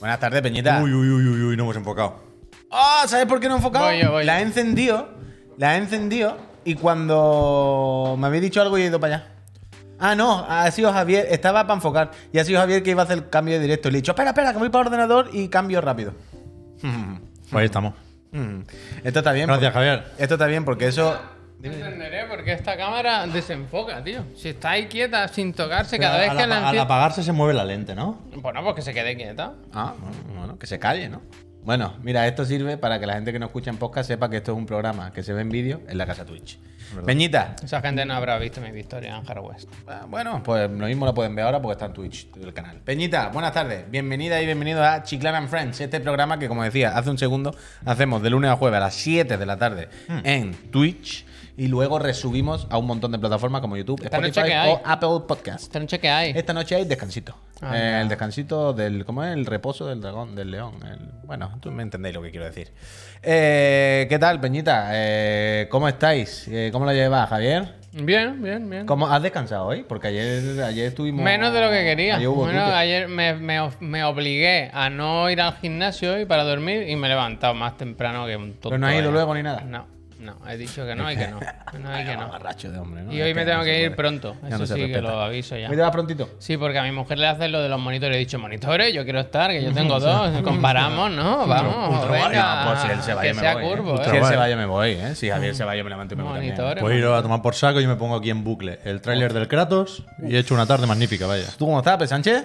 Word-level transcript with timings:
Buenas 0.00 0.20
tardes, 0.20 0.42
Peñita. 0.42 0.80
Uy, 0.82 0.92
uy, 0.92 1.08
uy, 1.08 1.26
uy, 1.28 1.42
uy, 1.42 1.56
no 1.56 1.64
hemos 1.64 1.76
enfocado. 1.76 2.16
Ah, 2.70 3.04
¿sabes 3.08 3.26
por 3.26 3.40
qué 3.40 3.48
no 3.48 3.54
he 3.54 3.56
enfocado? 3.58 3.86
Voy 3.86 4.00
yo, 4.02 4.10
voy 4.12 4.24
la 4.24 4.38
he 4.38 4.42
yo. 4.42 4.46
encendido, 4.48 5.08
la 5.56 5.74
he 5.74 5.78
encendido 5.78 6.36
y 6.64 6.74
cuando 6.74 8.16
me 8.18 8.26
habéis 8.26 8.42
dicho 8.42 8.60
algo 8.60 8.76
yo 8.76 8.84
he 8.84 8.88
ido 8.88 9.00
para 9.00 9.16
allá. 9.16 9.26
Ah, 9.98 10.14
no, 10.14 10.44
ha 10.46 10.70
sido 10.70 10.92
Javier, 10.92 11.26
estaba 11.30 11.62
para 11.62 11.74
enfocar 11.76 12.10
y 12.32 12.38
ha 12.38 12.44
sido 12.44 12.60
Javier 12.60 12.82
que 12.82 12.90
iba 12.90 13.02
a 13.02 13.04
hacer 13.04 13.16
el 13.18 13.28
cambio 13.30 13.54
de 13.54 13.60
directo. 13.60 13.88
Y 13.88 13.92
le 13.92 13.98
he 13.98 14.00
dicho, 14.02 14.12
espera, 14.12 14.30
espera, 14.30 14.52
que 14.52 14.58
voy 14.58 14.68
para 14.68 14.82
el 14.82 14.86
ordenador 14.88 15.30
y 15.32 15.48
cambio 15.48 15.80
rápido. 15.80 16.12
Pues 16.82 17.60
ahí 17.60 17.64
estamos. 17.64 17.94
Mm. 18.32 18.60
Esto 19.04 19.20
está 19.20 19.32
bien. 19.32 19.46
Gracias, 19.46 19.72
porque- 19.72 19.86
Javier. 19.88 20.12
Esto 20.18 20.34
está 20.34 20.46
bien 20.46 20.64
porque 20.64 20.88
eso... 20.88 21.18
No 21.62 21.72
entenderé 21.72 22.26
por 22.26 22.44
qué 22.44 22.52
esta 22.52 22.76
cámara 22.76 23.26
desenfoca, 23.26 24.04
tío. 24.04 24.24
Si 24.36 24.50
está 24.50 24.70
ahí 24.72 24.86
quieta, 24.86 25.26
sin 25.28 25.52
tocarse, 25.54 25.98
cada 25.98 26.18
vez 26.18 26.28
al, 26.30 26.36
que 26.36 26.42
apa- 26.44 26.60
la 26.60 26.68
al 26.68 26.78
apagarse 26.78 27.22
se 27.22 27.32
mueve 27.32 27.54
la 27.54 27.64
lente, 27.64 27.94
¿no? 27.94 28.20
Bueno, 28.36 28.62
pues 28.62 28.74
que 28.76 28.82
se 28.82 28.92
quede 28.94 29.16
quieta. 29.16 29.54
Ah, 29.72 29.94
bueno, 29.98 30.16
bueno, 30.38 30.58
que 30.58 30.66
se 30.66 30.78
calle, 30.78 31.08
¿no? 31.08 31.22
Bueno, 31.62 31.94
mira, 32.02 32.26
esto 32.28 32.44
sirve 32.44 32.76
para 32.78 33.00
que 33.00 33.06
la 33.06 33.14
gente 33.14 33.32
que 33.32 33.40
no 33.40 33.46
escucha 33.46 33.70
en 33.70 33.78
podcast 33.78 34.06
sepa 34.06 34.30
que 34.30 34.36
esto 34.36 34.52
es 34.52 34.58
un 34.58 34.66
programa 34.66 35.12
que 35.12 35.24
se 35.24 35.32
ve 35.32 35.40
en 35.40 35.48
vídeo 35.48 35.80
en 35.88 35.98
la 35.98 36.06
casa 36.06 36.24
Twitch. 36.24 36.58
Peñita, 37.04 37.56
Esa 37.64 37.80
gente 37.80 38.04
no 38.06 38.14
habrá 38.14 38.38
visto 38.38 38.60
mi 38.60 38.70
victoria 38.70 39.16
en 39.16 39.28
Hard 39.28 39.40
West. 39.40 39.68
Ah, 39.88 40.04
Bueno, 40.08 40.40
pues 40.44 40.70
lo 40.70 40.86
mismo 40.86 41.04
lo 41.04 41.12
pueden 41.14 41.34
ver 41.34 41.44
ahora 41.46 41.60
porque 41.60 41.72
está 41.72 41.86
en 41.86 41.92
Twitch 41.94 42.28
el 42.40 42.54
canal. 42.54 42.78
Peñita, 42.82 43.28
buenas 43.30 43.50
tardes. 43.52 43.90
Bienvenida 43.90 44.40
y 44.40 44.46
bienvenido 44.46 44.84
a 44.84 45.02
Chiclana 45.02 45.38
and 45.38 45.48
Friends, 45.48 45.80
este 45.80 45.98
programa 45.98 46.38
que, 46.38 46.46
como 46.46 46.62
decía 46.62 46.96
hace 46.96 47.10
un 47.10 47.18
segundo, 47.18 47.56
hacemos 47.84 48.22
de 48.22 48.30
lunes 48.30 48.50
a 48.52 48.56
jueves 48.56 48.76
a 48.76 48.80
las 48.80 48.94
7 48.94 49.36
de 49.36 49.46
la 49.46 49.56
tarde 49.58 49.88
Hmm. 50.06 50.18
en 50.22 50.52
Twitch 50.70 51.26
y 51.56 51.68
luego 51.68 51.98
resubimos 51.98 52.66
a 52.70 52.78
un 52.78 52.86
montón 52.86 53.12
de 53.12 53.18
plataformas 53.18 53.60
como 53.60 53.76
YouTube, 53.76 54.00
Esta 54.04 54.18
Spotify 54.18 54.52
o 54.68 54.80
Apple 54.84 55.24
Podcast. 55.26 55.62
Esta 55.64 55.78
noche 55.80 55.98
que 55.98 56.08
hay. 56.08 56.32
Esta 56.36 56.52
noche 56.52 56.74
hay 56.76 56.84
descansito. 56.84 57.34
Anda. 57.60 57.98
Eh, 57.98 58.00
el 58.02 58.08
descansito 58.08 58.72
del. 58.74 59.04
¿Cómo 59.06 59.24
es? 59.24 59.32
El 59.32 59.46
reposo 59.46 59.86
del 59.86 60.00
dragón, 60.00 60.34
del 60.34 60.50
león. 60.50 60.74
el- 60.86 61.10
bueno, 61.26 61.58
tú 61.60 61.70
me 61.72 61.82
entendéis 61.82 62.14
lo 62.14 62.22
que 62.22 62.30
quiero 62.30 62.44
decir. 62.46 62.72
Eh, 63.22 64.06
¿Qué 64.08 64.18
tal, 64.18 64.40
Peñita? 64.40 64.88
Eh, 64.92 65.66
¿Cómo 65.70 65.88
estáis? 65.88 66.46
Eh, 66.48 66.68
¿Cómo 66.72 66.84
lo 66.84 66.92
llevas, 66.92 67.28
Javier? 67.28 67.74
Bien, 67.92 68.42
bien, 68.42 68.68
bien. 68.68 68.84
¿Cómo 68.86 69.08
has 69.08 69.22
descansado 69.22 69.64
hoy? 69.66 69.82
Porque 69.82 70.08
ayer, 70.08 70.62
ayer 70.62 70.88
estuvimos. 70.88 71.24
Menos 71.24 71.52
de 71.54 71.60
lo 71.62 71.70
que 71.70 71.82
quería. 71.82 72.16
Ayer 72.16 72.28
Bueno, 72.28 72.62
ayer 72.66 73.08
me, 73.08 73.32
me- 73.34 73.70
me 73.80 74.04
obligué 74.04 74.70
a 74.74 74.90
no 74.90 75.30
ir 75.30 75.40
al 75.40 75.54
gimnasio 75.56 76.12
hoy 76.12 76.26
para 76.26 76.44
dormir 76.44 76.86
y 76.88 76.94
me 76.96 77.06
he 77.06 77.10
levantado 77.10 77.54
más 77.54 77.78
temprano 77.78 78.26
que 78.26 78.36
un 78.36 78.52
tonto. 78.52 78.68
Pero 78.68 78.78
no 78.78 78.86
has 78.86 78.94
ido 78.94 79.10
luego 79.10 79.34
ni 79.34 79.42
nada. 79.42 79.62
No, 79.62 79.86
no, 80.26 80.36
he 80.48 80.56
dicho 80.56 80.84
que 80.84 80.94
no 80.94 81.10
y 81.10 81.16
que 81.16 81.28
no. 81.28 81.40
No 81.80 82.00
y 82.00 82.04
que 82.04 82.16
no. 82.16 82.22
Agarracho 82.24 82.70
de 82.70 82.78
hombre, 82.78 83.02
¿no? 83.02 83.12
Y 83.12 83.20
hoy 83.22 83.32
me 83.34 83.44
tengo 83.44 83.62
que 83.62 83.82
ir 83.82 83.94
pronto. 83.96 84.36
Eso 84.48 84.66
sí 84.66 84.74
que 84.92 85.00
lo 85.00 85.20
aviso 85.22 85.56
ya. 85.56 85.68
¿Me 85.68 85.76
te 85.76 85.82
vas 85.82 85.90
prontito? 85.90 86.28
Sí, 86.38 86.56
porque 86.56 86.78
a 86.78 86.82
mi 86.82 86.90
mujer 86.92 87.18
le 87.18 87.26
hacen 87.28 87.52
lo 87.52 87.62
de 87.62 87.68
los 87.68 87.78
monitores. 87.80 88.16
He 88.16 88.20
dicho, 88.20 88.38
monitores, 88.38 88.92
yo 88.92 89.04
quiero 89.04 89.20
estar, 89.20 89.50
que 89.50 89.62
yo 89.62 89.72
tengo 89.72 89.98
dos. 90.00 90.42
Comparamos, 90.42 91.10
¿no? 91.12 91.46
Vamos, 91.46 92.10
venga. 92.10 92.64
No, 92.64 92.70
pues 92.70 92.82
si 92.82 92.88
él 92.90 93.02
se 93.02 93.14
va, 93.14 93.22
que 93.22 93.28
yo 93.28 93.34
me 93.34 93.40
sea 93.40 93.54
voy. 93.54 93.64
¿eh? 93.64 93.68
curvo, 93.68 93.96
Si 93.96 94.02
¿eh? 94.02 94.04
él 94.06 94.10
se 94.12 94.18
guay. 94.20 94.36
va, 94.36 94.50
yo 94.50 94.56
me 94.56 94.66
voy, 94.66 94.90
¿eh? 94.90 95.14
Si 95.14 95.30
Javier 95.30 95.54
se 95.54 95.64
va, 95.64 95.76
yo 95.76 95.84
me 95.84 95.90
levanto 95.90 96.14
y 96.14 96.16
me 96.16 96.22
voy 96.24 96.32
también. 96.32 96.54
Monitores. 96.54 96.82
Pues 96.82 96.98
ir 96.98 97.04
a 97.06 97.22
tomar 97.22 97.42
por 97.42 97.54
saco 97.54 97.80
y 97.80 97.86
me 97.86 97.96
pongo 97.96 98.16
aquí 98.16 98.30
en 98.30 98.42
bucle 98.44 98.80
el 98.84 99.00
tráiler 99.00 99.32
del 99.32 99.48
Kratos 99.48 100.02
y 100.22 100.34
he 100.34 100.38
hecho 100.38 100.54
una 100.54 100.66
tarde 100.66 100.86
magnífica, 100.86 101.26
vaya. 101.26 101.46
¿Tú 101.58 101.66
cómo 101.66 101.78
estás, 101.78 102.08
Sánchez? 102.08 102.44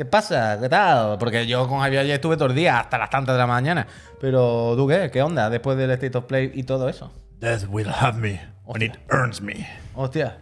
¿Qué 0.00 0.06
pasa? 0.06 0.58
¿Qué 0.58 0.70
tal? 0.70 1.18
Porque 1.18 1.46
yo 1.46 1.68
con 1.68 1.80
Javier 1.80 2.00
ayer 2.00 2.14
estuve 2.14 2.38
todo 2.38 2.48
el 2.48 2.54
día, 2.54 2.80
hasta 2.80 2.96
las 2.96 3.10
tantas 3.10 3.34
de 3.34 3.38
la 3.38 3.46
mañana. 3.46 3.86
Pero, 4.18 4.72
¿tú 4.74 4.88
qué? 4.88 5.10
¿Qué 5.12 5.20
onda 5.20 5.50
después 5.50 5.76
del 5.76 5.90
State 5.90 6.16
of 6.16 6.24
Play 6.24 6.52
y 6.54 6.62
todo 6.62 6.88
eso? 6.88 7.12
Death 7.38 7.64
will 7.68 7.86
have 7.86 8.18
me 8.18 8.40
when 8.64 8.80
it 8.80 8.94
earns 9.12 9.42
me. 9.42 9.68
Hostia. 9.92 10.38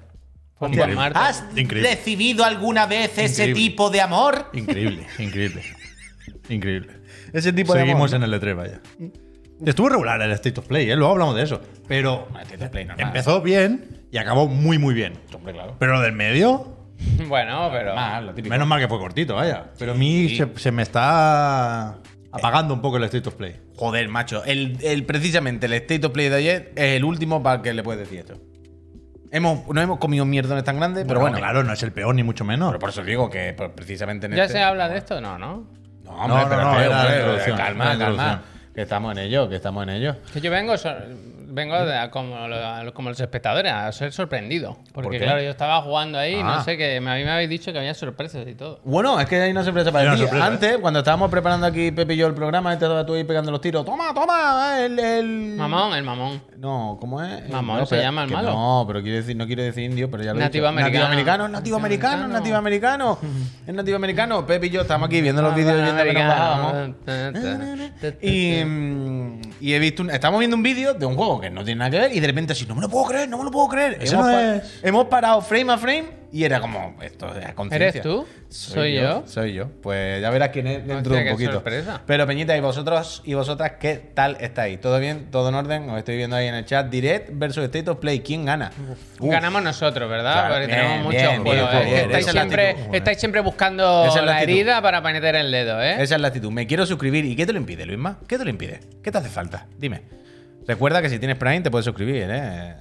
Hostia. 0.60 0.86
¿Has 1.12 1.42
Increíble. 1.56 1.90
recibido 1.90 2.44
alguna 2.44 2.86
vez 2.86 3.18
ese 3.18 3.52
tipo 3.52 3.90
de 3.90 4.00
amor? 4.00 4.48
Increíble, 4.52 5.08
increíble. 5.18 5.64
Increíble. 6.48 6.92
Ese 7.32 7.52
tipo 7.52 7.74
de 7.74 7.80
Seguimos 7.80 8.14
amor. 8.14 8.28
en 8.28 8.32
el 8.32 8.40
E3, 8.40 8.56
vaya. 8.56 8.80
Estuvo 9.66 9.88
regular 9.88 10.22
el 10.22 10.30
State 10.30 10.60
of 10.60 10.68
Play, 10.68 10.88
¿eh? 10.88 10.94
luego 10.94 11.14
hablamos 11.14 11.34
de 11.34 11.42
eso. 11.42 11.60
Pero 11.88 12.28
of 12.28 12.68
Play 12.70 12.86
empezó 12.96 13.42
bien 13.42 14.06
y 14.12 14.18
acabó 14.18 14.46
muy, 14.46 14.78
muy 14.78 14.94
bien. 14.94 15.14
Hombre, 15.34 15.52
claro. 15.52 15.74
Pero 15.80 15.94
lo 15.94 16.00
del 16.02 16.12
medio, 16.12 16.77
Bueno, 17.28 17.68
pero. 17.72 17.94
Menos 18.48 18.66
mal 18.66 18.80
que 18.80 18.88
fue 18.88 18.98
cortito, 18.98 19.34
vaya. 19.36 19.66
Pero 19.78 19.92
a 19.92 19.94
mí 19.94 20.36
se, 20.36 20.48
se 20.56 20.72
me 20.72 20.82
está 20.82 21.98
apagando 22.32 22.74
un 22.74 22.80
poco 22.80 22.96
el 22.96 23.04
State 23.04 23.28
of 23.28 23.34
Play. 23.34 23.56
Joder, 23.76 24.08
macho. 24.08 24.44
El, 24.44 24.78
el- 24.82 25.04
precisamente 25.04 25.66
el 25.66 25.72
State 25.74 26.06
of 26.06 26.12
Play 26.12 26.28
de 26.28 26.36
ayer 26.36 26.72
es 26.76 26.96
el 26.96 27.04
último 27.04 27.42
para 27.42 27.62
que 27.62 27.72
le 27.72 27.82
puedes 27.82 28.00
decir 28.00 28.20
esto. 28.20 28.34
Hemos, 29.30 29.66
no 29.68 29.80
hemos 29.80 29.98
comido 29.98 30.24
mierdones 30.24 30.64
tan 30.64 30.76
grandes, 30.78 31.04
pero 31.06 31.20
bueno. 31.20 31.36
claro, 31.36 31.62
no 31.62 31.72
es 31.72 31.82
el 31.82 31.92
peor 31.92 32.14
ni 32.14 32.22
mucho 32.22 32.44
menos. 32.44 32.68
Pero 32.70 32.78
por 32.78 32.90
eso 32.90 33.02
digo 33.04 33.28
que 33.28 33.52
pues, 33.56 33.70
precisamente 33.74 34.26
en 34.26 34.32
¿Ya 34.32 34.44
este- 34.44 34.54
se 34.58 34.62
habla 34.62 34.88
de 34.88 34.98
esto? 34.98 35.20
No, 35.20 35.38
¿no? 35.38 35.66
No, 36.04 36.10
hombre, 36.12 36.28
No, 36.42 36.48
pero 36.48 36.62
no, 36.62 36.72
no, 36.72 36.80
espera, 36.80 36.86
era 36.86 36.88
la 36.96 37.00
hombre, 37.02 37.16
introducción, 37.18 37.56
calma, 37.58 37.84
la 37.94 37.98
calma. 37.98 38.42
Que 38.74 38.82
estamos 38.82 39.12
en 39.12 39.18
ello, 39.24 39.48
que 39.48 39.56
estamos 39.56 39.82
en 39.82 39.90
ello. 39.90 40.16
Que 40.32 40.40
yo 40.40 40.50
vengo, 40.50 40.76
so- 40.78 40.88
vengo 41.58 41.76
de- 41.84 41.96
a- 41.98 42.10
como, 42.10 42.48
lo- 42.48 42.56
a- 42.56 42.90
como 42.92 43.08
los 43.10 43.20
espectadores 43.20 43.72
a 43.72 43.90
ser 43.92 44.12
sorprendido. 44.12 44.78
Porque, 44.92 45.18
claro, 45.18 45.42
yo 45.42 45.50
estaba 45.50 45.82
jugando 45.82 46.18
ahí 46.18 46.36
y 46.36 46.40
Ah. 46.40 46.56
no 46.58 46.64
sé, 46.64 46.76
que 46.76 47.00
me, 47.00 47.10
a 47.10 47.14
mí 47.16 47.24
me 47.24 47.30
habéis 47.30 47.48
dicho 47.50 47.72
que 47.72 47.78
había 47.78 47.92
sorpresas 47.94 48.46
y 48.46 48.54
todo. 48.54 48.80
Bueno, 48.84 49.20
es 49.20 49.26
que 49.26 49.40
hay 49.40 49.50
una 49.50 49.64
sorpresa 49.64 49.92
para 49.92 50.14
ti. 50.16 50.22
Antes, 50.40 50.78
cuando 50.78 51.00
estábamos 51.00 51.30
preparando 51.30 51.66
aquí 51.66 51.90
Pepe 51.92 52.14
y 52.14 52.16
yo 52.16 52.26
el 52.26 52.34
programa, 52.34 52.72
este 52.72 52.84
estaba 52.86 53.04
tú 53.04 53.14
ahí 53.14 53.24
pegando 53.24 53.50
los 53.50 53.60
tiros. 53.60 53.84
Toma, 53.84 54.14
toma, 54.14 54.78
el. 54.80 54.98
el... 54.98 55.54
Mamón, 55.56 55.94
el 55.94 56.04
mamón. 56.04 56.40
No, 56.56 56.96
¿cómo 57.00 57.22
es? 57.22 57.48
Mamón 57.50 57.78
No, 57.80 57.86
se 57.86 57.90
pero- 57.96 58.02
llama 58.02 58.24
el 58.24 58.30
malo. 58.30 58.50
No, 58.52 58.84
pero 58.86 59.02
quiere 59.02 59.18
decir, 59.18 59.36
no 59.36 59.46
quiere 59.46 59.64
decir 59.64 59.84
indio, 59.84 60.10
pero 60.10 60.22
ya 60.22 60.32
lo 60.32 60.40
he 60.40 60.42
Nativo 60.44 60.66
dicho. 60.66 60.68
americano. 60.70 60.92
Nativo 60.92 61.06
americano, 61.06 61.48
nativo 61.48 61.76
americano, 61.76 62.28
nativo 62.28 62.56
americano. 62.56 63.18
Es 63.66 63.74
nativo 63.74 63.96
americano. 63.96 64.46
Pepe 64.46 64.66
y 64.66 64.70
yo 64.70 64.80
estamos 64.82 65.06
aquí 65.08 65.20
viendo 65.20 65.42
los 65.42 65.54
vídeos 65.54 65.74
viendo 65.82 66.02
que 66.04 66.12
nos 66.14 66.26
bajábamos. 66.26 66.90
Y, 68.22 68.64
mm, 68.64 69.40
y 69.60 69.72
he 69.74 69.78
visto 69.78 70.02
un- 70.02 70.10
estamos 70.10 70.38
viendo 70.38 70.56
un 70.56 70.62
vídeo 70.62 70.94
de 70.94 71.06
un 71.06 71.16
juego 71.16 71.40
que 71.40 71.47
no 71.50 71.64
tiene 71.64 71.78
nada 71.80 71.90
que 71.90 71.98
ver 71.98 72.12
y 72.14 72.20
de 72.20 72.26
repente 72.26 72.52
así, 72.52 72.66
no 72.66 72.74
me 72.74 72.80
lo 72.82 72.88
puedo 72.88 73.06
creer, 73.06 73.28
no 73.28 73.38
me 73.38 73.44
lo 73.44 73.50
puedo 73.50 73.68
creer. 73.68 73.94
Hemos, 74.00 74.12
no 74.12 74.20
pa- 74.22 74.54
es. 74.56 74.80
hemos 74.82 75.04
parado 75.06 75.40
frame 75.42 75.72
a 75.72 75.78
frame 75.78 76.18
y 76.30 76.44
era 76.44 76.60
como, 76.60 76.94
esto 77.00 77.26
es 77.38 77.54
conciencia. 77.54 77.88
¿Eres 77.88 78.02
tú? 78.02 78.26
¿Soy 78.50 78.94
yo? 78.96 79.22
Soy 79.26 79.54
yo. 79.54 79.68
Pues 79.82 80.20
ya 80.20 80.28
verás 80.30 80.50
quién 80.50 80.66
es 80.66 80.86
dentro 80.86 81.14
de 81.14 81.22
un 81.24 81.30
poquito. 81.30 81.52
sorpresa. 81.52 82.02
Pero 82.06 82.26
Peñita, 82.26 82.54
¿y 82.56 82.60
vosotros 82.60 83.22
y 83.24 83.32
vosotras 83.34 83.72
qué 83.80 83.96
tal 84.14 84.36
estáis? 84.40 84.78
¿Todo 84.80 84.98
bien? 85.00 85.30
¿Todo 85.30 85.48
en 85.48 85.54
orden? 85.54 85.88
Os 85.88 85.98
estoy 85.98 86.16
viendo 86.18 86.36
ahí 86.36 86.46
en 86.46 86.54
el 86.54 86.64
chat. 86.66 86.88
Direct 86.90 87.30
versus 87.32 87.64
State 87.64 87.88
of 87.90 87.98
Play. 87.98 88.20
¿Quién 88.20 88.44
gana? 88.44 88.70
Uf. 88.90 89.30
Ganamos 89.30 89.62
nosotros, 89.62 90.08
¿verdad? 90.10 90.32
Claro, 90.34 90.54
Porque 90.54 90.66
bien, 90.66 90.78
tenemos 90.78 91.04
muchos 91.04 91.20
bien, 91.22 91.42
juegos. 91.42 91.70
bien, 91.70 91.86
¿eh? 91.86 92.02
estáis, 92.04 92.26
siempre, 92.26 92.76
estáis 92.92 93.18
siempre 93.18 93.40
buscando 93.40 94.06
es 94.06 94.22
la 94.22 94.42
herida 94.42 94.82
para 94.82 95.00
meter 95.00 95.34
el 95.34 95.50
dedo, 95.50 95.82
¿eh? 95.82 96.02
Esa 96.02 96.14
es 96.16 96.20
la 96.20 96.28
actitud. 96.28 96.50
Me 96.50 96.66
quiero 96.66 96.84
suscribir. 96.84 97.24
¿Y 97.24 97.36
qué 97.36 97.46
te 97.46 97.52
lo 97.54 97.58
impide, 97.58 97.86
Luisma? 97.86 98.18
¿Qué 98.28 98.36
te 98.36 98.44
lo 98.44 98.50
impide? 98.50 98.80
¿Qué 99.02 99.10
te 99.10 99.16
hace 99.18 99.28
falta? 99.30 99.66
Dime. 99.78 100.02
Recuerda 100.68 101.00
que 101.00 101.08
si 101.08 101.18
tienes 101.18 101.38
Prime 101.38 101.62
te 101.62 101.70
puedes 101.70 101.86
suscribir, 101.86 102.26
¿eh? 102.28 102.74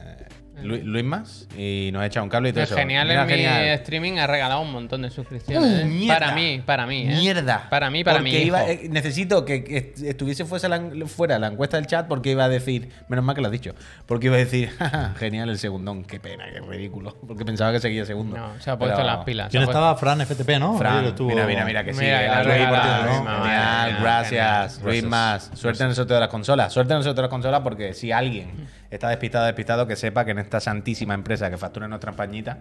Lu- 0.64 0.82
Luis 0.84 1.04
más 1.06 1.48
y 1.58 1.90
nos 1.94 2.04
echa 2.06 2.22
un 2.22 2.30
cable 2.30 2.50
y 2.50 2.52
todo 2.54 2.64
Es 2.64 2.70
eso. 2.72 2.80
genial 2.80 3.08
Mira, 3.08 3.22
en 3.24 3.28
mi 3.64 3.70
streaming 3.74 4.18
ha 4.18 4.28
regalado 4.28 4.62
un 4.62 4.72
montón 4.72 5.02
de 5.04 5.10
suscripciones. 5.10 5.86
Uh, 5.86 5.88
¿eh? 5.88 6.06
Para 6.08 6.32
mí, 6.34 6.62
para 6.66 6.86
mí. 6.86 7.04
¿eh? 7.08 7.16
Mierda. 7.18 7.68
Para 7.70 7.90
mí, 7.90 8.04
para 8.04 8.20
mí. 8.20 8.32
Iba- 8.36 8.70
eh, 8.70 8.88
necesito 8.90 9.46
que 9.46 9.64
que 9.64 9.78
est- 9.78 10.02
estuviese 10.04 10.46
fuese 10.46 10.68
la- 10.70 10.82
fuera 11.08 11.38
la 11.40 11.48
encuesta 11.48 11.78
del 11.78 11.86
chat 11.88 12.08
porque 12.08 12.32
iba 12.32 12.44
a 12.46 12.50
decir, 12.50 12.90
menos 13.08 13.24
mal 13.24 13.36
que 13.36 13.42
lo 13.42 13.48
has 13.48 13.52
dicho, 13.52 13.74
porque 14.06 14.28
iba 14.28 14.36
a 14.36 14.40
decir, 14.40 14.70
"Jaja, 14.80 15.14
genial 15.18 15.50
el 15.50 15.58
segundón, 15.58 16.04
qué 16.04 16.20
pena, 16.20 16.46
qué 16.52 16.60
ridículo, 16.62 17.16
porque 17.28 17.46
pensaba 17.46 17.72
que 17.72 17.80
seguía 17.80 18.06
segundo. 18.06 18.38
No, 18.38 18.60
se 18.60 18.70
ha 18.72 18.78
puesto 18.78 18.98
Pero- 18.98 19.08
las 19.08 19.24
pilas. 19.26 19.50
¿Quién 19.50 19.64
ha 19.64 19.66
estaba? 19.66 19.96
Fran 19.96 20.22
FTP, 20.22 20.60
¿no? 20.60 20.78
Fran, 20.78 21.06
estuvo- 21.06 21.30
mira, 21.30 21.46
mira, 21.46 21.66
mira 21.66 21.84
que 21.84 21.94
sí. 21.94 22.00
Mira, 22.02 22.40
ha 22.40 23.98
gracias. 24.02 24.82
Luis 24.84 25.04
más. 25.04 25.52
Suerte 25.54 25.84
en 25.84 25.90
el 25.90 25.96
sorteo 25.96 26.16
de 26.16 26.22
las 26.22 26.30
consolas. 26.30 26.74
Suerte 26.74 26.94
en 26.94 26.98
el 26.98 27.04
sorteo 27.04 27.22
de 27.22 27.28
las 27.28 27.30
consolas 27.32 27.62
porque 27.62 27.94
si 27.94 28.12
alguien 28.12 28.68
está 28.92 29.10
despistado, 29.10 29.46
despistado, 29.46 29.88
que 29.88 29.96
sepa 29.96 30.26
que 30.26 30.32
en 30.32 30.40
esta 30.40 30.60
santísima 30.60 31.14
empresa 31.14 31.50
que 31.50 31.58
factura 31.58 31.88
nuestra 31.88 32.14
pañita, 32.14 32.60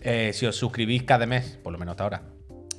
eh, 0.00 0.32
si 0.34 0.46
os 0.46 0.56
suscribís 0.56 1.02
cada 1.04 1.26
mes, 1.26 1.58
por 1.62 1.72
lo 1.72 1.78
menos 1.78 1.92
hasta 1.92 2.04
ahora, 2.04 2.22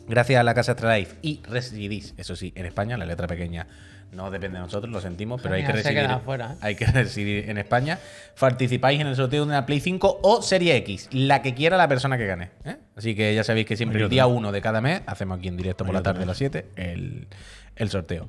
gracias 0.08 0.40
a 0.40 0.44
la 0.44 0.54
casa 0.54 0.74
Astralife 0.74 1.16
y 1.22 1.42
residís, 1.44 2.14
eso 2.18 2.36
sí, 2.36 2.54
en 2.56 2.66
España, 2.66 2.98
la 2.98 3.06
letra 3.06 3.28
pequeña 3.28 3.68
no 4.12 4.32
depende 4.32 4.58
de 4.58 4.64
nosotros, 4.64 4.92
lo 4.92 5.02
sentimos, 5.02 5.42
pero 5.42 5.56
hay 5.56 5.66
que 5.66 5.72
residir, 5.72 6.04
¿eh? 6.04 6.56
hay 6.62 6.76
que 6.76 6.86
residir 6.94 7.50
en 7.50 7.58
España. 7.58 8.00
Participáis 8.40 9.02
en 9.02 9.08
el 9.08 9.16
sorteo 9.16 9.44
de 9.44 9.50
una 9.50 9.66
Play 9.66 9.80
5 9.80 10.20
o 10.24 10.42
Serie 10.42 10.76
X, 10.78 11.10
la 11.12 11.42
que 11.42 11.54
quiera 11.54 11.78
la 11.78 11.88
persona 11.88 12.18
que 12.18 12.26
gane. 12.26 12.52
¿eh? 12.64 12.78
Así 12.96 13.16
que 13.16 13.36
ya 13.36 13.44
sabéis 13.44 13.66
que 13.66 13.76
siempre 13.76 14.02
el 14.02 14.10
día 14.10 14.24
también. 14.24 14.46
1 14.46 14.52
de 14.52 14.62
cada 14.62 14.82
mes 14.82 15.02
hacemos 15.06 15.38
aquí 15.40 15.50
en 15.50 15.58
directo 15.58 15.86
por 15.86 15.94
la 15.94 16.02
tarde 16.02 16.24
a 16.24 16.26
las 16.26 16.38
7 16.38 16.66
el, 16.76 17.28
el 17.76 17.90
sorteo. 17.90 18.28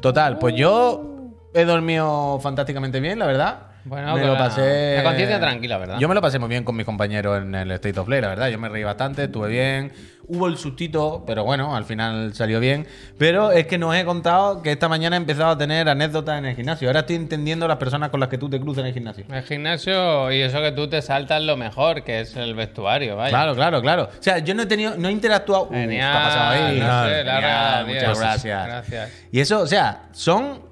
Total, 0.00 0.38
pues 0.38 0.54
yo 0.56 1.17
he 1.54 1.64
dormido 1.64 2.38
fantásticamente 2.42 3.00
bien, 3.00 3.18
la 3.18 3.26
verdad. 3.26 3.58
Bueno, 3.84 4.14
me 4.14 4.26
lo 4.26 4.34
la- 4.34 4.38
pasé. 4.38 4.96
la 4.98 5.02
conciencia 5.04 5.40
tranquila, 5.40 5.78
¿verdad? 5.78 5.98
Yo 5.98 6.08
me 6.08 6.14
lo 6.14 6.20
pasé 6.20 6.38
muy 6.38 6.50
bien 6.50 6.62
con 6.62 6.76
mis 6.76 6.84
compañeros 6.84 7.40
en 7.40 7.54
el 7.54 7.70
State 7.70 7.98
of 7.98 8.06
Play, 8.06 8.20
la 8.20 8.28
verdad. 8.28 8.48
Yo 8.48 8.58
me 8.58 8.68
reí 8.68 8.82
bastante, 8.82 9.24
estuve 9.24 9.48
bien. 9.48 9.92
Hubo 10.26 10.46
el 10.46 10.58
sustito, 10.58 11.24
pero 11.26 11.44
bueno, 11.44 11.74
al 11.74 11.86
final 11.86 12.34
salió 12.34 12.60
bien. 12.60 12.86
Pero 13.16 13.50
es 13.50 13.66
que 13.66 13.78
nos 13.78 13.96
he 13.96 14.04
contado 14.04 14.60
que 14.62 14.72
esta 14.72 14.90
mañana 14.90 15.16
he 15.16 15.20
empezado 15.20 15.52
a 15.52 15.56
tener 15.56 15.88
anécdotas 15.88 16.36
en 16.38 16.44
el 16.44 16.54
gimnasio. 16.54 16.86
Ahora 16.88 17.00
estoy 17.00 17.16
entendiendo 17.16 17.66
las 17.66 17.78
personas 17.78 18.10
con 18.10 18.20
las 18.20 18.28
que 18.28 18.36
tú 18.36 18.50
te 18.50 18.60
cruzas 18.60 18.80
en 18.82 18.88
el 18.88 18.92
gimnasio. 18.94 19.24
El 19.32 19.42
gimnasio 19.44 20.30
y 20.32 20.42
eso 20.42 20.60
que 20.60 20.72
tú 20.72 20.86
te 20.90 21.00
saltas 21.00 21.40
lo 21.42 21.56
mejor, 21.56 22.04
que 22.04 22.20
es 22.20 22.36
el 22.36 22.54
vestuario, 22.54 23.16
vaya. 23.16 23.30
Claro, 23.30 23.54
claro, 23.54 23.80
claro. 23.80 24.02
O 24.18 24.22
sea, 24.22 24.36
yo 24.40 24.54
no 24.54 24.64
he 24.64 24.66
tenido, 24.66 24.96
no 24.98 25.08
he 25.08 25.12
interactuado. 25.12 25.70
Genial. 25.70 26.12
¿qué 26.12 26.18
ha 26.18 26.22
pasado 26.24 26.50
ahí? 26.50 26.78
no 26.78 27.04
sé, 27.04 27.14
Genial, 27.24 27.86
muchas 27.86 28.18
gracias. 28.20 28.66
Gracias. 28.66 29.12
Y 29.32 29.40
eso, 29.40 29.60
o 29.60 29.66
sea, 29.66 30.08
son. 30.12 30.67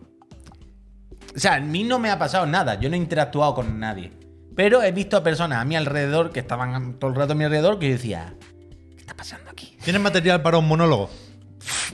O 1.37 1.39
sea, 1.39 1.57
a 1.57 1.61
mí 1.61 1.85
no 1.85 1.99
me 1.99 2.11
ha 2.11 2.19
pasado 2.19 2.47
nada. 2.47 2.81
Yo 2.81 2.89
no 2.89 2.95
he 2.95 2.99
interactuado 2.99 3.55
con 3.55 3.79
nadie. 3.79 4.11
Pero 4.55 4.83
he 4.83 4.91
visto 4.91 5.19
a 5.19 5.23
personas 5.23 5.59
a 5.59 5.65
mi 5.67 5.77
alrededor 5.77 6.33
que 6.33 6.41
estaban 6.41 6.99
todo 6.99 7.11
el 7.11 7.17
rato 7.17 7.35
a 7.35 7.37
mi 7.37 7.45
alrededor 7.45 7.79
que 7.79 7.89
yo 7.89 7.93
decía, 7.93 8.35
¿qué 8.71 9.01
está 9.01 9.15
pasando 9.15 9.51
aquí? 9.51 9.77
¿Tienes 9.85 10.01
material 10.01 10.41
para 10.41 10.57
un 10.57 10.67
monólogo? 10.67 11.11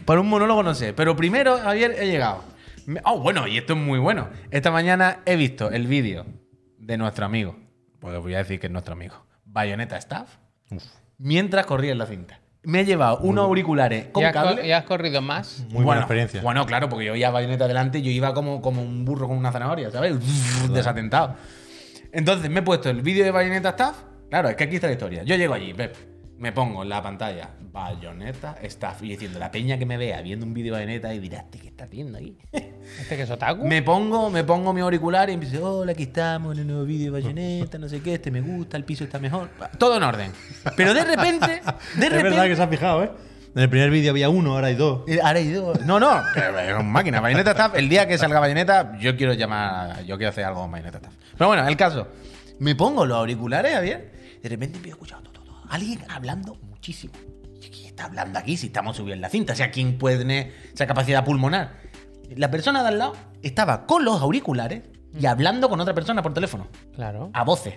Para 0.05 0.21
un 0.21 0.29
monólogo 0.29 0.63
no 0.63 0.75
sé. 0.75 0.93
Pero 0.93 1.17
primero, 1.17 1.59
Javier, 1.59 1.97
he 1.99 2.07
llegado. 2.07 2.45
Oh, 3.05 3.19
bueno, 3.19 3.49
y 3.49 3.59
esto 3.59 3.73
es 3.73 3.81
muy 3.81 3.99
bueno. 3.99 4.29
Esta 4.53 4.71
mañana 4.71 5.23
he 5.27 5.35
visto 5.35 5.71
el 5.71 5.89
vídeo 5.89 6.25
de 6.79 6.97
nuestro 6.97 7.27
amigo. 7.27 7.57
Pues 7.99 8.17
voy 8.21 8.35
a 8.35 8.39
decir 8.39 8.61
que 8.61 8.69
es 8.69 8.73
nuestro 8.73 8.95
amigo. 8.95 9.27
Bayonetta 9.45 9.97
Staff. 9.97 10.37
Mientras 11.19 11.67
corría 11.67 11.93
en 11.93 11.99
la 11.99 12.07
cinta. 12.07 12.42
Me 12.65 12.81
he 12.81 12.85
llevado 12.85 13.19
unos 13.19 13.45
auriculares 13.45 14.07
con 14.13 14.23
¿Y 14.23 14.27
has, 14.27 14.33
cable. 14.33 14.67
y 14.67 14.71
has 14.71 14.85
corrido 14.85 15.21
más? 15.21 15.65
Muy 15.71 15.83
buena 15.85 16.03
experiencia. 16.03 16.41
Bueno, 16.43 16.65
claro, 16.65 16.89
porque 16.89 17.05
yo 17.07 17.17
iba 17.17 17.31
bayoneta 17.31 17.67
delante, 17.67 18.03
yo 18.03 18.11
iba 18.11 18.33
como, 18.35 18.63
como 18.63 18.83
un 18.83 19.05
burro 19.05 19.27
con 19.27 19.37
una 19.37 19.51
zanahoria, 19.51 19.91
¿sabes? 19.91 20.17
Desatentado. 20.73 21.35
Entonces 22.13 22.51
me 22.51 22.61
he 22.61 22.63
puesto 22.63 22.89
el 22.91 23.03
vídeo 23.03 23.25
de 23.25 23.31
Bayonetta 23.33 23.71
Staff. 23.71 23.97
Claro, 24.31 24.49
es 24.49 24.57
que 24.57 24.65
aquí 24.65 24.77
está 24.77 24.87
la 24.87 24.93
historia. 24.93 25.23
Yo 25.25 25.35
llego 25.35 25.55
allí, 25.55 25.75
Pep, 25.75 25.97
me 26.43 26.51
pongo 26.51 26.83
en 26.83 26.89
la 26.89 27.01
pantalla 27.01 27.51
Bayonetta 27.71 28.57
Staff 28.63 29.01
y 29.05 29.11
diciendo, 29.11 29.39
la 29.39 29.49
peña 29.53 29.79
que 29.79 29.87
me 29.87 29.97
vea 29.97 30.21
viendo 30.23 30.45
un 30.45 30.53
vídeo 30.53 30.75
de 30.75 30.81
Bayonetta 30.81 31.15
y 31.15 31.21
dirá, 31.21 31.39
"¿Este 31.39 31.59
¿qué 31.61 31.69
estás 31.69 31.89
viendo 31.89 32.19
ahí? 32.19 32.37
¿Este 32.53 33.17
que 33.17 33.23
es 33.23 33.31
otaku? 33.31 33.65
me 33.65 33.81
pongo, 33.83 34.29
me 34.29 34.43
pongo 34.43 34.73
mi 34.73 34.81
auricular 34.81 35.31
y 35.31 35.35
empiezo, 35.35 35.79
hola, 35.79 35.93
aquí 35.93 36.03
estamos 36.03 36.55
en 36.57 36.63
un 36.63 36.67
nuevo 36.67 36.85
vídeo 36.85 37.13
de 37.13 37.21
Bayonetta, 37.23 37.79
no 37.79 37.89
sé 37.89 38.03
qué, 38.03 38.15
este 38.15 38.33
me 38.33 38.41
gusta, 38.41 38.77
el 38.77 38.85
piso 38.85 39.05
está 39.05 39.21
mejor. 39.21 39.51
Todo 39.79 39.97
en 39.99 40.03
orden. 40.03 40.33
Pero 40.77 40.93
de 40.95 41.05
repente, 41.05 41.47
de 41.97 42.07
Es 42.07 42.11
repente. 42.13 42.23
verdad 42.25 42.45
que 42.47 42.57
se 42.57 42.63
ha 42.63 42.69
fijado, 42.69 43.05
¿eh? 43.05 43.11
En 43.55 43.63
el 43.63 43.69
primer 43.69 43.91
vídeo 43.91 44.11
había 44.11 44.29
uno, 44.29 44.55
ahora 44.55 44.67
hay 44.67 44.75
dos. 44.75 45.03
Eh, 45.07 45.21
Ahora 45.23 45.39
hay 45.39 45.53
dos. 45.53 45.81
No, 45.87 46.01
no, 46.01 46.21
es 46.35 46.73
una 46.75 46.83
máquina. 46.83 47.21
Bayonetta 47.21 47.51
Staff, 47.53 47.75
el 47.77 47.89
día 47.89 48.09
que 48.09 48.19
salga 48.19 48.41
Bayonetta, 48.41 48.99
yo 48.99 49.17
quiero 49.17 49.35
llamar, 49.35 50.03
yo 50.07 50.17
quiero 50.17 50.31
hacer 50.31 50.45
algo 50.45 50.63
con 50.63 50.73
Bayonetta 50.73 50.97
Staff. 50.99 51.13
Pero 51.39 51.49
bueno, 51.49 51.69
el 51.69 51.77
caso. 51.77 52.09
Me 52.59 52.75
pongo 52.75 53.05
los 53.07 53.17
auriculares, 53.19 53.75
Javier, 53.75 54.11
de 54.43 54.49
repente 54.49 54.77
empiezo 54.79 54.97
a 54.97 55.01
alguien 55.75 56.05
hablando 56.09 56.55
muchísimo. 56.63 57.13
¿Y 57.61 57.69
¿Quién 57.71 57.87
está 57.87 58.05
hablando 58.07 58.39
aquí 58.39 58.57
si 58.57 58.67
estamos 58.67 58.97
subiendo 58.97 59.23
la 59.23 59.29
cinta? 59.29 59.53
O 59.53 59.57
sea, 59.57 59.71
¿quién 59.71 59.99
puede 59.99 60.19
tener 60.19 60.53
esa 60.73 60.87
capacidad 60.87 61.25
pulmonar? 61.25 61.81
La 62.37 62.51
persona 62.51 62.83
de 62.83 62.89
al 62.89 62.99
lado 62.99 63.13
estaba 63.43 63.87
con 63.87 64.05
los 64.05 64.21
auriculares 64.21 64.83
y 65.19 65.27
hablando 65.27 65.69
con 65.69 65.79
otra 65.81 65.95
persona 65.95 66.23
por 66.23 66.33
teléfono, 66.35 66.69
Claro. 66.95 67.31
a 67.35 67.45
voces. 67.45 67.75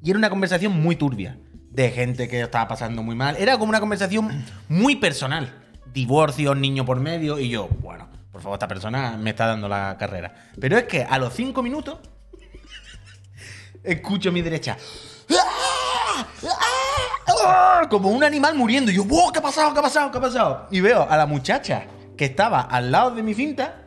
Y 0.00 0.10
era 0.10 0.18
una 0.18 0.30
conversación 0.30 0.80
muy 0.80 0.96
turbia, 0.96 1.38
de 1.70 1.90
gente 1.90 2.28
que 2.28 2.40
estaba 2.40 2.68
pasando 2.68 3.02
muy 3.02 3.14
mal. 3.16 3.36
Era 3.36 3.58
como 3.58 3.70
una 3.70 3.80
conversación 3.80 4.44
muy 4.68 4.96
personal. 4.96 5.52
Divorcio, 5.92 6.54
niño 6.54 6.84
por 6.84 7.00
medio, 7.00 7.38
y 7.38 7.48
yo, 7.50 7.68
bueno, 7.80 8.08
por 8.30 8.40
favor, 8.40 8.56
esta 8.56 8.68
persona 8.68 9.16
me 9.18 9.30
está 9.30 9.46
dando 9.46 9.68
la 9.68 9.96
carrera. 9.98 10.34
Pero 10.60 10.78
es 10.78 10.84
que 10.84 11.02
a 11.02 11.18
los 11.18 11.34
cinco 11.34 11.62
minutos 11.62 11.98
escucho 13.84 14.30
a 14.30 14.32
mi 14.32 14.42
derecha. 14.42 14.76
¡Ah! 15.30 16.26
¡Ah! 16.44 16.71
Como 17.90 18.10
un 18.10 18.24
animal 18.24 18.54
muriendo. 18.54 18.90
Y 18.90 18.94
yo, 18.94 19.04
wow, 19.04 19.32
¿qué 19.32 19.38
ha 19.38 19.42
pasado? 19.42 19.72
¿Qué 19.72 19.78
ha 19.78 19.82
pasado? 19.82 20.10
¿Qué 20.10 20.18
ha 20.18 20.20
pasado? 20.20 20.68
Y 20.70 20.80
veo 20.80 21.06
a 21.08 21.16
la 21.16 21.26
muchacha 21.26 21.84
que 22.16 22.26
estaba 22.26 22.60
al 22.60 22.90
lado 22.90 23.12
de 23.12 23.22
mi 23.22 23.34
cinta, 23.34 23.86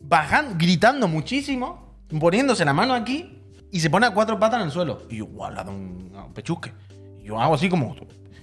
bajando, 0.00 0.54
gritando 0.56 1.08
muchísimo, 1.08 1.98
poniéndose 2.20 2.64
la 2.64 2.72
mano 2.72 2.94
aquí 2.94 3.38
y 3.70 3.80
se 3.80 3.90
pone 3.90 4.06
a 4.06 4.10
cuatro 4.10 4.38
patas 4.38 4.60
en 4.60 4.66
el 4.66 4.72
suelo. 4.72 5.02
Y 5.10 5.18
yo, 5.18 5.26
guau, 5.26 5.50
le 5.50 5.60
ha 5.60 5.64
dado 5.64 5.76
un, 5.76 6.32
pechusque. 6.34 6.72
Yo 7.22 7.40
hago 7.40 7.54
así 7.54 7.68
como. 7.68 7.94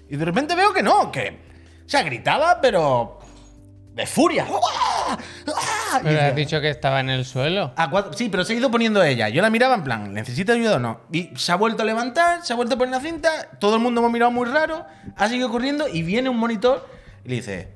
Y 0.10 0.16
de 0.16 0.26
repente 0.26 0.56
veo 0.56 0.74
que 0.74 0.84
no, 0.84 1.12
que. 1.12 1.40
O 1.86 1.90
sea, 1.90 2.04
gritaba, 2.04 2.60
pero. 2.62 3.20
de 3.94 4.06
furia. 4.06 4.46
Y 6.02 6.04
Pero 6.04 6.22
has 6.22 6.36
dicho 6.36 6.62
que 6.62 6.70
estaba 6.70 7.00
en 7.00 7.10
el 7.10 7.26
suelo. 7.26 7.74
a 7.76 7.90
cuatro- 7.90 8.14
sí, 8.14 8.30
pero 8.30 8.44
se 8.44 8.54
ha 8.54 8.56
ido 8.56 8.70
poniendo 8.72 9.02
ella. 9.04 9.30
Yo 9.30 9.42
la 9.42 9.50
miraba 9.50 9.76
en 9.76 9.84
plan, 9.84 10.14
¿necesita 10.14 10.54
ayuda 10.54 10.76
o 10.76 10.80
no? 10.80 11.02
Y 11.12 11.32
se 11.36 11.52
ha 11.52 11.56
vuelto 11.56 11.84
a 11.84 11.86
levantar, 11.86 12.46
se 12.46 12.54
ha 12.54 12.56
vuelto 12.56 12.76
a 12.76 12.78
poner 12.78 12.94
la 12.96 13.02
cinta, 13.02 13.30
todo 13.60 13.76
el 13.76 13.82
mundo 13.82 14.02
me 14.02 14.08
ha 14.08 14.12
mirado 14.12 14.32
muy 14.32 14.48
raro, 14.48 14.86
ha 15.16 15.28
seguido 15.30 15.50
corriendo 15.50 15.88
y 15.88 16.04
viene 16.04 16.30
un 16.30 16.38
monitor 16.38 16.88
y 17.24 17.30
le 17.30 17.36
dice, 17.36 17.74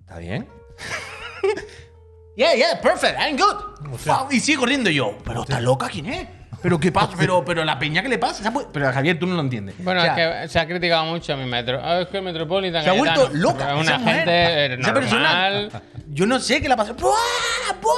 ¿está 0.00 0.18
bien? 0.18 0.48
yeah, 2.36 2.54
yeah, 2.54 2.80
perfect, 2.80 3.18
I'm 3.18 3.36
good. 3.36 3.98
Wow, 4.06 4.28
y 4.30 4.40
sigue 4.40 4.58
corriendo 4.58 4.90
y 4.90 4.94
yo, 4.94 5.16
¿pero 5.24 5.42
está 5.42 5.60
loca 5.60 5.88
quién 5.88 6.06
es? 6.06 6.28
¿Pero 6.62 6.80
qué 6.80 6.90
pasa? 6.90 7.12
¿Pero, 7.16 7.44
pero 7.44 7.64
la 7.64 7.78
peña 7.78 8.02
que 8.02 8.08
le 8.08 8.18
pasa? 8.18 8.42
Se 8.42 8.48
ha 8.48 8.52
pu- 8.52 8.66
Pero 8.72 8.92
Javier, 8.92 9.18
tú 9.18 9.26
no 9.26 9.34
lo 9.36 9.42
entiendes. 9.42 9.76
Bueno, 9.78 10.00
O 10.00 10.02
sea, 10.04 10.42
es 10.42 10.42
que 10.42 10.48
se 10.52 10.58
ha 10.58 10.66
criticado 10.66 11.04
mucho 11.04 11.32
a 11.32 11.36
mi 11.36 11.44
metro. 11.44 11.80
Ah, 11.82 12.00
es 12.00 12.08
que 12.08 12.16
el 12.18 12.24
Metropolitan 12.24 12.82
se 12.82 12.90
ha 12.90 12.94
vuelto 12.94 13.28
loca. 13.32 13.74
Una 13.74 13.82
esa 13.82 13.98
mujer, 13.98 14.14
gente 14.16 14.32
eh, 14.34 14.78
esa 14.80 14.94
persona. 14.94 15.50
normal. 15.50 15.82
Yo 16.08 16.26
no 16.26 16.40
sé 16.40 16.60
qué 16.60 16.66
le 16.68 16.74
ha 16.74 16.76
pasado. 16.76 16.96
¡Buah! 16.98 17.78
¡Buah! 17.80 17.94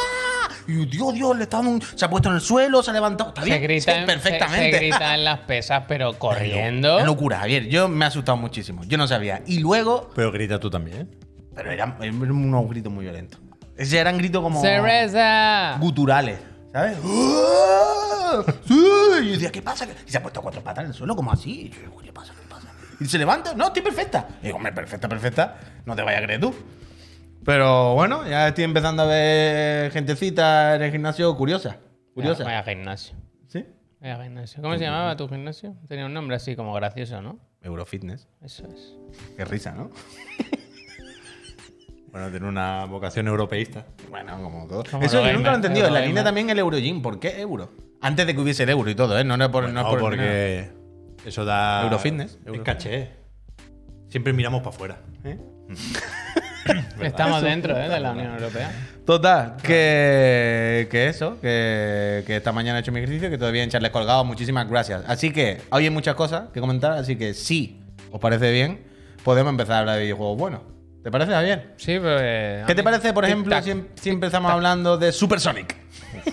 Y 0.69 0.85
Dios, 0.87 1.15
Dios, 1.15 1.37
le 1.37 1.45
está 1.45 1.57
dando 1.59 1.73
un- 1.73 1.83
Se 1.83 2.05
ha 2.05 2.11
puesto 2.11 2.29
en 2.29 2.35
el 2.35 2.41
suelo, 2.43 2.83
se 2.83 2.91
ha 2.91 2.93
levantado. 2.95 3.31
Está 3.31 3.41
Se 3.43 3.47
bien. 3.49 3.63
grita, 3.63 3.93
Sí, 3.95 3.99
en, 4.01 4.07
perfectamente. 4.07 4.65
Se, 4.73 4.79
se 4.79 4.79
grita 4.89 5.15
en 5.15 5.25
las 5.25 5.39
pesas, 5.41 5.85
pero 5.89 6.13
corriendo. 6.19 6.99
Qué 6.99 7.05
locura, 7.05 7.39
Javier. 7.39 7.67
Yo 7.69 7.89
me 7.89 8.05
ha 8.05 8.09
asustado 8.09 8.37
muchísimo. 8.37 8.83
Yo 8.85 8.99
no 8.99 9.09
sabía. 9.09 9.43
Y 9.47 9.61
luego. 9.61 10.11
Pero 10.15 10.31
grita 10.33 10.61
tú 10.61 10.69
también. 10.71 11.09
Pero 11.55 11.71
eran, 11.73 11.97
eran 12.03 12.31
unos 12.31 12.69
gritos 12.69 12.93
muy 12.93 13.05
violentos. 13.05 13.41
Ese 13.77 13.99
eran 13.99 14.19
gritos 14.19 14.43
como. 14.43 14.61
¡Cereza! 14.61 15.77
guturales. 15.81 16.39
¿Sabes? 16.73 16.99
¡Ah! 17.05 18.45
¡Sí! 18.65 18.75
Y 19.23 19.27
yo 19.27 19.33
decía, 19.33 19.51
¿qué 19.51 19.63
pasa? 19.63 19.87
Y 20.07 20.11
se 20.11 20.19
ha 20.19 20.23
puesto 20.23 20.41
cuatro 20.41 20.63
patas 20.63 20.85
en 20.85 20.91
el 20.91 20.95
suelo, 20.95 21.17
como 21.17 21.33
así. 21.33 21.63
Y 21.63 21.71
yo 21.71 21.81
digo, 21.81 21.99
¿qué 21.99 22.13
pasa? 22.13 22.33
¿Qué 22.33 22.49
pasa? 22.49 22.69
Y 23.01 23.07
se 23.07 23.19
levanta, 23.19 23.55
no, 23.55 23.67
estoy 23.69 23.83
perfecta. 23.83 24.29
Y 24.41 24.47
digo, 24.47 24.57
hombre, 24.57 24.73
perfecta, 24.73 25.09
perfecta. 25.09 25.59
No 25.85 25.97
te 25.97 26.03
vayas 26.03 26.23
a 26.23 26.25
creer 26.25 26.41
tú. 26.41 26.55
Pero 27.45 27.95
bueno, 27.95 28.27
ya 28.29 28.49
estoy 28.49 28.65
empezando 28.65 29.03
a 29.03 29.07
ver 29.07 29.91
gentecita 29.91 30.77
en 30.77 30.83
el 30.83 30.93
gimnasio 30.93 31.37
curiosa. 31.37 31.79
Curiosa. 32.15 32.45
Vaya 32.45 32.63
gimnasio. 32.63 33.17
¿Sí? 33.49 33.65
Vaya 34.01 34.23
gimnasio. 34.23 34.63
¿Cómo 34.63 34.75
se 34.77 34.85
llamaba 34.85 35.17
tu 35.17 35.29
gimnasio? 35.29 35.75
Tenía 35.89 36.07
un 36.07 36.15
nombre 36.15 36.37
así 36.37 36.55
como 36.55 36.73
gracioso, 36.75 37.21
¿no? 37.23 37.41
Eurofitness. 37.63 38.29
Eso 38.43 38.67
es. 38.67 38.95
Qué 39.37 39.45
risa, 39.45 39.73
¿no? 39.73 39.91
Bueno, 42.13 42.31
tiene 42.31 42.49
una 42.49 42.87
vocación 42.87 43.29
europeísta. 43.29 43.87
Bueno, 44.09 44.43
como 44.43 44.67
todo. 44.67 44.83
Como 44.91 45.05
Eso 45.05 45.25
yo 45.25 45.33
nunca 45.33 45.51
lo 45.51 45.55
he 45.55 45.57
entendido. 45.57 45.87
En 45.87 45.95
la 45.95 46.01
línea 46.01 46.25
también 46.25 46.51
el 46.51 46.59
Eurogym. 46.59 47.03
¿Por 47.03 47.21
qué 47.21 47.41
euro? 47.41 47.71
Antes 48.01 48.27
de 48.27 48.35
que 48.35 48.41
hubiese 48.41 48.65
el 48.65 48.71
euro 48.71 48.91
y 48.91 48.95
todo, 48.95 49.19
¿eh? 49.19 49.25
No, 49.25 49.37
no 49.37 49.45
es 49.45 49.51
por, 49.51 49.63
no 49.65 49.69
es 49.69 49.75
No, 49.75 49.89
por 49.89 50.01
porque 50.01 50.71
eso 51.25 51.45
da. 51.45 51.83
Eurofitness. 51.85 52.39
Es 52.45 52.61
caché. 52.63 53.11
Siempre 54.09 54.33
miramos 54.33 54.63
para 54.63 54.75
afuera. 54.75 54.99
¿Eh? 55.25 55.39
Estamos 57.01 57.43
dentro 57.43 57.77
¿eh? 57.77 57.89
de 57.89 58.01
la 58.01 58.13
Unión 58.13 58.35
Europea. 58.35 58.73
Total, 59.07 59.57
que, 59.63 60.89
que 60.91 61.09
eso, 61.09 61.41
que, 61.41 62.23
que 62.27 62.37
esta 62.37 62.53
mañana 62.53 62.79
he 62.79 62.81
hecho 62.83 62.93
mi 62.93 62.99
ejercicio, 62.99 63.31
que 63.31 63.39
todavía 63.39 63.63
en 63.63 63.71
Charles 63.71 63.91
Colgado, 63.91 64.25
muchísimas 64.25 64.69
gracias. 64.69 65.05
Así 65.07 65.33
que 65.33 65.63
hoy 65.71 65.85
hay 65.85 65.91
muchas 65.91 66.15
cosas 66.15 66.51
que 66.53 66.61
comentar, 66.61 66.93
así 66.93 67.17
que 67.17 67.35
si 67.35 67.81
os 68.11 68.21
parece 68.21 68.53
bien, 68.53 68.85
podemos 69.25 69.51
empezar 69.51 69.77
a 69.77 69.79
hablar 69.81 69.97
de 69.97 70.03
videojuegos 70.03 70.39
buenos. 70.39 70.61
¿Te 71.03 71.11
parece, 71.11 71.33
Javier? 71.33 71.75
Sí, 71.77 71.99
pero. 71.99 72.19
eh, 72.21 72.65
¿Qué 72.67 72.75
te 72.75 72.83
parece, 72.83 73.13
por 73.13 73.25
ejemplo, 73.25 73.61
si, 73.63 73.71
em- 73.71 73.87
si 73.95 74.11
empezamos 74.11 74.51
hablando 74.53 74.99
de 74.99 75.13
Super 75.13 75.41
Sonic? 75.41 75.75
Se 76.23 76.31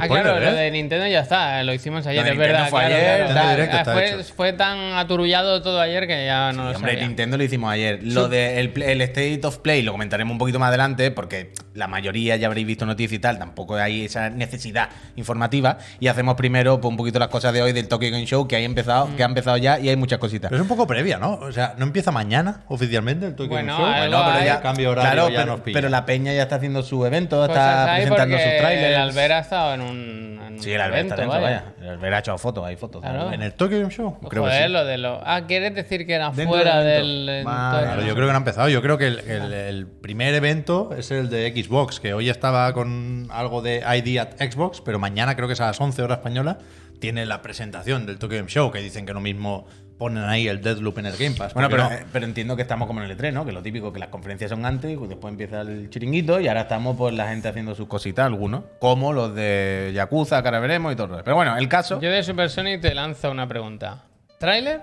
Ah, 0.00 0.06
puede, 0.08 0.22
claro, 0.22 0.40
lo 0.40 0.52
de 0.52 0.70
Nintendo 0.70 1.06
ya 1.06 1.20
está, 1.20 1.62
lo 1.62 1.72
hicimos 1.74 2.06
ayer, 2.06 2.24
de 2.24 2.30
es 2.30 2.38
verdad. 2.38 2.68
fue 2.68 2.80
claro, 2.80 2.94
ayer, 2.94 3.26
claro. 3.26 3.50
directo 3.50 3.76
está 3.76 3.92
fue, 3.92 4.24
fue 4.24 4.52
tan 4.52 4.78
aturullado 4.94 5.62
todo 5.62 5.80
ayer 5.80 6.06
que 6.06 6.26
ya 6.26 6.52
no 6.52 6.70
lo 6.70 6.76
Hombre, 6.76 6.92
sabía. 6.92 7.06
Nintendo 7.06 7.36
lo 7.36 7.44
hicimos 7.44 7.72
ayer. 7.72 8.00
Lo 8.02 8.28
del 8.28 8.72
el 8.82 9.00
State 9.02 9.40
of 9.44 9.58
Play 9.58 9.82
lo 9.82 9.92
comentaremos 9.92 10.32
un 10.32 10.38
poquito 10.38 10.58
más 10.58 10.68
adelante, 10.68 11.10
porque 11.10 11.52
la 11.74 11.88
mayoría 11.88 12.36
ya 12.36 12.46
habréis 12.46 12.66
visto 12.66 12.86
noticias 12.86 13.18
y 13.18 13.20
tal, 13.20 13.38
tampoco 13.38 13.76
hay 13.76 14.04
esa 14.04 14.30
necesidad 14.30 14.88
informativa. 15.16 15.78
Y 16.00 16.08
hacemos 16.08 16.34
primero 16.34 16.80
pues, 16.80 16.90
un 16.90 16.96
poquito 16.96 17.18
las 17.18 17.28
cosas 17.28 17.52
de 17.52 17.62
hoy 17.62 17.72
del 17.72 17.88
Tokyo 17.88 18.10
Game 18.10 18.26
Show, 18.26 18.46
que, 18.48 18.56
hay 18.56 18.64
empezado, 18.64 19.14
que 19.16 19.22
ha 19.22 19.26
empezado 19.26 19.56
ya 19.56 19.78
y 19.78 19.88
hay 19.88 19.96
muchas 19.96 20.18
cositas. 20.18 20.50
Pero 20.50 20.62
es 20.62 20.70
un 20.70 20.76
poco 20.76 20.86
previa, 20.86 21.18
¿no? 21.18 21.34
O 21.34 21.52
sea, 21.52 21.74
no 21.76 21.84
empieza 21.84 22.10
mañana 22.10 22.62
oficialmente 22.68 23.26
el 23.26 23.34
Tokyo 23.34 23.50
Bueno, 23.50 23.78
Game 23.78 23.92
Show. 23.92 24.02
algo 24.02 24.18
No, 24.18 24.32
pero 24.32 24.44
ya, 24.44 24.60
cambio 24.60 24.90
horario 24.90 25.12
claro, 25.12 25.28
ya 25.30 25.40
pero, 25.40 25.52
nos 25.52 25.60
pilla. 25.60 25.74
pero 25.74 25.88
la 25.88 26.04
peña 26.04 26.32
ya 26.32 26.42
está 26.42 26.56
haciendo 26.56 26.82
su 26.82 27.04
evento, 27.04 27.36
Cosas 27.36 27.56
está 27.56 27.94
presentando 27.96 28.36
sus 28.38 28.56
trailers. 28.58 28.88
El 28.88 28.94
Albert 28.96 29.32
ha 29.32 29.38
estado 29.38 29.74
en 29.74 29.80
un, 29.82 30.40
en 30.46 30.62
Sí, 30.62 30.70
un 30.70 30.74
el 30.76 30.80
Albert 30.80 31.02
está 31.10 31.14
evento, 31.14 31.16
dentro, 31.16 31.28
vaya. 31.42 31.64
vaya. 31.64 31.74
El 31.80 31.88
Albert 31.90 32.14
ha 32.14 32.18
hecho 32.18 32.38
fotos, 32.38 32.64
hay 32.66 32.76
fotos. 32.76 33.02
Claro. 33.02 33.32
¿En 33.32 33.42
el 33.42 33.52
Tokyo 33.54 33.78
Game 33.78 33.90
Show? 33.90 34.18
creo 34.20 34.30
que 34.30 34.38
Joder, 34.50 34.66
sí. 34.66 34.72
lo 34.72 34.84
de 34.84 34.98
los. 34.98 35.20
Ah, 35.24 35.42
¿quieres 35.46 35.74
decir 35.74 36.06
que 36.06 36.14
era 36.14 36.30
Dentro 36.30 36.48
fuera 36.56 36.80
del 36.80 37.40
Claro, 37.42 38.02
yo 38.02 38.14
creo 38.14 38.26
que 38.26 38.32
no 38.32 38.34
ha 38.34 38.36
empezado. 38.38 38.68
Yo 38.68 38.82
creo 38.82 38.98
que 38.98 39.06
el, 39.08 39.18
el- 39.20 39.52
el 39.52 39.86
primer 39.86 40.34
evento 40.34 40.90
es 40.96 41.10
el 41.10 41.28
de 41.30 41.50
Xbox, 41.52 42.00
que 42.00 42.14
hoy 42.14 42.28
estaba 42.30 42.72
con 42.72 43.28
algo 43.30 43.62
de 43.62 43.78
ID 43.80 44.18
at 44.18 44.36
Xbox, 44.38 44.80
pero 44.80 44.98
mañana 44.98 45.34
creo 45.36 45.48
que 45.48 45.54
es 45.54 45.60
a 45.60 45.66
las 45.66 45.80
11 45.80 46.02
horas 46.02 46.18
española. 46.18 46.58
Tiene 47.00 47.26
la 47.26 47.42
presentación 47.42 48.06
del 48.06 48.18
Tokyo 48.18 48.36
Game 48.36 48.48
Show, 48.48 48.70
que 48.70 48.78
dicen 48.78 49.06
que 49.06 49.12
lo 49.12 49.20
mismo 49.20 49.66
ponen 50.02 50.24
ahí 50.24 50.48
el 50.48 50.60
Deadloop 50.60 50.98
en 50.98 51.06
el 51.06 51.16
Game 51.16 51.36
Pass. 51.36 51.54
Bueno, 51.54 51.68
pero, 51.70 51.84
no. 51.84 51.92
eh, 51.92 52.04
pero 52.12 52.24
entiendo 52.24 52.56
que 52.56 52.62
estamos 52.62 52.88
como 52.88 53.02
en 53.02 53.08
el 53.08 53.16
E3, 53.16 53.32
¿no? 53.32 53.44
Que 53.44 53.52
lo 53.52 53.62
típico, 53.62 53.92
que 53.92 54.00
las 54.00 54.08
conferencias 54.08 54.50
son 54.50 54.66
antes 54.66 54.90
y 54.90 55.06
después 55.06 55.30
empieza 55.30 55.60
el 55.60 55.90
chiringuito 55.90 56.40
y 56.40 56.48
ahora 56.48 56.62
estamos 56.62 56.96
pues 56.96 57.14
la 57.14 57.28
gente 57.28 57.46
haciendo 57.46 57.74
sus 57.76 57.86
cositas, 57.86 58.26
algunos, 58.26 58.64
como 58.80 59.12
los 59.12 59.32
de 59.34 59.92
Yakuza, 59.94 60.42
que 60.42 60.48
ahora 60.48 60.58
veremos 60.58 60.92
y 60.92 60.96
todo. 60.96 61.22
Pero 61.22 61.36
bueno, 61.36 61.56
el 61.56 61.68
caso... 61.68 62.00
Yo 62.00 62.10
de 62.10 62.22
Super 62.24 62.50
Sonic 62.50 62.80
te 62.80 62.94
lanzo 62.94 63.30
una 63.30 63.46
pregunta: 63.46 64.02
¿Tráiler 64.38 64.80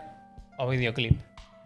o 0.58 0.70
videoclip? 0.70 1.20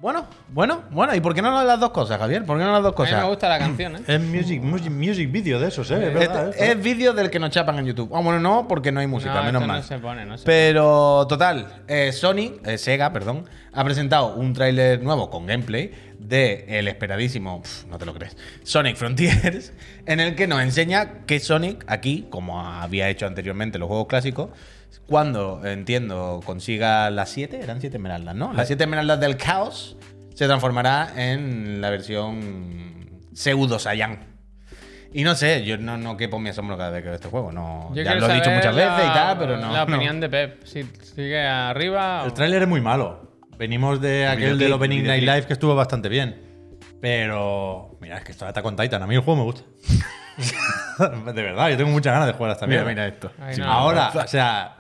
Bueno, 0.04 0.26
bueno, 0.50 0.84
bueno, 0.92 1.16
¿y 1.16 1.22
por 1.22 1.34
qué 1.34 1.42
no 1.42 1.64
las 1.64 1.80
dos 1.80 1.92
cosas, 1.92 2.20
Javier? 2.20 2.44
¿Por 2.46 2.58
qué 2.58 2.66
no 2.66 2.74
las 2.74 2.84
dos 2.84 2.90
A 2.90 2.92
mí 2.92 2.96
cosas? 2.98 3.22
me 3.24 3.30
gusta 3.30 3.48
la 3.48 3.58
canción, 3.58 3.96
¿eh? 3.96 4.00
Es 4.06 4.20
music, 4.20 4.62
music, 4.62 4.92
music 4.92 5.32
video 5.32 5.62
de 5.62 5.70
esos, 5.70 5.90
¿eh? 5.92 5.94
Es 5.94 6.08
Es, 6.10 6.14
verdad, 6.14 6.54
es 6.60 6.84
vídeo 6.84 7.14
del 7.14 7.30
que 7.30 7.40
nos 7.40 7.52
chapan 7.52 7.80
en 7.80 7.86
YouTube. 7.86 8.12
Ah, 8.14 8.20
bueno, 8.20 8.38
no, 8.42 8.68
porque 8.68 8.92
no 8.92 9.00
hay 9.00 9.08
música, 9.08 9.36
No, 9.36 9.44
menos 9.44 9.62
esto 9.62 9.68
mal. 9.72 9.78
no 9.80 9.88
se 9.88 10.00
pone, 10.00 10.26
no 10.26 10.38
se 10.38 10.44
Pero, 10.44 11.26
total, 11.30 11.84
eh, 11.88 12.12
Sony, 12.12 12.60
eh, 12.66 12.78
Sega, 12.78 13.14
perdón, 13.14 13.46
ha 13.72 13.82
presentado 13.86 14.36
un 14.36 14.52
tráiler 14.52 15.02
nuevo 15.02 15.30
con 15.30 15.46
gameplay 15.46 15.94
de 16.20 16.66
el 16.68 16.90
esperadísimo, 16.90 17.62
pf, 17.62 17.88
no 17.88 17.98
te 17.98 18.06
lo 18.06 18.14
crees, 18.14 18.36
Sonic 18.64 18.98
Frontiers, 18.98 19.72
en 20.06 20.20
el 20.20 20.36
que 20.36 20.48
nos 20.48 20.62
enseña 20.62 21.26
que 21.26 21.40
Sonic 21.40 21.86
aquí, 21.88 22.28
como 22.30 22.60
había 22.62 23.08
hecho 23.08 23.26
anteriormente 23.26 23.78
en 23.78 23.80
los 23.80 23.88
juegos 23.88 24.08
clásicos, 24.08 24.50
cuando, 25.08 25.66
entiendo, 25.66 26.40
consiga 26.46 27.10
las 27.10 27.30
7, 27.30 27.60
eran 27.62 27.82
7 27.82 27.98
esmeraldas, 27.98 28.36
¿no? 28.36 28.54
Las 28.54 28.68
7 28.68 28.84
esmeraldas 28.84 29.20
del 29.20 29.38
caos 29.38 29.98
se 30.34 30.46
transformará 30.48 31.10
en 31.16 31.82
la 31.82 31.90
versión 31.90 33.22
pseudo 33.34 33.80
Saiyan. 33.80 34.32
Y 35.16 35.24
no 35.24 35.36
sé, 35.36 35.64
yo 35.64 35.78
no, 35.78 35.96
no 35.98 36.18
quepo 36.18 36.40
mi 36.40 36.50
asombro 36.50 36.76
cada 36.76 36.90
vez 36.90 37.02
que 37.04 37.10
veo 37.10 37.16
este 37.16 37.28
juego. 37.30 37.52
No, 37.52 37.92
Yo 37.94 38.02
ya 38.02 38.16
lo 38.16 38.28
he 38.30 38.34
dicho 38.34 38.50
muchas 38.50 38.76
veces 38.76 39.06
y 39.06 39.14
tal, 39.14 39.38
pero 39.38 39.58
no. 39.58 39.72
La 39.72 39.86
no. 39.86 39.96
opinión 39.96 40.20
de 40.20 40.28
Pep. 40.30 40.64
Si 40.66 40.84
sigue 41.16 41.46
arriba. 41.46 42.22
El 42.26 42.32
o- 42.32 42.34
tráiler 42.34 42.64
es 42.64 42.68
muy 42.68 42.82
malo. 42.82 43.38
Venimos 43.60 44.02
de 44.02 44.26
aquel 44.26 44.40
videoclip, 44.56 44.60
del 44.64 44.74
Opening 44.74 45.04
Night. 45.04 45.22
Live 45.24 45.44
que 45.46 45.54
estuvo 45.54 45.76
bastante 45.76 46.10
bien. 46.10 46.42
Pero, 47.00 47.98
mira, 48.02 48.18
es 48.18 48.24
que 48.24 48.32
esto 48.32 48.46
de 48.46 48.50
Attack 48.50 48.66
on 48.66 48.76
Titan. 48.76 49.04
A 49.04 49.06
mí 49.08 49.14
el 49.14 49.22
juego 49.22 49.38
me 49.40 49.44
gusta. 49.44 49.62
de 51.34 51.42
verdad, 51.44 51.70
yo 51.70 51.78
tengo 51.78 51.92
muchas 51.92 52.14
ganas 52.14 52.28
de 52.28 52.34
jugar 52.34 52.50
a 52.50 52.54
esta 52.54 52.66
Mira, 52.66 52.84
mira 52.84 53.06
esto. 53.08 53.32
Ay, 53.40 53.54
Sí, 53.56 53.62
no. 53.62 53.72
Ahora, 53.72 54.12
o 54.16 54.28
sea, 54.28 54.78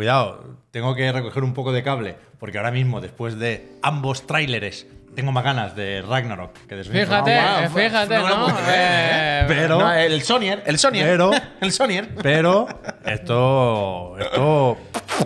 cuidado, 0.00 0.56
tengo 0.70 0.94
que 0.94 1.12
recoger 1.12 1.44
un 1.44 1.52
poco 1.52 1.72
de 1.72 1.82
cable, 1.82 2.16
porque 2.38 2.56
ahora 2.56 2.70
mismo, 2.70 3.02
después 3.02 3.38
de 3.38 3.68
ambos 3.82 4.26
tráileres, 4.26 4.86
tengo 5.14 5.30
más 5.30 5.44
ganas 5.44 5.76
de 5.76 6.00
Ragnarok 6.00 6.54
que 6.66 6.74
de 6.74 6.84
Sonic. 6.84 7.02
Fíjate, 7.02 7.34
Ah, 7.34 7.64
eh, 7.64 7.68
bueno, 7.70 7.88
fíjate, 7.90 8.16
no 8.16 8.28
¿no? 8.48 8.56
creer, 8.56 9.44
Eh, 9.44 9.44
Pero- 9.46 9.78
No, 9.78 9.92
el 9.92 10.22
Sonyer, 10.22 10.62
el 10.64 10.78
Sonyer. 10.78 11.06
Pero- 11.06 11.30
el 11.60 11.70
Sonyer. 11.72 12.08
Pero 12.22 12.66
esto, 13.04 14.16
esto 14.18 14.78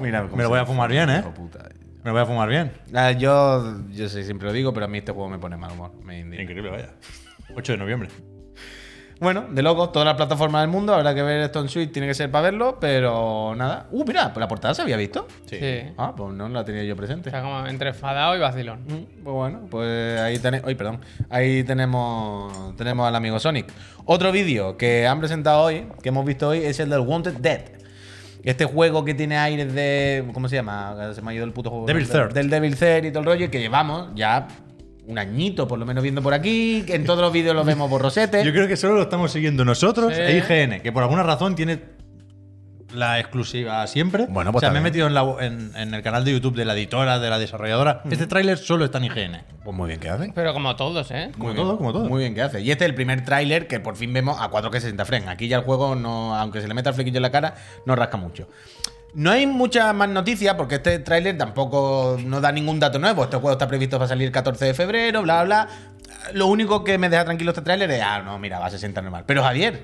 Mira, 0.02 0.24
me 0.24 0.42
lo 0.42 0.48
voy 0.48 0.58
a 0.58 0.66
fumar 0.66 0.90
bien, 0.90 1.08
¿eh? 1.08 1.22
puta. 1.36 1.68
Me 2.02 2.10
lo 2.10 2.12
voy 2.14 2.22
a 2.22 2.26
fumar 2.26 2.48
bien. 2.48 2.72
Ah, 2.92 3.12
yo, 3.12 3.76
yo 3.92 4.08
sé, 4.08 4.24
siempre 4.24 4.48
lo 4.48 4.52
digo, 4.52 4.74
pero 4.74 4.86
a 4.86 4.88
mí 4.88 4.98
este 4.98 5.12
juego 5.12 5.28
me 5.30 5.38
pone 5.38 5.56
mal 5.56 5.70
humor. 5.70 5.92
Me. 6.02 6.18
Increíble, 6.18 6.68
vaya. 6.70 6.88
8 7.54 7.72
de 7.72 7.78
noviembre. 7.78 8.08
Bueno, 9.20 9.46
de 9.50 9.62
locos, 9.62 9.92
todas 9.92 10.06
las 10.06 10.16
plataformas 10.16 10.62
del 10.62 10.70
mundo. 10.70 10.92
Habrá 10.92 11.14
que 11.14 11.22
ver 11.22 11.40
esto 11.42 11.60
en 11.60 11.68
Switch, 11.68 11.92
tiene 11.92 12.08
que 12.08 12.14
ser 12.14 12.30
para 12.30 12.42
verlo, 12.50 12.78
pero 12.80 13.54
nada. 13.56 13.86
Uh, 13.90 14.04
mira, 14.04 14.32
pues 14.34 14.40
la 14.40 14.48
portada 14.48 14.74
se 14.74 14.82
había 14.82 14.96
visto. 14.96 15.26
Sí. 15.46 15.58
Ah, 15.96 16.12
pues 16.16 16.34
no 16.34 16.48
la 16.48 16.64
tenía 16.64 16.82
yo 16.82 16.96
presente. 16.96 17.28
Está 17.30 17.40
como 17.40 17.66
entre 17.66 17.90
enfadado 17.90 18.36
y 18.36 18.40
vacilón. 18.40 18.80
Mm, 18.86 19.22
Pues 19.22 19.34
bueno, 19.34 19.60
pues 19.70 20.20
ahí 20.20 20.38
tenemos. 20.38 20.68
Ay, 20.68 20.74
perdón. 20.74 21.00
Ahí 21.30 21.62
tenemos. 21.64 22.76
Tenemos 22.76 23.06
al 23.06 23.14
amigo 23.14 23.38
Sonic. 23.38 23.72
Otro 24.04 24.32
vídeo 24.32 24.76
que 24.76 25.06
han 25.06 25.20
presentado 25.20 25.62
hoy, 25.62 25.86
que 26.02 26.08
hemos 26.08 26.24
visto 26.26 26.48
hoy, 26.48 26.58
es 26.58 26.80
el 26.80 26.90
del 26.90 27.00
Wanted 27.00 27.34
Dead. 27.34 27.60
Este 28.42 28.66
juego 28.66 29.04
que 29.06 29.14
tiene 29.14 29.38
aires 29.38 29.72
de. 29.72 30.28
¿Cómo 30.34 30.48
se 30.48 30.56
llama? 30.56 31.12
Se 31.14 31.22
me 31.22 31.30
ha 31.30 31.34
ido 31.34 31.44
el 31.44 31.52
puto 31.52 31.70
juego. 31.70 31.86
Devil 31.86 32.06
Third. 32.08 32.34
Del 32.34 32.50
Devil 32.50 32.76
Third 32.76 33.04
y 33.06 33.10
todo 33.10 33.20
el 33.20 33.26
rollo, 33.26 33.50
que 33.50 33.60
llevamos 33.60 34.08
ya 34.14 34.48
un 35.06 35.18
añito 35.18 35.68
por 35.68 35.78
lo 35.78 35.86
menos 35.86 36.02
viendo 36.02 36.22
por 36.22 36.34
aquí. 36.34 36.82
que 36.86 36.94
En 36.94 37.04
todos 37.04 37.20
los 37.20 37.32
vídeos 37.32 37.54
lo 37.54 37.64
vemos 37.64 37.88
borrosete. 37.90 38.44
Yo 38.44 38.52
creo 38.52 38.66
que 38.68 38.76
solo 38.76 38.94
lo 38.94 39.02
estamos 39.02 39.32
siguiendo 39.32 39.64
nosotros 39.64 40.12
Sí. 40.14 40.20
e 40.20 40.38
IGN, 40.38 40.80
que 40.82 40.92
por 40.92 41.02
alguna 41.02 41.22
razón 41.22 41.54
tiene 41.54 41.94
la 42.92 43.18
exclusiva 43.18 43.84
siempre. 43.88 44.26
Bueno, 44.28 44.52
pues 44.52 44.60
o 44.60 44.66
sea, 44.66 44.70
me 44.70 44.78
he 44.78 44.82
también. 44.82 44.92
metido 44.92 45.06
en, 45.08 45.14
la- 45.14 45.44
en- 45.44 45.72
en 45.76 45.94
el 45.94 46.02
canal 46.02 46.24
de 46.24 46.30
YouTube 46.32 46.54
de 46.54 46.64
la 46.64 46.74
editora, 46.74 47.18
de 47.18 47.28
la 47.28 47.40
desarrolladora. 47.40 48.02
Este 48.08 48.28
tráiler 48.28 48.56
solo 48.56 48.84
está 48.84 48.98
en 48.98 49.04
IGN. 49.06 49.42
Pues 49.64 49.76
muy 49.76 49.88
bien 49.88 49.98
que 49.98 50.08
hace. 50.10 50.30
Pero 50.32 50.52
como 50.52 50.76
todos, 50.76 51.10
¿eh? 51.10 51.30
Como 51.32 51.46
Muy 51.46 51.54
todo, 51.56 51.64
bien. 51.66 51.76
como 51.78 51.92
todo. 51.92 52.08
Muy 52.08 52.20
bien 52.20 52.34
que 52.36 52.42
hace. 52.42 52.60
Y 52.60 52.70
este 52.70 52.84
es 52.84 52.88
el 52.90 52.94
primer 52.94 53.24
tráiler 53.24 53.66
que 53.66 53.80
por 53.80 53.96
fin 53.96 54.12
vemos 54.12 54.40
a 54.40 54.48
4K 54.48 54.80
60 54.80 55.04
frames. 55.06 55.28
Aquí 55.28 55.48
ya 55.48 55.56
el 55.56 55.64
juego, 55.64 55.96
no, 55.96 56.36
aunque 56.36 56.60
se 56.60 56.68
le 56.68 56.74
meta 56.74 56.90
el 56.90 56.94
flequillo 56.94 57.16
en 57.18 57.22
la 57.22 57.30
cara, 57.32 57.54
no 57.84 57.96
rasca 57.96 58.16
mucho. 58.16 58.48
No 59.14 59.30
hay 59.30 59.46
mucha 59.46 59.92
más 59.92 60.08
noticias 60.08 60.54
porque 60.54 60.76
este 60.76 60.98
tráiler 60.98 61.38
tampoco 61.38 62.16
no 62.24 62.40
da 62.40 62.50
ningún 62.50 62.80
dato 62.80 62.98
nuevo. 62.98 63.22
Este 63.24 63.36
juego 63.36 63.52
está 63.52 63.68
previsto 63.68 63.96
para 63.98 64.08
salir 64.08 64.26
el 64.26 64.32
14 64.32 64.64
de 64.64 64.74
febrero, 64.74 65.22
bla, 65.22 65.44
bla. 65.44 65.68
Lo 66.32 66.46
único 66.48 66.82
que 66.82 66.98
me 66.98 67.08
deja 67.08 67.24
tranquilo 67.24 67.50
este 67.52 67.62
tráiler 67.62 67.90
es, 67.92 68.02
ah, 68.02 68.22
no, 68.22 68.38
mira, 68.38 68.58
va 68.58 68.66
a 68.66 68.70
60 68.70 69.02
normal. 69.02 69.24
Pero 69.26 69.42
Javier, 69.44 69.82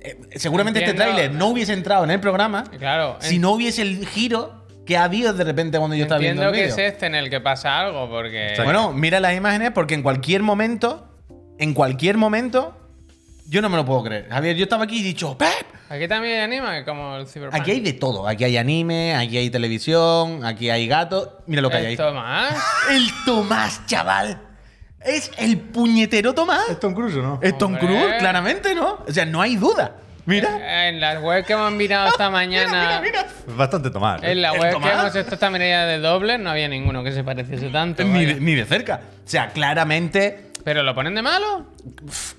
eh, 0.00 0.18
seguramente 0.36 0.78
este 0.80 0.90
Entiendo. 0.92 1.14
tráiler 1.14 1.34
no 1.36 1.48
hubiese 1.48 1.72
entrado 1.72 2.04
en 2.04 2.10
el 2.10 2.20
programa 2.20 2.64
Claro. 2.78 3.16
si 3.20 3.38
no 3.38 3.52
hubiese 3.52 3.82
el 3.82 4.06
giro 4.06 4.64
que 4.86 4.98
ha 4.98 5.04
habido 5.04 5.32
de 5.32 5.44
repente 5.44 5.78
cuando 5.78 5.96
yo 5.96 6.02
estaba 6.02 6.18
viendo 6.20 6.42
Entiendo 6.42 6.50
el 6.58 6.68
que 6.68 6.72
vídeo. 6.74 6.86
es 6.86 6.92
este 6.92 7.06
en 7.06 7.14
el 7.14 7.30
que 7.30 7.40
pasa 7.40 7.80
algo, 7.80 8.08
porque. 8.08 8.52
Bueno, 8.62 8.92
mira 8.92 9.18
las 9.18 9.34
imágenes 9.34 9.70
porque 9.72 9.94
en 9.94 10.02
cualquier 10.02 10.42
momento, 10.42 11.08
en 11.58 11.72
cualquier 11.74 12.18
momento, 12.18 12.76
yo 13.48 13.62
no 13.62 13.68
me 13.70 13.76
lo 13.76 13.84
puedo 13.84 14.02
creer. 14.04 14.28
Javier, 14.28 14.56
yo 14.56 14.64
estaba 14.64 14.84
aquí 14.84 14.98
y 14.98 15.00
he 15.00 15.04
dicho, 15.04 15.36
¡Pep! 15.38 15.48
Aquí 15.94 16.08
también 16.08 16.34
hay 16.34 16.40
anime, 16.40 16.84
como 16.84 17.16
el 17.16 17.28
Cyberpunk. 17.28 17.60
Aquí 17.60 17.70
hay 17.70 17.80
de 17.80 17.92
todo. 17.92 18.26
Aquí 18.26 18.42
hay 18.42 18.56
anime, 18.56 19.14
aquí 19.14 19.38
hay 19.38 19.48
televisión, 19.48 20.44
aquí 20.44 20.68
hay 20.68 20.88
gatos. 20.88 21.28
Mira 21.46 21.62
lo 21.62 21.70
que 21.70 21.76
hay 21.76 21.86
ahí. 21.86 21.92
Esto 21.92 22.12
más. 22.12 22.52
El 22.90 23.08
Tomás, 23.24 23.86
chaval. 23.86 24.40
Es 25.00 25.30
el 25.38 25.56
puñetero 25.58 26.34
Tomás. 26.34 26.68
¿Es 26.68 26.80
Tom 26.80 26.94
Cruise 26.94 27.14
o 27.14 27.22
no? 27.22 27.38
Es 27.40 27.56
Tom 27.56 27.74
Hombre. 27.74 27.86
Cruise, 27.86 28.14
claramente, 28.18 28.74
¿no? 28.74 29.04
O 29.06 29.12
sea, 29.12 29.24
no 29.24 29.40
hay 29.40 29.54
duda. 29.54 29.94
Mira. 30.26 30.88
En 30.88 30.98
las 30.98 31.22
webs 31.22 31.46
que 31.46 31.52
hemos 31.52 31.70
mirado 31.70 32.08
esta 32.08 32.28
mañana. 32.28 33.00
Mira, 33.00 33.22
mira, 33.46 33.56
bastante 33.56 33.90
Tomás. 33.90 34.20
¿eh? 34.24 34.32
En 34.32 34.42
la 34.42 34.50
¿El 34.50 34.58
web 34.58 34.68
que 34.70 34.72
Tomás? 34.74 34.92
hemos 34.94 35.16
hecho 35.16 35.34
esta 35.34 35.50
mirada 35.50 35.86
de 35.86 35.98
doble, 36.00 36.38
no 36.38 36.50
había 36.50 36.66
ninguno 36.66 37.04
que 37.04 37.12
se 37.12 37.22
pareciese 37.22 37.68
tanto. 37.68 38.02
Ni, 38.02 38.24
de, 38.24 38.40
ni 38.40 38.56
de 38.56 38.64
cerca. 38.64 39.00
O 39.24 39.28
sea, 39.28 39.50
claramente 39.50 40.50
¿Pero 40.64 40.82
lo 40.82 40.94
ponen 40.94 41.14
de 41.14 41.22
malo? 41.22 41.66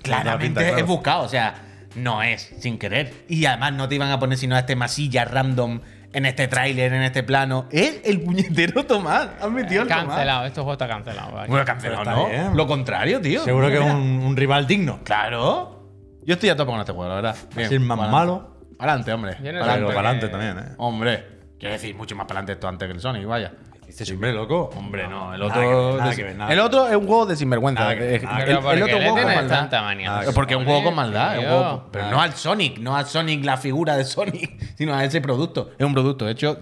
claramente 0.02 0.46
pinta, 0.46 0.60
claro. 0.60 0.76
es 0.78 0.86
buscado. 0.86 1.22
O 1.22 1.28
sea, 1.28 1.54
no 1.96 2.22
es 2.22 2.54
sin 2.60 2.78
querer. 2.78 3.12
Y 3.28 3.44
además 3.46 3.72
no 3.72 3.88
te 3.88 3.94
iban 3.96 4.10
a 4.10 4.18
poner 4.18 4.38
sino 4.38 4.54
a 4.56 4.60
este 4.60 4.76
masilla 4.76 5.24
random 5.24 5.80
en 6.12 6.26
este 6.26 6.48
tráiler, 6.48 6.92
en 6.92 7.02
este 7.02 7.22
plano. 7.22 7.66
Es 7.70 8.00
el 8.04 8.20
puñetero 8.22 8.84
Tomás. 8.86 9.28
Han 9.40 9.52
metido 9.54 9.82
el 9.82 9.88
Tomás. 9.88 10.06
Cancelado, 10.06 10.46
este 10.46 10.60
juego 10.60 10.72
está 10.72 10.88
cancelado. 10.88 11.32
vaya. 11.32 11.48
Bueno, 11.48 11.64
cancelado, 11.64 12.04
¿no? 12.04 12.28
bien. 12.28 12.56
Lo 12.56 12.66
contrario, 12.66 13.20
tío. 13.20 13.44
Seguro 13.44 13.68
que 13.68 13.74
es 13.74 13.84
un, 13.84 14.22
un 14.24 14.36
rival 14.36 14.66
digno. 14.66 15.00
Claro. 15.04 15.90
Yo 16.24 16.34
estoy 16.34 16.48
a 16.48 16.56
tope 16.56 16.70
con 16.72 16.80
este 16.80 16.92
juego, 16.92 17.08
la 17.08 17.14
verdad. 17.16 17.36
Es 17.56 17.70
el 17.70 17.80
más 17.80 17.98
malo. 18.10 18.56
Adelante, 18.78 19.12
hombre. 19.12 19.34
Para 19.34 19.74
adelante 19.74 20.28
también, 20.28 20.58
¿eh? 20.58 20.74
Hombre. 20.78 21.36
Quiero 21.58 21.72
decir, 21.72 21.94
mucho 21.94 22.14
más 22.16 22.26
para 22.26 22.40
adelante 22.40 22.52
esto 22.52 22.68
antes 22.68 22.86
que 22.86 22.92
el 22.92 23.00
Sonic, 23.00 23.26
vaya. 23.26 23.52
Dices, 23.86 24.10
hombre, 24.10 24.32
loco. 24.32 24.70
Hombre, 24.76 25.06
no, 25.08 25.32
el 25.34 25.40
Nada 25.40 25.50
otro. 25.50 25.60
que 25.60 25.66
ver, 25.68 25.94
nada 25.96 26.10
de- 26.10 26.16
que 26.16 26.22
ver, 26.24 26.36
nada 26.36 26.52
el 26.52 26.60
otro 26.60 26.88
es 26.88 26.96
un 26.96 27.06
juego 27.06 27.26
de 27.26 27.36
sinvergüenza. 27.36 27.82
Nada 27.82 27.94
que 27.94 28.00
ver, 28.00 28.22
nada 28.24 28.38
el, 28.40 28.44
que 28.44 28.50
el 28.50 28.56
Pero 28.58 28.62
¿por 28.62 28.74
otro 28.82 28.98
juego 28.98 29.14
con 29.16 29.24
maldad. 29.34 29.58
tanta 29.58 29.82
manía? 29.82 30.18
Ah, 30.18 30.22
Porque 30.34 30.54
es 30.54 30.58
un 30.60 30.66
juego 30.66 30.84
con 30.84 30.94
maldad, 30.94 31.32
es 31.34 31.38
un 31.38 31.44
tío. 31.44 31.50
juego- 31.58 31.88
pero 31.92 32.10
no 32.10 32.20
al 32.20 32.32
Sonic, 32.34 32.78
no 32.78 32.96
al 32.96 33.06
Sonic 33.06 33.44
la 33.44 33.56
figura 33.56 33.96
de 33.96 34.04
Sonic, 34.04 34.74
sino 34.76 34.94
a 34.94 35.04
ese 35.04 35.20
producto. 35.20 35.70
Es 35.78 35.86
un 35.86 35.94
producto 35.94 36.28
hecho, 36.28 36.58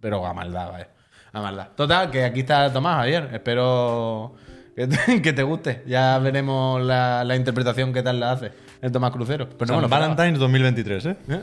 pero 0.00 0.24
a 0.26 0.32
maldad, 0.34 0.70
vaya. 0.70 0.88
A 1.32 1.40
maldad. 1.40 1.68
Total, 1.76 2.10
que 2.10 2.24
aquí 2.24 2.40
está 2.40 2.72
Tomás, 2.72 2.96
Javier. 2.98 3.30
Espero 3.32 4.34
que 4.74 4.86
te, 4.86 5.22
que 5.22 5.32
te 5.32 5.42
guste. 5.42 5.82
Ya 5.86 6.18
veremos 6.18 6.80
la, 6.82 7.24
la 7.24 7.36
interpretación 7.36 7.92
que 7.92 8.02
tal 8.02 8.20
la 8.20 8.32
hace 8.32 8.52
el 8.82 8.92
Tomás 8.92 9.10
Crucero. 9.10 9.48
Pero 9.48 9.74
no 9.74 9.80
San 9.80 9.84
esperaba. 9.84 10.14
Valentine's 10.14 10.38
2023, 10.38 11.06
¿eh? 11.06 11.16
¿Eh? 11.28 11.40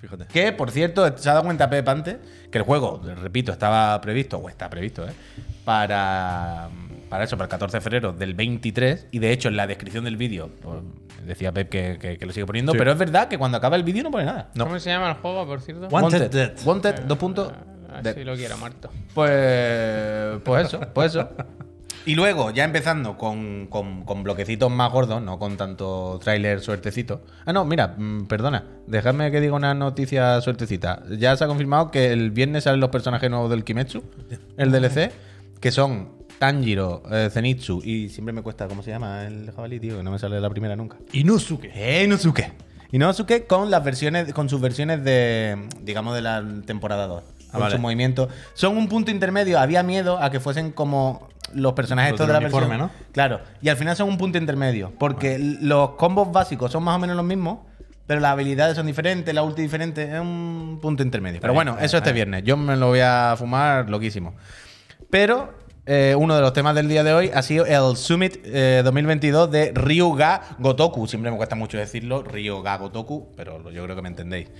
Fíjate. 0.00 0.26
Que, 0.26 0.52
por 0.52 0.70
cierto, 0.70 1.16
se 1.18 1.28
ha 1.28 1.32
dado 1.34 1.44
cuenta 1.44 1.68
Pep 1.68 1.88
antes 1.88 2.16
que 2.50 2.58
el 2.58 2.64
juego, 2.64 3.00
repito, 3.20 3.50
estaba 3.52 4.00
previsto, 4.00 4.38
o 4.38 4.48
está 4.48 4.70
previsto, 4.70 5.06
¿eh? 5.06 5.12
Para, 5.64 6.68
para 7.10 7.24
eso, 7.24 7.36
para 7.36 7.44
el 7.46 7.50
14 7.50 7.76
de 7.76 7.80
febrero 7.80 8.12
del 8.12 8.34
23. 8.34 9.08
Y 9.10 9.18
de 9.18 9.32
hecho, 9.32 9.48
en 9.48 9.56
la 9.56 9.66
descripción 9.66 10.04
del 10.04 10.16
vídeo, 10.16 10.50
pues, 10.62 10.80
decía 11.26 11.52
Pep 11.52 11.68
que, 11.68 11.98
que- 12.00 12.16
que 12.16 12.26
lo 12.26 12.32
sigue 12.32 12.46
poniendo. 12.46 12.72
Sí. 12.72 12.78
Pero 12.78 12.92
es 12.92 12.98
verdad 12.98 13.28
que 13.28 13.36
cuando 13.38 13.58
acaba 13.58 13.76
el 13.76 13.82
vídeo 13.82 14.02
no 14.04 14.10
pone 14.10 14.24
nada. 14.24 14.50
No. 14.54 14.64
¿Cómo 14.64 14.78
se 14.78 14.88
llama 14.90 15.10
el 15.10 15.16
juego, 15.16 15.46
por 15.46 15.60
cierto? 15.60 15.88
Wanted 15.88 16.30
Dead. 16.30 16.52
Wanted, 16.64 17.00
dos 17.02 17.18
puntos. 17.18 17.52
A 17.90 17.94
ver 17.94 18.02
Dead. 18.02 18.14
si 18.14 18.24
lo 18.24 18.34
quiero 18.36 18.56
muerto. 18.56 18.90
Pues, 19.14 20.40
pues 20.44 20.66
eso, 20.68 20.80
pues 20.94 21.10
eso. 21.14 21.28
Y 22.08 22.14
luego, 22.14 22.50
ya 22.50 22.64
empezando 22.64 23.18
con, 23.18 23.66
con- 23.66 24.04
con 24.04 24.22
bloquecitos 24.22 24.70
más 24.70 24.90
gordos, 24.90 25.20
no 25.20 25.38
con 25.38 25.58
tanto 25.58 26.18
tráiler 26.22 26.60
suertecito. 26.60 27.20
Ah, 27.44 27.52
no, 27.52 27.66
mira, 27.66 27.94
mm, 27.98 28.26
perdona, 28.26 28.64
dejadme 28.86 29.30
que 29.30 29.42
diga 29.42 29.52
una 29.54 29.74
noticia 29.74 30.40
suertecita. 30.40 31.02
Ya 31.18 31.36
se 31.36 31.44
ha 31.44 31.46
confirmado 31.46 31.90
que 31.90 32.10
el 32.12 32.30
viernes 32.30 32.64
salen 32.64 32.80
los 32.80 32.88
personajes 32.88 33.28
nuevos 33.28 33.50
del 33.50 33.62
Kimetsu, 33.62 34.02
el 34.56 34.72
DLC, 34.72 35.10
que 35.60 35.70
son 35.70 36.08
Tanjiro, 36.38 37.02
eh, 37.10 37.28
Zenitsu 37.30 37.82
y 37.84 38.08
siempre 38.08 38.32
me 38.32 38.40
cuesta, 38.40 38.68
¿cómo 38.68 38.82
se 38.82 38.90
llama 38.90 39.26
el 39.26 39.50
jabalí, 39.54 39.78
tío? 39.78 39.98
Que 39.98 40.02
no 40.02 40.10
me 40.10 40.18
sale 40.18 40.40
la 40.40 40.48
primera 40.48 40.76
nunca. 40.76 40.96
Inusuke. 41.12 41.70
Eh, 41.74 42.04
Inosuke. 42.04 42.52
Inosuke 42.90 43.46
con 43.46 43.70
las 43.70 43.84
versiones, 43.84 44.32
con 44.32 44.48
sus 44.48 44.62
versiones 44.62 45.04
de, 45.04 45.68
digamos, 45.82 46.14
de 46.14 46.22
la 46.22 46.42
temporada 46.64 47.06
2. 47.06 47.22
Con 47.50 47.60
vale. 47.60 47.72
sus 47.72 47.80
movimientos. 47.80 48.28
Son 48.54 48.76
un 48.76 48.88
punto 48.88 49.10
intermedio. 49.10 49.58
Había 49.58 49.82
miedo 49.82 50.22
a 50.22 50.30
que 50.30 50.38
fuesen 50.38 50.70
como 50.70 51.27
los 51.54 51.72
personajes 51.72 52.12
estos 52.12 52.26
de 52.26 52.32
la 52.32 52.38
uniforme, 52.38 52.68
versión. 52.68 52.88
¿no? 52.88 53.12
Claro. 53.12 53.40
Y 53.62 53.68
al 53.68 53.76
final 53.76 53.96
son 53.96 54.08
un 54.08 54.18
punto 54.18 54.38
intermedio. 54.38 54.92
Porque 54.98 55.38
los 55.38 55.90
combos 55.90 56.32
básicos 56.32 56.72
son 56.72 56.84
más 56.84 56.96
o 56.96 56.98
menos 56.98 57.16
los 57.16 57.24
mismos. 57.24 57.60
Pero 58.06 58.20
las 58.20 58.32
habilidades 58.32 58.74
son 58.74 58.86
diferentes, 58.86 59.34
la 59.34 59.42
ulti 59.42 59.62
diferente. 59.62 60.14
Es 60.14 60.20
un 60.20 60.78
punto 60.80 61.02
intermedio. 61.02 61.40
Pero 61.40 61.52
bueno, 61.52 61.76
eso 61.78 61.98
este 61.98 62.12
viernes. 62.12 62.42
Yo 62.44 62.56
me 62.56 62.76
lo 62.76 62.88
voy 62.88 63.00
a 63.00 63.34
fumar 63.36 63.90
loquísimo. 63.90 64.34
Pero 65.10 65.52
eh, 65.90 66.14
uno 66.14 66.36
de 66.36 66.42
los 66.42 66.52
temas 66.52 66.74
del 66.74 66.86
día 66.86 67.02
de 67.02 67.14
hoy 67.14 67.30
ha 67.32 67.40
sido 67.40 67.64
el 67.64 67.96
Summit 67.96 68.40
eh, 68.44 68.82
2022 68.84 69.50
de 69.50 69.72
Ryuga 69.74 70.42
Gotoku. 70.58 71.06
Siempre 71.06 71.30
me 71.30 71.38
cuesta 71.38 71.54
mucho 71.56 71.78
decirlo, 71.78 72.22
Ryuga 72.22 72.76
Gotoku, 72.76 73.32
pero 73.34 73.70
yo 73.70 73.84
creo 73.84 73.96
que 73.96 74.02
me 74.02 74.08
entendéis. 74.08 74.50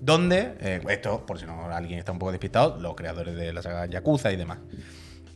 Donde, 0.00 0.54
eh, 0.60 0.80
esto, 0.88 1.26
por 1.26 1.40
si 1.40 1.46
no 1.46 1.66
alguien 1.72 1.98
está 1.98 2.12
un 2.12 2.20
poco 2.20 2.30
despistado, 2.30 2.78
los 2.78 2.94
creadores 2.94 3.34
de 3.34 3.52
la 3.52 3.62
saga 3.62 3.86
Yakuza 3.86 4.30
y 4.30 4.36
demás. 4.36 4.58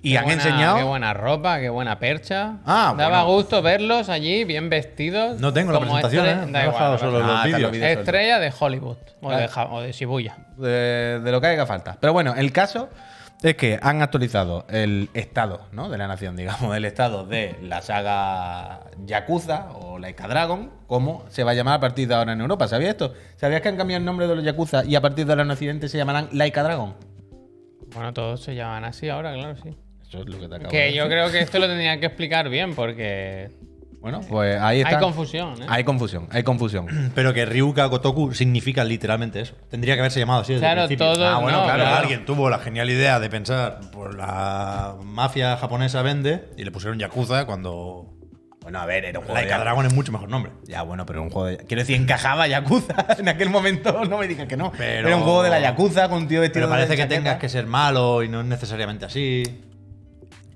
Y 0.03 0.13
Qué 0.13 0.19
han 0.19 0.25
buena- 0.25 0.43
enseñado. 0.43 0.77
Qué 0.79 0.83
buena 0.85 1.13
ropa, 1.13 1.61
qué 1.61 1.69
buena 1.69 1.99
percha. 1.99 2.59
Ah, 2.65 2.95
Daba 2.97 3.23
bueno. 3.25 3.35
gusto 3.37 3.61
verlos 3.61 4.09
allí, 4.09 4.45
bien 4.45 4.71
vestidos. 4.71 5.39
No 5.41 5.53
tengo 5.53 5.73
la 5.73 5.81
presentación, 5.81 6.25
estre- 6.27 6.49
¿eh? 6.49 6.53
Da 6.53 6.67
igual, 6.67 6.99
solo 6.99 7.19
los. 7.21 7.31
Ah, 7.31 7.43
vídeos. 7.45 7.77
Estrella 7.77 8.39
de 8.39 8.53
Hollywood 8.59 8.97
o, 9.21 9.31
de. 9.31 9.47
Ja- 9.49 9.67
o 9.71 9.81
de 9.83 9.93
Shibuya. 9.93 10.37
de, 10.57 11.21
de 11.23 11.33
lo 11.33 11.41
que 11.41 11.49
haga 11.49 11.67
falta. 11.67 11.99
Pero 12.01 12.15
bueno, 12.15 12.35
el 12.35 12.51
caso 12.51 12.89
es 13.43 13.57
que 13.57 13.79
han 13.83 14.01
actualizado 14.03 14.65
el 14.71 15.09
estado 15.15 15.67
¿no? 15.73 15.89
de 15.91 15.97
la 15.99 16.07
nación, 16.09 16.35
digamos, 16.37 16.75
el 16.77 16.85
estado 16.87 17.25
de 17.27 17.57
la 17.63 17.81
saga 17.83 18.81
Yakuza 19.05 19.67
o 19.81 19.99
Laika 19.99 20.29
Dragon, 20.29 20.71
como 20.87 21.25
se 21.29 21.45
va 21.45 21.51
a 21.51 21.55
llamar 21.55 21.75
a 21.75 21.81
partir 21.81 22.09
de 22.09 22.15
ahora 22.15 22.33
en 22.33 22.41
Europa. 22.41 22.69
¿Sabías 22.69 22.91
esto? 22.91 23.13
¿Sabías 23.37 23.61
que 23.61 23.69
han 23.69 23.77
cambiado 23.77 23.99
el 23.99 24.05
nombre 24.07 24.27
de 24.27 24.35
los 24.37 24.45
Yakuza 24.45 24.83
y 24.85 24.95
a 24.95 25.01
partir 25.03 25.27
de 25.27 25.33
ahora 25.33 25.43
en 25.43 25.51
Occidente 25.51 25.89
se 25.91 25.99
llamarán 25.99 26.29
Laika 26.33 26.63
Dragon? 26.63 26.95
Bueno, 27.95 28.13
todos 28.15 28.43
se 28.43 28.55
llaman 28.55 28.85
así 28.85 29.09
ahora, 29.09 29.33
claro, 29.35 29.57
sí. 29.63 29.77
Eso 30.11 30.21
es 30.21 30.27
lo 30.27 30.39
que 30.39 30.49
te 30.49 30.55
acabo 30.57 30.71
de 30.71 30.77
Que 30.77 30.93
yo 30.93 31.05
decir. 31.05 31.11
creo 31.13 31.31
que 31.31 31.39
esto 31.41 31.59
lo 31.59 31.67
tendrían 31.69 31.99
que 32.01 32.07
explicar 32.07 32.49
bien 32.51 32.75
porque 32.75 33.51
Bueno, 34.01 34.21
pues 34.29 34.61
ahí 34.61 34.81
está. 34.81 34.97
hay 34.97 35.01
confusión. 35.01 35.63
¿eh? 35.63 35.67
Hay 35.69 35.85
confusión, 35.85 36.27
hay 36.33 36.43
confusión. 36.43 36.87
Pero 37.15 37.33
que 37.33 37.47
Ryuga 37.47 37.85
Gotoku 37.87 38.35
significa 38.35 38.83
literalmente 38.83 39.41
eso. 39.41 39.55
Tendría 39.71 39.95
que 39.95 40.01
haberse 40.01 40.19
llamado 40.19 40.41
así 40.41 40.55
desde 40.55 40.65
Claro, 40.67 40.83
el 40.83 40.87
principio. 40.89 41.13
todo. 41.15 41.27
Ah, 41.29 41.39
bueno, 41.39 41.59
no, 41.59 41.65
claro, 41.65 41.87
alguien 41.87 42.25
tuvo 42.25 42.51
la 42.51 42.59
genial 42.59 42.91
idea 42.91 43.21
de 43.21 43.31
pensar, 43.31 43.79
pues 43.93 44.15
la 44.17 44.97
mafia 45.05 45.57
japonesa 45.57 46.03
vende 46.03 46.49
y 46.57 46.65
le 46.65 46.71
pusieron 46.73 46.99
Yakuza 46.99 47.45
cuando 47.47 48.07
Bueno, 48.63 48.79
a 48.81 48.87
ver, 48.87 49.05
era 49.07 49.19
un 49.21 49.25
juego 49.25 49.39
de 49.39 49.45
Laika 49.47 49.59
Dragon 49.61 49.87
es 49.87 49.95
mucho 49.95 50.13
mejor 50.13 50.29
nombre. 50.29 50.53
Ya, 50.67 50.83
bueno, 50.83 51.07
pero 51.07 51.23
un 51.23 51.31
juego 51.31 51.47
de... 51.49 51.57
Quiero 51.59 51.83
decir, 51.83 51.97
encajaba 51.97 52.47
Yakuza 52.49 53.07
en 53.19 53.29
aquel 53.29 53.49
momento. 53.49 54.05
No 54.05 54.19
me 54.19 54.27
digas 54.29 54.47
que 54.49 54.57
no. 54.57 54.71
Pero- 54.77 55.09
Era 55.09 55.17
un 55.17 55.23
juego 55.23 55.43
de 55.43 55.51
la 55.51 55.61
Yakuza 55.61 56.09
con 56.09 56.19
un 56.19 56.29
tío 56.29 56.41
vestido 56.43 56.67
Pero 56.67 56.71
parece 56.71 56.91
de 56.91 56.97
que 56.97 57.03
chaqueta. 57.05 57.21
tengas 57.23 57.39
que 57.39 57.49
ser 57.49 57.67
malo 57.67 58.23
y 58.23 58.29
no 58.29 58.41
es 58.41 58.47
necesariamente 58.47 59.05
así. 59.07 59.43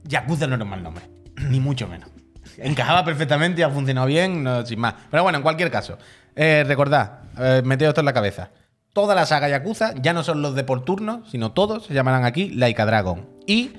Yakuza 0.05 0.47
no 0.47 0.55
era 0.55 0.65
un 0.65 0.71
mal 0.71 0.83
nombre. 0.83 1.05
Ni 1.51 1.61
mucho 1.61 1.89
menos. 1.89 2.11
Encajaba 2.59 3.05
perfectamente 3.05 3.61
y 3.61 3.65
ha 3.65 3.71
funcionado 3.71 4.07
bien, 4.07 4.45
no, 4.45 4.65
sin 4.65 4.79
más. 4.79 4.95
Pero 5.11 5.23
bueno, 5.23 5.39
en 5.39 5.43
cualquier 5.43 5.71
caso. 5.71 5.99
eh, 6.37 6.65
recordad, 6.67 7.21
eh, 7.39 7.63
esto 7.81 8.01
en 8.01 8.05
la 8.05 8.13
cabeza. 8.13 8.51
Toda 8.93 9.15
la 9.15 9.27
saga 9.27 9.49
Yakuza, 9.49 9.95
ya 10.01 10.13
no 10.13 10.23
son 10.23 10.41
los 10.41 10.55
de 10.55 10.63
por 10.63 10.85
turno, 10.85 11.25
sino 11.27 11.53
todos 11.53 11.87
se 11.87 11.95
llamarán 11.95 12.25
aquí 12.25 12.51
Laika 12.51 12.87
Dragon. 12.87 13.29
Y 13.47 13.73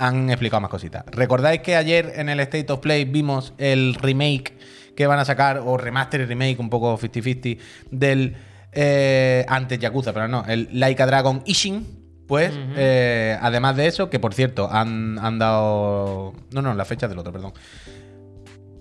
han 0.00 0.30
explicado 0.30 0.60
más 0.60 0.70
cositas. 0.70 1.04
¿Recordáis 1.06 1.60
que 1.60 1.76
ayer 1.76 2.12
en 2.16 2.28
el 2.28 2.40
State 2.40 2.72
of 2.72 2.80
Play 2.80 3.04
vimos 3.04 3.52
el 3.58 3.94
remake 3.94 4.56
que 4.96 5.06
van 5.06 5.20
a 5.20 5.24
sacar, 5.24 5.62
o 5.64 5.76
remaster 5.76 6.22
y 6.22 6.24
remake, 6.24 6.58
un 6.58 6.70
poco 6.70 6.98
50-50, 6.98 7.58
del 7.92 8.36
eh, 8.72 9.46
antes 9.48 9.78
Yakuza, 9.78 10.12
pero 10.12 10.26
no, 10.26 10.44
el 10.46 10.68
Laika 10.72 11.06
Dragon 11.06 11.42
Ishin? 11.46 11.97
Pues, 12.28 12.52
eh, 12.76 13.36
además 13.40 13.74
de 13.76 13.86
eso, 13.88 14.08
que 14.10 14.20
por 14.20 14.34
cierto, 14.34 14.68
han, 14.70 15.18
han 15.18 15.38
dado. 15.40 16.34
No, 16.52 16.62
no, 16.62 16.74
la 16.74 16.84
fecha 16.84 17.08
del 17.08 17.18
otro, 17.18 17.32
perdón. 17.32 17.52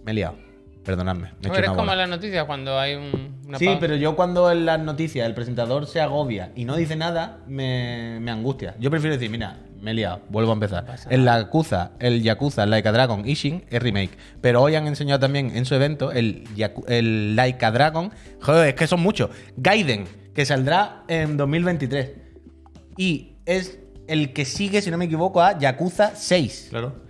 Me 0.05 0.11
he 0.11 0.13
liado. 0.15 0.35
Perdonadme. 0.83 1.31
Me 1.41 1.47
he 1.49 1.51
una 1.59 1.75
como 1.75 1.91
en 1.91 1.97
las 1.97 2.09
noticias 2.09 2.45
cuando 2.45 2.79
hay 2.79 2.95
un, 2.95 3.41
una 3.45 3.57
Sí, 3.57 3.65
pausa. 3.65 3.79
pero 3.81 3.95
yo 3.97 4.15
cuando 4.15 4.49
en 4.51 4.65
las 4.65 4.79
noticias 4.79 5.25
el 5.27 5.33
presentador 5.33 5.85
se 5.85 5.99
agobia 5.99 6.51
y 6.55 6.63
no 6.63 6.77
dice 6.77 6.95
nada, 6.95 7.39
me, 7.47 8.19
me 8.21 8.31
angustia. 8.31 8.75
Yo 8.79 8.89
prefiero 8.89 9.15
decir, 9.15 9.29
mira, 9.29 9.57
me 9.81 9.91
he 9.91 9.93
liado, 9.93 10.21
vuelvo 10.29 10.51
a 10.51 10.53
empezar. 10.53 10.85
pasa 10.85 11.09
El 11.09 11.25
Yakuza, 11.25 11.91
el 11.99 12.23
Yakuza 12.23 12.65
Laika 12.65 12.93
Dragon 12.93 13.27
Ishin 13.27 13.65
es 13.69 13.81
remake. 13.83 14.17
Pero 14.39 14.62
hoy 14.62 14.75
han 14.75 14.88
enseñado 14.88 15.19
también 15.19 15.51
en 15.57 15.65
su 15.65 15.75
evento 15.75 16.13
el, 16.13 16.45
Yaku- 16.55 16.86
el 16.88 17.36
Laika 17.36 17.69
Dragon. 17.71 18.12
Joder, 18.41 18.69
es 18.69 18.75
que 18.75 18.88
son 18.88 19.01
muchos. 19.01 19.29
Gaiden, 19.57 20.05
que 20.33 20.45
saldrá 20.45 21.03
en 21.10 21.36
2023. 21.36 22.12
Y 22.97 23.36
es 23.47 23.79
el 24.07 24.31
que 24.33 24.45
sigue, 24.45 24.81
si 24.81 24.91
no 24.91 24.97
me 24.97 25.05
equivoco, 25.05 25.41
a 25.41 25.57
Yakuza 25.57 26.15
6. 26.15 26.67
Claro. 26.69 27.07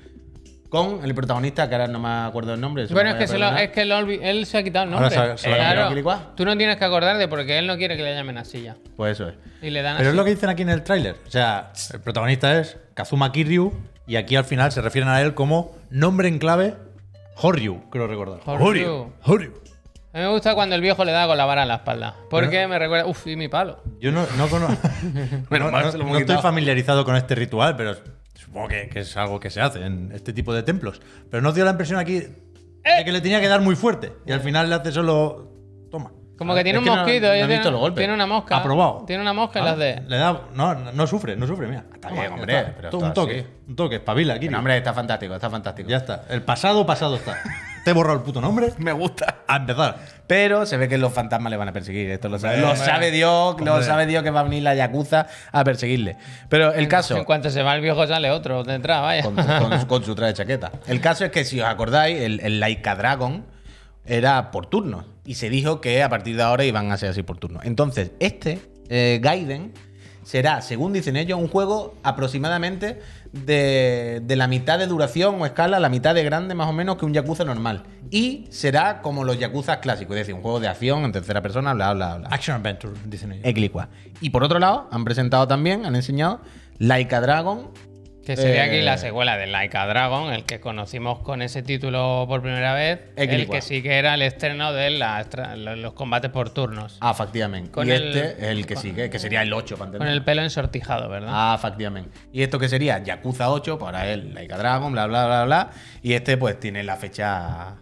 Con 0.69 1.03
el 1.05 1.15
protagonista, 1.15 1.69
que 1.69 1.75
ahora 1.75 1.87
no 1.87 1.97
me 1.99 2.09
acuerdo 2.09 2.53
el 2.53 2.59
nombre. 2.59 2.87
Bueno, 2.87 3.11
es 3.11 3.15
que, 3.15 3.27
se 3.27 3.37
lo- 3.37 3.55
es 3.55 3.69
que 3.71 3.81
él, 3.83 3.91
olvi- 3.91 4.19
él 4.21 4.45
se 4.45 4.57
ha 4.57 4.63
quitado 4.63 4.85
el 4.85 4.93
Ahora 4.93 5.09
nombre. 5.09 5.37
se- 5.37 5.43
se 5.43 5.49
lo 5.49 5.55
ha 5.55 5.57
Claro. 5.57 6.33
Tú 6.35 6.43
no 6.43 6.57
tienes 6.57 6.75
que 6.75 6.83
acordarte 6.83 7.27
porque 7.29 7.57
él 7.57 7.67
no 7.67 7.77
quiere 7.77 7.95
que 7.95 8.03
le 8.03 8.13
llamen 8.13 8.37
así 8.37 8.63
ya. 8.63 8.75
Pues 8.97 9.13
eso 9.13 9.29
es. 9.29 9.35
Y 9.61 9.69
le 9.69 9.81
dan 9.81 9.95
Pero 9.95 10.09
es 10.09 10.13
así. 10.13 10.17
lo 10.17 10.23
que 10.25 10.29
dicen 10.31 10.49
aquí 10.49 10.63
en 10.63 10.69
el 10.69 10.83
tráiler. 10.83 11.15
O 11.25 11.31
sea, 11.31 11.71
el 11.93 12.01
protagonista 12.01 12.59
es 12.59 12.77
Kazuma 12.95 13.31
Kiryu 13.31 13.71
y 14.07 14.17
aquí 14.17 14.35
al 14.35 14.43
final 14.43 14.73
se 14.73 14.81
refieren 14.81 15.09
a 15.09 15.21
él 15.21 15.33
como 15.33 15.73
nombre 15.89 16.27
en 16.27 16.37
clave 16.37 16.73
Horyu, 17.37 17.89
creo 17.89 18.07
recordar. 18.07 18.39
Horyu. 18.45 19.13
Horyu. 19.23 19.53
A 20.13 20.17
mí 20.19 20.23
me 20.23 20.29
gusta 20.31 20.55
cuando 20.55 20.75
el 20.75 20.81
viejo 20.81 21.03
le 21.05 21.11
da 21.11 21.27
con 21.27 21.37
la 21.37 21.45
vara 21.45 21.61
en 21.63 21.67
la 21.67 21.75
espalda. 21.75 22.15
Porque 22.29 22.65
me 22.67 22.79
recuerda. 22.79 23.05
Uf, 23.05 23.27
y 23.27 23.35
mi 23.35 23.47
palo. 23.49 23.81
Yo 23.99 24.11
no, 24.11 24.25
no, 24.37 24.47
cono- 24.47 24.67
Bueno, 25.49 25.69
no- 25.69 25.81
no- 25.91 26.03
no 26.05 26.17
estoy 26.17 26.37
familiarizado 26.37 27.05
con 27.05 27.15
este 27.15 27.35
ritual, 27.35 27.75
pero 27.75 27.95
supongo 28.33 28.67
que, 28.69 28.89
que 28.89 28.99
es 29.01 29.15
algo 29.17 29.39
que 29.39 29.49
se 29.49 29.61
hace 29.61 29.85
en 29.85 30.11
este 30.13 30.33
tipo 30.33 30.53
de 30.53 30.63
templos. 30.63 31.01
Pero 31.29 31.41
no 31.43 31.51
dio 31.51 31.65
la 31.65 31.71
impresión 31.71 31.99
aquí 31.99 32.19
de 32.19 33.03
que 33.05 33.11
le 33.11 33.21
tenía 33.21 33.41
que 33.41 33.47
dar 33.49 33.61
muy 33.61 33.75
fuerte 33.75 34.13
y 34.25 34.31
al 34.31 34.39
final 34.39 34.69
le 34.69 34.75
hace 34.75 34.91
solo. 34.91 35.51
Toma. 35.91 36.11
Como 36.37 36.53
que 36.55 36.63
tiene 36.63 36.77
es 36.79 36.81
un 36.81 36.85
que 36.85 36.89
no- 36.95 37.01
mosquito. 37.03 37.27
no 37.27 37.33
he 37.33 37.37
visto 37.47 37.47
tiene, 37.61 37.71
los 37.71 37.79
golpes. 37.79 37.97
tiene 38.01 38.13
una 38.13 38.25
mosca. 38.27 38.57
Aprobado. 38.57 39.03
Tiene 39.05 39.21
una 39.23 39.33
mosca 39.33 39.59
en 39.59 39.65
las 39.65 39.77
de. 39.77 40.01
Le 40.07 40.17
da. 40.17 40.41
No, 40.53 40.73
no, 40.75 40.91
no 40.93 41.07
sufre, 41.07 41.35
no 41.35 41.45
sufre, 41.47 41.67
mira. 41.67 41.83
Está 41.93 42.09
bien, 42.11 42.31
hombre, 42.31 42.59
está. 42.59 42.73
pero 42.75 42.97
un 42.99 43.13
toque, 43.13 43.39
así. 43.39 43.47
un 43.67 43.75
toque, 43.75 43.95
espabila, 43.95 44.35
Kiryu. 44.35 44.51
No, 44.51 44.59
hombre, 44.59 44.77
está 44.77 44.93
fantástico, 44.93 45.35
está 45.35 45.49
fantástico. 45.49 45.89
Ya 45.89 45.97
está. 45.97 46.25
El 46.29 46.41
pasado, 46.43 46.85
pasado 46.85 47.15
está. 47.17 47.37
Te 47.87 47.91
he 47.91 47.93
borrado 47.93 48.17
el 48.17 48.23
puto 48.25 48.41
nombre. 48.41 48.73
Me 48.79 48.91
gusta. 48.91 49.43
A 49.47 49.55
empezar. 49.55 49.95
Pero 50.27 50.65
se 50.65 50.75
ve 50.75 50.89
que 50.89 50.97
los 50.97 51.13
fantasmas 51.13 51.49
le 51.49 51.55
van 51.55 51.69
a 51.69 51.71
perseguir. 51.71 52.09
Esto 52.11 52.27
lo 52.27 52.37
sabe, 52.37 52.55
Hombre, 52.61 52.69
lo 52.71 52.75
sabe 52.75 53.11
Dios, 53.11 53.61
lo 53.61 53.81
sabe 53.81 54.05
Dios 54.05 54.23
que 54.23 54.29
va 54.29 54.41
a 54.41 54.43
venir 54.43 54.61
la 54.63 54.75
Yakuza 54.75 55.27
a 55.53 55.63
perseguirle. 55.63 56.17
Pero 56.49 56.73
el 56.73 56.89
caso. 56.89 57.15
En 57.15 57.23
cuanto 57.23 57.49
se 57.49 57.63
va 57.63 57.73
el 57.75 57.81
viejo, 57.81 58.05
sale 58.05 58.29
otro 58.29 58.65
detrás, 58.65 59.01
vaya. 59.03 59.23
con, 59.23 59.35
con- 59.37 59.85
con 59.85 60.03
su 60.03 60.15
traje 60.15 60.33
de 60.33 60.37
chaqueta. 60.37 60.73
El 60.87 60.99
caso 60.99 61.23
es 61.23 61.31
que, 61.31 61.45
si 61.45 61.61
os 61.61 61.65
acordáis, 61.65 62.19
el, 62.19 62.41
el 62.41 62.59
Laika 62.59 62.93
Dragon 62.97 63.45
era 64.05 64.51
por 64.51 64.65
turnos. 64.65 65.05
Y 65.23 65.35
se 65.35 65.49
dijo 65.49 65.79
que 65.79 66.03
a 66.03 66.09
partir 66.09 66.35
de 66.35 66.43
ahora 66.43 66.65
iban 66.65 66.91
a 66.91 66.97
ser 66.97 67.11
así 67.11 67.23
por 67.23 67.37
turnos. 67.37 67.63
Entonces, 67.63 68.11
este, 68.19 68.59
eh, 68.89 69.19
Gaiden, 69.21 69.71
será, 70.23 70.59
según 70.61 70.91
dicen 70.91 71.15
ellos, 71.15 71.39
un 71.39 71.47
juego 71.47 71.95
aproximadamente 72.03 72.99
de, 73.31 74.21
de 74.23 74.35
la 74.35 74.47
mitad 74.47 74.79
de 74.79 74.87
duración 74.87 75.41
o 75.41 75.45
escala, 75.45 75.79
la 75.79 75.89
mitad 75.89 76.15
de 76.15 76.23
grande 76.23 76.55
más 76.55 76.67
o 76.67 76.73
menos 76.73 76.97
que 76.97 77.05
un 77.05 77.13
Yakuza 77.13 77.43
normal. 77.43 77.83
Y 78.09 78.47
será 78.49 79.01
como 79.01 79.23
los 79.23 79.37
Yakuza 79.37 79.79
clásicos, 79.79 80.15
es 80.15 80.21
decir, 80.21 80.35
un 80.35 80.41
juego 80.41 80.59
de 80.59 80.67
acción 80.67 81.03
en 81.03 81.11
tercera 81.11 81.41
persona, 81.41 81.73
bla, 81.73 81.93
bla, 81.93 82.17
bla. 82.17 82.29
Action 82.29 82.55
Adventure, 82.55 82.93
dicen 83.05 83.31
ellos. 83.31 83.45
Y 84.21 84.29
por 84.29 84.43
otro 84.43 84.59
lado, 84.59 84.87
han 84.91 85.03
presentado 85.03 85.47
también, 85.47 85.85
han 85.85 85.95
enseñado 85.95 86.41
Laika 86.77 87.21
Dragon. 87.21 87.71
Que 88.27 88.35
sería 88.35 88.65
Eh, 88.65 88.69
aquí 88.69 88.81
la 88.81 88.97
secuela 88.97 89.37
de 89.37 89.47
Laika 89.47 89.87
Dragon, 89.87 90.33
el 90.33 90.43
que 90.43 90.59
conocimos 90.59 91.19
con 91.19 91.41
ese 91.41 91.63
título 91.63 92.25
por 92.27 92.41
primera 92.41 92.73
vez. 92.73 92.99
El 93.15 93.47
que 93.47 93.61
sí 93.61 93.81
que 93.81 93.93
era 93.97 94.15
el 94.15 94.21
estreno 94.21 94.73
de 94.73 94.89
la 94.89 95.25
los 95.55 95.93
combates 95.93 96.29
por 96.29 96.49
turnos. 96.49 96.97
Ah, 96.99 97.11
efectivamente. 97.11 97.71
Con 97.71 97.87
y 97.87 97.91
el- 97.91 98.03
este 98.17 98.31
es 98.43 98.49
el 98.49 98.65
que 98.67 98.73
con- 98.73 98.83
sigue, 98.83 99.09
que 99.09 99.17
sería 99.17 99.43
el 99.43 99.53
8, 99.53 99.77
para 99.77 99.91
Con 99.97 100.07
el 100.09 100.25
pelo 100.25 100.41
ensortijado, 100.41 101.07
¿verdad? 101.07 101.29
Ah, 101.31 101.55
efectivamente. 101.57 102.09
Y 102.33 102.41
esto 102.43 102.59
que 102.59 102.67
sería 102.67 103.01
Yakuza 103.01 103.49
8, 103.49 103.79
para 103.79 104.05
él, 104.11 104.33
Laika 104.33 104.57
Dragon, 104.57 104.91
bla, 104.91 105.07
bla, 105.07 105.25
bla, 105.25 105.45
bla. 105.45 105.69
Y 106.01 106.11
este, 106.11 106.35
pues, 106.35 106.59
tiene 106.59 106.83
la 106.83 106.97
fecha 106.97 107.75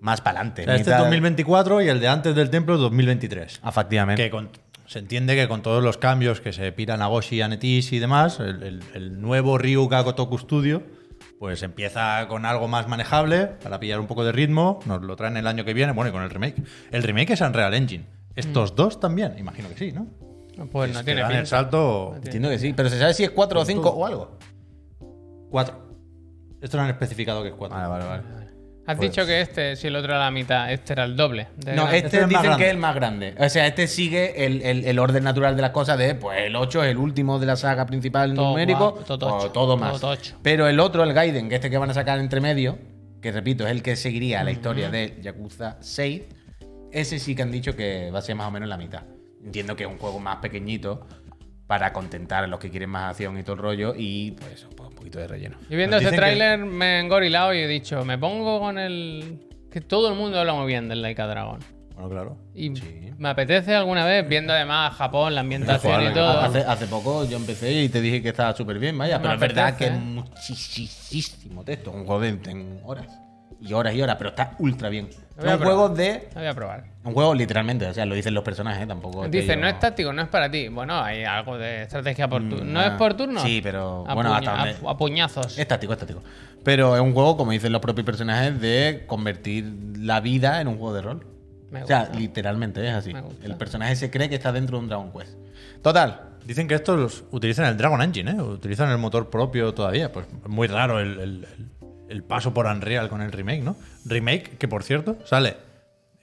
más 0.00 0.20
para 0.20 0.40
adelante. 0.40 0.62
O 0.62 0.64
sea, 0.64 0.74
este 0.74 0.90
es 0.90 0.98
2024 0.98 1.80
y 1.82 1.88
el 1.88 2.00
de 2.00 2.08
antes 2.08 2.34
del 2.34 2.50
templo 2.50 2.74
es 2.74 2.80
2023. 2.80 3.60
Efectivamente. 3.66 4.22
Que 4.24 4.30
con- 4.30 4.50
se 4.86 4.98
entiende 5.00 5.34
que 5.34 5.48
con 5.48 5.62
todos 5.62 5.82
los 5.82 5.98
cambios 5.98 6.40
que 6.40 6.52
se 6.52 6.70
pira 6.72 6.96
Nagoshi 6.96 7.40
a 7.42 7.48
Netis 7.48 7.92
y 7.92 7.98
demás, 7.98 8.40
el, 8.40 8.62
el- 8.62 8.82
el 8.94 9.20
nuevo 9.20 9.58
Ryuga 9.58 10.00
Gotoku 10.02 10.38
Studio 10.38 10.82
Pues 11.38 11.62
empieza 11.62 12.26
con 12.28 12.46
algo 12.46 12.66
más 12.68 12.88
manejable 12.88 13.46
para 13.46 13.78
pillar 13.78 14.00
un 14.00 14.06
poco 14.06 14.24
de 14.24 14.32
ritmo. 14.32 14.80
Nos 14.86 15.02
lo 15.02 15.16
traen 15.16 15.36
el 15.36 15.46
año 15.46 15.64
que 15.66 15.74
viene. 15.74 15.92
Bueno, 15.92 16.08
y 16.08 16.12
con 16.12 16.22
el 16.22 16.30
remake. 16.30 16.62
El 16.90 17.02
remake 17.02 17.30
es 17.34 17.40
Unreal 17.42 17.74
Engine. 17.74 18.06
Estos 18.34 18.74
dos 18.74 19.00
también, 19.00 19.34
imagino 19.38 19.68
que 19.68 19.76
sí, 19.76 19.92
¿no? 19.92 20.06
Pues 20.72 20.90
Es 20.90 20.94
no 20.96 21.00
que 21.00 21.04
tiene 21.06 21.20
dan 21.20 21.32
el 21.32 21.46
salto 21.46 22.14
Entiendo 22.16 22.48
que 22.48 22.58
sí, 22.58 22.72
pero 22.74 22.88
¿se 22.88 22.98
sabe 22.98 23.12
si 23.12 23.24
es 23.24 23.30
4 23.30 23.60
o 23.60 23.64
5 23.66 23.88
o 23.90 24.06
algo? 24.06 24.38
4. 25.50 25.86
Esto 26.62 26.76
no 26.78 26.84
han 26.84 26.90
especificado 26.90 27.42
que 27.42 27.50
es 27.50 27.54
4. 27.54 27.76
Vale, 27.76 27.88
vale, 27.88 28.04
vale. 28.06 28.45
Has 28.86 28.96
Pues- 28.96 29.10
dicho 29.10 29.26
que 29.26 29.40
este, 29.40 29.74
si 29.74 29.88
el 29.88 29.96
otro 29.96 30.12
era 30.12 30.20
la 30.24 30.30
mitad, 30.30 30.72
este 30.72 30.92
era 30.92 31.04
el 31.04 31.16
doble. 31.16 31.48
de 31.56 31.72
No, 31.74 31.82
grande. 31.82 31.96
este 31.98 32.16
Este 32.18 32.26
dicen 32.28 32.56
que 32.56 32.64
es 32.66 32.70
el 32.70 32.78
más 32.78 32.94
grande. 32.94 33.34
O 33.38 33.48
sea, 33.48 33.66
este 33.66 33.86
sigue 33.88 34.46
el, 34.46 34.62
el- 34.62 34.84
el 34.84 34.98
orden 35.00 35.24
natural 35.24 35.56
de 35.56 35.62
las 35.62 35.70
cosas 35.72 35.98
de, 35.98 36.14
pues 36.14 36.38
el 36.42 36.54
8 36.54 36.84
es 36.84 36.90
el 36.92 36.96
último 36.98 37.38
de 37.40 37.46
la 37.46 37.56
saga 37.56 37.84
principal 37.86 38.34
Todo 38.34 38.50
numérico, 38.50 38.78
guapo, 38.92 39.00
todo 39.04 39.26
o 39.26 39.36
ocho, 39.38 39.50
todo 39.50 39.76
más. 39.76 40.00
todo. 40.00 40.16
Pero 40.42 40.68
el 40.68 40.78
otro, 40.78 41.02
el 41.02 41.12
Gaiden, 41.12 41.48
que 41.48 41.56
este 41.56 41.68
que 41.68 41.78
van 41.78 41.90
a 41.90 41.94
sacar 41.94 42.18
entre 42.20 42.40
medio, 42.40 42.78
que 43.20 43.32
repito, 43.32 43.64
es 43.66 43.72
el 43.72 43.82
que 43.82 43.96
seguiría 43.96 44.44
la 44.44 44.52
historia 44.52 44.88
de 44.88 45.18
Yakuza 45.20 45.78
6, 45.80 46.22
ese 46.92 47.18
sí 47.18 47.34
que 47.34 47.42
han 47.42 47.50
dicho 47.50 47.74
que 47.74 48.10
va 48.12 48.20
a 48.20 48.22
ser 48.22 48.36
más 48.36 48.46
o 48.46 48.50
menos 48.52 48.68
la 48.68 48.76
mitad. 48.76 49.02
Entiendo 49.44 49.74
que 49.74 49.82
es 49.84 49.88
un 49.90 49.98
juego 49.98 50.20
más 50.20 50.36
pequeñito 50.36 51.06
para 51.66 51.92
contentar 51.92 52.44
a 52.44 52.46
los 52.46 52.60
que 52.60 52.70
quieren 52.70 52.90
más 52.90 53.10
acción 53.10 53.36
y 53.38 53.42
todo 53.42 53.54
el 53.54 53.62
rollo 53.62 53.94
y 53.96 54.32
pues 54.32 54.66
pues, 54.76 54.88
un 54.88 54.94
poquito 54.94 55.18
de 55.18 55.26
relleno. 55.26 55.56
Y 55.68 55.76
viendo 55.76 55.98
que- 55.98 56.16
tráiler 56.16 56.58
me 56.58 56.96
he 56.96 57.00
engorilado 57.00 57.52
y 57.54 57.58
he 57.58 57.66
dicho, 57.66 58.04
me 58.04 58.16
pongo 58.18 58.60
con 58.60 58.78
el... 58.78 59.40
Que 59.70 59.80
todo 59.80 60.08
el 60.08 60.14
mundo 60.14 60.38
habla 60.40 60.54
muy 60.54 60.66
bien 60.66 60.88
del 60.88 61.02
Laika 61.02 61.26
Dragon. 61.26 61.58
Bueno, 61.94 62.08
claro. 62.10 62.38
Y 62.54 62.74
Sí. 62.76 63.10
me 63.18 63.30
apetece 63.30 63.74
alguna 63.74 64.04
vez, 64.04 64.28
viendo 64.28 64.52
además 64.52 64.94
Japón, 64.94 65.34
la 65.34 65.40
ambientación 65.40 66.10
y 66.10 66.12
todo. 66.12 66.40
Hace, 66.40 66.60
hace 66.60 66.86
poco 66.86 67.24
yo 67.26 67.36
empecé 67.36 67.72
y 67.72 67.88
te 67.88 68.00
dije 68.00 68.22
que 68.22 68.28
estaba 68.28 68.54
súper 68.54 68.78
bien, 68.78 68.96
vaya, 68.96 69.18
Me 69.18 69.22
pero 69.22 69.34
es 69.34 69.40
verdad 69.40 69.76
que 69.76 69.86
¿eh? 69.86 69.88
es 69.88 69.98
muchísimo 69.98 71.64
texto, 71.64 71.90
un 71.90 72.04
juego 72.04 72.20
de 72.20 72.28
en 72.28 72.80
horas. 72.84 73.06
Y 73.60 73.72
horas 73.72 73.94
y 73.94 74.02
horas, 74.02 74.16
pero 74.16 74.30
está 74.30 74.54
ultra 74.58 74.88
bien. 74.88 75.08
Es 75.38 75.44
un 75.44 75.58
juego 75.58 75.88
de. 75.88 76.28
Lo 76.34 76.40
voy 76.40 76.48
a 76.48 76.54
probar. 76.54 76.84
Un 77.04 77.12
juego 77.12 77.34
literalmente, 77.34 77.86
o 77.86 77.94
sea, 77.94 78.04
lo 78.06 78.14
dicen 78.14 78.34
los 78.34 78.42
personajes, 78.44 78.86
tampoco. 78.88 79.24
es 79.24 79.30
que 79.30 79.38
Dice, 79.40 79.54
yo- 79.54 79.60
no 79.60 79.68
es 79.68 79.78
táctico, 79.78 80.12
no 80.12 80.22
es 80.22 80.28
para 80.28 80.50
ti. 80.50 80.68
Bueno, 80.68 81.00
hay 81.00 81.24
algo 81.24 81.56
de 81.56 81.82
estrategia 81.82 82.28
por 82.28 82.42
turno. 82.48 82.64
¿No 82.64 82.80
ah, 82.80 82.86
es 82.86 82.92
por 82.92 83.14
turno? 83.14 83.40
sí, 83.40 83.60
pero, 83.62 84.04
A, 84.08 84.14
bueno, 84.14 84.30
puña- 84.30 84.38
hasta 84.38 84.56
donde- 84.72 84.88
a- 84.88 84.90
a 84.90 84.96
puñazos. 84.96 85.58
Es 85.58 85.68
táctico, 85.68 85.92
es 85.92 85.98
táctico. 85.98 86.22
Pero 86.64 86.96
es 86.96 87.00
un 87.02 87.12
juego, 87.12 87.36
como 87.36 87.52
dicen 87.52 87.70
los 87.72 87.80
propios 87.80 88.04
personajes, 88.04 88.60
de 88.60 89.04
convertir 89.06 89.72
la 89.98 90.20
vida 90.20 90.60
en 90.60 90.68
un 90.68 90.78
juego 90.78 90.94
de 90.94 91.02
rol. 91.02 91.26
Me 91.70 91.82
o 91.82 91.86
sea, 91.86 92.00
gusta. 92.00 92.18
literalmente 92.18 92.86
es 92.88 92.94
así. 92.94 93.12
Me 93.12 93.20
gusta. 93.20 93.44
El 93.44 93.56
personaje 93.56 93.94
se 93.96 94.10
cree 94.10 94.28
que 94.28 94.34
está 94.36 94.52
dentro 94.52 94.76
de 94.78 94.82
un 94.84 94.88
Dragon 94.88 95.12
Quest. 95.12 95.34
Total, 95.82 96.22
Dicen 96.46 96.68
que 96.68 96.76
estos 96.76 97.24
utilizan 97.32 97.64
el 97.66 97.76
Dragon 97.76 98.00
Engine, 98.00 98.30
¿eh? 98.30 98.40
Utilizan 98.40 98.88
el 98.92 98.98
motor 98.98 99.30
propio 99.30 99.74
todavía. 99.74 100.12
Pues 100.12 100.26
es 100.44 100.48
muy 100.48 100.68
raro 100.68 101.00
el, 101.00 101.18
el- 101.18 101.44
el- 101.58 101.68
el 102.08 102.22
paso 102.22 102.52
por 102.54 102.66
Unreal 102.66 103.08
con 103.08 103.20
el 103.22 103.32
remake, 103.32 103.62
¿no? 103.62 103.76
Remake 104.04 104.56
que, 104.58 104.68
por 104.68 104.82
cierto, 104.82 105.16
sale 105.24 105.56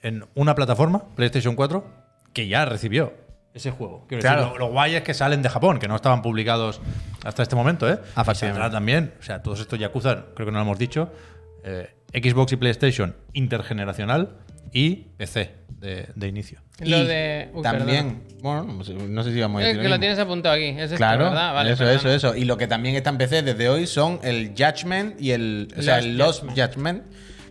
en 0.02 0.24
una 0.34 0.54
plataforma, 0.54 1.04
PlayStation 1.16 1.54
4, 1.56 1.84
que 2.32 2.46
ya 2.48 2.64
recibió 2.64 3.12
ese 3.54 3.70
juego. 3.70 4.04
Quiero 4.08 4.20
Claro. 4.20 4.42
decir, 4.42 4.58
lo, 4.58 4.66
lo 4.66 4.72
guay 4.72 4.96
es 4.96 5.02
que 5.02 5.14
salen 5.14 5.40
de 5.42 5.48
Japón, 5.48 5.78
que 5.78 5.86
no 5.88 5.96
estaban 5.96 6.22
publicados 6.22 6.80
hasta 7.24 7.42
este 7.42 7.54
momento, 7.56 7.88
¿eh? 7.88 7.98
Ah, 8.16 8.34
saldrá 8.34 8.70
también, 8.70 9.14
o 9.20 9.22
sea, 9.22 9.42
todos 9.42 9.60
estos 9.60 9.78
Yakuza, 9.78 10.24
creo 10.34 10.46
que 10.46 10.52
no 10.52 10.58
lo 10.58 10.62
hemos 10.64 10.78
dicho, 10.78 11.10
eh, 11.64 11.94
Xbox 12.12 12.52
y 12.52 12.56
PlayStation 12.56 13.14
intergeneracional 13.32 14.30
y 14.74 15.06
PC 15.16 15.52
de, 15.80 16.08
de 16.14 16.28
inicio. 16.28 16.58
Lo 16.80 17.04
de. 17.04 17.48
Uy, 17.54 17.62
también, 17.62 18.24
bueno, 18.42 18.64
no 18.64 18.82
sé, 18.84 18.92
no 18.94 19.22
sé 19.22 19.32
si 19.32 19.40
vamos 19.40 19.62
a 19.62 19.64
decir 19.64 19.78
Eh, 19.78 19.82
que 19.82 19.88
lo 19.88 19.94
mismo. 19.94 20.00
tienes 20.00 20.18
apuntado 20.18 20.54
aquí. 20.56 20.64
Es 20.64 20.78
esto, 20.86 20.96
Claro, 20.96 21.24
¿verdad? 21.26 21.54
Vale, 21.54 21.70
eso, 21.72 21.78
perdona. 21.84 21.96
eso, 21.98 22.10
eso. 22.10 22.36
Y 22.36 22.44
lo 22.44 22.58
que 22.58 22.66
también 22.66 22.96
está 22.96 23.10
en 23.10 23.18
PC 23.18 23.42
desde 23.42 23.68
hoy 23.68 23.86
son 23.86 24.18
el 24.24 24.52
Judgment 24.58 25.20
y 25.20 25.30
el. 25.30 25.68
O 25.78 25.82
sea, 25.82 25.96
Lost 26.00 26.06
el 26.06 26.18
Lost 26.18 26.40
Judgment. 26.42 26.58
Judgment. 26.74 27.02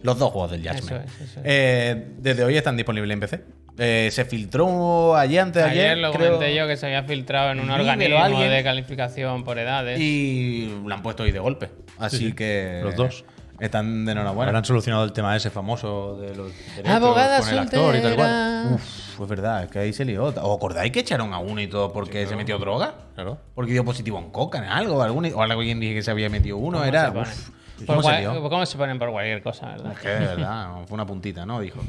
Los 0.03 0.19
dos 0.19 0.31
juegos 0.31 0.51
del 0.51 0.61
Judgment. 0.61 0.83
Eso 0.83 0.95
es, 0.97 1.21
eso 1.29 1.39
es. 1.39 1.45
Eh, 1.45 2.07
desde 2.19 2.43
hoy 2.43 2.57
están 2.57 2.75
disponibles 2.75 3.13
en 3.13 3.19
PC. 3.21 3.41
Eh, 3.79 4.09
se 4.11 4.25
filtró 4.25 5.15
ayer, 5.15 5.39
antes 5.39 5.63
de 5.63 5.69
ayer. 5.69 5.85
Ayer 5.91 5.97
lo 5.99 6.11
creo, 6.11 6.33
comenté 6.33 6.53
yo 6.53 6.67
que 6.67 6.75
se 6.77 6.85
había 6.87 7.03
filtrado 7.03 7.51
en 7.51 7.59
un 7.61 7.71
organismo 7.71 8.19
alguien. 8.19 8.51
de 8.51 8.61
calificación 8.63 9.43
por 9.45 9.57
edades. 9.57 9.99
Y 10.01 10.69
lo 10.85 10.93
han 10.93 11.01
puesto 11.01 11.23
hoy 11.23 11.31
de 11.31 11.39
golpe. 11.39 11.69
Así 11.97 12.17
Sí, 12.17 12.25
sí. 12.27 12.33
que. 12.33 12.81
Los 12.83 12.95
dos. 12.97 13.23
Están 13.63 14.03
de 14.05 14.11
enhorabuena. 14.11 14.49
Habrán 14.49 14.65
solucionado 14.65 15.05
el 15.05 15.13
tema 15.13 15.33
ese 15.37 15.49
famoso 15.49 16.17
de 16.17 16.35
los 16.35 16.51
derechos 16.75 16.91
Abogada 16.95 17.39
con 17.39 17.49
el 17.49 17.59
actor 17.59 17.95
y 17.95 18.01
tal 18.01 18.15
cual. 18.15 18.67
Uf, 18.73 19.21
es 19.21 19.27
verdad, 19.29 19.63
es 19.63 19.69
que 19.71 19.79
ahí 19.79 19.93
se 19.93 20.03
lió. 20.03 20.25
¿Os 20.25 20.37
acordáis 20.37 20.91
que 20.91 20.99
echaron 20.99 21.33
a 21.33 21.39
uno 21.39 21.61
y 21.61 21.67
todo 21.67 21.93
porque 21.93 22.27
se 22.27 22.35
metió 22.35 22.57
droga? 22.57 22.93
Claro. 23.15 23.37
Porque 23.55 23.71
dio 23.71 23.85
positivo 23.85 24.19
en 24.19 24.31
coca, 24.31 24.57
en 24.57 24.65
algo. 24.65 25.01
algún- 25.01 25.31
o 25.33 25.41
alguien 25.41 25.79
dije 25.79 25.93
que 25.93 26.03
se 26.03 26.11
había 26.11 26.29
metido 26.29 26.57
uno. 26.57 26.79
¿Cómo 26.79 26.89
Era. 26.89 27.11
se 27.11 27.17
uf, 27.19 27.49
Por 27.77 27.85
¿Cómo 27.85 28.03
se 28.03 28.19
lió? 28.19 28.49
¿Cómo 28.49 28.65
se 28.65 28.77
ponen 28.77 28.99
por 28.99 29.11
cualquier 29.11 29.41
cosa, 29.41 29.67
verdad? 29.67 29.93
Es 29.93 29.99
que 29.99 30.09
de 30.09 30.19
verdad, 30.19 30.71
fue 30.85 30.95
una 30.95 31.05
puntita, 31.05 31.45
¿no? 31.45 31.61
Dijo. 31.61 31.79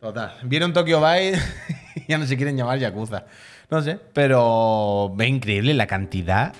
Total. 0.00 0.32
Vieron 0.42 0.72
Tokyo 0.72 1.00
Vice 1.00 1.40
y 1.94 2.06
ya 2.08 2.18
no 2.18 2.26
se 2.26 2.36
quieren 2.36 2.56
llamar 2.56 2.80
Yakuza. 2.80 3.26
No 3.70 3.80
sé, 3.80 3.96
pero 4.12 5.12
ve 5.14 5.28
increíble 5.28 5.72
la 5.74 5.86
cantidad 5.86 6.52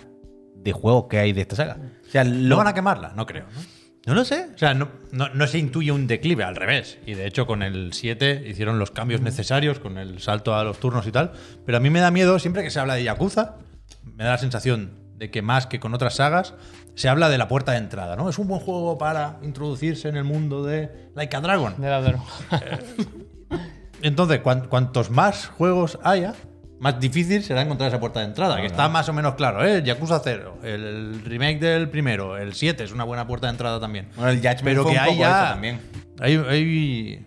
de 0.55 0.72
juegos 0.72 1.07
que 1.11 1.18
hay 1.18 1.33
de 1.33 1.40
esta 1.40 1.57
saga. 1.57 1.77
O 2.07 2.11
sea, 2.12 2.22
¿No 2.22 2.31
lo 2.33 2.57
van 2.59 2.68
a 2.68 2.75
quemarla? 2.75 3.12
No 3.16 3.27
creo, 3.27 3.44
¿no? 3.53 3.71
No 4.06 4.14
lo 4.14 4.24
sé. 4.24 4.48
O 4.54 4.58
sea, 4.58 4.74
no, 4.74 4.88
no- 5.12 5.28
no 5.28 5.46
se 5.46 5.58
intuye 5.58 5.92
un 5.92 6.06
declive, 6.08 6.42
al 6.44 6.56
revés. 6.56 6.98
Y 7.06 7.14
de 7.14 7.26
hecho, 7.26 7.46
con 7.46 7.62
el 7.62 7.92
7 7.92 8.44
hicieron 8.48 8.78
los 8.78 8.90
cambios 8.90 9.20
necesarios, 9.20 9.78
con 9.78 9.96
el 9.98 10.20
salto 10.20 10.54
a 10.56 10.64
los 10.64 10.78
turnos 10.80 11.06
y 11.06 11.12
tal. 11.12 11.32
Pero 11.64 11.78
a 11.78 11.80
mí 11.80 11.88
me 11.90 12.00
da 12.00 12.10
miedo, 12.10 12.38
siempre 12.40 12.62
que 12.64 12.70
se 12.70 12.80
habla 12.80 12.94
de 12.94 13.04
Yakuza, 13.04 13.56
me 14.04 14.24
da 14.24 14.30
la 14.32 14.38
sensación 14.38 14.98
de 15.16 15.30
que 15.30 15.40
más 15.42 15.66
que 15.68 15.78
con 15.78 15.94
otras 15.94 16.16
sagas, 16.16 16.54
se 16.96 17.08
habla 17.08 17.28
de 17.28 17.38
la 17.38 17.46
puerta 17.46 17.72
de 17.72 17.78
entrada, 17.78 18.16
¿no? 18.16 18.28
Es 18.28 18.38
un 18.38 18.48
buen 18.48 18.60
juego 18.60 18.98
para 18.98 19.38
introducirse 19.42 20.08
en 20.08 20.16
el 20.16 20.24
mundo 20.24 20.64
de 20.64 20.90
Like 21.14 21.36
a 21.36 21.40
Dragon. 21.40 21.80
De 21.80 21.88
la. 21.88 22.18
Entonces, 24.02 24.40
cuan- 24.40 24.66
cuantos 24.68 25.10
más 25.10 25.46
juegos 25.46 25.98
haya, 26.02 26.34
más 26.83 26.99
difícil 26.99 27.45
será 27.45 27.62
encontrar 27.62 27.88
esa 27.88 28.01
puerta 28.01 28.18
de 28.21 28.27
entrada, 28.27 28.61
que 28.61 28.66
está 28.66 28.88
más 28.88 29.09
o 29.09 29.12
menos 29.12 29.37
claro, 29.37 29.64
¿eh? 29.64 29.77
El 29.77 29.85
Yakuza 29.85 30.21
0, 30.23 30.59
el 30.64 31.23
remake 31.25 31.61
del 31.61 31.88
primero, 31.88 32.37
el 32.37 32.55
7 32.55 32.83
es 32.83 32.90
una 32.92 33.05
buena 33.05 33.25
puerta 33.27 33.47
de 33.47 33.53
entrada 33.53 33.79
también. 33.79 34.09
Bueno, 34.16 34.31
el 34.33 34.38
Judgment 34.38 34.62
Pero 34.64 34.83
fue 34.83 34.92
que 34.92 34.99
un 34.99 35.05
hay 35.05 35.11
poco 35.11 35.21
ya. 35.21 35.49
también. 35.53 35.81
hay- 36.21 36.37
hay- 36.49 37.27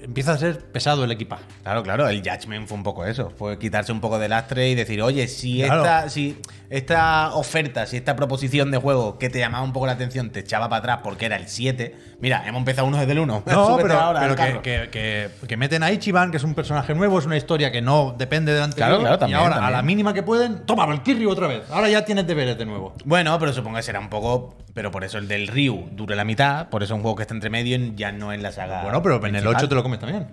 empieza 0.00 0.32
a 0.32 0.38
ser 0.38 0.64
pesado 0.70 1.02
el 1.04 1.10
equipaje. 1.10 1.42
Claro, 1.64 1.82
claro, 1.82 2.08
el 2.08 2.22
Judgment 2.22 2.68
fue 2.68 2.76
un 2.76 2.84
poco 2.84 3.04
eso. 3.04 3.30
Fue 3.36 3.58
quitarse 3.58 3.90
un 3.90 4.00
poco 4.00 4.18
de 4.20 4.28
lastre 4.28 4.68
y 4.70 4.74
decir, 4.76 5.02
oye, 5.02 5.26
si, 5.26 5.62
Claro. 5.62 5.82
esta, 5.82 6.08
si 6.08 6.38
esta 6.70 7.34
oferta, 7.34 7.84
si 7.84 7.96
esta 7.96 8.14
proposición 8.14 8.70
de 8.70 8.78
juego 8.78 9.18
que 9.18 9.28
te 9.28 9.40
llamaba 9.40 9.64
un 9.64 9.72
poco 9.72 9.86
la 9.86 9.92
atención 9.92 10.30
te 10.30 10.38
echaba 10.40 10.68
para 10.68 10.78
atrás 10.78 11.00
porque 11.02 11.26
era 11.26 11.34
el 11.36 11.48
7, 11.48 11.96
mira, 12.20 12.46
hemos 12.46 12.58
empezado 12.60 12.86
uno 12.86 12.96
desde 12.98 13.12
el 13.12 13.18
1. 13.20 13.42
No, 13.46 13.76
pero, 13.82 13.98
pero 14.18 14.36
que, 14.36 14.60
que- 14.62 14.88
que- 14.90 15.46
que 15.46 15.56
meten 15.56 15.82
a 15.82 15.90
Ichiban, 15.92 16.30
que 16.30 16.36
es 16.38 16.44
un 16.44 16.54
personaje 16.54 16.94
nuevo, 16.94 17.18
es 17.18 17.26
una 17.26 17.36
historia 17.36 17.70
que 17.72 17.80
no 17.82 18.14
depende 18.18 18.52
del 18.52 18.62
anterior. 18.62 18.88
Claro, 18.88 19.00
claro, 19.02 19.18
también, 19.18 19.38
y 19.38 19.42
ahora, 19.42 19.54
también. 19.56 19.74
a 19.74 19.76
la 19.78 19.82
mínima 19.82 20.12
que 20.14 20.22
pueden, 20.22 20.66
toma, 20.66 20.86
Valkyrie 20.86 21.26
otra 21.26 21.46
vez. 21.46 21.62
Ahora 21.70 21.88
ya 21.88 22.04
tienes 22.04 22.26
deberes 22.26 22.58
de 22.58 22.66
nuevo. 22.66 22.94
Bueno, 23.04 23.38
pero 23.38 23.52
supongo 23.52 23.76
que 23.76 23.82
será 23.82 24.00
un 24.00 24.08
poco. 24.10 24.56
Pero 24.74 24.90
por 24.90 25.02
eso 25.04 25.18
el 25.18 25.26
del 25.28 25.48
Ryu 25.48 25.88
dura 25.92 26.14
la 26.14 26.24
mitad, 26.24 26.68
por 26.68 26.82
eso 26.82 26.94
un 26.94 27.02
juego 27.02 27.16
que 27.16 27.22
está 27.22 27.34
entre 27.34 27.50
medio 27.50 27.76
y 27.76 27.94
ya 27.96 28.12
no 28.12 28.32
es 28.32 28.40
la 28.40 28.52
saga. 28.52 28.82
bueno, 28.82 29.02
pero 29.02 29.16
en 29.16 29.24
el 29.24 29.30
principal. 29.42 29.56
8 29.56 29.68
te 29.68 29.74
lo 29.74 29.82
comes 29.82 29.98
también. 29.98 30.28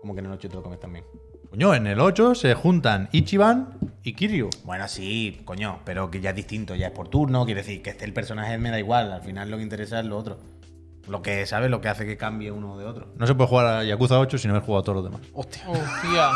Como 0.00 0.14
que 0.14 0.20
en 0.20 0.26
el 0.26 0.32
8 0.32 0.48
te 0.48 0.54
lo 0.54 0.62
comes 0.62 0.80
también. 0.80 1.04
Coño, 1.50 1.74
en 1.74 1.86
el 1.86 2.00
8 2.00 2.34
se 2.34 2.54
juntan 2.54 3.10
Ichiban 3.12 3.74
y 4.02 4.14
Kiryu. 4.14 4.48
Bueno, 4.64 4.88
sí, 4.88 5.42
coño, 5.44 5.80
pero 5.84 6.10
que 6.10 6.22
ya 6.22 6.30
es 6.30 6.36
distinto, 6.36 6.74
ya 6.74 6.86
es 6.86 6.92
por 6.92 7.08
turno, 7.08 7.44
quiere 7.44 7.60
decir 7.60 7.82
que 7.82 7.90
esté 7.90 8.06
el 8.06 8.14
personaje 8.14 8.56
me 8.56 8.70
da 8.70 8.78
igual, 8.78 9.12
al 9.12 9.20
final 9.20 9.50
lo 9.50 9.58
que 9.58 9.62
interesa 9.62 10.00
es 10.00 10.06
lo 10.06 10.16
otro. 10.16 10.38
Lo 11.08 11.20
que, 11.22 11.46
¿sabes? 11.46 11.70
Lo 11.70 11.80
que 11.80 11.88
hace 11.88 12.06
que 12.06 12.16
cambie 12.16 12.50
uno 12.52 12.78
de 12.78 12.84
otro. 12.86 13.08
No 13.16 13.26
se 13.26 13.34
puede 13.34 13.48
jugar 13.48 13.66
a 13.66 13.84
Yakuza 13.84 14.18
8 14.18 14.38
sin 14.38 14.50
haber 14.50 14.62
jugado 14.62 14.80
a 14.80 14.84
todos 14.84 14.96
los 15.02 15.04
demás. 15.04 15.20
Hostia. 15.34 15.62
Hostia. 15.68 16.28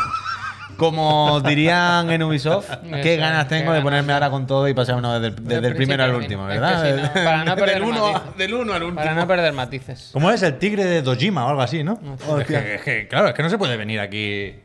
Como 0.75 1.39
dirían 1.41 2.11
en 2.11 2.21
Ubisoft, 2.23 2.69
qué 3.01 3.13
Eso, 3.13 3.21
ganas 3.21 3.45
qué 3.45 3.55
tengo 3.59 3.71
de 3.71 3.81
ponerme 3.81 4.07
sí. 4.07 4.13
ahora 4.13 4.29
con 4.29 4.45
todo 4.45 4.67
y 4.67 4.73
pasar 4.73 4.95
uno 4.95 5.19
desde, 5.19 5.35
el- 5.37 5.47
desde 5.47 5.67
el 5.69 5.75
primero 5.75 6.03
al 6.03 6.13
último. 6.15 6.45
¿verdad? 6.45 6.85
Es 6.87 6.95
que 6.95 7.01
si 7.01 7.07
no, 7.07 7.13
para 7.23 7.45
no 7.45 7.55
perder 7.55 7.73
del, 7.75 7.83
uno, 7.83 8.11
matices. 8.13 8.37
del 8.37 8.53
uno 8.53 8.73
al 8.73 8.83
último. 8.83 8.95
Para 9.01 9.13
no 9.15 9.27
perder 9.27 9.53
matices. 9.53 10.09
¿Cómo 10.11 10.29
es 10.29 10.43
el 10.43 10.57
tigre 10.59 10.83
de 10.83 11.01
Dojima 11.01 11.45
o 11.45 11.49
algo 11.49 11.61
así, 11.61 11.83
no? 11.83 11.93
Hostia. 12.27 12.41
Es 12.41 12.45
que, 12.65 12.75
es 12.75 12.81
que, 12.81 13.07
claro, 13.07 13.29
es 13.29 13.33
que 13.33 13.43
no 13.43 13.49
se 13.49 13.57
puede 13.57 13.77
venir 13.77 13.99
aquí 14.01 14.59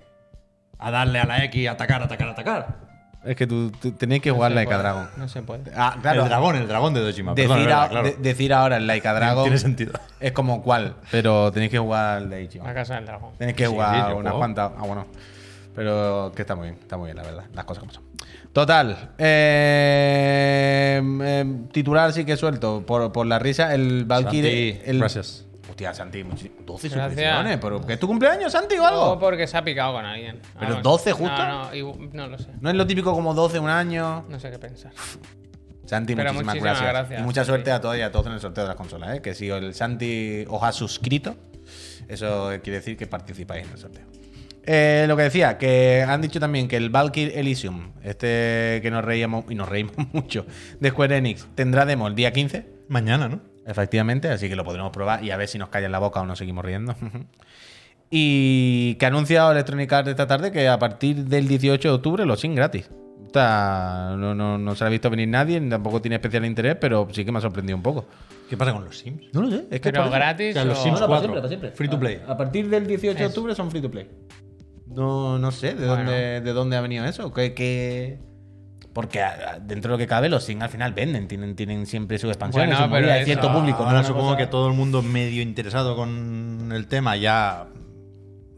a 0.78 0.90
darle 0.90 1.20
a 1.20 1.24
la 1.24 1.44
X, 1.44 1.68
atacar, 1.68 2.02
atacar, 2.02 2.28
atacar. 2.28 2.91
Es 3.24 3.36
que 3.36 3.46
tú, 3.46 3.70
tú 3.80 3.92
tenías 3.92 4.20
que 4.20 4.30
No 4.30 4.34
jugar 4.36 4.50
se 4.50 4.54
Like 4.56 4.72
a 4.72 4.76
puede, 4.76 4.82
Dragon. 4.82 5.08
No 5.16 5.28
se 5.28 5.42
puede. 5.42 5.62
Ah, 5.76 5.96
claro. 6.02 6.22
El 6.24 6.28
dragón, 6.28 6.56
el 6.56 6.66
dragón 6.68 6.92
de 6.94 7.00
Dojima. 7.00 7.34
Decir, 7.34 7.48
Perdón, 7.48 7.58
es 7.60 7.66
verdad, 7.66 7.84
a- 7.84 7.88
claro. 7.88 8.06
de- 8.08 8.16
decir 8.16 8.52
ahora 8.52 8.76
el 8.78 8.86
Like 8.86 9.06
a 9.08 9.12
Dragon 9.14 9.44
Tiene 9.44 9.58
sentido. 9.58 9.92
es 10.18 10.32
como 10.32 10.62
cuál, 10.62 10.94
pero 11.10 11.52
tenéis 11.52 11.70
que 11.70 11.78
jugar 11.78 12.22
el 12.22 12.30
de 12.30 12.42
Ichiban. 12.42 12.66
La 12.66 12.74
casa 12.74 12.96
del 12.96 13.06
dragón. 13.06 13.30
Tenéis 13.38 13.56
que 13.56 13.66
Sí, 13.66 13.70
jugar 13.72 14.10
sí, 14.10 14.16
unas 14.16 14.32
cuantas. 14.34 14.72
Ah, 14.76 14.82
bueno. 14.86 15.06
Pero 15.74 16.32
que 16.36 16.42
está 16.42 16.54
muy 16.54 16.66
bien, 16.68 16.78
está 16.82 16.96
muy 16.98 17.06
bien, 17.06 17.16
la 17.16 17.22
verdad. 17.22 17.44
Las 17.54 17.64
cosas 17.64 17.80
como 17.80 17.92
son. 17.92 18.02
Total. 18.52 19.12
eh, 19.18 21.00
eh, 21.22 21.44
titular 21.72 22.12
sí 22.12 22.24
que 22.24 22.36
suelto. 22.36 22.84
Por, 22.86 23.12
por 23.12 23.26
la 23.26 23.38
risa, 23.38 23.74
el 23.74 24.04
Valkyrie. 24.04 24.82
El, 24.84 24.98
gracias. 24.98 25.46
Hostia, 25.68 25.94
Santi, 25.94 26.24
muchísimas. 26.24 26.66
12 26.66 26.88
Gracias. 26.88 27.10
suscripciones. 27.12 27.58
¿Pero 27.60 27.86
qué 27.86 27.92
es 27.94 27.98
tu 28.00 28.06
cumpleaños, 28.06 28.50
Santi, 28.52 28.74
o 28.76 28.86
algo? 28.86 29.12
O 29.12 29.18
porque 29.18 29.46
se 29.46 29.56
ha 29.56 29.62
picado 29.64 29.92
con 29.94 30.04
alguien. 30.04 30.40
¿Pero 30.58 30.70
Vamos. 30.70 30.82
12 30.82 31.12
justo? 31.12 31.36
No, 31.38 31.64
no, 31.64 31.72
igu- 31.74 32.10
no 32.12 32.26
lo 32.26 32.38
sé. 32.38 32.48
No 32.60 32.68
es 32.70 32.76
lo 32.76 32.86
típico 32.86 33.12
como 33.12 33.32
12 33.32 33.58
un 33.58 33.70
año. 33.70 34.24
No 34.28 34.40
sé 34.40 34.50
qué 34.50 34.58
pensar. 34.58 34.92
Santi, 35.84 36.14
Pero 36.14 36.32
muchísimas, 36.32 36.54
muchísimas 36.54 36.80
gracias. 36.80 36.92
gracias, 37.02 37.20
Y 37.20 37.24
mucha 37.24 37.42
sí. 37.44 37.48
suerte 37.48 37.70
a 37.72 37.80
todos 37.80 37.96
y 37.96 38.00
a 38.02 38.10
todos 38.12 38.26
en 38.26 38.32
el 38.32 38.40
sorteo 38.40 38.64
de 38.64 38.68
las 38.68 38.76
consolas. 38.76 39.16
¿eh? 39.16 39.22
Que 39.22 39.34
si 39.34 39.48
el 39.50 39.74
Santi 39.74 40.44
os 40.48 40.62
ha 40.62 40.72
suscrito, 40.72 41.36
eso 42.08 42.50
quiere 42.62 42.78
decir 42.78 42.96
que 42.96 43.06
participáis 43.06 43.64
en 43.66 43.72
el 43.72 43.78
sorteo. 43.78 44.04
Eh, 44.64 45.06
lo 45.08 45.16
que 45.16 45.24
decía, 45.24 45.58
que 45.58 46.04
han 46.06 46.20
dicho 46.22 46.38
también 46.38 46.68
que 46.68 46.76
el 46.76 46.88
Valkyrie 46.90 47.38
Elysium, 47.38 47.92
este 48.04 48.78
que 48.80 48.90
nos 48.92 49.04
reíamos 49.04 49.44
y 49.50 49.54
nos 49.56 49.68
reímos 49.68 49.94
mucho, 50.12 50.46
de 50.78 50.88
Square 50.90 51.16
Enix, 51.16 51.46
tendrá 51.56 51.84
demo 51.84 52.06
el 52.06 52.14
día 52.14 52.32
15. 52.32 52.66
Mañana, 52.88 53.28
¿no? 53.28 53.40
Efectivamente, 53.66 54.28
así 54.28 54.48
que 54.48 54.56
lo 54.56 54.64
podremos 54.64 54.90
probar 54.92 55.22
y 55.24 55.30
a 55.30 55.36
ver 55.36 55.48
si 55.48 55.58
nos 55.58 55.68
callan 55.68 55.92
la 55.92 55.98
boca 55.98 56.20
o 56.20 56.26
nos 56.26 56.38
seguimos 56.38 56.64
riendo. 56.64 56.94
y 58.10 58.94
que 58.96 59.04
ha 59.06 59.08
anunciado 59.08 59.52
Electronic 59.52 59.92
Arts 59.92 60.08
esta 60.10 60.26
tarde 60.26 60.52
que 60.52 60.68
a 60.68 60.78
partir 60.78 61.24
del 61.24 61.48
18 61.48 61.88
de 61.88 61.94
octubre 61.94 62.26
los 62.26 62.40
sin 62.40 62.54
gratis. 62.54 62.90
Está- 63.26 64.14
no, 64.18 64.34
no, 64.34 64.58
no 64.58 64.74
se 64.74 64.84
ha 64.84 64.88
visto 64.88 65.08
venir 65.08 65.28
nadie, 65.28 65.58
tampoco 65.62 66.02
tiene 66.02 66.16
especial 66.16 66.44
interés, 66.44 66.76
pero 66.78 67.08
sí 67.12 67.24
que 67.24 67.32
me 67.32 67.38
ha 67.38 67.40
sorprendido 67.40 67.76
un 67.76 67.82
poco. 67.82 68.04
¿Qué 68.50 68.56
pasa 68.58 68.74
con 68.74 68.84
los 68.84 68.98
Sims? 68.98 69.22
No 69.32 69.40
lo 69.40 69.50
sé, 69.50 69.64
es 69.70 69.80
que 69.80 69.90
Pero 69.90 70.10
gratis 70.10 70.50
O 70.50 70.52
sea, 70.52 70.64
los 70.66 70.78
Sims 70.82 71.00
No, 71.00 71.06
no, 71.06 71.08
para 71.08 71.20
4. 71.20 71.20
siempre, 71.20 71.40
para 71.40 71.48
siempre. 71.48 71.70
Free 71.70 71.88
to 71.88 71.98
play. 71.98 72.20
A, 72.26 72.32
a 72.32 72.36
partir 72.36 72.68
del 72.68 72.86
18 72.86 73.16
de 73.16 73.24
Eso. 73.24 73.28
octubre 73.30 73.54
son 73.54 73.70
free 73.70 73.80
to 73.80 73.90
play. 73.90 74.10
No, 74.88 75.38
no 75.38 75.50
sé 75.50 75.68
de, 75.68 75.86
Bueno. 75.86 75.96
dónde, 76.04 76.40
de 76.42 76.52
dónde 76.52 76.76
ha 76.76 76.82
venido 76.82 77.06
eso. 77.06 77.32
¿Qué, 77.32 77.54
qué- 77.54 78.18
Porque 78.92 79.24
dentro 79.62 79.90
de 79.90 79.94
lo 79.94 79.98
que 79.98 80.06
cabe, 80.06 80.28
los 80.28 80.44
Sims 80.44 80.62
al 80.62 80.68
final 80.68 80.92
venden, 80.92 81.26
tienen, 81.28 81.56
tienen 81.56 81.86
siempre 81.86 82.18
su 82.18 82.28
expansión, 82.28 82.66
Bueno, 82.66 82.76
su 82.76 82.90
pero 82.90 83.00
movida, 83.00 83.14
hay 83.14 83.20
eso- 83.20 83.26
cierto 83.26 83.52
público. 83.52 83.84
Ahora 83.84 84.04
supongo 84.04 84.26
cosa- 84.32 84.36
que 84.38 84.46
todo 84.46 84.68
el 84.68 84.74
mundo 84.74 85.00
medio 85.02 85.40
interesado 85.42 85.96
con 85.96 86.70
el 86.74 86.86
tema 86.88 87.16
ya 87.16 87.66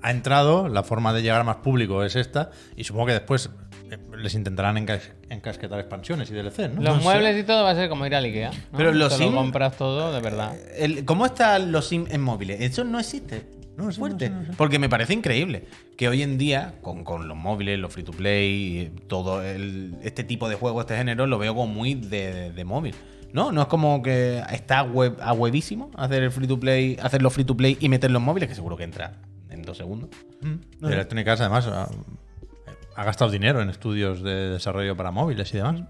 ha 0.02 0.10
entrado. 0.10 0.68
La 0.68 0.82
forma 0.82 1.12
de 1.12 1.22
llegar 1.22 1.40
a 1.40 1.44
más 1.44 1.56
público 1.56 2.02
es 2.02 2.16
esta. 2.16 2.50
Y 2.76 2.82
supongo 2.84 3.06
que 3.06 3.12
después 3.12 3.48
eh, 3.90 3.98
les 4.16 4.34
intentarán 4.34 4.76
encas- 4.76 5.12
encasquetar 5.30 5.78
expansiones 5.78 6.28
y 6.30 6.34
DLC, 6.34 6.68
¿no? 6.68 6.82
Los 6.82 6.94
No 6.94 6.98
sé. 6.98 7.04
muebles 7.04 7.38
y 7.38 7.44
todo 7.44 7.62
va 7.62 7.70
a 7.70 7.74
ser 7.76 7.88
como 7.88 8.04
ir 8.06 8.14
a 8.14 8.18
Ikea. 8.18 8.50
¿no? 8.50 8.76
Pero 8.78 8.92
los 8.92 9.12
Te 9.16 9.18
lo 9.22 9.24
Sim- 9.28 9.34
compras 9.36 9.76
todo 9.76 10.12
de 10.12 10.20
verdad. 10.20 10.56
El- 10.76 11.04
¿Cómo 11.04 11.26
están 11.26 11.70
los 11.70 11.86
Sims 11.86 12.10
en 12.10 12.20
móviles? 12.22 12.60
Eso 12.60 12.82
no 12.82 12.98
existe. 12.98 13.44
No 13.76 13.90
sé, 13.90 13.98
Fuerte. 13.98 14.30
no 14.30 14.42
no. 14.42 14.54
Porque 14.56 14.78
me 14.78 14.88
parece 14.88 15.14
increíble 15.14 15.66
que 15.96 16.08
hoy 16.08 16.22
en 16.22 16.38
día, 16.38 16.74
con, 16.82 17.02
con 17.04 17.26
los 17.28 17.36
móviles, 17.36 17.78
los 17.78 17.92
free 17.92 18.04
to 18.04 18.12
play, 18.12 18.78
y 18.94 19.00
todo 19.08 19.42
el- 19.42 19.96
este 20.02 20.22
tipo 20.24 20.48
de 20.48 20.54
juegos, 20.54 20.82
este 20.84 20.96
género, 20.96 21.26
lo 21.26 21.38
veo 21.38 21.54
como 21.54 21.72
muy 21.72 21.94
de, 21.94 22.52
de 22.52 22.64
móvil. 22.64 22.94
No, 23.32 23.50
no 23.50 23.62
es 23.62 23.66
como 23.68 24.00
que 24.00 24.42
está 24.52 24.82
web, 24.84 25.16
a 25.20 25.32
huevísimo 25.32 25.90
hacer 25.96 26.22
el 26.22 26.30
free 26.30 26.46
to 26.46 26.60
play, 26.60 26.96
hacer 27.02 27.20
los 27.20 27.32
free 27.32 27.44
to 27.44 27.56
play 27.56 27.76
y 27.80 27.88
meter 27.88 28.10
los 28.12 28.22
móviles, 28.22 28.48
que 28.48 28.54
seguro 28.54 28.76
que 28.76 28.84
entra 28.84 29.14
en 29.50 29.62
dos 29.62 29.76
segundos. 29.78 30.10
Y 30.80 30.86
Electronic 30.86 31.26
Arts 31.26 31.40
además 31.40 31.66
ha, 31.66 31.88
ha 32.96 33.04
gastado 33.04 33.30
dinero 33.32 33.60
en 33.60 33.70
estudios 33.70 34.22
de 34.22 34.50
desarrollo 34.50 34.96
para 34.96 35.10
móviles 35.10 35.52
y 35.52 35.56
demás. 35.56 35.82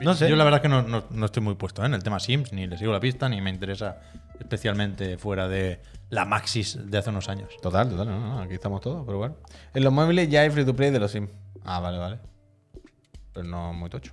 No 0.00 0.14
sé. 0.14 0.28
Yo 0.28 0.36
la 0.36 0.44
verdad 0.44 0.58
es 0.58 0.62
que 0.62 0.68
no, 0.68 0.82
no- 0.82 1.04
no 1.10 1.26
estoy 1.26 1.42
muy 1.42 1.54
puesto 1.54 1.82
¿eh? 1.82 1.86
en 1.86 1.94
el 1.94 2.02
tema 2.02 2.20
Sims, 2.20 2.52
ni 2.52 2.66
le 2.66 2.76
sigo 2.78 2.92
la 2.92 3.00
pista, 3.00 3.28
ni 3.28 3.40
me 3.40 3.50
interesa 3.50 3.98
especialmente 4.38 5.18
fuera 5.18 5.48
de 5.48 5.80
la 6.10 6.24
Maxis 6.24 6.78
de 6.90 6.98
hace 6.98 7.10
unos 7.10 7.28
años. 7.28 7.50
Total, 7.62 7.88
total, 7.88 8.06
no, 8.08 8.20
no, 8.20 8.40
aquí 8.40 8.54
estamos 8.54 8.80
todos, 8.80 9.04
pero 9.06 9.18
bueno. 9.18 9.36
En 9.74 9.82
los 9.84 9.92
móviles 9.92 10.28
ya 10.28 10.42
hay 10.42 10.50
free 10.50 10.64
to 10.64 10.74
play 10.76 10.90
de 10.90 11.00
los 11.00 11.10
Sims. 11.10 11.30
Ah, 11.64 11.80
vale, 11.80 11.98
vale. 11.98 12.18
Pero 13.32 13.46
no 13.46 13.72
muy 13.72 13.90
tocho. 13.90 14.12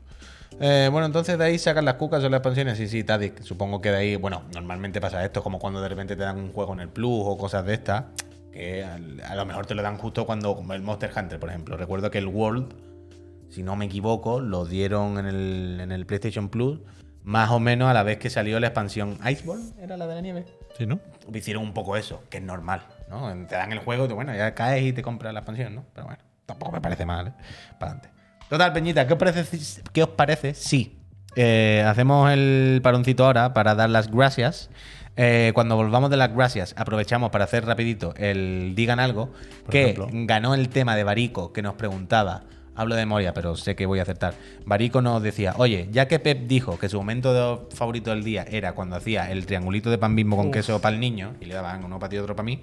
Eh, 0.59 0.89
bueno, 0.91 1.05
entonces 1.07 1.37
de 1.37 1.45
ahí 1.45 1.57
sacan 1.57 1.85
las 1.85 1.95
cucas 1.95 2.23
o 2.23 2.29
las 2.29 2.37
expansiones. 2.39 2.77
Sí, 2.77 2.87
sí, 2.87 3.03
Tadic. 3.03 3.41
Supongo 3.41 3.81
que 3.81 3.89
de 3.91 3.97
ahí, 3.97 4.15
bueno, 4.15 4.43
normalmente 4.53 5.01
pasa 5.01 5.23
esto, 5.25 5.41
como 5.43 5.59
cuando 5.59 5.81
de 5.81 5.89
repente 5.89 6.15
te 6.15 6.23
dan 6.23 6.37
un 6.37 6.51
juego 6.51 6.73
en 6.73 6.79
el 6.81 6.89
Plus 6.89 7.23
o 7.25 7.37
cosas 7.37 7.65
de 7.65 7.73
estas, 7.73 8.05
que 8.51 8.83
a, 8.83 9.35
lo 9.35 9.45
mejor 9.45 9.65
te 9.65 9.73
lo 9.75 9.81
dan 9.81 9.97
justo 9.97 10.25
cuando, 10.25 10.55
como 10.55 10.73
el 10.73 10.81
Monster 10.81 11.11
Hunter, 11.15 11.39
por 11.39 11.49
ejemplo. 11.49 11.75
Recuerdo 11.77 12.11
que 12.11 12.19
el 12.19 12.27
World, 12.27 12.71
si 13.53 13.63
no 13.63 13.75
me 13.75 13.85
equivoco, 13.85 14.39
lo 14.39 14.65
dieron 14.65 15.17
en 15.17 15.25
el, 15.27 15.79
en 15.81 15.91
el 15.91 16.05
PlayStation 16.05 16.49
Plus, 16.49 16.79
más 17.23 17.51
o 17.51 17.59
menos 17.59 17.89
a 17.89 17.93
la 17.93 18.03
vez 18.03 18.17
que 18.17 18.29
salió 18.29 18.59
la 18.59 18.67
expansión 18.67 19.17
Iceborne, 19.29 19.63
¿era 19.81 19.95
la 19.95 20.07
de 20.07 20.15
la 20.15 20.21
nieve? 20.21 20.45
¿Sí, 20.77 20.85
no? 20.85 20.99
hicieron 21.33 21.63
un 21.63 21.73
poco 21.73 21.95
eso, 21.95 22.23
que 22.29 22.37
es 22.37 22.43
normal, 22.43 22.81
¿no? 23.09 23.31
Te 23.47 23.55
dan 23.55 23.71
el 23.71 23.79
juego 23.79 24.05
y 24.05 24.07
tú, 24.07 24.15
bueno, 24.15 24.35
ya 24.35 24.53
caes 24.55 24.83
y 24.83 24.91
te 24.93 25.01
compras 25.01 25.33
la 25.33 25.39
expansión, 25.41 25.75
¿no? 25.75 25.85
Pero 25.93 26.07
bueno, 26.07 26.21
tampoco 26.45 26.71
me 26.71 26.81
parece 26.81 27.05
mal, 27.05 27.27
¿eh? 27.27 27.33
Para 27.79 27.93
adelante. 27.93 28.09
Total, 28.49 28.73
Peñita, 28.73 29.07
¿qué 29.07 29.13
os 29.13 29.19
parece, 29.19 29.57
qué 29.93 30.03
os 30.03 30.09
parece 30.09 30.53
si 30.53 30.99
eh, 31.35 31.83
hacemos 31.87 32.29
el 32.31 32.81
paroncito 32.83 33.25
ahora 33.25 33.53
para 33.53 33.75
dar 33.75 33.89
las 33.89 34.11
gracias? 34.11 34.69
Eh, 35.15 35.51
cuando 35.53 35.75
volvamos 35.75 36.09
de 36.09 36.17
las 36.17 36.33
gracias, 36.33 36.73
aprovechamos 36.75 37.29
para 37.29 37.43
hacer 37.45 37.65
rapidito 37.65 38.15
el 38.17 38.73
Digan 38.75 38.99
Algo, 38.99 39.31
Por 39.61 39.69
que 39.71 39.83
ejemplo. 39.91 40.07
ganó 40.11 40.55
el 40.55 40.69
tema 40.69 40.95
de 40.95 41.03
Barico, 41.03 41.53
que 41.53 41.61
nos 41.61 41.75
preguntaba, 41.75 42.43
hablo 42.75 42.95
de 42.95 43.01
memoria, 43.01 43.33
pero 43.33 43.55
sé 43.55 43.75
que 43.75 43.85
voy 43.85 43.99
a 43.99 44.03
acertar. 44.03 44.33
Barico 44.65 45.01
nos 45.01 45.21
decía, 45.21 45.53
oye, 45.57 45.87
ya 45.91 46.07
que 46.07 46.19
Pep 46.19 46.47
dijo 46.47 46.77
que 46.79 46.89
su 46.89 46.97
momento 46.97 47.67
favorito 47.73 48.09
del 48.11 48.23
día 48.23 48.45
era 48.49 48.73
cuando 48.73 48.95
hacía 48.95 49.31
el 49.31 49.45
triangulito 49.45 49.89
de 49.89 49.97
pan 49.97 50.15
bimbo 50.15 50.37
con 50.37 50.51
queso 50.51 50.81
para 50.81 50.95
el 50.95 50.99
niño, 51.01 51.35
y 51.39 51.45
le 51.45 51.53
daban 51.55 51.83
uno 51.83 51.99
para 51.99 52.09
ti 52.09 52.15
y 52.15 52.19
otro 52.19 52.35
para 52.35 52.45
mí, 52.45 52.61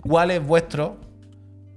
¿cuál 0.00 0.30
es 0.30 0.44
vuestro 0.44 0.98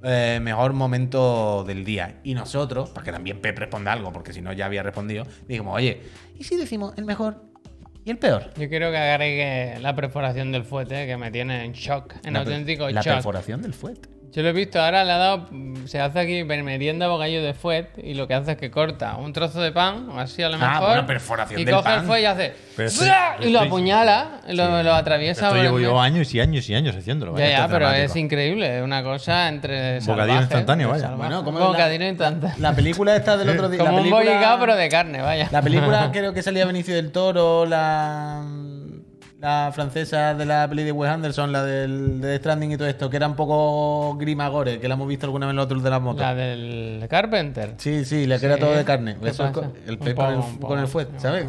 eh, 0.04 0.40
mejor 0.42 0.74
momento 0.74 1.64
del 1.66 1.84
día? 1.86 2.20
Y 2.24 2.34
nosotros, 2.34 2.90
para 2.90 3.06
que 3.06 3.12
también 3.12 3.40
Pep 3.42 3.58
responda 3.58 3.94
algo, 3.94 4.12
porque 4.12 4.34
si 4.34 4.42
no 4.42 4.54
ya 4.54 4.66
había 4.66 4.84
respondido, 4.84 5.26
dijimos, 5.48 5.76
oye, 5.76 6.02
¿y 6.38 6.44
si 6.44 6.56
decimos 6.58 6.94
el 6.98 7.06
mejor 7.06 7.44
y 8.06 8.10
el 8.12 8.18
peor? 8.18 8.52
Yo 8.58 8.70
quiero 8.70 8.90
que 8.92 8.98
agregue 8.98 9.80
la 9.80 9.96
perforación 9.96 10.52
del 10.52 10.64
fuete, 10.64 11.06
que 11.06 11.18
me 11.18 11.30
tiene 11.32 11.66
en 11.66 11.74
shock, 11.74 12.16
en 12.24 12.34
La 12.34 12.40
auténtico 12.40 12.90
La 12.90 13.02
shock. 13.02 13.16
perforación 13.16 13.62
del 13.62 13.74
fuet. 13.74 14.17
Yo 14.34 14.44
lo 14.44 14.50
he 14.50 14.54
visto, 14.54 14.80
ahora 14.80 15.04
le 15.04 15.12
ha 15.14 15.18
dado, 15.18 15.48
se 15.86 16.00
hace 16.00 16.20
aquí 16.20 16.44
merienda 16.44 17.08
bocadillo 17.08 17.42
de 17.42 17.54
fuet 17.56 17.88
y 17.98 18.14
lo 18.14 18.28
que 18.28 18.36
hace 18.36 18.52
es 18.52 18.58
que 18.58 18.70
corta 18.70 19.16
un 19.16 19.34
trozo 19.34 19.62
de 19.62 19.72
pan, 19.72 20.10
así 20.18 20.44
a 20.44 20.50
lo 20.50 20.58
Ah, 20.62 20.74
mejor. 20.74 20.88
bueno, 20.90 21.06
perforación 21.08 21.60
y 21.60 21.66
del 21.66 21.74
coge 21.74 21.86
pan. 21.86 22.00
el 22.02 22.06
fuet 22.06 22.22
y 22.22 22.26
hace. 22.26 22.54
¡bra! 23.02 23.38
y 23.40 23.50
lo 23.50 23.62
apuñala, 23.62 24.42
lo, 24.50 24.84
lo 24.84 24.94
atraviesa. 24.94 25.48
Esto 25.48 25.60
llevo 25.64 25.80
yo 25.80 26.00
años 26.00 26.32
y 26.36 26.40
años 26.40 26.70
y 26.70 26.76
años 26.76 26.96
haciéndolo. 26.96 27.32
Ya, 27.38 27.46
vaya. 27.46 27.58
ya, 27.58 27.68
pero 27.68 27.80
dramático. 27.80 28.06
es 28.06 28.16
increíble, 28.16 28.78
es 28.78 28.84
una 28.84 29.02
cosa 29.02 29.48
entre. 29.48 30.02
Bocadillo 30.02 30.42
instantáneo, 30.42 30.90
vaya. 30.90 31.10
Bueno, 31.16 31.44
¿cómo 31.44 31.58
es 31.58 31.64
la- 31.64 31.72
Bocadillo 31.72 32.06
instantáneo. 32.08 32.56
La 32.60 32.76
película 32.76 33.16
esta 33.16 33.38
del 33.38 33.50
otro 33.50 33.70
día. 33.70 33.80
Como 33.80 33.92
la 33.92 33.98
un 33.98 34.04
película- 34.04 34.24
bollicao, 34.34 34.60
pero 34.60 34.76
de 34.76 34.90
carne, 34.90 35.22
vaya. 35.22 35.48
La 35.52 35.62
película 35.64 36.10
creo 36.14 36.34
que 36.34 36.44
salía 36.44 36.66
Benicio 36.66 36.94
del 36.94 37.12
Toro, 37.12 37.66
la, 37.66 38.44
la 39.40 39.72
francesa 39.74 40.34
de 40.34 40.46
la 40.46 40.68
peli 40.68 40.84
de 40.84 40.92
Wes 40.92 41.12
Anderson, 41.12 41.52
la 41.52 41.64
del 41.64 42.20
de 42.22 42.38
Stranding 42.38 42.72
y 42.72 42.78
todo 42.78 42.88
esto, 42.88 43.08
que 43.10 43.18
era 43.18 43.28
un 43.28 43.36
poco 43.36 44.16
grimagore, 44.18 44.80
que 44.80 44.88
la 44.88 44.96
hemos 44.96 45.08
visto 45.08 45.28
alguna 45.28 45.46
vez 45.46 45.52
en 45.52 45.56
los 45.58 45.66
otros 45.66 45.84
de 45.84 45.90
las 45.92 46.02
motos. 46.02 46.22
La 46.22 46.34
del 46.34 47.06
Carpenter. 47.08 47.76
Sí, 47.78 48.04
sí, 48.04 48.26
le 48.26 48.40
queda 48.40 48.56
Sí. 48.56 48.62
todo 48.62 48.74
de 48.74 48.84
carne. 48.84 49.16
¿Qué 49.22 49.30
Eso 49.30 49.46
es 49.46 49.52
pasa? 49.52 49.68
co- 49.68 49.74
el 49.86 49.98
pez 50.00 50.16
con 50.16 50.58
con 50.58 50.80
el 50.80 50.88
fuet, 50.88 51.08
¿sabes? 51.20 51.46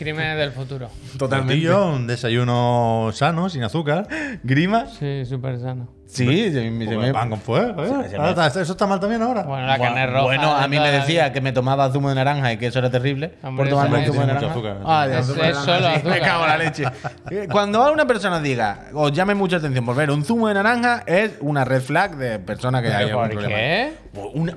Crímenes 0.00 0.38
del 0.38 0.50
futuro. 0.52 0.88
Tortillo, 1.18 1.88
un 1.92 2.06
desayuno 2.06 3.10
sano, 3.12 3.50
sin 3.50 3.62
azúcar. 3.64 4.08
¿Grima? 4.42 4.86
Sí, 4.86 5.26
súper 5.26 5.60
sano. 5.60 5.88
Sí, 6.06 6.50
se 6.50 6.70
me- 6.70 6.84
Un 6.86 6.90
se 6.90 6.96
me- 6.96 7.12
pan 7.12 7.28
con 7.30 7.38
fuego. 7.40 7.84
¿eh? 7.84 7.86
Se- 8.04 8.08
se 8.10 8.18
me- 8.18 8.24
Ahora 8.26 8.46
está- 8.46 8.62
¿Eso 8.62 8.72
está 8.72 8.86
mal 8.86 8.98
también 8.98 9.20
ahora? 9.22 9.42
Bueno, 9.42 9.66
la 9.66 9.78
carne 9.78 10.06
roja. 10.06 10.22
Bueno, 10.22 10.56
a 10.56 10.66
mí 10.66 10.76
toda 10.76 10.88
me 10.88 10.92
la 10.92 10.98
decía 11.00 11.24
vida. 11.24 11.32
que 11.34 11.40
me 11.42 11.52
tomaba 11.52 11.92
zumo 11.92 12.08
de 12.08 12.14
naranja 12.14 12.50
y 12.52 12.56
que 12.56 12.66
eso 12.68 12.78
era 12.78 12.90
terrible. 12.90 13.34
Hombre, 13.42 13.64
por 13.66 13.68
tomarme 13.68 14.02
eso 14.04 14.12
zumo 14.14 14.20
de 14.22 14.26
tiene 14.26 14.40
naranja. 14.40 14.56
mucho 14.56 14.68
azúcar. 14.70 14.84
Ah, 14.90 15.06
Es- 15.06 15.16
azúcar 15.18 15.42
de 15.42 15.48
es 15.50 15.54
naranja, 15.56 15.74
solo 15.76 15.86
sí. 15.88 15.94
azúcar. 15.96 16.12
Me 16.14 16.20
cago 16.20 16.42
en 16.44 16.48
la 16.48 16.58
leche. 16.58 16.84
Eh, 17.30 17.48
Cuando 17.52 17.82
a 17.82 17.92
una 17.92 18.06
persona 18.06 18.40
diga, 18.40 18.86
os 18.94 19.12
llame 19.12 19.34
mucha 19.34 19.56
atención 19.58 19.84
por 19.84 19.94
ver 19.94 20.10
un 20.10 20.24
zumo 20.24 20.48
de 20.48 20.54
naranja, 20.54 21.04
es 21.06 21.32
una 21.40 21.64
red 21.66 21.82
flag 21.82 22.16
de 22.16 22.38
persona 22.38 22.80
que 22.80 22.88
¿Pero 22.88 22.98
hay 22.98 23.04
algún 23.04 23.22
por 23.22 23.30
problema. 23.32 23.54
qué? 23.56 23.92
Pues 24.14 24.26
Una, 24.34 24.56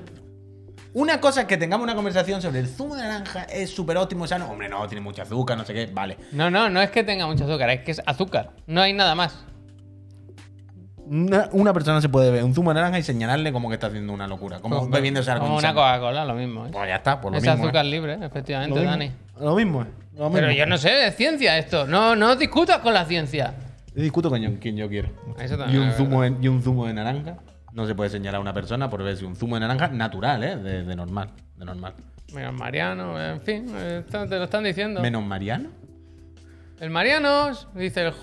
una 0.93 1.19
cosa 1.19 1.41
es 1.41 1.47
que 1.47 1.58
tengamos 1.58 1.84
una 1.84 1.95
conversación 1.95 2.41
sobre 2.41 2.60
el 2.60 2.67
zumo 2.67 2.95
de 2.95 3.03
naranja 3.03 3.43
es 3.43 3.69
súper 3.73 3.97
óptimo, 3.97 4.27
sano. 4.27 4.49
Hombre, 4.49 4.69
no, 4.69 4.88
tiene 4.88 5.01
mucho 5.01 5.21
azúcar, 5.21 5.58
no 5.58 5.65
sé 5.65 5.73
qué. 5.73 5.88
Vale. 5.93 6.17
No, 6.32 6.49
no, 6.51 6.69
no 6.69 6.82
es 6.82 6.89
que 6.91 7.03
tenga 7.03 7.25
mucho 7.27 7.45
azúcar, 7.45 7.69
es 7.71 7.82
que 7.82 7.91
es 7.91 8.01
azúcar. 8.06 8.51
No 8.67 8.82
hay 8.82 8.93
nada 8.93 9.15
más. 9.15 9.43
Una, 11.06 11.49
una 11.51 11.73
persona 11.73 11.99
se 11.99 12.08
puede 12.08 12.32
ver 12.32 12.43
un 12.45 12.53
zumo 12.56 12.69
de 12.71 12.75
naranja 12.75 12.97
y 12.97 13.03
señalarle 13.03 13.51
como 13.51 13.67
que 13.67 13.73
está 13.75 13.88
haciendo 13.88 14.13
una 14.13 14.25
locura. 14.27 14.60
Como 14.62 14.77
Como- 14.79 14.89
bebiéndose 14.89 15.29
algo 15.32 15.45
Como 15.45 15.58
una 15.58 15.67
insano. 15.69 15.82
Coca-Cola, 15.82 16.25
lo 16.25 16.34
mismo. 16.34 16.65
¿eh? 16.65 16.69
Pues 16.71 16.88
ya 16.88 16.95
está, 16.95 17.19
pues 17.19 17.32
lo 17.34 17.38
es 17.39 17.43
mismo. 17.43 17.63
azúcar 17.65 17.86
¿eh? 17.86 17.89
libre, 17.89 18.17
efectivamente, 18.21 18.75
Lo 18.75 18.82
mismo. 18.82 18.91
Dani. 18.91 19.12
Lo 19.41 19.56
mismo, 19.56 19.82
¿eh? 19.84 19.88
Lo 20.15 20.32
Pero 20.32 20.51
yo 20.51 20.65
no 20.65 20.77
sé, 20.77 21.08
es 21.08 21.15
ciencia 21.15 21.58
esto. 21.58 21.88
No, 21.88 22.15
no 22.15 22.36
discutas 22.36 22.77
con 22.79 22.93
la 22.93 23.03
ciencia. 23.06 23.53
Yo 23.95 24.01
discuto 24.01 24.29
con 24.29 24.39
quien 24.58 24.77
yo 24.77 24.88
quiero. 24.88 25.10
Eso 25.39 25.56
Y 25.56 25.58
también 25.58 25.82
un, 25.82 25.89
es 25.89 25.97
zumo 25.97 26.21
de, 26.21 26.36
y 26.41 26.47
un 26.47 26.62
zumo 26.63 26.86
de 26.88 26.93
naranja. 26.93 27.36
No 27.73 27.86
se 27.88 27.95
puede 27.95 28.09
señalar 28.09 28.38
a 28.38 28.41
una 28.41 28.53
persona 28.53 28.89
por 28.89 29.03
ver 29.03 29.17
si 29.17 29.25
un 29.25 29.36
zumo 29.36 29.55
de 29.55 29.62
naranja 29.62 29.88
natural, 29.89 30.43
¿eh? 30.43 30.55
De, 30.57 30.83
de 30.83 30.95
normal. 30.95 31.31
De 31.57 31.65
normal. 31.65 31.93
Mira, 32.33 32.51
Mariano, 32.51 33.19
en 33.21 33.41
fin, 33.41 33.65
eh, 33.75 34.03
te 34.09 34.17
lo 34.38 34.43
están 34.43 34.63
diciendo. 34.63 35.01
Menos 35.01 35.23
Mariano. 35.23 35.69
El 36.79 36.89
Mariano 36.89 37.51
dice 37.75 38.01
el, 38.07 38.13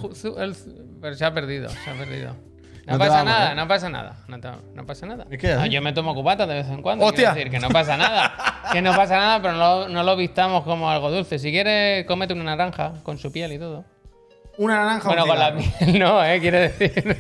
Pero 1.01 1.15
se 1.15 1.25
ha 1.25 1.33
perdido, 1.35 1.69
se 1.69 1.91
ha 1.91 1.95
perdido. 1.95 2.37
No, 2.87 2.95
No 2.95 2.99
pasa 2.99 3.11
vamos, 3.19 3.25
nada, 3.33 3.53
¿eh? 3.53 3.55
no 3.55 3.69
pasa 3.69 3.89
nada. 3.91 4.17
No, 4.27 4.41
te- 4.41 4.49
no 4.75 4.87
pasa 4.87 5.07
nada. 5.07 5.27
Es 5.31 5.39
que 5.39 5.53
Ah, 5.53 5.67
yo 5.67 5.81
me 5.83 5.93
tomo 5.93 6.13
cubata 6.15 6.47
de 6.47 6.55
vez 6.55 6.67
en 6.69 6.81
cuando. 6.83 7.05
¡Hostia! 7.05 7.35
quiero 7.35 7.35
decir 7.35 7.51
que 7.51 7.59
no 7.61 7.69
pasa 7.69 7.97
nada. 7.97 8.33
que 8.73 8.83
no 8.83 8.97
pasa 8.97 9.17
nada, 9.19 9.43
pero 9.43 9.55
no, 9.55 9.89
no 9.89 10.03
lo 10.03 10.17
vistamos 10.17 10.65
como 10.65 10.91
algo 10.91 11.11
dulce. 11.11 11.39
Si 11.39 11.53
quieres, 11.53 12.05
cómete 12.07 12.33
una 12.33 12.45
naranja 12.45 12.95
con 13.05 13.19
su 13.19 13.31
piel 13.31 13.53
y 13.53 13.59
todo. 13.59 13.85
Una 14.57 14.77
naranja. 14.79 15.07
Bueno, 15.09 15.27
con 15.27 15.39
la 15.39 15.55
piel 15.55 15.99
no, 16.01 16.25
¿eh? 16.25 16.41
Quiere 16.41 16.71
decir. 16.71 17.17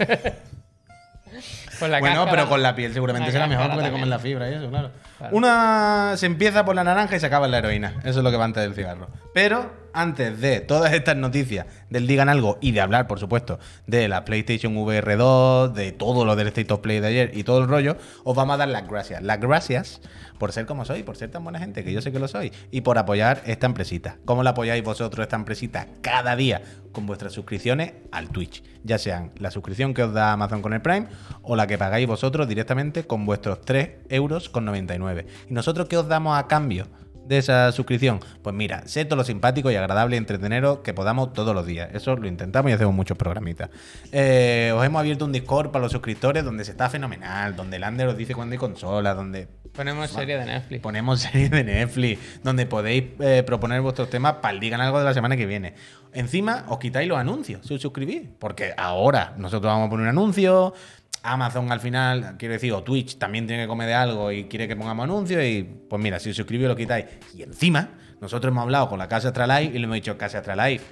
Con 1.80 1.90
la 1.90 1.98
bueno, 1.98 2.26
pero 2.30 2.48
con 2.48 2.62
la 2.62 2.74
piel 2.74 2.92
seguramente 2.92 3.32
será 3.32 3.46
mejor 3.46 3.70
porque 3.70 3.86
te 3.86 3.90
comen 3.90 4.10
la 4.10 4.18
fibra 4.18 4.48
y 4.50 4.54
eso, 4.54 4.68
claro. 4.68 4.90
Claro. 5.18 5.36
Una 5.36 6.12
se 6.16 6.26
empieza 6.26 6.64
por 6.64 6.76
la 6.76 6.84
naranja 6.84 7.16
y 7.16 7.20
se 7.20 7.26
acaba 7.26 7.46
en 7.46 7.52
la 7.52 7.58
heroína. 7.58 7.94
Eso 8.04 8.20
es 8.20 8.24
lo 8.24 8.30
que 8.30 8.36
va 8.36 8.44
antes 8.44 8.62
del 8.62 8.74
cigarro. 8.74 9.08
Pero 9.34 9.70
antes 9.92 10.40
de 10.40 10.60
todas 10.60 10.92
estas 10.92 11.16
noticias 11.16 11.66
del 11.88 12.06
Digan 12.06 12.28
Algo 12.28 12.58
y 12.60 12.72
de 12.72 12.80
hablar, 12.80 13.06
por 13.06 13.18
supuesto, 13.18 13.58
de 13.86 14.08
la 14.08 14.24
PlayStation 14.24 14.76
VR 14.76 15.16
2, 15.16 15.74
de 15.74 15.92
todo 15.92 16.24
lo 16.24 16.36
del 16.36 16.48
State 16.48 16.72
of 16.72 16.80
Play 16.80 17.00
de 17.00 17.06
ayer 17.08 17.30
y 17.34 17.44
todo 17.44 17.60
el 17.60 17.68
rollo, 17.68 17.96
os 18.24 18.36
vamos 18.36 18.54
a 18.54 18.58
dar 18.58 18.68
las 18.68 18.88
gracias. 18.88 19.22
Las 19.22 19.40
gracias 19.40 20.00
por 20.38 20.52
ser 20.52 20.64
como 20.66 20.84
soy, 20.84 21.02
por 21.02 21.16
ser 21.16 21.30
tan 21.30 21.44
buena 21.44 21.58
gente, 21.58 21.84
que 21.84 21.92
yo 21.92 22.00
sé 22.00 22.12
que 22.12 22.18
lo 22.18 22.26
soy, 22.26 22.50
y 22.70 22.80
por 22.80 22.96
apoyar 22.96 23.42
esta 23.44 23.66
empresita. 23.66 24.16
¿Cómo 24.24 24.42
la 24.42 24.50
apoyáis 24.50 24.82
vosotros 24.82 25.22
esta 25.22 25.36
empresita 25.36 25.86
cada 26.00 26.34
día? 26.34 26.62
Con 26.92 27.06
vuestras 27.06 27.32
suscripciones 27.32 27.92
al 28.10 28.30
Twitch. 28.30 28.64
Ya 28.82 28.98
sean 28.98 29.32
la 29.36 29.50
suscripción 29.50 29.92
que 29.94 30.02
os 30.02 30.12
da 30.12 30.32
Amazon 30.32 30.62
con 30.62 30.72
el 30.72 30.80
Prime 30.80 31.06
o 31.42 31.56
la 31.56 31.66
que 31.66 31.78
pagáis 31.78 32.06
vosotros 32.06 32.48
directamente 32.48 33.04
con 33.04 33.26
vuestros 33.26 33.60
3 33.60 33.90
euros 34.08 34.48
con 34.48 34.64
99. 34.64 35.26
¿Y 35.48 35.52
nosotros 35.52 35.88
qué 35.88 35.98
os 35.98 36.08
damos 36.08 36.38
a 36.38 36.46
cambio? 36.46 36.86
De 37.26 37.38
esa 37.38 37.72
suscripción? 37.72 38.20
Pues 38.42 38.54
mira, 38.54 38.86
sé 38.86 39.04
todo 39.04 39.16
lo 39.16 39.24
simpático 39.24 39.70
y 39.70 39.76
agradable 39.76 40.16
y 40.16 40.18
entreteneros 40.18 40.78
que 40.80 40.94
podamos 40.94 41.32
todos 41.32 41.54
los 41.54 41.66
días. 41.66 41.90
Eso 41.92 42.16
lo 42.16 42.28
intentamos 42.28 42.70
y 42.70 42.74
hacemos 42.74 42.94
muchos 42.94 43.16
programitas. 43.16 43.70
Eh, 44.12 44.72
os 44.74 44.84
hemos 44.84 45.00
abierto 45.00 45.24
un 45.24 45.32
Discord 45.32 45.70
para 45.70 45.82
los 45.82 45.92
suscriptores 45.92 46.44
donde 46.44 46.64
se 46.64 46.72
está 46.72 46.90
fenomenal, 46.90 47.56
donde 47.56 47.78
Lander 47.78 48.08
os 48.08 48.16
dice 48.16 48.34
cuándo 48.34 48.52
hay 48.52 48.58
consolas, 48.58 49.16
donde 49.16 49.48
Ponemos 49.72 50.10
serie 50.10 50.36
de 50.36 50.46
Netflix. 50.46 50.82
ponemos 50.82 51.20
series 51.32 51.50
de 51.50 51.64
Netflix, 51.64 52.40
donde 52.42 52.66
podéis 52.66 53.04
eh, 53.20 53.42
proponer 53.46 53.80
vuestros 53.80 54.10
temas 54.10 54.34
para 54.34 54.54
el 54.54 54.60
digan 54.60 54.80
algo 54.80 54.98
de 54.98 55.04
la 55.04 55.14
semana 55.14 55.36
que 55.36 55.46
viene. 55.46 55.74
Encima, 56.12 56.64
os 56.68 56.78
quitáis 56.78 57.08
los 57.08 57.18
anuncios 57.18 57.64
si 57.66 57.74
os 57.74 57.80
suscribís, 57.80 58.22
porque 58.38 58.74
ahora 58.76 59.34
nosotros 59.36 59.72
vamos 59.72 59.86
a 59.86 59.90
poner 59.90 60.04
un 60.04 60.08
anuncio. 60.10 60.74
Amazon 61.22 61.70
al 61.70 61.80
final, 61.80 62.36
quiero 62.38 62.54
decir, 62.54 62.72
o 62.72 62.82
Twitch 62.82 63.18
también 63.18 63.46
tiene 63.46 63.64
que 63.64 63.68
comer 63.68 63.88
de 63.88 63.94
algo 63.94 64.32
y 64.32 64.44
quiere 64.44 64.66
que 64.66 64.76
pongamos 64.76 65.04
anuncios. 65.04 65.42
Y 65.44 65.62
pues 65.88 66.02
mira, 66.02 66.18
si 66.18 66.30
os 66.30 66.36
suscribís 66.36 66.66
lo 66.68 66.76
quitáis. 66.76 67.06
Y 67.34 67.42
encima, 67.42 67.90
nosotros 68.20 68.50
hemos 68.50 68.62
hablado 68.62 68.88
con 68.88 68.98
la 68.98 69.08
Casa 69.08 69.28
Astra 69.28 69.46
Live 69.46 69.74
y 69.74 69.78
le 69.78 69.84
hemos 69.84 69.94
dicho 69.94 70.16
Casa 70.16 70.38
Astra 70.38 70.56
Live. 70.56 70.82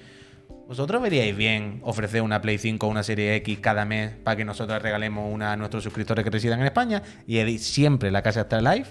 ¿Vosotros 0.67 1.01
veríais 1.01 1.35
bien 1.35 1.81
ofrecer 1.83 2.21
una 2.21 2.43
Play 2.43 2.59
5 2.59 2.87
o 2.87 2.91
una 2.91 3.03
Serie 3.03 3.37
X 3.37 3.59
cada 3.61 3.87
mes 3.87 4.13
para 4.23 4.37
que 4.37 4.45
nosotros 4.45 4.83
regalemos 4.83 5.33
una 5.33 5.53
a 5.53 5.57
nuestros 5.57 5.83
suscriptores 5.83 6.23
que 6.25 6.31
residan 6.31 6.61
en 6.61 6.67
España? 6.67 7.03
Y 7.27 7.59
siempre 7.59 8.11
la 8.11 8.21
Casa 8.21 8.43
Astra 8.43 8.61
Live, 8.61 8.87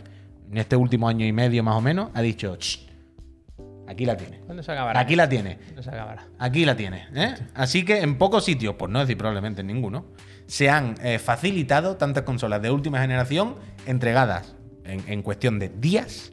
en 0.52 0.58
este 0.58 0.76
último 0.76 1.08
año 1.08 1.24
y 1.26 1.32
medio 1.32 1.64
más 1.64 1.76
o 1.76 1.82
menos, 1.82 2.10
ha 2.16 2.22
dicho, 2.24 2.56
"Shh, 2.60 2.88
aquí 3.88 4.06
la 4.06 4.18
tiene. 4.18 4.40
¿Cuándo 4.40 4.64
se 4.64 4.72
acabará? 4.72 5.00
Aquí 5.00 5.16
la 5.16 5.30
tiene. 5.30 5.58
¿Cuándo 5.58 5.84
se 5.84 5.90
acabará? 5.90 6.28
Aquí 6.40 6.66
la 6.66 6.76
tiene. 6.76 7.08
¿eh? 7.14 7.36
Así 7.54 7.86
que 7.86 8.02
en 8.02 8.18
pocos 8.18 8.44
sitios, 8.44 8.76
por 8.76 8.90
no 8.90 9.00
decir 9.00 9.18
probablemente 9.18 9.62
en 9.62 9.68
ninguno, 9.68 10.08
se 10.48 10.70
han 10.70 10.96
eh, 11.04 11.20
facilitado 11.20 11.98
tantas 11.98 12.24
consolas 12.24 12.62
de 12.62 12.72
última 12.72 13.00
generación 13.00 13.56
entregadas 13.86 14.56
en, 14.86 15.04
en 15.08 15.22
cuestión 15.22 15.60
de 15.60 15.70
días 15.70 16.32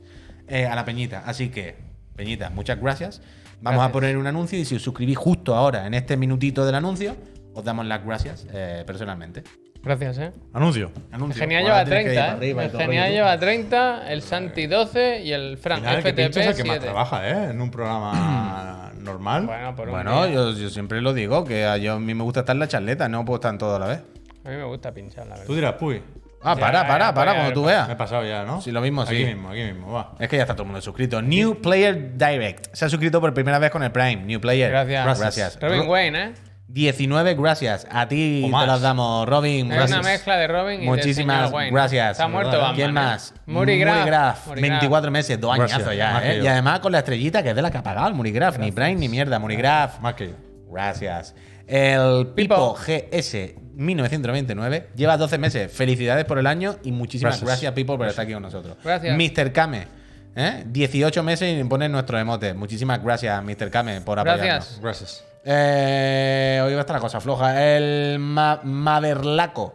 eh, 0.48 0.66
a 0.66 0.74
la 0.74 0.84
Peñita. 0.84 1.22
Así 1.26 1.50
que, 1.50 1.76
Peñita, 2.16 2.50
muchas 2.50 2.80
gracias. 2.80 3.20
Vamos 3.60 3.78
Gracias. 3.78 3.88
a 3.88 3.92
poner 3.92 4.16
un 4.18 4.26
anuncio 4.26 4.58
y 4.58 4.64
si 4.64 4.76
os 4.76 4.82
suscribís 4.82 5.16
justo 5.16 5.54
ahora, 5.54 5.86
en 5.86 5.94
este 5.94 6.16
minutito 6.18 6.66
del 6.66 6.74
anuncio, 6.74 7.16
os 7.54 7.64
damos 7.64 7.86
las 7.86 8.04
gracias 8.04 8.46
eh, 8.52 8.84
personalmente. 8.86 9.42
Gracias, 9.84 10.18
¿eh? 10.18 10.32
Anuncio. 10.52 10.90
Anuncio. 11.12 11.40
Genial 11.40 11.64
lleva 11.64 11.84
tienes 11.84 12.04
que 12.04 12.10
ir 12.10 12.16
30, 12.16 12.26
para 12.26 12.36
arriba 12.38 12.62
y 12.62 12.66
¿eh? 12.66 12.70
Genial 12.78 13.12
lleva 13.12 13.38
30, 13.38 14.12
el 14.12 14.22
Santi 14.22 14.66
12 14.66 15.20
y 15.22 15.32
el 15.32 15.58
Frank 15.58 15.80
final, 15.80 15.96
el 15.96 16.02
que 16.02 16.10
FTP 16.10 16.36
es 16.38 16.46
el 16.46 16.56
que 16.56 16.64
más 16.64 16.72
7. 16.78 16.78
trabaja, 16.80 17.28
¿eh? 17.28 17.50
En 17.50 17.60
un 17.60 17.70
programa 17.70 18.92
normal. 18.98 19.46
Bueno, 19.46 19.76
por 19.76 19.88
un 19.88 19.94
Bueno, 19.94 20.24
día. 20.26 20.34
yo, 20.34 20.52
yo 20.52 20.70
siempre 20.70 21.00
lo 21.02 21.12
digo, 21.12 21.44
que 21.44 21.66
a, 21.66 21.76
yo, 21.76 21.94
a 21.94 22.00
mí 22.00 22.14
me 22.14 22.22
gusta 22.24 22.40
estar 22.40 22.56
en 22.56 22.60
la 22.60 22.68
charleta, 22.68 23.08
no 23.08 23.24
puedo 23.24 23.36
estar 23.36 23.52
en 23.52 23.58
todo 23.58 23.76
a 23.76 23.78
la 23.78 23.86
vez. 23.86 23.98
A 24.44 24.48
mí 24.50 24.56
me 24.56 24.64
gusta 24.64 24.92
pinchar, 24.92 25.24
la 25.26 25.34
verdad. 25.34 25.46
Tú 25.46 25.54
dirás, 25.54 25.74
puy. 25.74 26.02
Ah, 26.46 26.54
Ya, 26.54 26.60
para, 26.60 26.82
ya, 26.82 26.88
para, 26.88 27.04
ya, 27.06 27.14
para, 27.14 27.30
ya, 27.32 27.36
cuando 27.38 27.50
ya, 27.50 27.54
tú 27.54 27.64
veas. 27.64 27.86
Me 27.88 27.94
he 27.94 27.96
pasado 27.96 28.24
ya, 28.26 28.44
¿no? 28.44 28.60
Sí, 28.60 28.70
lo 28.70 28.80
mismo, 28.82 29.00
aquí 29.02 29.16
sí. 29.16 29.24
mismo, 29.24 29.48
aquí 29.50 29.62
mismo, 29.62 29.92
va. 29.92 30.12
Es 30.18 30.28
que 30.28 30.36
ya 30.36 30.42
está 30.42 30.54
todo 30.54 30.64
el 30.64 30.68
mundo 30.68 30.82
suscrito. 30.82 31.22
New 31.22 31.60
Player 31.62 32.16
Direct. 32.18 32.74
Se 32.74 32.84
ha 32.84 32.88
suscrito 32.90 33.18
por 33.20 33.32
primera 33.32 33.58
vez 33.58 33.70
con 33.70 33.82
el 33.82 33.90
Prime. 33.90 34.16
New 34.24 34.40
Player. 34.40 34.70
Gracias. 34.70 35.18
Gracias. 35.18 35.58
Robin 35.60 35.80
Ro- 35.84 35.90
Wayne, 35.90 36.22
¿eh? 36.22 36.32
19 36.66 37.34
gracias. 37.34 37.86
A 37.90 38.08
ti 38.08 38.42
te 38.44 38.66
las 38.66 38.80
damos, 38.80 39.28
Robin. 39.28 39.70
Es 39.70 39.76
Gracias. 39.76 40.00
una 40.00 40.08
mezcla 40.08 40.36
de 40.36 40.48
Robin 40.48 40.82
y 40.82 40.86
Muchísimas 40.86 41.52
gracias. 41.70 42.12
Está 42.12 42.26
muerto 42.26 42.52
¿Verdad? 42.52 42.68
Batman. 42.68 42.76
¿Quién 42.76 42.90
¿eh? 42.90 42.92
más? 42.92 43.34
Muri 43.46 43.78
Graf. 43.78 43.98
Murigraf, 43.98 44.46
Muri 44.46 44.60
Graf. 44.60 44.70
24 44.80 45.10
meses, 45.10 45.40
dos 45.40 45.56
Gracias, 45.56 45.78
añazos 45.78 45.96
ya. 45.96 46.12
más 46.12 46.24
¿eh? 46.24 46.40
Y 46.42 46.46
además 46.46 46.80
con 46.80 46.92
la 46.92 46.98
estrellita 46.98 47.42
que 47.42 47.50
es 47.50 47.56
de 47.56 47.62
la 47.62 47.70
que 47.70 47.78
ha 47.78 47.82
pagado 47.82 48.08
el 48.08 48.14
Murigraf. 48.14 48.58
Ni 48.58 48.72
Prime 48.72 48.94
ni 48.96 49.08
mierda. 49.08 49.38
Murigraf. 49.38 50.00
Más 50.00 50.14
que 50.14 50.28
yo. 50.28 50.34
Gracias. 50.70 51.34
El 51.66 52.28
Pipo 52.34 52.74
Pipo. 52.74 52.74
GS 52.74 53.54
1999 53.74 54.88
lleva 54.96 55.16
12 55.16 55.38
meses. 55.38 55.72
Felicidades 55.72 56.24
por 56.24 56.38
el 56.38 56.46
año 56.46 56.76
y 56.82 56.92
muchísimas 56.92 57.34
gracias, 57.34 57.48
Gracias. 57.48 57.72
Pipo, 57.72 57.96
por 57.96 58.08
estar 58.08 58.24
aquí 58.24 58.32
con 58.32 58.42
nosotros. 58.42 58.76
Gracias. 58.82 59.16
Mr. 59.16 59.52
Kame, 59.52 59.86
¿eh? 60.34 60.64
18 60.66 61.22
meses 61.22 61.60
y 61.60 61.64
pone 61.64 61.88
nuestro 61.88 62.18
emote. 62.18 62.54
Muchísimas 62.54 63.02
gracias, 63.02 63.42
Mr. 63.42 63.70
Kame, 63.70 64.00
por 64.00 64.18
apoyarnos. 64.18 64.46
Gracias. 64.46 64.80
Gracias. 64.80 65.24
Eh, 65.44 66.60
hoy 66.64 66.72
va 66.72 66.78
a 66.78 66.80
estar 66.80 66.94
la 66.96 67.00
cosa 67.00 67.20
floja. 67.20 67.62
El 67.76 68.18
Ma- 68.18 68.60
Maverlaco. 68.64 69.74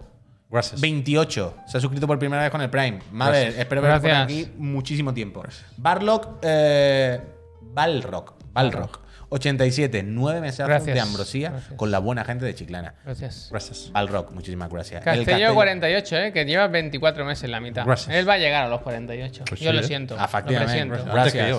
Gracias. 0.49 0.81
28. 0.81 1.57
Se 1.67 1.77
ha 1.77 1.81
suscrito 1.81 2.07
por 2.07 2.17
primera 2.17 2.41
vez 2.41 2.51
con 2.51 2.61
el 2.61 2.69
Prime. 2.69 2.99
Gracias. 3.11 3.55
espero 3.57 3.81
veros 3.81 3.99
por 4.01 4.09
aquí 4.11 4.51
muchísimo 4.57 5.13
tiempo. 5.13 5.43
Barlock, 5.77 6.39
eh, 6.41 7.21
Balrock, 7.61 8.33
Balrock. 8.51 8.99
87. 9.31 10.01
Nueve 10.01 10.41
meses 10.41 10.65
Gracias. 10.65 10.95
de 10.95 10.99
ambrosía 10.99 11.51
Gracias. 11.51 11.73
con 11.77 11.91
la 11.91 11.99
buena 11.99 12.25
gente 12.25 12.45
de 12.45 12.55
Chiclana. 12.55 12.95
Gracias. 13.05 13.49
Gracias. 13.51 13.91
Balrock, 13.91 14.31
muchísimas 14.31 14.71
gracias. 14.71 15.01
El 15.01 15.05
Castello 15.05 15.25
Castello- 15.27 15.53
48, 15.53 16.17
¿eh? 16.17 16.33
Que 16.33 16.45
lleva 16.45 16.67
24 16.67 17.23
meses 17.25 17.43
en 17.43 17.51
la 17.51 17.59
mitad. 17.59 17.85
Gracias. 17.85 18.15
Él 18.15 18.27
va 18.27 18.33
a 18.33 18.37
llegar 18.39 18.63
a 18.65 18.69
los 18.69 18.81
48. 18.81 19.43
Pues 19.47 19.61
Yo 19.61 19.69
sí, 19.69 19.75
lo 19.75 19.83
¿eh? 19.83 19.85
siento. 19.85 20.15
Ah, 20.17 20.27
Lo 20.33 21.13
Gracias. 21.13 21.57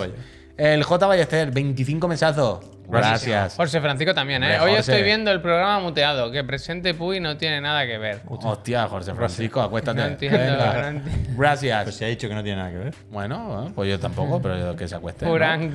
El 0.61 0.83
J. 0.83 1.07
Ballester, 1.07 1.49
25 1.49 2.07
mesazos. 2.07 2.59
Gracias. 2.87 3.55
Jorge 3.55 3.81
Francisco 3.81 4.13
también, 4.13 4.43
¿eh? 4.43 4.47
Hombre, 4.47 4.59
Hoy 4.59 4.75
Jorge. 4.75 4.79
estoy 4.91 5.01
viendo 5.01 5.31
el 5.31 5.41
programa 5.41 5.79
muteado, 5.79 6.29
que 6.31 6.43
presente 6.43 6.93
Puy 6.93 7.19
no 7.19 7.35
tiene 7.35 7.59
nada 7.61 7.87
que 7.87 7.97
ver. 7.97 8.21
Hostia, 8.27 8.87
José 8.87 9.15
Francisco, 9.15 9.59
acuéstate. 9.59 10.01
No 10.01 10.05
entiendo, 10.05 10.37
Venga. 10.37 10.81
no 10.83 10.87
entiendo. 10.99 11.31
Gracias. 11.35 11.83
Pues 11.83 11.95
se 11.95 12.05
ha 12.05 12.09
dicho 12.09 12.29
que 12.29 12.35
no 12.35 12.43
tiene 12.43 12.57
nada 12.57 12.69
que 12.69 12.77
ver. 12.77 12.93
Bueno, 13.09 13.71
pues 13.73 13.89
yo 13.89 13.99
tampoco, 13.99 14.39
pero 14.39 14.55
yo 14.59 14.75
que 14.75 14.87
se 14.87 14.93
acueste. 14.93 15.25
¿no? 15.25 15.31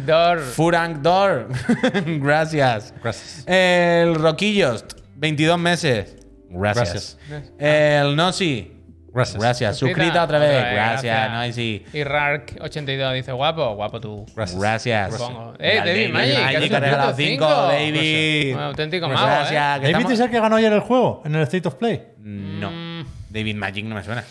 Dor. 0.07 0.39
Frank 0.41 0.99
Dor. 0.99 1.49
Gracias. 2.07 2.95
Gracias. 3.03 3.43
El 3.49 4.15
Roquillos, 4.15 4.85
22 5.17 5.59
meses. 5.59 6.17
Gracias. 6.49 7.19
Gracias. 7.29 7.53
El 7.59 8.15
Nosi. 8.15 8.76
Gracias. 9.17 9.43
Gracias. 9.43 9.77
Suscrita. 9.79 10.23
Otra 10.25 10.39
vez. 10.39 10.51
Otra 10.51 10.63
vez, 10.65 10.75
Gracias, 10.75 11.03
gracias. 11.03 11.33
Noisy. 11.33 11.87
Y 11.93 11.99
Rark82 12.05 13.15
dice, 13.15 13.33
guapo, 13.33 13.75
guapo 13.75 14.01
tú. 14.01 14.27
Gracias. 14.37 14.61
Gracias. 14.61 15.17
Supongo. 15.17 15.55
Eh, 15.59 15.79
Al 15.79 15.87
David 15.87 16.11
Magic, 16.13 16.35
que 16.35 16.39
te 16.39 16.45
ha 16.45 16.51
suscrito 16.61 16.81
regalado 16.81 17.15
5, 17.15 17.29
cinco. 17.29 17.47
David. 17.47 18.55
Un 18.55 18.61
auténtico 18.63 19.07
Pues 19.07 19.19
mago, 19.21 19.27
Gracias. 19.33 19.53
¿eh? 19.53 19.81
¿David 19.81 19.87
estamos- 19.89 20.13
es 20.13 20.21
el 20.21 20.31
que 20.31 20.41
ganó 20.41 20.57
ayer 20.57 20.73
el 20.73 20.81
juego 20.81 21.23
en 21.25 21.35
el 21.35 21.43
State 21.43 21.69
of 21.69 21.75
Play? 21.75 22.03
No. 22.19 22.71
Mm. 22.71 23.07
David 23.31 23.55
Magic 23.57 23.85
no 23.85 23.95
me 23.95 24.03
suena. 24.05 24.25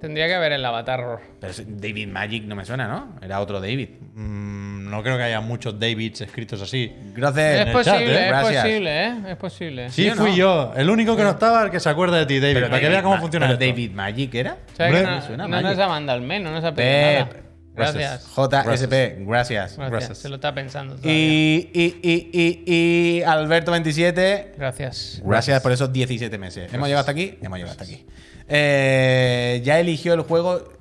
Tendría 0.00 0.28
que 0.28 0.38
ver 0.38 0.52
el 0.52 0.64
avatar. 0.64 1.18
Pero 1.40 1.52
David 1.66 2.08
Magic 2.08 2.44
no 2.44 2.56
me 2.56 2.64
suena, 2.64 2.88
¿no? 2.88 3.16
Era 3.20 3.38
otro 3.40 3.60
David. 3.60 3.90
Mm, 4.14 4.69
no 4.90 5.02
creo 5.02 5.16
que 5.16 5.22
haya 5.22 5.40
muchos 5.40 5.78
Davids 5.80 6.20
escritos 6.20 6.60
así. 6.60 6.92
Gracias. 7.14 7.66
Es 7.68 7.72
posible, 7.72 7.84
chat, 7.84 8.00
¿eh? 8.02 8.22
es 8.24 8.28
Gracias. 8.28 8.62
posible, 8.64 9.06
¿eh? 9.06 9.14
Es 9.30 9.36
posible. 9.36 9.90
Sí, 9.90 10.02
¿Sí 10.04 10.10
o 10.10 10.14
no? 10.16 10.22
fui 10.22 10.34
yo. 10.36 10.72
El 10.76 10.90
único 10.90 11.16
que 11.16 11.22
no 11.22 11.30
estaba, 11.30 11.62
el 11.64 11.70
que 11.70 11.80
se 11.80 11.88
acuerda 11.88 12.18
de 12.18 12.26
ti, 12.26 12.40
David. 12.40 12.54
Pero 12.54 12.68
para 12.68 12.80
que 12.80 12.88
vea 12.88 13.02
cómo 13.02 13.14
Ma- 13.14 13.20
funciona 13.20 13.46
pero 13.46 13.54
esto. 13.58 13.64
David 13.66 13.90
Magic 13.92 14.34
era. 14.34 14.56
¿Sabes 14.76 14.92
que 14.92 14.98
Hombre, 15.00 15.16
no, 15.16 15.22
suena 15.22 15.48
no 15.48 15.60
nos 15.62 15.78
ha 15.78 15.88
mandado 15.88 16.18
el 16.18 16.24
mail, 16.26 16.42
no 16.42 16.50
nos 16.52 16.64
ha 16.64 16.74
pedido 16.74 16.92
nada. 17.00 17.30
Gracias. 17.72 18.26
Gracias. 18.36 18.80
JSP, 18.80 18.92
gracias. 19.26 19.76
Gracias. 19.76 19.90
Gracias. 19.90 20.18
Se 20.18 20.28
lo 20.28 20.34
está 20.34 20.52
pensando 20.52 20.96
todavía. 20.96 21.14
Y, 21.14 21.70
y, 21.72 22.00
y, 22.02 22.30
y, 22.66 23.18
y 23.18 23.20
Alberto27, 23.22 24.56
Gracias. 24.58 25.22
gracias 25.24 25.60
por 25.62 25.72
esos 25.72 25.92
17 25.92 26.36
meses. 26.36 26.72
¿Hemos 26.74 26.88
llegado 26.88 27.00
hasta 27.00 27.12
aquí? 27.12 27.38
Hemos 27.40 27.58
llegado 27.58 27.70
hasta 27.72 27.84
aquí. 27.84 28.04
Eh, 28.48 29.62
ya 29.64 29.78
eligió 29.80 30.14
el 30.14 30.22
juego. 30.22 30.79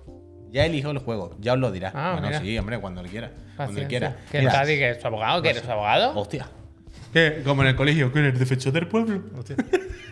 Ya 0.51 0.65
eligió 0.65 0.91
el 0.91 0.97
juego, 0.99 1.35
ya 1.39 1.53
os 1.53 1.59
lo 1.59 1.71
dirá. 1.71 1.91
Ah, 1.93 2.11
bueno, 2.13 2.27
mira. 2.27 2.41
sí, 2.41 2.57
hombre, 2.57 2.79
cuando 2.79 3.03
le 3.03 3.09
quiera. 3.09 3.31
Cuando 3.55 3.79
le 3.79 3.87
quiera. 3.87 4.17
¿Qué 4.31 4.39
Mira. 4.39 4.65
que 4.65 4.89
es 4.91 5.01
su 5.01 5.07
abogado? 5.07 5.41
¿Que 5.41 5.49
eres 5.49 5.63
su 5.63 5.71
abogado? 5.71 6.17
Hostia. 6.17 6.47
¿Qué? 7.13 7.41
Como 7.43 7.61
en 7.63 7.69
el 7.69 7.75
colegio, 7.75 8.11
que 8.11 8.19
eres 8.19 8.39
defensor 8.39 8.71
del 8.71 8.87
pueblo. 8.87 9.21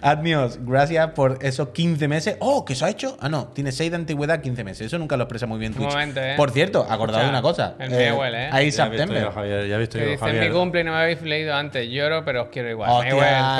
Admios, 0.00 0.58
gracias 0.62 1.10
por 1.10 1.38
esos 1.42 1.68
15 1.70 2.08
meses. 2.08 2.36
Oh, 2.40 2.64
¿que 2.64 2.74
se 2.74 2.84
ha 2.84 2.90
hecho? 2.90 3.16
Ah, 3.20 3.28
no, 3.28 3.48
tiene 3.48 3.72
6 3.72 3.90
de 3.90 3.96
antigüedad, 3.96 4.40
15 4.40 4.64
meses. 4.64 4.86
Eso 4.86 4.98
nunca 4.98 5.16
lo 5.16 5.24
expresa 5.24 5.46
muy 5.46 5.58
bien 5.58 5.72
Un 5.72 5.78
Twitch. 5.78 5.90
momento, 5.90 6.20
¿eh? 6.20 6.34
Por 6.36 6.50
cierto, 6.50 6.86
acordado 6.88 7.22
de 7.24 7.30
una 7.30 7.42
cosa. 7.42 7.74
el 7.78 7.90
Mewell, 7.90 8.34
¿eh? 8.34 8.48
Ahí 8.50 8.50
Ya 8.50 8.60
he 8.60 8.64
visto 8.64 8.84
September. 8.84 9.22
yo, 9.22 9.32
Javier. 9.32 9.66
Ya 9.68 9.74
he 9.74 9.78
visto 9.78 9.98
yo, 9.98 10.04
dice 10.06 10.18
Javier. 10.18 10.48
mi 10.48 10.54
cumple 10.58 10.80
y 10.80 10.84
no 10.84 10.92
me 10.92 10.98
habéis 10.98 11.22
leído 11.22 11.54
antes. 11.54 11.88
Lloro, 11.88 12.24
pero 12.24 12.42
os 12.42 12.48
quiero 12.48 12.70
igual. 12.70 12.90
Hostia, 12.90 13.14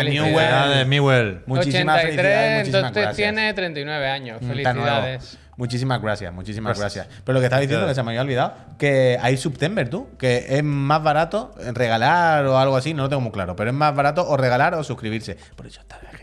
Mewell, 0.05 0.89
Newell. 0.89 1.41
Muchísimas 1.47 1.97
83, 1.97 2.03
felicidades, 2.03 2.59
muchísimas 2.59 2.65
entonces 2.89 3.03
gracias. 3.03 3.17
tiene 3.17 3.55
39 3.55 4.07
años. 4.09 4.43
Mm. 4.43 4.49
Felicidades. 4.49 5.39
Muchísimas 5.57 6.01
gracias, 6.03 6.33
muchísimas 6.33 6.79
Gracias. 6.79 7.07
gracias. 7.07 7.23
Pero 7.25 7.35
lo 7.35 7.41
que 7.41 7.47
estaba 7.47 7.61
diciendo, 7.61 7.87
que 7.87 7.95
se 7.95 8.03
me 8.03 8.11
había 8.11 8.23
olvidado, 8.23 8.55
que 8.79 9.19
hay 9.21 9.37
September, 9.37 9.89
tú, 9.89 10.09
que 10.19 10.47
es 10.49 10.65
más 10.65 11.03
barato 11.03 11.55
regalar 11.73 12.47
o 12.47 12.59
algo 12.59 12.77
así, 12.77 12.95
no 12.95 13.05
lo 13.05 13.09
tengo 13.09 13.21
muy 13.21 13.33
claro, 13.33 13.55
pero 13.57 13.71
es 13.71 13.77
más 13.77 13.95
barato 13.95 14.29
o 14.29 14.37
regalar 14.37 14.75
o 14.75 14.83
suscribirse. 14.83 15.37
Por 15.57 15.67
eso 15.67 15.81
está 15.81 15.97
apretando. 15.97 16.14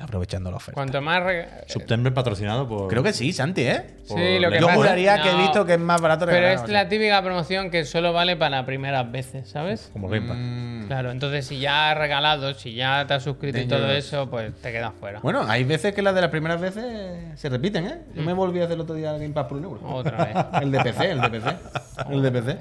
Está 0.00 0.06
aprovechando 0.06 0.50
la 0.50 0.56
oferta. 0.56 0.72
Cuanto 0.76 1.02
más. 1.02 1.22
re- 1.22 1.46
Septiembre 1.66 2.10
patrocinado 2.10 2.66
por. 2.66 2.88
Creo 2.88 3.02
que 3.02 3.12
sí, 3.12 3.34
Santi, 3.34 3.64
¿eh? 3.66 3.84
Sí, 4.04 4.38
lo 4.38 4.50
que 4.50 4.58
Yo 4.58 4.64
pasa- 4.66 4.78
juraría 4.78 5.20
que 5.20 5.28
he 5.30 5.36
visto 5.36 5.66
que 5.66 5.74
es 5.74 5.78
más 5.78 6.00
barato 6.00 6.24
Pero 6.24 6.46
es 6.46 6.66
la 6.70 6.88
típica 6.88 7.22
promoción 7.22 7.70
que 7.70 7.84
solo 7.84 8.14
vale 8.14 8.34
para 8.34 8.64
primeras 8.64 9.12
veces, 9.12 9.50
¿sabes? 9.50 9.90
Como 9.92 10.08
Game 10.08 10.26
Pass. 10.26 10.38
Mm. 10.40 10.86
Claro, 10.86 11.10
entonces 11.10 11.46
si 11.46 11.58
ya 11.60 11.90
has 11.90 11.98
regalado, 11.98 12.54
si 12.54 12.72
ya 12.72 13.06
te 13.06 13.12
has 13.12 13.22
suscrito 13.22 13.58
y 13.58 13.68
todo 13.68 13.90
eso, 13.92 14.30
pues 14.30 14.54
te 14.62 14.72
quedas 14.72 14.94
fuera. 14.98 15.20
Bueno, 15.20 15.42
hay 15.46 15.64
veces 15.64 15.94
que 15.94 16.00
las 16.00 16.14
de 16.14 16.22
las 16.22 16.30
primeras 16.30 16.58
veces 16.62 17.38
se 17.38 17.50
repiten, 17.50 17.86
¿eh? 17.86 17.98
Yo 18.14 18.22
me 18.22 18.32
volví 18.32 18.58
a 18.62 18.64
hacer 18.64 18.76
el 18.76 18.80
otro 18.80 18.94
día 18.94 19.10
el 19.14 19.20
Game 19.20 19.34
Pass 19.34 19.48
por 19.48 19.58
un 19.58 19.64
euro. 19.64 19.80
Otra 19.86 20.24
vez. 20.24 20.36
El 20.62 20.72
de 20.72 20.80
PC, 20.80 21.10
el 21.10 21.20
de 21.20 21.28
PC. 21.28 21.56
El 22.08 22.22
de 22.22 22.30
PC. 22.32 22.58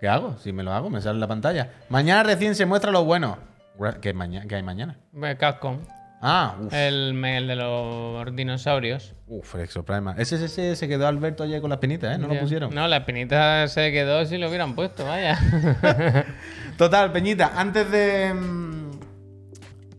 ¿Qué 0.00 0.08
hago? 0.08 0.38
Si 0.38 0.50
me 0.50 0.62
lo 0.62 0.72
hago, 0.72 0.88
me 0.88 1.02
sale 1.02 1.16
en 1.16 1.20
la 1.20 1.28
pantalla. 1.28 1.72
Mañana 1.90 2.22
recién 2.22 2.54
se 2.54 2.64
muestra 2.64 2.90
lo 2.90 3.04
bueno. 3.04 3.36
¿Qué, 4.00 4.14
mañana, 4.14 4.46
¿Qué 4.48 4.54
hay 4.54 4.62
mañana? 4.62 4.96
Capcom, 5.38 5.80
Ah, 6.26 6.56
uff. 6.58 6.72
el 6.72 7.12
mail 7.12 7.46
de 7.46 7.54
los 7.56 8.34
dinosaurios. 8.34 9.14
Uf, 9.26 9.56
Exoprimal. 9.56 10.18
Ese, 10.18 10.36
ese, 10.36 10.46
ese 10.46 10.76
se 10.76 10.88
quedó 10.88 11.06
Alberto 11.06 11.42
ayer 11.42 11.60
con 11.60 11.68
las 11.68 11.78
pinitas, 11.80 12.16
¿eh? 12.16 12.18
No 12.18 12.28
lo 12.28 12.40
pusieron. 12.40 12.74
No, 12.74 12.88
la 12.88 12.96
espinita 12.98 13.68
se 13.68 13.92
quedó 13.92 14.24
si 14.24 14.38
lo 14.38 14.48
hubieran 14.48 14.74
puesto, 14.74 15.04
vaya. 15.04 15.38
Total, 16.78 17.12
Peñita, 17.12 17.52
antes 17.56 17.90
de. 17.90 18.32
mm, 18.34 18.90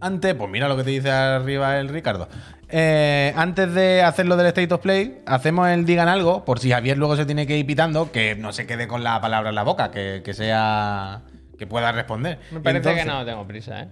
Antes, 0.02 0.34
pues 0.36 0.50
mira 0.50 0.68
lo 0.68 0.76
que 0.78 0.84
te 0.84 0.90
dice 0.92 1.10
arriba 1.12 1.78
el 1.80 1.90
Ricardo. 1.90 2.28
Eh, 2.70 3.32
antes 3.36 3.74
de 3.74 4.02
hacer 4.02 4.26
lo 4.26 4.36
del 4.36 4.48
State 4.48 4.74
of 4.74 4.82
Play, 4.82 5.22
hacemos 5.26 5.68
el 5.70 5.86
digan 5.86 6.08
algo, 6.08 6.44
por 6.46 6.60
si 6.60 6.72
Javier 6.72 6.98
luego 6.98 7.16
se 7.16 7.26
tiene 7.26 7.46
que 7.48 7.58
ir 7.58 7.66
pitando, 7.66 8.12
que 8.12 8.36
no 8.36 8.52
se 8.52 8.66
quede 8.66 8.88
con 8.88 9.04
la 9.04 9.22
palabra 9.22 9.50
en 9.50 9.56
la 9.56 9.64
boca, 9.64 9.92
que, 9.92 10.22
que 10.26 10.34
sea. 10.34 11.22
que 11.58 11.68
pueda 11.68 11.92
responder. 11.92 12.40
Me 12.52 12.60
parece 12.60 12.90
Entonces- 12.90 13.04
que 13.06 13.10
no 13.10 13.26
tengo 13.26 13.48
prisa, 13.48 13.84
¿eh? 13.84 13.88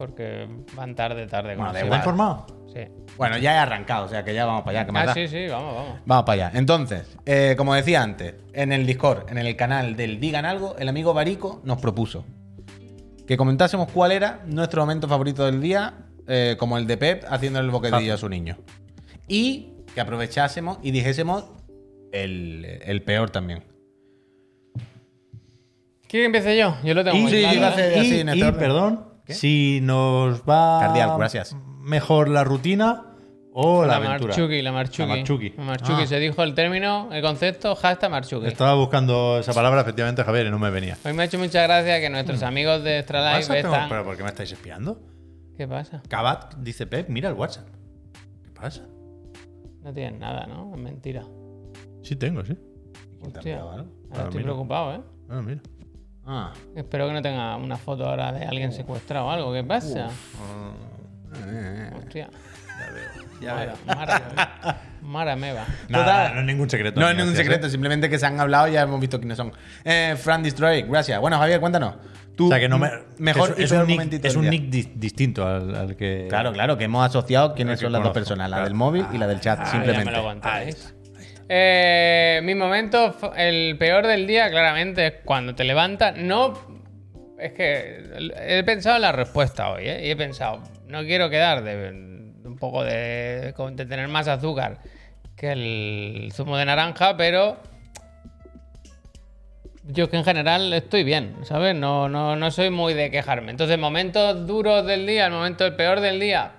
Porque 0.00 0.48
van 0.74 0.94
tarde, 0.94 1.26
tarde. 1.26 1.56
Bueno, 1.56 1.74
da 1.74 1.78
¿Está 1.78 1.80
siempre. 1.80 1.86
igual. 1.86 2.00
informado? 2.00 2.46
Sí. 2.72 2.80
Bueno, 3.18 3.36
ya 3.36 3.52
he 3.54 3.58
arrancado, 3.58 4.06
o 4.06 4.08
sea 4.08 4.24
que 4.24 4.32
ya 4.32 4.46
vamos 4.46 4.62
para 4.62 4.78
allá. 4.78 4.86
¿qué 4.86 4.92
más 4.92 5.02
Ah, 5.02 5.06
da? 5.08 5.12
sí, 5.14 5.28
sí, 5.28 5.46
vamos, 5.46 5.74
vamos. 5.74 6.00
Vamos 6.06 6.24
para 6.24 6.46
allá. 6.46 6.58
Entonces, 6.58 7.18
eh, 7.26 7.54
como 7.58 7.74
decía 7.74 8.02
antes, 8.02 8.34
en 8.54 8.72
el 8.72 8.86
Discord, 8.86 9.28
en 9.30 9.36
el 9.36 9.54
canal 9.56 9.96
del 9.96 10.18
Digan 10.18 10.46
Algo, 10.46 10.74
el 10.78 10.88
amigo 10.88 11.12
Barico 11.12 11.60
nos 11.64 11.82
propuso 11.82 12.24
que 13.26 13.36
comentásemos 13.36 13.90
cuál 13.92 14.12
era 14.12 14.40
nuestro 14.46 14.80
momento 14.80 15.06
favorito 15.06 15.44
del 15.44 15.60
día, 15.60 15.92
eh, 16.26 16.56
como 16.58 16.78
el 16.78 16.86
de 16.86 16.96
Pep 16.96 17.24
haciendo 17.28 17.60
el 17.60 17.68
boquedillo 17.70 18.14
a 18.14 18.16
su 18.16 18.30
niño. 18.30 18.56
Y 19.28 19.74
que 19.94 20.00
aprovechásemos 20.00 20.78
y 20.82 20.92
dijésemos 20.92 21.44
el, 22.10 22.64
el 22.86 23.02
peor 23.02 23.28
también. 23.28 23.64
¿Quiere 26.08 26.22
que 26.22 26.24
empiece 26.24 26.56
yo? 26.56 26.74
Yo 26.82 26.94
lo 26.94 27.04
tengo 27.04 27.18
Y, 27.18 27.20
muy 27.20 27.30
sí, 27.30 27.40
claro, 27.40 27.56
iba 27.58 27.66
a 27.66 27.70
¿eh? 27.70 27.72
hacer- 27.74 27.96
y- 27.96 28.00
así 28.00 28.20
en 28.20 28.28
este 28.30 28.38
y, 28.38 28.42
orden. 28.44 28.58
perdón, 28.58 29.09
¿Qué? 29.30 29.34
si 29.36 29.80
nos 29.82 30.42
va 30.42 30.80
Cardial, 30.80 31.16
gracias. 31.18 31.56
mejor 31.80 32.28
la 32.28 32.44
rutina 32.44 33.06
o 33.52 33.82
la, 33.82 33.88
La 33.88 33.96
aventura. 33.96 34.28
Marchuki, 34.34 34.62
la 34.62 34.72
Marchuki. 34.72 35.00
La 35.02 35.06
Marchuki. 35.16 35.50
La 35.56 35.64
Marchuki. 35.64 36.02
Ah. 36.02 36.06
Se 36.06 36.18
dijo 36.20 36.42
el 36.44 36.54
término, 36.54 37.08
el 37.12 37.20
concepto, 37.22 37.74
hashtag 37.74 38.10
Marchuki. 38.10 38.46
Estaba 38.46 38.74
buscando 38.74 39.38
esa 39.40 39.52
palabra, 39.52 39.80
efectivamente, 39.80 40.22
Javier, 40.22 40.46
y 40.46 40.50
no 40.50 40.58
me 40.60 40.70
venía. 40.70 40.96
Hoy 41.04 41.12
me 41.14 41.22
ha 41.22 41.26
hecho 41.26 41.38
mucha 41.38 41.62
gracia 41.64 42.00
que 42.00 42.08
nuestros 42.10 42.42
amigos 42.44 42.84
de 42.84 42.98
Extra 43.00 43.36
Life 43.38 43.58
están... 43.58 43.88
¿Pero 43.88 44.04
por 44.04 44.16
qué 44.16 44.22
me 44.22 44.28
estáis 44.28 44.52
espiando? 44.52 45.00
¿Qué 45.56 45.66
pasa? 45.66 46.00
Cabat 46.08 46.54
dice 46.58 46.86
Pep, 46.86 47.08
mira 47.08 47.28
el 47.28 47.34
WhatsApp. 47.34 47.66
¿Qué 48.44 48.50
pasa? 48.52 48.82
No 49.82 49.92
tienen 49.92 50.18
nada, 50.20 50.46
¿no? 50.46 50.72
Es 50.74 50.80
mentira. 50.80 51.24
Sí 52.02 52.14
tengo, 52.16 52.44
sí. 52.44 52.56
Hostia. 53.22 53.60
Ahora 53.60 53.84
Ah, 54.12 54.14
estoy 54.22 54.28
mira. 54.38 54.42
preocupado, 54.44 54.94
¿eh? 54.94 55.00
Ah, 55.28 55.42
mira. 55.44 55.60
Ah. 56.32 56.52
Espero 56.76 57.08
que 57.08 57.12
no 57.14 57.22
tenga 57.22 57.56
una 57.56 57.76
foto 57.76 58.06
ahora 58.06 58.30
de 58.30 58.44
alguien 58.44 58.70
secuestrado 58.72 59.26
o 59.26 59.30
algo. 59.30 59.52
¿Qué 59.52 59.64
pasa? 59.64 60.08
Hostia. 61.96 62.28
Ya 63.40 63.54
Mara, 63.54 63.74
Mara, 63.86 64.80
Mara 65.02 65.36
Meva. 65.36 65.64
Nada, 65.88 66.04
Total. 66.04 66.34
no 66.34 66.40
es 66.40 66.46
ningún 66.46 66.70
secreto. 66.70 67.00
No 67.00 67.08
es 67.08 67.16
ningún 67.16 67.34
secreto, 67.34 67.66
¿eh? 67.66 67.70
simplemente 67.70 68.08
que 68.10 68.18
se 68.18 68.26
han 68.26 68.38
hablado 68.38 68.68
y 68.68 68.72
ya 68.72 68.82
hemos 68.82 69.00
visto 69.00 69.18
quiénes 69.18 69.38
son. 69.38 69.52
Eh, 69.84 70.14
Fran 70.18 70.42
Destroy, 70.42 70.82
gracias. 70.82 71.18
Bueno, 71.20 71.38
Javier, 71.38 71.58
cuéntanos. 71.58 71.94
Tú, 72.36 72.46
O 72.46 72.48
sea, 72.50 72.60
que 72.60 72.68
no 72.68 72.78
me. 72.78 72.90
mejor 73.18 73.54
es, 73.58 73.70
un 73.72 73.86
nick, 73.86 73.96
momentito 73.96 74.26
es 74.28 74.34
del 74.34 74.38
un 74.44 74.50
día. 74.50 74.60
nick 74.60 74.70
di- 74.70 74.92
distinto 74.94 75.46
al, 75.46 75.74
al 75.74 75.96
que. 75.96 76.26
Claro, 76.28 76.52
claro, 76.52 76.76
que 76.76 76.84
hemos 76.84 77.04
asociado 77.04 77.54
quiénes 77.54 77.78
que 77.80 77.86
son 77.86 77.92
las 77.92 78.02
dos 78.02 78.12
personas, 78.12 78.48
la 78.50 78.62
del 78.62 78.74
móvil 78.74 79.06
y 79.12 79.18
la 79.18 79.26
del 79.26 79.40
chat, 79.40 79.58
Ah, 79.60 79.64
ya 79.64 79.70
simplemente. 79.72 80.04
me 80.10 80.16
lo. 80.16 80.99
Eh, 81.52 82.40
mi 82.44 82.54
momento, 82.54 83.12
el 83.36 83.76
peor 83.76 84.06
del 84.06 84.24
día, 84.24 84.48
claramente, 84.50 85.06
es 85.08 85.14
cuando 85.24 85.52
te 85.52 85.64
levantas. 85.64 86.16
No. 86.16 86.54
Es 87.40 87.54
que 87.54 88.04
he 88.46 88.62
pensado 88.62 88.94
en 88.94 89.02
la 89.02 89.10
respuesta 89.10 89.68
hoy, 89.72 89.88
¿eh? 89.88 90.06
Y 90.06 90.10
he 90.10 90.16
pensado, 90.16 90.62
no 90.86 91.02
quiero 91.02 91.28
quedar 91.28 91.64
de, 91.64 91.90
un 92.44 92.56
poco 92.56 92.84
de, 92.84 93.52
de 93.52 93.86
tener 93.86 94.06
más 94.06 94.28
azúcar 94.28 94.78
que 95.34 95.50
el 95.50 96.32
zumo 96.32 96.56
de 96.56 96.66
naranja, 96.66 97.16
pero. 97.16 97.56
Yo 99.82 100.08
que 100.08 100.18
en 100.18 100.24
general 100.24 100.72
estoy 100.72 101.02
bien, 101.02 101.34
¿sabes? 101.42 101.74
No, 101.74 102.08
no, 102.08 102.36
no 102.36 102.50
soy 102.52 102.70
muy 102.70 102.94
de 102.94 103.10
quejarme. 103.10 103.50
Entonces, 103.50 103.76
momentos 103.76 104.46
duros 104.46 104.86
del 104.86 105.04
día, 105.04 105.26
el 105.26 105.32
momento 105.32 105.66
el 105.66 105.74
peor 105.74 105.98
del 105.98 106.20
día, 106.20 106.52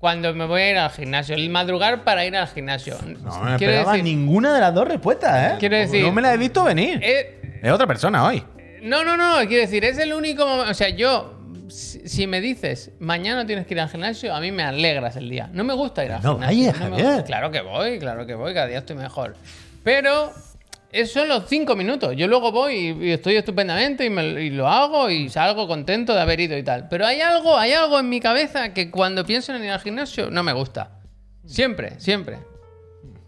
cuando 0.00 0.32
me 0.34 0.46
voy 0.46 0.62
a 0.62 0.70
ir 0.70 0.78
al 0.78 0.90
gimnasio, 0.90 1.34
el 1.36 1.48
madrugar 1.50 2.02
para 2.04 2.24
ir 2.24 2.34
al 2.36 2.48
gimnasio. 2.48 2.96
No 3.04 3.40
me 3.42 3.56
Quiero 3.58 3.72
esperaba 3.74 3.92
decir- 3.92 4.02
ninguna 4.04 4.52
de 4.54 4.60
las 4.60 4.74
dos 4.74 4.88
respuestas, 4.88 5.52
¿eh? 5.52 5.56
Quiero 5.60 5.76
decir- 5.76 6.02
No 6.02 6.10
me 6.12 6.22
la 6.22 6.32
he 6.34 6.36
visto 6.38 6.64
venir. 6.64 6.98
Eh, 7.02 7.60
Es 7.62 7.70
otra 7.70 7.86
persona 7.86 8.24
hoy. 8.24 8.42
no, 8.82 9.04
no, 9.04 9.16
no, 9.18 9.36
quiero 9.46 9.60
decir, 9.62 9.84
es 9.84 9.98
el 9.98 10.12
único 10.14 10.46
momento. 10.46 10.70
O 10.70 10.74
sea, 10.74 10.88
yo, 10.88 11.38
si, 11.68 12.08
si 12.08 12.26
me 12.26 12.40
dices, 12.40 12.92
mañana 12.98 13.44
tienes 13.46 13.66
que 13.66 13.74
ir 13.74 13.80
al 13.80 13.90
gimnasio, 13.90 14.34
a 14.34 14.40
mí 14.40 14.50
me 14.50 14.62
alegras 14.62 15.16
el 15.16 15.28
día. 15.28 15.50
No 15.52 15.64
me 15.64 15.74
gusta 15.74 16.02
ir 16.04 16.12
al 16.12 16.22
No 16.22 16.32
gimnasio. 16.32 16.56
vayas, 16.72 16.80
no 16.80 16.96
me 16.96 17.02
gusta. 17.02 17.24
Claro 17.24 17.50
que 17.50 17.60
voy, 17.60 17.98
claro 17.98 18.26
que 18.26 18.34
voy, 18.34 18.54
cada 18.54 18.66
día 18.68 18.78
estoy 18.78 18.96
mejor. 18.96 19.36
Pero. 19.84 20.32
Es 20.92 21.12
son 21.12 21.28
los 21.28 21.44
cinco 21.48 21.76
minutos. 21.76 22.14
Yo 22.16 22.26
luego 22.26 22.50
voy 22.50 22.74
y, 22.74 23.06
y 23.06 23.10
estoy 23.12 23.36
estupendamente 23.36 24.04
y, 24.04 24.10
me- 24.10 24.42
y 24.42 24.50
lo 24.50 24.66
hago 24.68 25.08
y 25.08 25.28
salgo 25.28 25.68
contento 25.68 26.14
de 26.14 26.20
haber 26.20 26.40
ido 26.40 26.58
y 26.58 26.62
tal. 26.64 26.88
Pero 26.88 27.06
hay 27.06 27.20
algo, 27.20 27.56
hay 27.56 27.72
algo 27.72 28.00
en 28.00 28.08
mi 28.08 28.18
cabeza 28.20 28.74
que 28.74 28.90
cuando 28.90 29.24
pienso 29.24 29.54
en 29.54 29.64
ir 29.64 29.70
al 29.70 29.80
gimnasio 29.80 30.30
no 30.30 30.42
me 30.42 30.52
gusta. 30.52 30.98
Siempre, 31.46 31.98
siempre. 32.00 32.38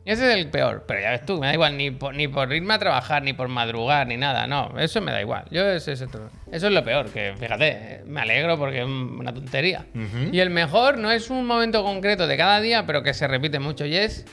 Y 0.05 0.11
Ese 0.11 0.29
es 0.29 0.37
el 0.37 0.51
peor. 0.51 0.85
Pero 0.89 1.01
ya 1.01 1.11
ves 1.11 1.25
tú, 1.25 1.39
me 1.39 1.47
da 1.47 1.55
igual 1.55 1.77
ni 1.77 1.93
por, 1.93 2.13
ni 2.17 2.27
por 2.27 2.53
irme 2.53 2.75
a 2.75 2.79
trabajar, 2.81 3.23
ni 3.23 3.33
por 3.33 3.47
madrugar, 3.47 4.09
ni 4.09 4.17
nada. 4.17 4.49
No, 4.49 4.77
eso 4.81 5.01
me 5.01 5.13
da 5.13 5.21
igual. 5.21 5.45
Yo 5.53 5.65
ese 5.71 5.93
Eso 5.93 6.09
es 6.51 6.63
lo 6.65 6.83
peor, 6.83 7.11
que 7.11 7.35
fíjate, 7.39 8.03
me 8.07 8.21
alegro 8.23 8.59
porque 8.59 8.81
es 8.81 8.87
una 8.87 9.33
tontería. 9.33 9.87
Y 10.33 10.41
el 10.41 10.51
mejor 10.51 10.99
no 10.99 11.13
es 11.13 11.31
un 11.31 11.47
momento 11.47 11.85
concreto 11.85 12.27
de 12.27 12.37
cada 12.37 12.61
día, 12.61 12.85
pero 12.87 13.05
que 13.05 13.15
se 13.15 13.29
repite 13.29 13.61
mucho. 13.61 13.87
Y 13.87 13.95
es 13.95 14.25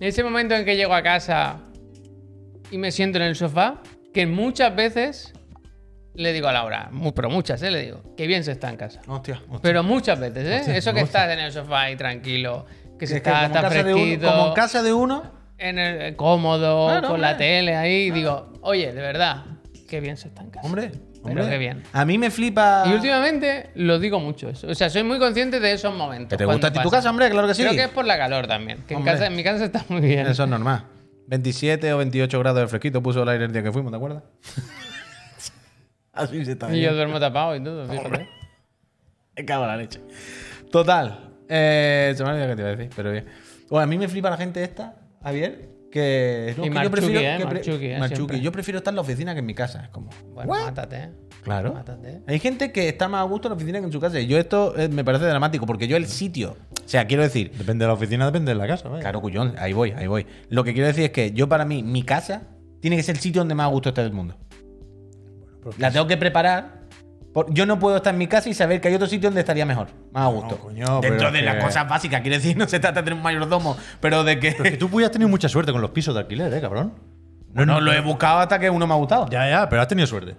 ese 0.00 0.24
momento 0.24 0.54
en 0.54 0.64
que 0.64 0.76
llego 0.76 0.94
a 0.94 1.02
casa 1.02 1.60
y 2.70 2.78
me 2.78 2.92
siento 2.92 3.18
en 3.18 3.24
el 3.24 3.36
sofá, 3.36 3.80
que 4.12 4.26
muchas 4.26 4.74
veces 4.74 5.32
le 6.14 6.32
digo 6.32 6.48
a 6.48 6.52
Laura, 6.52 6.90
pero 7.14 7.30
muchas, 7.30 7.62
¿eh? 7.62 7.70
Le 7.70 7.82
digo, 7.82 8.02
que 8.16 8.26
bien 8.26 8.44
se 8.44 8.52
está 8.52 8.68
en 8.68 8.76
casa. 8.76 9.00
Hostia. 9.06 9.40
Pero 9.62 9.82
muchas 9.82 10.18
veces, 10.18 10.68
¿eh? 10.68 10.76
Eso 10.76 10.92
que 10.92 11.00
estás 11.00 11.30
en 11.30 11.38
el 11.38 11.52
sofá 11.52 11.82
ahí 11.82 11.96
tranquilo, 11.96 12.66
que 12.98 13.06
se 13.06 13.16
Es 13.16 13.22
que 13.22 13.30
está, 13.30 13.48
como, 13.48 13.54
está 13.66 13.78
en 13.80 13.86
de 13.86 13.94
uno, 13.94 14.02
fresquito, 14.02 14.30
como 14.30 14.46
en 14.48 14.54
casa 14.54 14.82
de 14.82 14.92
uno, 14.92 15.22
en 15.58 15.78
el, 15.78 16.16
cómodo, 16.16 16.88
Claro, 16.88 17.08
con 17.08 17.20
la 17.20 17.32
hombre. 17.32 17.46
tele 17.46 17.76
ahí, 17.76 18.10
digo, 18.10 18.52
oye, 18.62 18.92
de 18.92 19.00
verdad, 19.00 19.44
qué 19.88 20.00
bien 20.00 20.16
se 20.16 20.28
está 20.28 20.42
en 20.42 20.50
casa. 20.50 20.66
hombre. 20.66 20.90
Pero 21.22 21.46
qué 21.48 21.58
bien. 21.58 21.82
A 21.92 22.06
mí 22.06 22.16
me 22.16 22.30
flipa. 22.30 22.84
Y 22.86 22.94
últimamente 22.94 23.70
lo 23.74 23.98
digo 23.98 24.20
mucho 24.20 24.48
eso. 24.48 24.68
O 24.68 24.74
sea, 24.74 24.88
soy 24.88 25.02
muy 25.02 25.18
consciente 25.18 25.60
de 25.60 25.72
esos 25.72 25.94
momentos. 25.94 26.30
¿Que 26.30 26.38
te 26.38 26.46
gusta 26.46 26.68
a 26.68 26.72
ti 26.72 26.80
tu 26.82 26.88
casa, 26.90 27.10
hombre? 27.10 27.28
Claro 27.28 27.46
que 27.46 27.54
sí. 27.54 27.62
Creo 27.62 27.74
que 27.74 27.84
es 27.84 27.88
por 27.90 28.06
la 28.06 28.16
calor 28.16 28.46
también. 28.46 28.84
Que 28.88 28.94
en, 28.94 29.02
casa, 29.02 29.26
en 29.26 29.36
mi 29.36 29.44
casa 29.44 29.66
está 29.66 29.84
muy 29.90 30.00
bien. 30.00 30.26
Eso 30.26 30.44
es 30.44 30.48
normal. 30.48 30.84
27 31.30 31.92
o 31.94 31.98
28 31.98 32.38
grados 32.40 32.60
de 32.60 32.66
fresquito 32.66 33.00
puso 33.02 33.22
el 33.22 33.28
aire 33.28 33.44
el 33.44 33.52
día 33.52 33.62
que 33.62 33.70
fuimos, 33.70 33.92
¿te 33.92 33.96
acuerdas? 33.96 34.24
Así 36.12 36.44
se 36.44 36.52
está. 36.52 36.74
Y 36.74 36.80
yo 36.82 36.92
duermo 36.94 37.20
tapado 37.20 37.54
y 37.54 37.62
todo, 37.62 37.86
fíjate. 37.88 38.28
Me 39.36 39.44
cago 39.44 39.62
en 39.62 39.68
la 39.68 39.76
leche. 39.76 40.00
Total. 40.72 41.30
Eh, 41.48 42.12
se 42.16 42.22
me 42.24 42.30
ha 42.30 42.32
olvidado 42.32 42.50
qué 42.50 42.56
te 42.56 42.62
iba 42.62 42.70
a 42.70 42.76
decir, 42.76 42.90
pero 42.96 43.12
bien. 43.12 43.26
Bueno, 43.68 43.84
a 43.84 43.86
mí 43.86 43.96
me 43.96 44.08
flipa 44.08 44.28
la 44.28 44.36
gente 44.36 44.62
esta, 44.64 44.96
Javier, 45.22 45.68
que 45.92 46.48
es 46.50 46.58
lo 46.58 46.64
Y 46.66 46.68
que 46.68 46.74
Marchuki, 46.74 46.84
yo 46.84 46.90
prefiero. 46.90 47.20
eh, 47.20 47.36
que 47.38 47.46
pre- 47.46 47.54
Marchuki, 47.54 47.86
eh, 47.86 47.98
Marchuki. 47.98 48.40
Yo 48.40 48.52
prefiero 48.52 48.78
estar 48.78 48.90
en 48.92 48.96
la 48.96 49.02
oficina 49.02 49.32
que 49.32 49.38
en 49.38 49.46
mi 49.46 49.54
casa. 49.54 49.84
Es 49.84 49.88
como. 49.90 50.10
Bueno, 50.34 50.50
¿what? 50.50 50.64
mátate, 50.64 50.96
¿eh? 50.96 51.10
Claro. 51.42 51.72
Mátate. 51.72 52.20
Hay 52.26 52.38
gente 52.38 52.70
que 52.72 52.88
está 52.88 53.08
más 53.08 53.20
a 53.20 53.24
gusto 53.24 53.48
en 53.48 53.50
la 53.52 53.56
oficina 53.56 53.78
que 53.80 53.86
en 53.86 53.92
su 53.92 54.00
casa. 54.00 54.20
Y 54.20 54.26
yo 54.26 54.38
esto 54.38 54.74
eh, 54.78 54.88
me 54.88 55.04
parece 55.04 55.24
dramático, 55.24 55.64
porque 55.66 55.88
yo 55.88 55.96
el 55.96 56.06
sitio. 56.06 56.56
O 56.84 56.88
sea, 56.88 57.06
quiero 57.06 57.22
decir. 57.22 57.50
Depende 57.52 57.84
de 57.84 57.88
la 57.88 57.94
oficina, 57.94 58.26
depende 58.26 58.52
de 58.52 58.58
la 58.58 58.66
casa. 58.66 58.88
vaya. 58.88 59.00
Claro, 59.02 59.20
cuyón, 59.20 59.54
ahí 59.58 59.72
voy, 59.72 59.92
ahí 59.92 60.06
voy. 60.06 60.26
Lo 60.48 60.64
que 60.64 60.72
quiero 60.74 60.86
decir 60.88 61.04
es 61.04 61.10
que 61.10 61.32
yo, 61.32 61.48
para 61.48 61.64
mí, 61.64 61.82
mi 61.82 62.02
casa 62.02 62.42
tiene 62.80 62.96
que 62.96 63.02
ser 63.02 63.14
el 63.16 63.20
sitio 63.22 63.40
donde 63.40 63.54
más 63.54 63.64
a 63.64 63.70
gusto 63.70 63.88
esté 63.90 64.02
del 64.02 64.12
mundo. 64.12 64.36
La 65.78 65.90
tengo 65.90 66.06
que 66.06 66.16
preparar. 66.16 66.80
por- 67.32 67.52
yo 67.54 67.64
no 67.64 67.78
puedo 67.78 67.96
estar 67.96 68.12
en 68.12 68.18
mi 68.18 68.26
casa 68.26 68.48
y 68.48 68.54
saber 68.54 68.80
que 68.80 68.88
hay 68.88 68.94
otro 68.94 69.06
sitio 69.06 69.28
donde 69.28 69.40
estaría 69.40 69.64
mejor, 69.64 69.88
más 70.12 70.24
a 70.24 70.28
gusto. 70.30 70.58
coño, 70.58 71.00
Dentro 71.00 71.30
de 71.30 71.42
las 71.42 71.62
cosas 71.64 71.88
básicas, 71.88 72.22
quiero 72.22 72.36
decir, 72.36 72.56
no 72.58 72.66
se 72.66 72.80
trata 72.80 73.00
de 73.00 73.04
tener 73.04 73.16
un 73.16 73.22
mayordomo, 73.22 73.76
pero 74.00 74.24
de 74.24 74.38
que. 74.40 74.52
Pero 74.52 74.64
es 74.64 74.70
que 74.72 74.76
tú 74.76 74.98
has 74.98 75.10
tenido 75.12 75.28
mucha 75.28 75.48
suerte 75.48 75.70
con 75.72 75.80
los 75.80 75.90
pisos 75.90 76.12
de 76.14 76.20
alquiler, 76.20 76.52
¿eh, 76.52 76.60
cabrón? 76.60 76.94
no 77.52 77.80
lo 77.80 77.92
he 77.92 78.00
buscado 78.00 78.40
hasta 78.40 78.58
que 78.58 78.68
uno 78.70 78.86
me 78.86 78.94
ha 78.94 78.96
gustado. 78.96 79.26
Ya, 79.30 79.48
ya, 79.48 79.68
pero 79.68 79.82
has 79.82 79.88
tenido 79.88 80.06
suerte. 80.06 80.34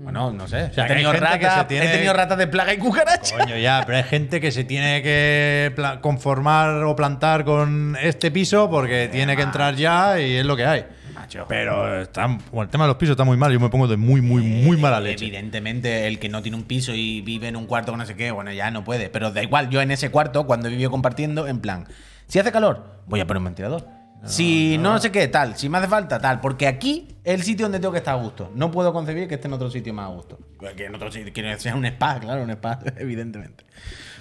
Bueno, 0.00 0.32
no 0.32 0.46
sé. 0.46 0.72
sea, 0.72 0.84
he, 0.84 0.88
tenido 0.88 1.12
se 1.12 1.18
tiene- 1.66 1.86
he 1.86 1.88
tenido 1.88 2.12
ratas 2.12 2.38
de 2.38 2.46
plaga 2.46 2.72
y 2.72 2.78
cucaracha. 2.78 3.36
Coño, 3.36 3.56
ya, 3.56 3.82
pero 3.84 3.98
hay 3.98 4.04
gente 4.04 4.40
que 4.40 4.52
se 4.52 4.64
tiene 4.64 5.02
que 5.02 5.74
conformar 6.00 6.84
o 6.84 6.94
plantar 6.94 7.44
con 7.44 7.96
este 8.00 8.30
piso 8.30 8.70
porque 8.70 9.08
tiene 9.10 9.36
que 9.36 9.42
entrar 9.42 9.74
ya 9.74 10.20
y 10.20 10.36
es 10.36 10.46
lo 10.46 10.56
que 10.56 10.64
hay. 10.66 10.86
Macho. 11.14 11.46
Pero 11.48 12.00
está, 12.02 12.26
bueno, 12.26 12.62
el 12.62 12.68
tema 12.68 12.84
de 12.84 12.88
los 12.88 12.96
pisos 12.96 13.12
está 13.14 13.24
muy 13.24 13.36
mal. 13.36 13.52
Yo 13.52 13.58
me 13.58 13.68
pongo 13.70 13.88
de 13.88 13.96
muy, 13.96 14.20
muy, 14.20 14.42
muy 14.42 14.76
mala 14.76 15.00
leche. 15.00 15.24
Evidentemente, 15.26 16.06
el 16.06 16.20
que 16.20 16.28
no 16.28 16.42
tiene 16.42 16.56
un 16.56 16.62
piso 16.64 16.94
y 16.94 17.20
vive 17.22 17.48
en 17.48 17.56
un 17.56 17.66
cuarto 17.66 17.90
con 17.90 17.98
no 17.98 18.06
sé 18.06 18.14
qué, 18.14 18.30
bueno, 18.30 18.52
ya 18.52 18.70
no 18.70 18.84
puede. 18.84 19.08
Pero 19.08 19.32
da 19.32 19.42
igual, 19.42 19.68
yo 19.68 19.80
en 19.82 19.90
ese 19.90 20.10
cuarto, 20.10 20.46
cuando 20.46 20.68
he 20.68 20.70
vivido 20.70 20.90
compartiendo, 20.92 21.48
en 21.48 21.58
plan, 21.58 21.86
si 22.28 22.38
hace 22.38 22.52
calor, 22.52 23.00
voy 23.06 23.18
a 23.20 23.26
poner 23.26 23.38
un 23.38 23.44
ventilador. 23.46 23.97
Si 24.24 24.78
no. 24.78 24.98
sé 24.98 25.10
qué, 25.12 25.28
tal. 25.28 25.56
Si 25.56 25.68
me 25.68 25.78
hace 25.78 25.88
falta, 25.88 26.18
tal. 26.18 26.40
Porque 26.40 26.66
aquí 26.66 27.08
es 27.24 27.34
el 27.34 27.42
sitio 27.42 27.66
donde 27.66 27.78
tengo 27.80 27.92
que 27.92 27.98
estar 27.98 28.14
a 28.18 28.22
gusto. 28.22 28.50
No 28.54 28.70
puedo 28.70 28.92
concebir 28.92 29.28
que 29.28 29.36
esté 29.36 29.46
en 29.48 29.54
otro 29.54 29.70
sitio 29.70 29.94
más 29.94 30.06
a 30.06 30.14
gusto. 30.14 30.38
Que 30.76 30.86
en 30.86 30.94
otro 30.94 31.10
sitio, 31.10 31.32
que 31.32 31.58
sea 31.58 31.74
un 31.74 31.84
spa, 31.86 32.18
claro, 32.20 32.42
un 32.42 32.50
spa, 32.50 32.78
evidentemente. 32.96 33.64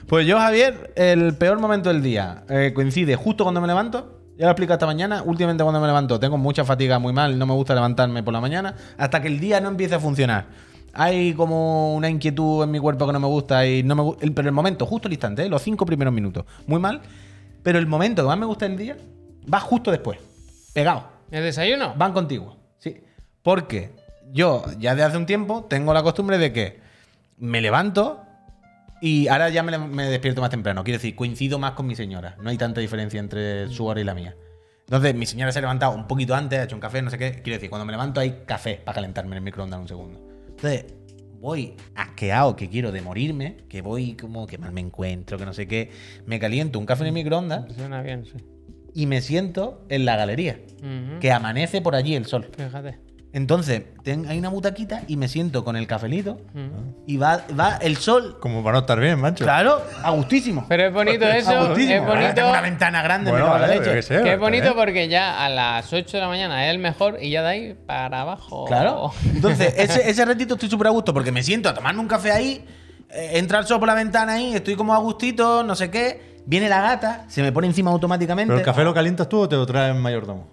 Pues 0.07 0.25
yo, 0.27 0.37
Javier, 0.39 0.93
el 0.95 1.35
peor 1.35 1.59
momento 1.59 1.89
del 1.89 2.01
día 2.01 2.43
eh, 2.49 2.71
coincide 2.73 3.15
justo 3.15 3.43
cuando 3.43 3.59
me 3.61 3.67
levanto. 3.67 4.13
Ya 4.37 4.43
lo 4.45 4.49
he 4.49 4.51
explicado 4.51 4.75
esta 4.75 4.85
mañana. 4.85 5.23
Últimamente 5.25 5.63
cuando 5.63 5.81
me 5.81 5.87
levanto 5.87 6.19
tengo 6.19 6.37
mucha 6.37 6.63
fatiga 6.63 6.99
muy 6.99 7.11
mal, 7.11 7.39
no 7.39 7.45
me 7.47 7.53
gusta 7.53 7.73
levantarme 7.73 8.21
por 8.21 8.33
la 8.33 8.39
mañana 8.39 8.75
hasta 8.97 9.19
que 9.21 9.27
el 9.27 9.39
día 9.39 9.59
no 9.61 9.69
empiece 9.69 9.95
a 9.95 9.99
funcionar. 9.99 10.45
Hay 10.93 11.33
como 11.33 11.95
una 11.95 12.09
inquietud 12.09 12.63
en 12.63 12.71
mi 12.71 12.79
cuerpo 12.79 13.05
que 13.07 13.13
no 13.13 13.19
me 13.19 13.27
gusta 13.27 13.65
y 13.67 13.83
no 13.83 13.95
me 13.95 14.03
el- 14.21 14.33
Pero 14.33 14.47
el 14.47 14.53
momento, 14.53 14.85
justo 14.85 15.07
el 15.07 15.13
instante, 15.13 15.43
¿eh? 15.43 15.49
los 15.49 15.61
cinco 15.63 15.85
primeros 15.85 16.13
minutos, 16.13 16.45
muy 16.67 16.79
mal. 16.79 17.01
Pero 17.63 17.79
el 17.79 17.87
momento 17.87 18.21
que 18.21 18.27
más 18.27 18.37
me 18.37 18.45
gusta 18.45 18.67
del 18.67 18.77
día 18.77 18.97
va 19.51 19.59
justo 19.59 19.91
después, 19.91 20.19
pegado. 20.73 21.09
¿El 21.31 21.43
desayuno? 21.43 21.93
Van 21.95 22.13
contigo. 22.13 22.57
Sí. 22.77 23.01
Porque 23.41 23.91
yo 24.31 24.65
ya 24.79 24.95
de 24.95 25.03
hace 25.03 25.17
un 25.17 25.25
tiempo 25.25 25.65
tengo 25.69 25.93
la 25.93 26.03
costumbre 26.03 26.37
de 26.37 26.53
que 26.53 26.79
me 27.37 27.61
levanto 27.61 28.23
y 29.01 29.27
ahora 29.27 29.49
ya 29.49 29.63
me 29.63 30.07
despierto 30.07 30.41
más 30.41 30.49
temprano. 30.49 30.83
Quiero 30.83 30.97
decir, 30.97 31.15
coincido 31.15 31.59
más 31.59 31.71
con 31.71 31.85
mi 31.85 31.95
señora. 31.95 32.35
No 32.41 32.49
hay 32.49 32.57
tanta 32.57 32.81
diferencia 32.81 33.19
entre 33.19 33.69
su 33.69 33.85
hora 33.85 34.01
y 34.01 34.03
la 34.03 34.13
mía. 34.13 34.35
Entonces, 34.87 35.13
mi 35.15 35.25
señora 35.25 35.51
se 35.51 35.59
ha 35.59 35.61
levantado 35.61 35.93
un 35.93 36.07
poquito 36.07 36.33
antes, 36.33 36.59
ha 36.59 36.63
hecho 36.63 36.75
un 36.75 36.81
café, 36.81 37.01
no 37.01 37.09
sé 37.09 37.17
qué. 37.17 37.41
Quiero 37.43 37.57
decir, 37.57 37.69
cuando 37.69 37.85
me 37.85 37.91
levanto 37.91 38.21
hay 38.21 38.43
café 38.45 38.75
para 38.83 38.95
calentarme 38.95 39.31
en 39.31 39.37
el 39.39 39.43
microondas 39.43 39.79
un 39.79 39.87
segundo. 39.87 40.19
Entonces, 40.47 40.85
voy 41.39 41.75
asqueado 41.93 42.55
que 42.55 42.69
quiero 42.69 42.91
de 42.91 43.01
morirme, 43.01 43.57
que 43.69 43.81
voy 43.81 44.15
como 44.15 44.47
que 44.47 44.57
mal 44.57 44.71
me 44.71 44.81
encuentro, 44.81 45.37
que 45.37 45.45
no 45.45 45.53
sé 45.53 45.67
qué. 45.67 45.91
Me 46.25 46.39
caliento 46.39 46.79
un 46.79 46.85
café 46.85 47.03
en 47.03 47.07
el 47.07 47.13
microondas 47.13 47.73
Suena 47.75 48.01
bien, 48.01 48.25
sí. 48.25 48.37
Y 48.97 49.05
me 49.05 49.21
siento 49.21 49.79
en 49.89 50.05
la 50.05 50.15
galería. 50.15 50.57
Que 51.21 51.31
amanece 51.31 51.81
por 51.81 51.93
allí 51.95 52.15
el 52.15 52.25
sol. 52.25 52.49
Fíjate. 52.57 52.97
Entonces, 53.33 53.83
ten- 54.03 54.25
hay 54.27 54.39
una 54.39 54.49
butaquita 54.49 55.03
y 55.07 55.17
me 55.17 55.27
siento 55.27 55.63
con 55.63 55.75
el 55.75 55.85
cafelito 55.85 56.39
y 57.05 57.17
va, 57.17 57.41
va 57.59 57.75
el 57.81 57.97
sol, 57.97 58.37
Como 58.39 58.63
para 58.63 58.73
no 58.73 58.79
estar 58.79 58.99
bien, 58.99 59.19
macho. 59.19 59.43
claro, 59.43 59.83
a 60.01 60.09
gustísimo. 60.11 60.65
Pero 60.67 60.87
es 60.87 60.93
bonito 60.93 61.25
eso. 61.27 61.51
A 61.51 61.67
gustísimo. 61.67 62.01
Es 62.01 62.07
bonito. 62.07 62.33
Tengo 62.33 62.49
una 62.49 62.61
ventana 62.61 63.03
grande, 63.03 63.29
Bueno, 63.29 63.53
me 63.53 63.59
la 63.59 63.67
leche. 63.67 64.01
Que 64.23 64.33
es 64.33 64.39
bonito 64.39 64.73
porque 64.75 65.07
ya 65.07 65.45
a 65.45 65.49
las 65.49 65.93
8 65.93 66.17
de 66.17 66.21
la 66.21 66.29
mañana 66.29 66.65
es 66.65 66.71
el 66.71 66.79
mejor 66.79 67.19
y 67.21 67.29
ya 67.29 67.43
de 67.43 67.49
ahí 67.49 67.75
para 67.85 68.21
abajo. 68.21 68.65
Claro. 68.65 69.11
Entonces, 69.25 69.75
ese, 69.77 70.09
ese 70.09 70.25
ratito 70.25 70.55
estoy 70.55 70.69
súper 70.69 70.87
a 70.87 70.91
gusto 70.91 71.13
porque 71.13 71.31
me 71.31 71.43
siento 71.43 71.69
a 71.69 71.73
tomarme 71.75 71.99
un 71.99 72.07
café 72.07 72.31
ahí, 72.31 72.65
eh, 73.11 73.31
entra 73.33 73.59
el 73.59 73.67
sol 73.67 73.77
por 73.77 73.87
la 73.87 73.93
ventana 73.93 74.33
ahí, 74.33 74.55
estoy 74.55 74.75
como 74.75 74.93
a 74.95 74.97
gustito, 74.97 75.63
no 75.63 75.75
sé 75.75 75.91
qué. 75.91 76.36
Viene 76.47 76.69
la 76.69 76.79
gata, 76.81 77.25
se 77.27 77.41
me 77.41 77.51
pone 77.51 77.67
encima 77.67 77.91
automáticamente. 77.91 78.47
¿Pero 78.47 78.59
el 78.59 78.65
café 78.65 78.83
lo 78.85 78.93
calientas 78.93 79.27
tú 79.27 79.41
o 79.41 79.49
te 79.49 79.57
lo 79.57 79.65
traes 79.65 79.93
en 79.93 80.01
mayordomo? 80.01 80.47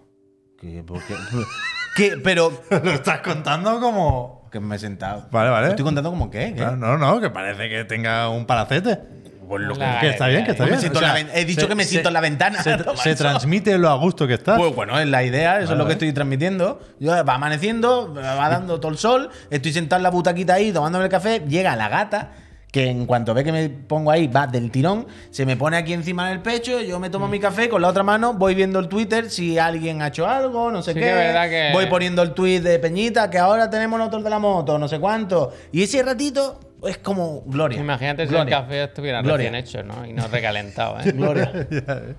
¿Qué? 0.58 0.82
¿Por 0.82 1.00
qué? 1.04 1.14
¿Qué? 1.96 2.16
Pero. 2.22 2.50
lo 2.70 2.90
estás 2.90 3.20
contando 3.20 3.78
como. 3.80 4.48
Que 4.50 4.58
me 4.58 4.74
he 4.74 4.78
sentado. 4.78 5.28
Vale, 5.30 5.50
vale. 5.50 5.68
Estoy 5.68 5.84
contando 5.84 6.10
como 6.10 6.30
qué. 6.30 6.52
¿Qué? 6.54 6.62
No, 6.62 6.76
no, 6.76 6.98
no, 6.98 7.20
que 7.20 7.30
parece 7.30 7.68
que 7.68 7.84
tenga 7.84 8.28
un 8.28 8.44
palacete. 8.44 8.98
Pues 9.46 9.62
lo 9.62 9.74
que- 9.74 9.80
La 9.80 10.00
Que 10.00 10.08
está 10.10 10.26
bien, 10.28 10.44
que 10.44 10.52
está 10.52 10.66
Pues 10.66 10.90
bien. 10.90 11.28
he 11.34 11.44
dicho 11.44 11.68
que 11.68 11.74
me 11.74 11.84
siento 11.84 12.08
en 12.08 12.14
la 12.14 12.20
ventana 12.20 12.62
Se, 12.62 13.14
transmite 13.14 13.76
lo 13.78 13.90
a 13.90 13.96
gusto 13.96 14.26
que 14.26 14.34
estás. 14.34 14.58
Pues 14.58 14.74
bueno, 14.74 14.98
es 14.98 15.06
la 15.06 15.22
idea, 15.22 15.60
eso 15.60 15.64
es 15.72 15.78
lo 15.78 15.84
Vale. 15.84 15.88
que 15.88 15.92
estoy 15.92 16.12
transmitiendo. 16.12 16.80
Yo, 16.98 17.12
va 17.24 17.34
amaneciendo, 17.34 18.14
va 18.14 18.48
dando 18.48 18.80
todo 18.80 18.90
el 18.90 18.98
sol, 18.98 19.30
estoy 19.50 19.72
sentado 19.72 19.98
en 19.98 20.04
la 20.04 20.10
butaquita 20.10 20.54
ahí 20.54 20.72
tomándome 20.72 21.04
el 21.04 21.10
café, 21.10 21.44
llega 21.46 21.76
la 21.76 21.88
gata, 21.90 22.30
que 22.74 22.88
en 22.90 23.06
cuanto 23.06 23.34
ve 23.34 23.44
que 23.44 23.52
me 23.52 23.68
pongo 23.68 24.10
ahí, 24.10 24.26
va 24.26 24.48
del 24.48 24.72
tirón, 24.72 25.06
se 25.30 25.46
me 25.46 25.56
pone 25.56 25.76
aquí 25.76 25.92
encima 25.92 26.28
del 26.30 26.40
pecho, 26.40 26.80
yo 26.80 26.98
me 26.98 27.08
tomo 27.08 27.28
mi 27.28 27.38
café, 27.38 27.68
con 27.68 27.80
la 27.80 27.86
otra 27.86 28.02
mano 28.02 28.34
voy 28.34 28.56
viendo 28.56 28.80
el 28.80 28.88
Twitter 28.88 29.30
si 29.30 29.60
alguien 29.60 30.02
ha 30.02 30.08
hecho 30.08 30.26
algo, 30.26 30.72
no 30.72 30.82
sé 30.82 30.92
Sí 30.92 30.98
qué. 30.98 31.06
que 31.06 31.70
Voy 31.72 31.86
poniendo 31.86 32.20
el 32.22 32.32
tweet 32.34 32.62
de 32.62 32.80
Peñita, 32.80 33.30
que 33.30 33.38
ahora 33.38 33.70
tenemos 33.70 33.96
el 33.98 34.02
autor 34.02 34.24
de 34.24 34.30
la 34.30 34.40
moto, 34.40 34.76
no 34.76 34.88
sé 34.88 34.98
cuánto. 34.98 35.52
Y 35.70 35.84
ese 35.84 36.02
ratito 36.02 36.58
es 36.84 36.98
como 36.98 37.42
gloria. 37.46 37.78
Imagínate 37.78 38.26
si 38.26 38.34
el 38.34 38.44
café 38.48 38.82
estuviera 38.82 39.22
Gloria. 39.22 39.52
recién 39.52 39.54
hecho, 39.54 39.82
¿no? 39.84 40.04
Y 40.04 40.12
no 40.12 40.26
recalentado, 40.26 40.98
¿eh? 40.98 41.12
Gloria. 41.14 41.52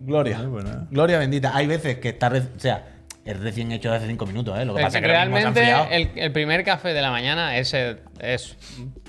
Gloria. 0.00 0.42
Bueno. 0.42 0.86
Gloria 0.90 1.18
bendita. 1.18 1.56
Hay 1.56 1.66
veces 1.66 1.98
que 1.98 2.10
está. 2.10 2.28
re- 2.28 2.40
o 2.40 2.60
sea, 2.60 2.97
es 3.28 3.38
recién 3.40 3.70
hecho 3.72 3.90
de 3.90 3.96
hace 3.98 4.06
cinco 4.06 4.24
minutos, 4.24 4.58
¿eh? 4.58 4.64
Lo 4.64 4.74
que 4.74 4.82
pasa 4.82 4.98
es 4.98 5.02
que 5.02 5.08
Realmente 5.08 5.60
el, 5.90 6.10
el 6.16 6.32
primer 6.32 6.64
café 6.64 6.94
de 6.94 7.02
la 7.02 7.10
mañana 7.10 7.58
es, 7.58 7.74
es 7.74 8.56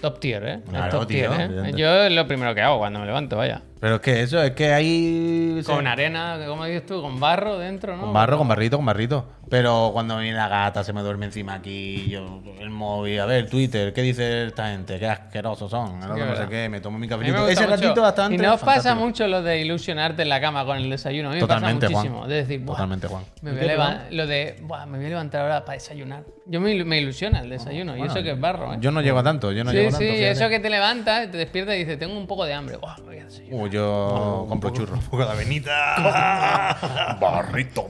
top 0.01 0.19
tier, 0.19 0.45
¿eh? 0.45 0.59
Claro, 0.69 0.99
top 0.99 1.07
tío, 1.07 1.31
tier, 1.31 1.65
¿eh? 1.67 1.73
Yo 1.77 2.03
es 2.03 2.11
lo 2.11 2.27
primero 2.27 2.53
que 2.53 2.61
hago 2.61 2.79
cuando 2.79 2.99
me 2.99 3.05
levanto, 3.05 3.37
vaya. 3.37 3.61
Pero 3.79 3.95
es 3.95 4.01
que 4.01 4.21
eso, 4.21 4.43
es 4.43 4.51
que 4.51 4.73
hay. 4.73 5.61
Con 5.65 5.87
arena, 5.87 6.37
como 6.47 6.65
dices 6.65 6.85
tú, 6.85 7.01
con 7.01 7.17
barro 7.21 7.59
dentro, 7.59 7.95
¿no? 7.95 8.03
Con 8.03 8.13
barro, 8.13 8.37
con 8.37 8.49
barrito, 8.49 8.75
con 8.75 8.85
barrito. 8.85 9.25
Pero 9.49 9.89
cuando 9.93 10.15
me 10.15 10.23
viene 10.23 10.37
la 10.37 10.47
gata, 10.47 10.83
se 10.83 10.93
me 10.93 11.01
duerme 11.01 11.25
encima 11.25 11.55
aquí, 11.55 12.07
yo 12.07 12.41
el 12.59 12.69
móvil, 12.69 13.19
a 13.19 13.25
ver, 13.25 13.49
Twitter, 13.49 13.93
¿qué 13.93 14.01
dice 14.03 14.45
esta 14.45 14.69
gente? 14.69 14.99
Qué 14.99 15.07
asquerosos 15.07 15.71
son. 15.71 15.99
no 15.99 16.35
sé 16.35 16.47
qué, 16.47 16.69
me 16.69 16.81
tomo 16.81 16.99
mi 16.99 17.07
cafecito. 17.07 17.47
Ese 17.47 17.61
mucho. 17.67 17.75
ratito 17.75 18.01
bastante. 18.01 18.35
Y 18.35 18.37
no 18.37 18.53
os 18.53 18.61
pasa 18.61 18.93
mucho 18.93 19.27
lo 19.27 19.41
de 19.41 19.59
ilusionarte 19.61 20.21
en 20.21 20.29
la 20.29 20.39
cama 20.39 20.65
con 20.65 20.77
el 20.77 20.89
desayuno. 20.89 21.29
A 21.31 21.33
mí 21.33 21.39
Totalmente, 21.39 21.87
me 21.87 21.93
pasa 21.93 21.97
muchísimo. 21.97 22.17
Juan. 22.19 22.29
De 22.29 22.35
decir, 22.35 22.59
"Buah, 22.59 22.75
Totalmente, 22.75 23.07
Juan. 23.07 23.23
Me 23.41 23.51
¿Y 23.51 23.53
voy, 23.55 23.69
a 23.69 24.07
lo 24.11 24.27
de, 24.27 24.57
"Buah, 24.61 24.85
me 24.85 24.97
voy 24.97 25.05
a 25.07 25.09
levantar 25.09 25.41
ahora 25.41 25.65
para 25.65 25.77
desayunar. 25.79 26.23
Yo 26.45 26.61
me, 26.61 26.83
me 26.85 26.99
ilusiona 26.99 27.39
el 27.41 27.49
desayuno. 27.49 27.97
y 27.97 28.03
eso 28.03 28.21
que 28.21 28.31
es 28.31 28.39
barro, 28.39 28.73
¿eh? 28.73 28.77
Yo 28.79 28.91
no 28.91 29.01
llego 29.01 29.17
a 29.19 29.23
tanto, 29.23 29.51
yo 29.51 29.63
no 29.63 29.71
sí, 29.71 29.77
llego 29.77 29.89
a 29.89 29.91
sí, 29.93 29.97
tanto. 29.97 30.13
fíjate. 30.13 30.31
eso 30.31 30.49
que 30.49 30.59
te 30.59 30.69
levantas, 30.69 31.31
te 31.31 31.37
despiertas 31.37 31.75
y 31.75 31.79
dices, 31.79 31.97
tengo 31.97 32.15
un 32.17 32.27
poco 32.27 32.45
de 32.45 32.53
hambre. 32.53 32.77
Buah, 32.77 32.97
me 32.99 33.03
voy 33.03 33.17
a 33.17 33.25
desayunar. 33.25 33.63
Uy, 33.63 33.69
yo 33.71 34.45
compro 34.47 34.69
churros. 34.71 34.99
Un 34.99 35.05
poco 35.05 35.25
de 35.25 35.31
avenita. 35.31 37.17
Barrito. 37.21 37.87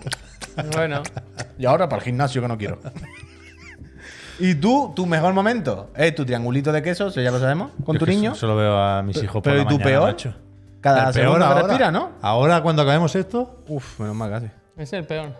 Bueno, 0.74 1.04
Y 1.58 1.66
ahora 1.66 1.88
para 1.90 2.00
el 2.00 2.06
gimnasio 2.06 2.42
que 2.42 2.48
no 2.48 2.58
quiero. 2.58 2.80
¿Y 4.40 4.56
tú, 4.56 4.94
tu 4.96 5.06
mejor 5.06 5.34
momento? 5.34 5.90
¿Es 5.96 6.16
tu 6.16 6.26
triangulito 6.26 6.72
de 6.72 6.82
queso? 6.82 7.08
Eso 7.08 7.20
ya 7.22 7.30
lo 7.32 7.40
sabemos. 7.40 7.72
¿Con 7.86 7.96
Yo 7.96 8.00
tu 8.00 8.06
niño? 8.06 8.36
Solo 8.36 8.56
veo 8.56 8.78
a 8.78 9.02
mis 9.04 9.18
hijos 9.18 9.34
por 9.36 9.44
Pero 9.44 9.56
la 9.58 9.62
¿y 9.64 9.66
tu 9.66 9.72
mañana, 9.76 9.90
peor? 9.90 10.08
macho. 10.12 10.34
Cada 10.82 11.08
El 11.10 11.14
segundo 11.14 11.40
que 11.40 11.44
ahora, 11.46 11.62
respira, 11.64 11.92
¿no? 11.92 12.12
Ahora, 12.22 12.62
cuando 12.62 12.82
acabemos 12.84 13.14
esto, 13.16 13.62
Uf, 13.68 14.00
menos 14.00 14.16
mal 14.16 14.30
casi. 14.32 14.48
es 14.78 14.94
el 14.94 15.04
peor. 15.06 15.34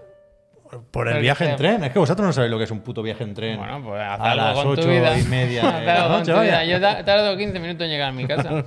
por 0.92 1.08
el 1.08 1.14
Pero 1.14 1.22
viaje 1.22 1.46
que- 1.46 1.52
en 1.52 1.56
tren. 1.58 1.84
Es 1.86 1.92
que 1.94 1.98
vosotros 2.00 2.28
no 2.28 2.34
sabéis 2.34 2.52
lo 2.52 2.58
que 2.58 2.66
es 2.66 2.72
un 2.72 2.82
puto 2.82 3.02
viaje 3.02 3.24
en 3.24 3.34
tren. 3.34 3.58
Bueno, 3.58 3.82
pues 3.84 4.02
haz 4.02 4.20
a 4.20 4.32
algo 4.32 4.44
las 4.46 4.54
con 4.54 4.64
tu 4.66 4.82
ocho 4.82 4.90
vida. 4.90 5.18
y 5.18 5.24
media 5.24 5.62
de 5.64 5.68
Haz 5.70 5.84
la 5.86 5.96
algo 5.96 6.08
con 6.10 6.20
noche, 6.20 6.34
tu 6.34 6.40
vida. 6.42 6.52
vaya. 6.58 6.66
Yo 6.66 6.82
ta- 6.82 7.06
tardo 7.06 7.38
15 7.38 7.60
minutos 7.60 7.86
en 7.86 7.90
llegar 7.92 8.10
a 8.10 8.12
mi 8.12 8.28
casa. 8.28 8.50
Él 8.50 8.66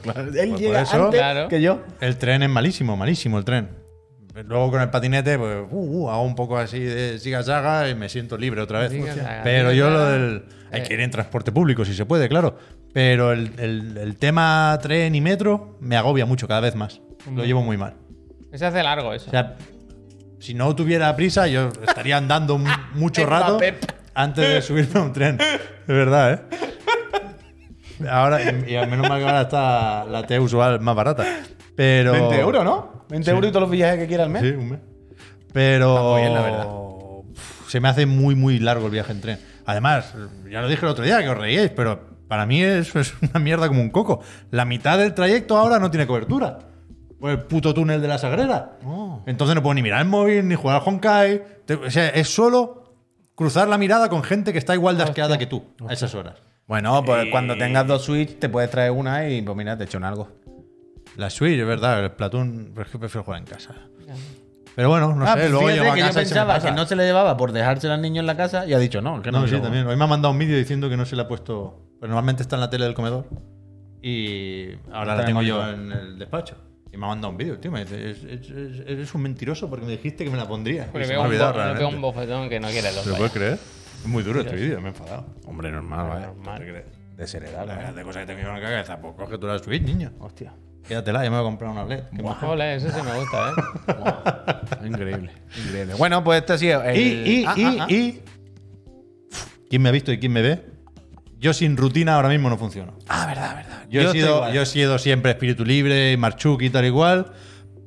por 0.51 0.59
llega 0.59 0.81
eso- 0.81 1.05
antes 1.05 1.21
Claro. 1.21 1.49
que 1.49 1.61
yo. 1.61 1.83
El 2.01 2.17
tren 2.17 2.43
es 2.43 2.49
malísimo, 2.49 2.97
malísimo 2.97 3.37
el 3.39 3.45
tren. 3.45 3.69
Luego 4.47 4.71
con 4.71 4.81
el 4.81 4.89
patinete, 4.91 5.39
pues 5.39 5.59
uh, 5.71 5.77
uh, 6.05 6.11
hago 6.11 6.23
un 6.23 6.35
poco 6.35 6.57
así 6.57 6.79
de 6.81 7.19
siga 7.19 7.43
saga 7.43 7.89
y 7.89 7.95
me 7.95 8.09
siento 8.09 8.39
libre 8.39 8.61
otra 8.63 8.81
vez. 8.81 8.91
Siga 8.93 9.41
Pero 9.45 9.71
siga 9.71 9.75
yo 9.79 9.91
lo 9.91 10.07
del. 10.07 10.45
Hay 10.73 10.81
Eh. 10.81 10.85
que 10.85 10.95
ir 10.95 11.01
en 11.01 11.11
transporte 11.11 11.53
público 11.53 11.85
si 11.85 11.93
se 11.95 12.07
puede, 12.07 12.29
claro. 12.29 12.57
Pero 12.95 13.33
el, 13.33 13.53
el- 13.59 13.97
el 13.99 14.17
tema 14.17 14.79
tren 14.83 15.15
y 15.15 15.21
metro 15.21 15.77
me 15.81 15.97
agobia 15.97 16.25
mucho 16.27 16.49
cada 16.49 16.61
vez 16.61 16.75
más. 16.75 17.01
Lo 17.35 17.45
llevo 17.45 17.63
muy 17.63 17.77
mal. 17.77 17.95
Se 18.55 18.65
hace 18.65 18.83
largo 18.83 19.13
eso. 19.13 19.27
O 19.29 19.31
sea, 19.31 19.57
si 20.39 20.55
no 20.55 20.75
tuviera 20.75 21.15
prisa, 21.15 21.47
yo 21.47 21.69
estaría 21.87 22.17
andando 22.17 22.59
mu- 22.59 22.69
mucho 22.95 23.25
rato 23.27 23.59
antes 24.15 24.49
de 24.49 24.63
subirme 24.63 25.01
a 25.01 25.03
un 25.03 25.13
tren. 25.13 25.37
De 25.39 25.95
verdad, 25.95 26.33
¿eh? 26.33 26.57
Ahora, 28.09 28.41
y, 28.67 28.77
al 28.77 28.89
menos 28.89 29.09
mal 29.09 29.19
que 29.19 29.25
ahora 29.27 29.43
está 29.43 30.05
la 30.05 30.27
T 30.27 30.39
usual 30.39 30.81
más 30.81 30.95
barata. 30.95 31.25
Pero. 31.75 32.13
20 32.13 32.41
euros, 32.41 32.65
¿no? 32.65 33.05
20 33.09 33.31
euros 33.31 33.49
y 33.49 33.53
todos 33.53 33.63
los 33.63 33.71
viajes 33.71 33.99
que 33.99 34.07
quiera 34.07 34.25
al 34.25 34.31
mes. 34.31 34.43
Sí, 34.43 34.51
un 34.51 34.71
mes. 34.71 34.81
Pero. 35.53 35.91
Está 35.91 36.03
muy 36.03 36.21
bien, 36.21 36.35
la 36.35 36.43
verdad. 36.43 36.67
uf, 36.69 37.69
Se 37.69 37.81
me 37.81 37.89
hace 37.89 38.07
muy, 38.07 38.35
muy 38.35 38.59
largo 38.59 38.87
el 38.87 38.93
viaje 38.93 39.13
en 39.13 39.21
tren. 39.21 39.39
Además, 39.67 40.15
ya 40.51 40.61
lo 40.61 40.69
dije 40.69 40.85
el 40.85 40.91
otro 40.91 41.05
día, 41.05 41.23
que 41.23 41.29
os 41.29 41.39
reíais, 41.39 41.71
pero 41.71 42.01
para 42.29 42.47
mí 42.47 42.63
es, 42.63 42.95
es 42.97 43.15
una 43.23 43.41
mierda 43.41 43.69
como 43.69 43.81
un 43.81 43.91
coco. 43.91 44.21
La 44.51 44.65
mitad 44.65 44.99
del 44.99 45.15
trayecto 45.15 45.57
ahora 45.57 45.79
no 45.79 45.91
tiene 45.91 46.07
cobertura. 46.07 46.59
Pues 47.21 47.39
el 47.39 47.45
puto 47.45 47.73
túnel 47.73 48.03
de 48.03 48.09
la 48.09 48.19
Sagrera. 48.19 48.79
Oh. 48.85 49.23
Entonces 49.27 49.55
no 49.55 49.63
puedo 49.63 49.75
ni 49.75 49.83
mirar 49.83 50.01
el 50.01 50.09
móvil, 50.09 50.49
ni 50.49 50.57
jugar 50.57 50.81
al 50.81 50.89
Honkai. 50.89 51.43
O 51.87 51.91
sea, 51.91 52.09
es 52.09 52.35
solo 52.35 52.97
cruzar 53.37 53.69
la 53.69 53.79
mirada 53.79 54.09
con 54.09 54.25
gente 54.25 54.53
que 54.53 54.59
está 54.59 54.75
igual 54.75 54.97
de 54.97 55.05
asqueada 55.05 55.39
que 55.39 55.47
tú 55.47 55.63
a 55.87 55.93
esas 55.93 56.15
horas. 56.17 56.43
Bueno, 56.67 57.03
pues 57.05 57.27
cuando 57.31 57.57
tengas 57.57 57.87
dos 57.87 58.05
Switch 58.05 58.39
te 58.39 58.49
puedes 58.49 58.71
traer 58.71 58.91
una 58.93 59.29
y 59.29 59.43
pues 59.43 59.57
mira, 59.57 59.77
te 59.77 59.85
echan 59.85 60.05
algo. 60.05 60.29
La 61.17 61.29
Switch, 61.29 61.59
es 61.59 61.67
verdad, 61.67 62.03
el 62.05 62.13
Platoon, 62.13 62.71
pero 62.75 62.87
es 62.87 62.93
que 62.93 62.99
prefiero 62.99 63.25
jugar 63.25 63.41
en 63.41 63.47
casa. 63.47 63.75
Pero 64.75 64.89
bueno, 64.89 65.15
no 65.15 65.25
Ah, 65.27 65.35
sé, 65.35 65.41
pues 65.41 65.51
luego 65.51 65.69
llegó 65.69 65.91
a 65.91 65.95
que 65.95 66.01
yo 66.01 66.07
casa 66.07 66.19
me 66.21 66.25
pensaba 66.25 66.59
que 66.61 66.71
no 66.73 66.87
se 66.87 66.97
le 66.97 67.05
llevaba 67.05 67.37
por 67.37 67.53
dejársela 67.53 67.95
al 67.95 68.01
niño 68.01 68.21
en 68.21 68.27
la 68.27 68.37
casa 68.39 68.65
y 68.67 68.73
ha 68.73 68.79
dicho 68.79 69.03
no, 69.03 69.21
que 69.21 69.31
no. 69.31 69.41
No, 69.43 69.49
sí, 69.49 69.59
también. 69.61 69.87
Hoy 69.87 69.97
me 69.97 70.05
ha 70.05 70.07
mandado 70.07 70.33
un 70.33 70.39
vídeo 70.39 70.57
diciendo 70.57 70.89
que 70.89 70.97
no 70.97 71.05
se 71.05 71.15
le 71.17 71.23
ha 71.23 71.29
puesto. 71.29 71.79
Pues 71.99 72.09
normalmente 72.09 72.43
está 72.43 72.57
en 72.57 72.61
la 72.61 72.71
tele 72.71 72.87
del 72.87 72.95
comedor. 72.95 73.27
Y 74.01 74.69
ahora 74.91 75.15
la 75.15 75.21
en 75.23 75.27
tengo 75.27 75.43
yo 75.43 75.69
en 75.69 75.93
el 75.93 76.19
despacho. 76.19 76.57
Y 76.91 76.97
me 76.97 77.05
ha 77.05 77.09
mandado 77.11 77.31
un 77.31 77.37
vídeo, 77.37 77.59
tío. 77.59 77.71
Me 77.71 77.81
dice, 77.85 78.11
"Es- 78.11 78.25
es- 78.25 78.51
es- 78.51 78.81
eres 78.87 79.15
un 79.15 79.23
mentiroso 79.23 79.69
porque 79.69 79.85
me 79.85 79.93
dijiste 79.93 80.25
que 80.25 80.31
me 80.31 80.37
la 80.39 80.49
pondría. 80.49 80.89
Veo, 80.93 81.07
me 81.07 81.37
ha 81.37 81.89
un, 81.89 82.01
bo- 82.01 82.13
bofetón 82.13 82.49
que 82.49 82.59
no 82.61 82.69
quiere 82.69 82.93
los 82.93 83.03
¿Se 83.05 83.11
lo 83.11 83.17
puedes 83.17 83.33
creer? 83.33 83.59
Es 84.03 84.09
muy 84.09 84.23
duro 84.23 84.41
este 84.41 84.57
vídeo, 84.57 84.81
me 84.81 84.89
he 84.89 84.91
enfadado. 84.91 85.27
Hombre, 85.47 85.71
normal, 85.71 86.09
vaya. 86.09 86.27
Normal. 86.27 86.59
¿Te 86.59 86.65
crees? 86.67 86.85
Desheredar. 87.17 87.67
La 87.67 87.93
de 87.93 88.03
cosas 88.03 88.27
que 88.27 88.35
te 88.35 88.41
en 88.41 88.49
la 88.49 88.61
cabeza, 88.61 88.99
pues 89.01 89.15
coge 89.15 89.39
tú 89.39 89.47
la 89.47 89.59
Switch, 89.59 89.83
niño. 89.83 90.13
Hostia. 90.19 90.55
Quédatela, 90.89 91.23
ya 91.23 91.31
me 91.31 91.37
voy 91.37 91.45
a 91.47 91.49
comprar 91.49 91.71
una 91.71 91.85
OLED. 91.85 92.03
Qué 92.17 92.23
majo. 92.23 92.49
Ole, 92.51 92.75
ese 92.75 92.91
sí 92.91 92.99
me 93.05 93.17
gusta, 93.21 93.51
¿eh? 93.51 94.87
Increíble, 94.87 95.31
increíble. 95.65 95.95
Bueno, 95.95 96.25
pues 96.25 96.41
esto 96.41 96.55
ha 96.55 96.59
sido. 96.59 96.83
el- 96.83 96.97
Y, 96.99 97.03
y, 97.41 97.45
Ah, 97.47 97.55
y, 97.57 97.65
ah, 97.65 97.77
ah. 97.89 97.93
y. 97.93 98.21
¿Quién 99.71 99.83
me 99.83 99.89
ha 99.89 99.93
visto 99.93 100.11
y 100.13 100.19
quién 100.19 100.33
me 100.33 100.43
ve? 100.43 100.65
Yo 101.39 101.53
sin 101.53 101.77
rutina 101.77 102.17
ahora 102.17 102.29
mismo 102.29 102.51
no 102.51 102.57
funciono. 102.59 102.95
Ah, 103.09 103.27
verdad, 103.27 103.55
verdad. 103.57 103.85
Yo, 103.89 104.01
he, 104.03 104.13
sido, 104.13 104.37
igual. 104.37 104.53
yo 104.53 104.63
he 104.63 104.67
sido 104.67 104.99
siempre 104.99 105.31
espíritu 105.33 105.65
libre, 105.65 106.17
Marchuk 106.17 106.63
y 106.63 106.71
tal 106.71 106.85
igual. 106.85 107.33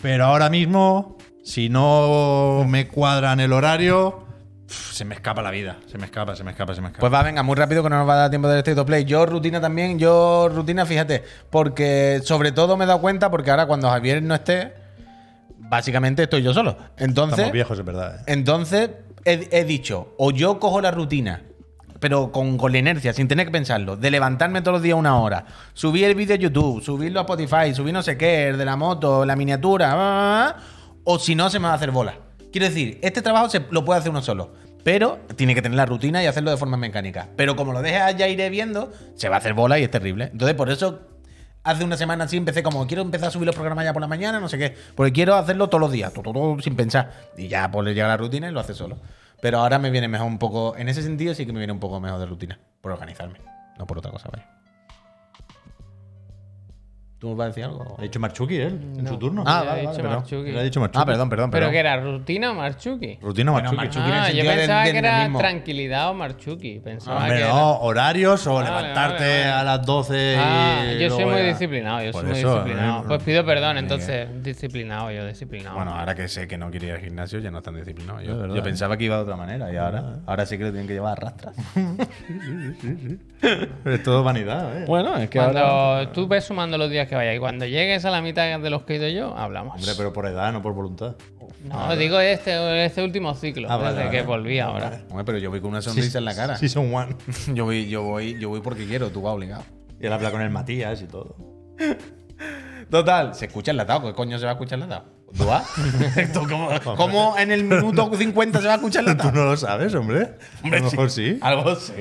Pero 0.02 0.26
ahora 0.26 0.50
mismo, 0.50 1.18
si 1.44 1.68
no 1.70 2.66
me 2.68 2.88
cuadran 2.88 3.40
el 3.40 3.52
horario, 3.54 4.25
se 4.68 5.06
me 5.06 5.16
escapa 5.16 5.42
la 5.42 5.52
vida. 5.52 5.78
Se 5.88 5.98
me 5.98 6.06
escapa, 6.06 6.36
se 6.36 6.44
me 6.44 6.52
escapa, 6.52 6.74
se 6.74 6.82
me 6.82 6.88
escapa. 6.88 7.02
Pues 7.02 7.14
va, 7.14 7.24
venga, 7.24 7.44
muy 7.44 7.56
rápido 7.56 7.84
que 7.84 7.90
no 7.90 7.98
nos 7.98 8.08
va 8.08 8.14
a 8.14 8.18
dar 8.18 8.30
tiempo 8.30 8.48
del 8.48 8.60
State 8.60 8.80
of 8.80 8.88
Play. 8.88 9.06
Yo 9.06 9.26
rutina 9.26 9.62
también, 9.62 10.00
yo 10.00 10.50
rutina, 10.50 10.86
fíjate, 10.86 11.24
porque 11.50 12.22
sobre 12.24 12.52
todo 12.52 12.78
me 12.78 12.86
he 12.86 12.88
dado 12.88 13.02
cuenta, 13.02 13.30
porque 13.30 13.52
ahora 13.52 13.68
cuando 13.68 13.90
Javier 13.90 14.24
no 14.24 14.36
esté, 14.36 14.74
básicamente 15.58 16.24
estoy 16.24 16.42
yo 16.42 16.54
solo. 16.54 16.78
Entonces, 16.98 17.40
Estamos 17.40 17.54
viejos, 17.54 17.80
es 17.80 17.86
verdad. 17.86 18.20
¿eh? 18.20 18.24
entonces 18.28 18.90
he, 19.24 19.48
he 19.52 19.66
dicho, 19.66 20.16
o 20.18 20.32
yo 20.32 20.60
cojo 20.60 20.82
la 20.82 20.92
rutina, 20.92 21.44
pero 22.00 22.32
con, 22.32 22.58
con 22.58 22.72
la 22.72 22.78
inercia, 22.78 23.14
sin 23.14 23.28
tener 23.28 23.48
que 23.48 23.52
pensarlo, 23.52 23.98
de 23.98 24.12
levantarme 24.12 24.62
todos 24.62 24.76
los 24.76 24.82
días 24.82 24.98
una 24.98 25.20
hora, 25.20 25.46
subir 25.74 26.06
el 26.06 26.16
vídeo 26.16 26.36
a 26.36 26.40
YouTube, 26.40 26.84
subirlo 26.84 27.20
a 27.20 27.24
Spotify, 27.24 27.74
subir 27.74 27.94
no 27.94 28.02
sé 28.02 28.18
qué, 28.18 28.50
el 28.50 28.58
de 28.58 28.66
la 28.66 28.76
moto, 28.76 29.26
la 29.26 29.36
miniatura, 29.36 29.92
ah, 29.92 29.96
ah, 29.98 30.56
ah, 30.56 30.62
o 31.04 31.20
si 31.20 31.36
no, 31.36 31.50
se 31.50 31.60
me 31.60 31.68
va 31.68 31.74
a 31.74 31.76
hacer 31.76 31.92
bola. 31.92 32.16
Quiero 32.56 32.68
decir, 32.68 33.00
este 33.02 33.22
trabajo 33.22 33.50
se 33.50 33.66
lo 33.70 33.84
puede 33.84 34.00
hacer 34.00 34.12
uno 34.12 34.22
solo. 34.22 34.54
Pero 34.82 35.20
tiene 35.36 35.54
que 35.54 35.62
tener 35.62 35.76
la 35.76 35.86
rutina 35.86 36.24
y 36.24 36.26
hacerlo 36.26 36.52
de 36.52 36.56
forma 36.56 36.78
mecánica. 36.78 37.28
Pero 37.36 37.58
como 37.58 37.74
lo 37.74 37.82
dejas 37.82 38.16
ya 38.16 38.30
iré 38.30 38.50
viendo, 38.50 38.94
se 39.16 39.28
va 39.28 39.36
a 39.36 39.40
hacer 39.40 39.54
bola 39.54 39.78
y 39.78 39.84
es 39.84 39.92
terrible. 39.92 40.30
Entonces, 40.32 40.56
por 40.56 40.70
eso 40.70 41.02
hace 41.64 41.84
una 41.84 41.98
semana 41.98 42.24
así 42.24 42.38
empecé 42.38 42.64
como 42.64 42.88
quiero 42.88 43.02
empezar 43.02 43.28
a 43.28 43.32
subir 43.32 43.46
los 43.46 43.56
programas 43.56 43.84
ya 43.84 43.92
por 43.92 44.02
la 44.02 44.08
mañana, 44.08 44.40
no 44.40 44.48
sé 44.48 44.58
qué, 44.58 44.74
porque 44.96 45.12
quiero 45.12 45.36
hacerlo 45.36 45.68
todos 45.68 45.82
los 45.82 45.92
días, 45.92 46.14
todo, 46.14 46.32
todo 46.32 46.58
sin 46.62 46.78
pensar. 46.78 47.12
Y 47.38 47.50
ya 47.50 47.70
pues 47.70 47.84
le 47.84 47.94
llega 47.94 48.08
la 48.08 48.16
rutina 48.16 48.48
y 48.48 48.54
lo 48.54 48.62
hace 48.62 48.74
solo. 48.74 49.00
Pero 49.42 49.60
ahora 49.60 49.78
me 49.78 49.90
viene 49.90 50.08
mejor 50.08 50.28
un 50.28 50.40
poco, 50.40 50.78
en 50.78 50.88
ese 50.88 51.02
sentido 51.02 51.34
sí 51.34 51.46
que 51.46 51.52
me 51.52 51.60
viene 51.60 51.74
un 51.74 51.82
poco 51.82 52.00
mejor 52.00 52.22
de 52.22 52.26
rutina, 52.26 52.58
por 52.80 52.94
organizarme, 52.94 53.42
no 53.78 53.86
por 53.86 53.98
otra 53.98 54.12
cosa, 54.12 54.30
vaya. 54.32 54.55
¿Tú 57.26 57.36
vas 57.36 57.46
a 57.46 57.48
decir 57.48 57.64
algo? 57.64 57.96
Ha 57.98 58.02
dicho 58.04 58.20
Marchuki 58.20 58.56
él, 58.58 58.74
en 58.98 59.04
No. 59.04 59.10
su 59.10 59.18
turno. 59.18 59.44
Ah, 59.48 59.64
vale, 59.66 59.80
dicho 59.82 59.90
vale, 59.94 60.04
perdón. 60.04 60.20
Marchuki. 60.20 60.52
Le 60.52 60.60
ha 60.60 60.64
dicho 60.64 60.80
Marchuki. 60.80 61.02
Ah, 61.02 61.06
perdón, 61.08 61.30
perdón, 61.32 61.50
¿Pero 61.50 61.72
que 61.72 61.80
era 61.80 61.98
rutina 62.00 62.52
o 62.52 62.54
Marchuki? 62.54 63.18
Rutina 63.20 63.52
Bueno, 63.52 63.74
Marchuki. 63.74 64.00
Marchuki 64.00 64.08
en 64.08 64.14
Ah, 64.14 64.30
yo 64.32 64.44
de- 64.52 64.56
pensaba 64.58 64.84
de 64.84 64.92
que 64.92 64.98
era 65.00 65.30
tranquilidad 65.36 66.10
o 66.12 66.14
Marchuki. 66.14 66.80
Pensaba 66.82 67.18
Hombre, 67.22 67.36
que 67.38 67.42
era- 67.42 67.50
no, 67.52 67.80
horarios 67.80 68.46
o 68.46 68.54
Vale, 68.54 68.68
levantarte 68.70 69.24
vale, 69.24 69.40
vale. 69.40 69.52
a 69.52 69.64
las 69.64 69.86
12 69.88 70.36
Ah, 70.38 70.84
y 70.96 71.00
yo 71.02 71.10
soy 71.10 71.26
muy 71.26 71.42
disciplinado, 71.42 72.04
yo 72.04 72.12
Por 72.12 72.22
soy 72.22 72.30
muy 72.30 72.40
disciplinado. 72.44 73.00
eh, 73.02 73.06
Pues 73.08 73.24
pido 73.24 73.44
perdón, 73.44 73.78
entonces, 73.80 74.44
disciplinado, 74.44 75.10
yo 75.10 75.26
disciplinado. 75.26 75.78
Bueno, 75.78 75.96
ahora 75.96 76.14
que 76.14 76.28
sé 76.28 76.48
que 76.48 76.60
no 76.60 76.70
quiere 76.70 76.86
ir 76.86 76.94
al 76.94 77.00
gimnasio, 77.00 77.40
ya 77.40 77.50
no 77.50 77.58
están 77.58 77.74
disciplinados. 77.76 78.22
Yo, 78.24 78.38
verdad, 78.38 78.54
yo 78.54 78.62
¿eh? 78.62 78.64
pensaba 78.64 78.98
que 78.98 79.06
iba 79.06 79.16
de 79.16 79.24
otra 79.24 79.36
manera 79.36 79.74
y 79.74 79.78
ahora, 79.78 80.18
ahora 80.28 80.46
sí 80.46 80.60
que 80.60 80.66
lo 80.66 80.70
tienen 80.70 80.86
que 80.88 80.94
llevar 80.94 81.14
a 81.14 81.16
rastras. 81.16 81.56
Es 83.86 84.04
todo 84.04 84.24
vanidad, 84.24 84.82
¿eh? 84.82 84.86
bueno, 84.88 85.16
es 85.18 85.30
que 85.30 85.38
cuando 85.38 86.08
tú 86.10 86.28
ves 86.28 86.44
sumando 86.46 86.78
los 86.78 86.90
días 86.90 87.08
que 87.08 87.15
vaya 87.16 87.34
y 87.34 87.40
cuando 87.40 87.66
llegues 87.66 88.06
a 88.06 88.12
la 88.12 88.22
mitad 88.22 88.60
de 88.60 88.70
los 88.70 88.84
que 88.84 88.94
he 88.94 88.98
ido 88.98 89.08
yo, 89.10 89.38
hablamos. 89.38 89.76
Hombre, 89.76 89.94
pero 89.98 90.14
por 90.14 90.26
edad, 90.28 90.52
no 90.54 90.62
por 90.62 90.74
voluntad. 90.74 91.16
no, 91.64 91.96
digo 91.96 92.20
este, 92.20 92.86
este 92.86 93.04
último 93.04 93.34
ciclo, 93.36 93.68
Ah, 93.70 93.78
vale, 93.78 93.90
desde 93.96 94.06
vale. 94.06 94.18
que 94.20 94.24
volví 94.26 94.60
ahora. 94.60 95.02
Hombre, 95.10 95.24
pero 95.26 95.38
yo 95.38 95.50
voy 95.50 95.62
con 95.62 95.72
una 95.72 95.82
sonrisa 95.82 96.18
en 96.20 96.26
la 96.26 96.36
cara. 96.36 96.58
Sí, 96.58 96.70
son 96.70 96.94
one. 96.94 97.16
Yo 97.54 97.66
voy, 97.66 97.88
yo 97.90 98.04
voy, 98.04 98.40
yo 98.40 98.50
voy 98.50 98.62
porque 98.62 98.86
quiero, 98.86 99.10
tú 99.10 99.22
vas 99.22 99.34
obligado. 99.34 99.64
Y 100.00 100.06
él 100.08 100.14
habla 100.14 100.32
con 100.32 100.42
el 100.42 100.50
Matías 100.50 101.02
y 101.02 101.06
todo. 101.06 101.36
Total, 102.90 103.34
se 103.34 103.46
escucha 103.46 103.72
enlatado. 103.72 104.08
¿Qué 104.08 104.14
coño 104.14 104.38
se 104.38 104.46
va 104.46 104.52
a 104.52 104.54
escuchar 104.54 104.78
enlatado? 104.78 105.06
¿Tú 105.36 105.46
vas? 105.46 105.68
¿Esto 106.18 106.44
cómo, 106.48 106.70
cómo 106.96 107.36
en 107.38 107.52
el 107.52 107.64
minuto 107.64 108.12
50 108.16 108.62
se 108.62 108.68
va 108.68 108.74
a 108.74 108.76
escuchar 108.76 109.04
Tú 109.04 109.10
enlatado? 109.12 109.32
no 109.34 109.46
lo 109.46 109.58
sabes, 109.58 109.94
hombre. 109.96 110.34
a 110.64 110.68
lo 110.70 110.82
mejor 110.84 111.10
sí. 111.10 111.40
Algo 111.42 111.76
sí. 111.76 111.94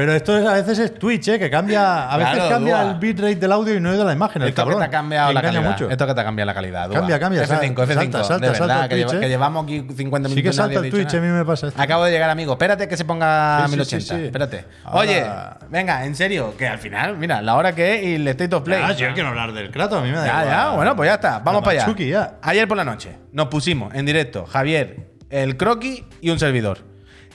Pero 0.00 0.14
esto 0.14 0.38
es- 0.38 0.46
a 0.46 0.54
veces 0.54 0.78
es 0.78 0.94
Twitch, 0.98 1.28
¿eh? 1.28 1.38
Que 1.38 1.50
cambia. 1.50 2.10
A 2.10 2.16
veces 2.16 2.32
Claro, 2.34 2.48
cambia 2.50 2.80
Dua. 2.82 2.90
el 2.92 2.98
bitrate 2.98 3.34
del 3.36 3.52
audio 3.52 3.74
y 3.74 3.80
no 3.80 3.92
de 3.94 4.02
la 4.02 4.14
imagen. 4.14 4.40
El 4.40 4.48
Esto 4.48 4.62
que 4.62 4.70
cabrón. 4.70 4.78
te 4.78 4.84
ha 4.86 4.90
cambiado 4.90 5.32
la 5.34 5.42
calidad. 5.42 5.62
mucho. 5.62 5.90
Esto 5.90 6.06
que 6.06 6.14
te 6.14 6.20
ha 6.22 6.24
cambiado 6.24 6.46
la 6.46 6.54
calidad. 6.54 6.86
Dua. 6.88 6.94
Cambia, 7.00 7.20
cambia, 7.20 7.42
F5, 7.42 7.46
salta, 7.48 7.66
F5. 7.66 7.94
salta, 8.00 8.24
salta, 8.24 8.46
de 8.46 8.52
verdad, 8.52 8.66
salta 8.68 8.88
que, 8.88 8.94
Twitch, 8.94 9.06
lleva- 9.08 9.16
¿eh? 9.18 9.20
que 9.20 9.28
llevamos 9.28 9.64
aquí 9.64 9.74
50 9.94 10.28
minutos. 10.30 10.34
Sí 10.34 10.42
que 10.42 10.52
salta 10.54 10.78
el 10.80 10.90
Twitch, 10.90 11.04
nada. 11.12 11.18
a 11.18 11.20
mí 11.20 11.28
me 11.28 11.44
pasa 11.44 11.68
esto. 11.68 11.82
Acabo 11.82 12.04
de 12.06 12.12
llegar, 12.12 12.30
amigo. 12.30 12.52
Espérate 12.54 12.88
que 12.88 12.96
se 12.96 13.04
ponga 13.04 13.58
Sí, 13.66 13.72
sí, 13.72 13.76
1080. 13.76 14.14
sí, 14.14 14.20
sí. 14.20 14.24
Espérate. 14.26 14.64
Ahora- 14.84 15.00
Oye, 15.00 15.26
venga, 15.68 16.06
en 16.06 16.14
serio, 16.14 16.54
que 16.56 16.66
al 16.66 16.78
final, 16.78 17.18
mira, 17.18 17.42
la 17.42 17.56
hora 17.56 17.74
que 17.74 17.96
es 17.98 18.04
y 18.06 18.14
el 18.14 18.26
State 18.28 18.54
of 18.56 18.62
Play. 18.62 18.82
Ah, 18.82 18.92
yo 18.92 19.12
quiero 19.12 19.28
hablar 19.28 19.52
del 19.52 19.70
Kratos, 19.70 19.98
a 19.98 20.02
mí 20.02 20.10
me 20.10 20.16
da 20.16 20.24
Ya, 20.24 20.32
igual. 20.32 20.48
ya, 20.48 20.70
bueno, 20.70 20.96
pues 20.96 21.08
ya 21.10 21.14
está. 21.16 21.38
Vamos 21.40 21.62
para 21.62 21.84
allá. 21.84 22.38
Ayer 22.40 22.66
por 22.66 22.78
la 22.78 22.84
noche 22.86 23.18
nos 23.32 23.48
pusimos 23.48 23.94
en 23.94 24.06
directo 24.06 24.46
Javier, 24.46 25.10
el 25.28 25.58
croquis 25.58 26.04
y 26.22 26.30
un 26.30 26.38
servidor. 26.38 26.89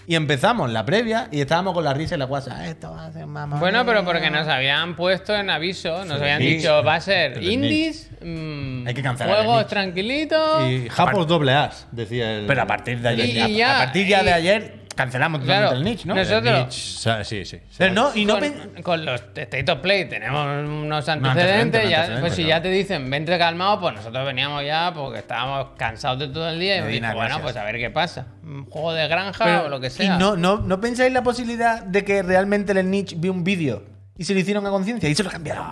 Y 0.08 0.16
empezamos 0.16 0.70
la 0.72 0.86
previa 0.86 1.28
y 1.32 1.42
estábamos 1.42 1.74
con 1.74 1.84
la 1.84 1.94
risa 1.94 2.16
y 2.16 2.18
la 2.20 2.26
guasa. 2.26 2.56
"Ah, 2.56 2.68
Esto 2.68 2.92
va 2.92 3.08
a 3.08 3.12
ser 3.12 3.26
mamá. 3.26 3.58
Bueno, 3.60 3.86
pero 3.86 4.06
porque 4.06 4.30
nos 4.30 4.48
habían 4.48 4.96
puesto 4.96 5.36
en 5.36 5.50
aviso, 5.50 6.06
nos 6.06 6.22
habían 6.22 6.42
Sí. 6.42 6.58
dicho, 6.58 6.84
va 6.84 6.96
a 6.96 7.02
ser 7.02 7.38
El 7.40 7.52
indies, 7.52 8.10
mm, 8.22 8.88
Hay 8.88 8.94
que 8.94 9.02
cancelar 9.02 9.40
el 9.40 9.46
juegos 9.46 9.58
nicho. 9.64 9.70
tranquilitos. 9.70 10.70
Y 10.70 10.90
Japos 10.90 11.28
doble 11.28 11.54
As, 11.54 11.88
decía 11.92 12.34
el. 12.34 12.46
Pero 12.46 12.62
a 12.62 12.68
partir 12.68 13.00
de 13.00 13.10
ayer, 13.10 13.26
Y- 13.30 13.34
ya, 13.34 13.48
y 13.50 13.56
ya, 13.58 13.76
a 13.82 13.86
partir 13.86 14.08
ya 14.08 14.22
y- 14.22 14.26
de 14.26 14.34
ayer 14.34 14.85
cancelamos 14.96 15.42
Claro, 15.42 15.68
totalmente 15.70 15.90
el 15.90 15.96
niche, 15.98 16.08
¿no? 16.08 16.16
nosotros- 16.16 17.28
Sí, 17.28 17.46
sí. 17.46 17.60
Pero 17.78 17.94
no, 17.94 18.12
y 18.16 18.26
no 18.26 18.38
con, 18.84 19.06
los 19.06 19.22
State 19.36 19.72
of 19.72 19.80
Play 19.80 20.06
tenemos 20.10 20.46
unos 20.68 21.08
antecedentes, 21.10 21.26
antecedentes. 21.44 21.82
unos 21.82 21.92
ya, 21.92 21.98
antecedentes, 21.98 22.20
pues 22.22 22.34
si 22.36 22.44
claro. 22.44 22.58
ya 22.60 22.64
te 22.64 22.70
dicen, 22.70 23.10
vente 23.10 23.38
calmado, 23.38 23.80
pues 23.80 23.96
nosotros 23.96 24.26
veníamos 24.26 24.64
ya 24.66 24.92
porque 24.94 25.20
estábamos 25.20 25.68
cansados 25.78 26.20
de 26.20 26.28
todo 26.30 26.50
el 26.50 26.60
día 26.60 26.78
y 26.78 26.82
me 26.82 26.88
dijo, 26.88 27.14
bueno, 27.14 27.42
pues 27.42 27.56
a 27.58 27.64
ver 27.64 27.78
qué 27.78 27.90
pasa. 27.90 28.28
Un 28.44 28.66
juego 28.66 28.94
de 28.94 29.08
granja 29.08 29.44
Pero- 29.46 29.66
o 29.66 29.70
lo 29.70 29.80
que 29.80 29.88
¿Y 29.88 29.92
sea. 29.92 30.18
no, 30.18 30.36
no, 30.36 30.58
no 30.60 30.80
pensáis 30.82 31.12
la 31.14 31.24
posibilidad 31.24 31.84
de 31.84 32.04
que 32.04 32.24
realmente 32.24 32.72
el 32.72 32.90
niche 32.90 33.16
vio 33.20 33.32
un 33.32 33.44
vídeo 33.44 33.84
y 34.18 34.24
se 34.24 34.34
lo 34.34 34.40
hicieron 34.40 34.66
a 34.66 34.70
conciencia 34.70 35.10
y 35.10 35.16
se 35.16 35.24
lo 35.24 35.30
cambiaron? 35.30 35.66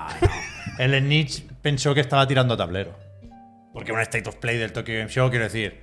El 0.80 1.07
Nietzsche 1.07 1.43
pensó 1.61 1.93
que 1.93 2.01
estaba 2.01 2.28
tirando 2.28 2.57
tablero. 2.57 2.97
Porque 3.74 3.91
un 3.91 3.99
State 4.01 4.28
of 4.30 4.36
Play 4.36 4.57
del 4.57 4.71
Tokyo 4.74 4.93
Game 4.97 5.09
Show, 5.09 5.30
quiero 5.30 5.45
decir, 5.45 5.82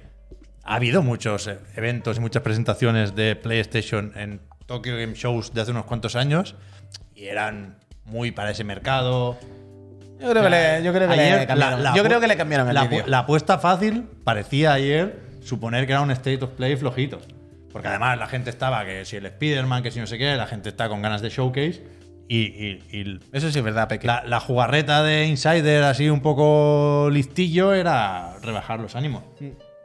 ha 0.65 0.75
habido 0.77 1.03
muchos 1.03 1.47
eh, 1.47 1.59
eventos 1.77 2.17
y 2.17 2.21
muchas 2.21 2.43
presentaciones 2.43 3.15
de 3.15 3.37
PlayStation 3.37 4.13
en 4.17 4.41
Tokyo 4.67 4.97
Game 4.97 5.15
Shows 5.15 5.53
de 5.55 5.61
hace 5.63 5.71
unos 5.71 5.85
cuantos 5.87 6.17
años 6.17 6.55
y 7.15 7.25
eran 7.27 7.79
muy 8.05 8.31
para 8.31 8.51
ese 8.51 8.65
mercado. 8.65 9.39
Yo 10.21 10.31
creo 10.31 10.43
que 10.43 10.51
le, 10.51 10.83
yo 10.83 10.93
creo 10.93 11.09
que 11.09 11.17
le 11.17 11.23
Ayer, 11.23 11.47
cambiaron. 11.47 11.83
la- 11.83 11.91
la 11.91 11.97
yo 11.97 12.05
creo 12.05 12.21
que 12.21 12.29
le 12.29 12.37
cambiaron 12.37 12.69
el 12.69 12.75
la, 12.75 12.89
la 13.07 13.19
apuesta 13.21 13.59
fácil 13.59 14.05
parecía 14.25 14.73
ayer 14.75 15.19
suponer 15.43 15.87
que 15.87 15.93
era 15.93 16.03
un 16.03 16.11
State 16.11 16.45
of 16.45 16.51
Play 16.51 16.77
flojito. 16.77 17.21
Porque 17.73 17.89
además 17.89 18.19
la 18.19 18.27
gente 18.27 18.51
estaba, 18.51 18.85
que 18.85 19.05
si 19.05 19.17
el 19.17 19.27
Spider-Man, 19.27 19.83
que 19.83 19.91
si 19.93 20.01
no 20.01 20.07
sé 20.07 20.19
qué, 20.19 20.35
la 20.37 20.47
gente 20.47 20.69
está 20.69 20.89
con 20.89 21.03
ganas 21.03 21.23
de 21.23 21.31
showcase. 21.31 21.83
Y, 22.29 22.39
y- 22.39 22.83
y 22.93 23.21
Eso 23.33 23.51
sí 23.51 23.59
es 23.59 23.65
verdad, 23.65 23.89
Peque. 23.89 24.07
la, 24.07 24.23
la 24.27 24.41
jugarreta 24.41 25.03
de 25.03 25.25
Insider, 25.27 25.85
así 25.85 26.11
un 26.11 26.21
poco 26.21 27.09
listillo, 27.11 27.73
era 27.73 28.37
rebajar 28.43 28.81
los 28.81 28.95
ánimos. 28.97 29.23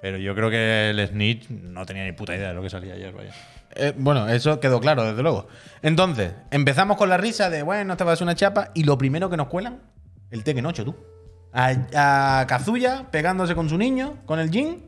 Pero 0.05 0.19
yo 0.19 0.35
creo 0.35 0.51
que 0.51 0.91
el 0.91 1.07
Snitch 1.07 1.49
no 1.49 1.83
tenía 1.83 2.03
ni 2.03 2.11
puta 2.11 2.35
idea 2.35 2.49
de 2.49 2.53
lo 2.53 2.61
que 2.61 2.69
salía 2.69 2.93
ayer, 2.93 3.11
vaya. 3.11 3.31
Eh, 3.73 3.91
bueno, 3.97 4.29
eso 4.29 4.59
quedó 4.59 4.79
claro, 4.79 5.03
desde 5.03 5.23
luego. 5.23 5.47
Entonces, 5.81 6.31
empezamos 6.51 6.95
con 6.95 7.09
la 7.09 7.17
risa 7.17 7.49
de, 7.49 7.63
bueno, 7.63 7.97
te 7.97 8.03
vas 8.03 8.21
a 8.21 8.23
una 8.23 8.35
chapa, 8.35 8.69
y 8.75 8.83
lo 8.83 8.99
primero 8.99 9.31
que 9.31 9.35
nos 9.37 9.47
cuelan, 9.47 9.79
el 10.29 10.43
Tekken 10.43 10.63
8, 10.63 10.85
tú. 10.85 10.95
A, 11.53 12.41
a 12.41 12.45
Kazuya 12.45 13.07
pegándose 13.09 13.55
con 13.55 13.67
su 13.67 13.79
niño, 13.79 14.17
con 14.27 14.39
el 14.39 14.51
Jin, 14.51 14.83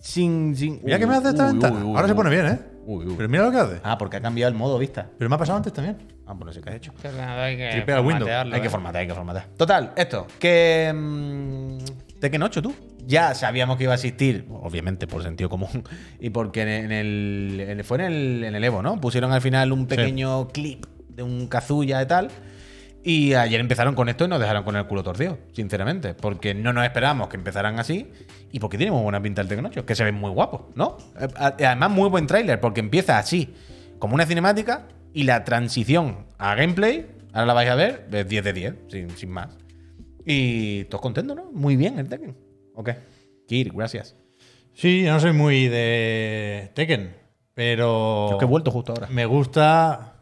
sin... 0.00 0.56
sin 0.56 0.80
Mira 0.82 0.98
que 0.98 1.06
me 1.06 1.14
hace 1.14 1.28
esta 1.28 1.44
Uy, 1.46 1.52
ventana. 1.52 1.76
uy, 1.78 1.82
uy, 1.84 1.94
Ahora 1.94 2.08
se 2.08 2.12
uy. 2.14 2.16
pone 2.16 2.30
bien, 2.30 2.46
¿eh? 2.46 2.58
Uy, 2.84 3.06
uy. 3.06 3.14
Pero 3.16 3.28
mira 3.28 3.44
lo 3.44 3.52
que 3.52 3.58
hace. 3.58 3.80
Ah, 3.84 3.96
porque 3.96 4.16
ha 4.16 4.20
cambiado 4.20 4.50
el 4.50 4.58
modo 4.58 4.76
vista. 4.76 5.06
Pero 5.18 5.28
me 5.28 5.36
ha 5.36 5.38
pasado 5.38 5.58
antes 5.58 5.72
también. 5.72 5.98
Ah, 6.26 6.34
pues 6.34 6.46
no 6.46 6.52
sé 6.52 6.60
qué 6.62 6.70
has 6.70 6.74
hecho. 6.74 6.92
Que 7.00 7.10
nada, 7.12 7.44
hay 7.44 7.56
que 7.56 7.68
Tripea 7.70 7.98
el 8.00 8.04
Windows. 8.04 8.28
Hay 8.28 8.60
que 8.60 8.66
eh. 8.66 8.70
formatear, 8.70 9.02
hay 9.02 9.06
que 9.06 9.14
formatear. 9.14 9.46
Total, 9.56 9.92
esto, 9.94 10.26
que. 10.40 10.92
mm, 10.92 12.18
Tekken 12.18 12.42
8, 12.42 12.60
tú. 12.60 12.74
Ya 13.08 13.34
sabíamos 13.34 13.78
que 13.78 13.84
iba 13.84 13.92
a 13.92 13.96
existir, 13.96 14.44
obviamente 14.50 15.06
por 15.06 15.22
sentido 15.22 15.48
común, 15.48 15.82
y 16.20 16.28
porque 16.28 16.60
en 16.62 16.92
el. 16.92 17.60
en 17.60 17.70
el- 17.78 17.84
fue 17.84 17.96
en 17.98 18.04
el, 18.04 18.44
en 18.44 18.54
el 18.54 18.62
Evo, 18.62 18.82
¿no? 18.82 19.00
Pusieron 19.00 19.32
al 19.32 19.40
final 19.40 19.72
un 19.72 19.86
pequeño 19.86 20.48
clip 20.48 20.84
de 21.08 21.22
un 21.22 21.46
Kazuya 21.48 22.02
y 22.02 22.06
tal. 22.06 22.28
Y 23.02 23.32
ayer 23.32 23.60
empezaron 23.60 23.94
con 23.94 24.10
esto 24.10 24.26
y 24.26 24.28
nos 24.28 24.38
dejaron 24.40 24.64
con 24.64 24.76
el 24.76 24.84
culo 24.86 25.02
torcido, 25.02 25.38
sinceramente. 25.52 26.12
Porque 26.12 26.52
no 26.52 26.74
nos 26.74 26.84
esperábamos 26.84 27.28
que 27.28 27.36
empezaran 27.36 27.78
así. 27.78 28.10
Y 28.52 28.60
porque 28.60 28.76
tiene 28.76 28.92
muy 28.92 29.02
buena 29.02 29.22
pinta 29.22 29.40
el 29.40 29.64
8, 29.66 29.86
que 29.86 29.94
se 29.94 30.04
ve 30.04 30.12
muy 30.12 30.30
guapo, 30.30 30.70
¿no? 30.74 30.98
Además, 31.36 31.90
muy 31.90 32.10
buen 32.10 32.26
tráiler, 32.26 32.60
porque 32.60 32.80
empieza 32.80 33.16
así, 33.18 33.54
como 33.98 34.14
una 34.16 34.26
cinemática, 34.26 34.86
y 35.14 35.22
la 35.22 35.44
transición 35.44 36.26
a 36.36 36.54
gameplay, 36.56 37.06
ahora 37.32 37.46
la 37.46 37.52
vais 37.54 37.70
a 37.70 37.74
ver, 37.74 38.06
es 38.12 38.28
10 38.28 38.44
de 38.44 38.52
10, 38.52 38.74
sin, 38.88 39.10
sin 39.16 39.30
más. 39.30 39.56
Y 40.26 40.84
todos 40.84 41.00
contentos, 41.00 41.34
¿no? 41.36 41.50
Muy 41.52 41.76
bien 41.76 41.98
el 41.98 42.08
Tekken. 42.08 42.47
Ok. 42.78 42.90
Kir, 43.48 43.72
gracias. 43.74 44.14
Sí, 44.72 45.02
yo 45.02 45.12
no 45.12 45.18
soy 45.18 45.32
muy 45.32 45.66
de 45.66 46.70
Tekken, 46.74 47.12
pero. 47.54 48.28
Yo 48.30 48.38
que 48.38 48.44
he 48.44 48.48
vuelto 48.48 48.70
justo 48.70 48.92
ahora. 48.92 49.08
Me 49.10 49.26
gusta. 49.26 50.12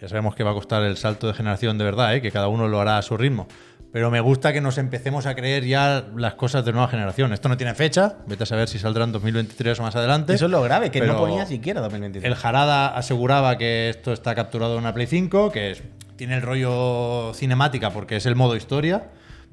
Ya 0.00 0.08
sabemos 0.08 0.34
que 0.34 0.44
va 0.44 0.50
a 0.50 0.54
costar 0.54 0.82
el 0.82 0.96
salto 0.98 1.26
de 1.26 1.32
generación 1.32 1.78
de 1.78 1.84
verdad, 1.84 2.14
¿eh? 2.14 2.20
que 2.20 2.30
cada 2.30 2.48
uno 2.48 2.68
lo 2.68 2.80
hará 2.80 2.98
a 2.98 3.02
su 3.02 3.16
ritmo. 3.16 3.46
Pero 3.92 4.10
me 4.10 4.20
gusta 4.20 4.52
que 4.52 4.60
nos 4.60 4.76
empecemos 4.78 5.24
a 5.26 5.34
creer 5.34 5.64
ya 5.64 6.04
las 6.16 6.34
cosas 6.34 6.64
de 6.66 6.72
nueva 6.72 6.88
generación. 6.88 7.32
Esto 7.32 7.48
no 7.48 7.56
tiene 7.56 7.74
fecha, 7.74 8.16
vete 8.26 8.42
a 8.42 8.46
saber 8.46 8.68
si 8.68 8.78
saldrá 8.78 9.04
en 9.04 9.12
2023 9.12 9.80
o 9.80 9.82
más 9.82 9.96
adelante. 9.96 10.34
Eso 10.34 10.44
es 10.46 10.50
lo 10.50 10.60
grave, 10.62 10.90
que 10.90 11.00
no 11.00 11.16
ponía 11.16 11.46
siquiera 11.46 11.80
2023. 11.80 12.30
El 12.30 12.34
Jarada 12.36 12.88
aseguraba 12.96 13.56
que 13.58 13.88
esto 13.88 14.12
está 14.12 14.34
capturado 14.34 14.74
en 14.74 14.80
una 14.80 14.92
Play 14.94 15.06
5, 15.06 15.50
que 15.50 15.72
es- 15.72 15.82
tiene 16.16 16.36
el 16.36 16.42
rollo 16.42 17.32
cinemática 17.34 17.90
porque 17.90 18.16
es 18.16 18.26
el 18.26 18.36
modo 18.36 18.54
historia, 18.56 19.10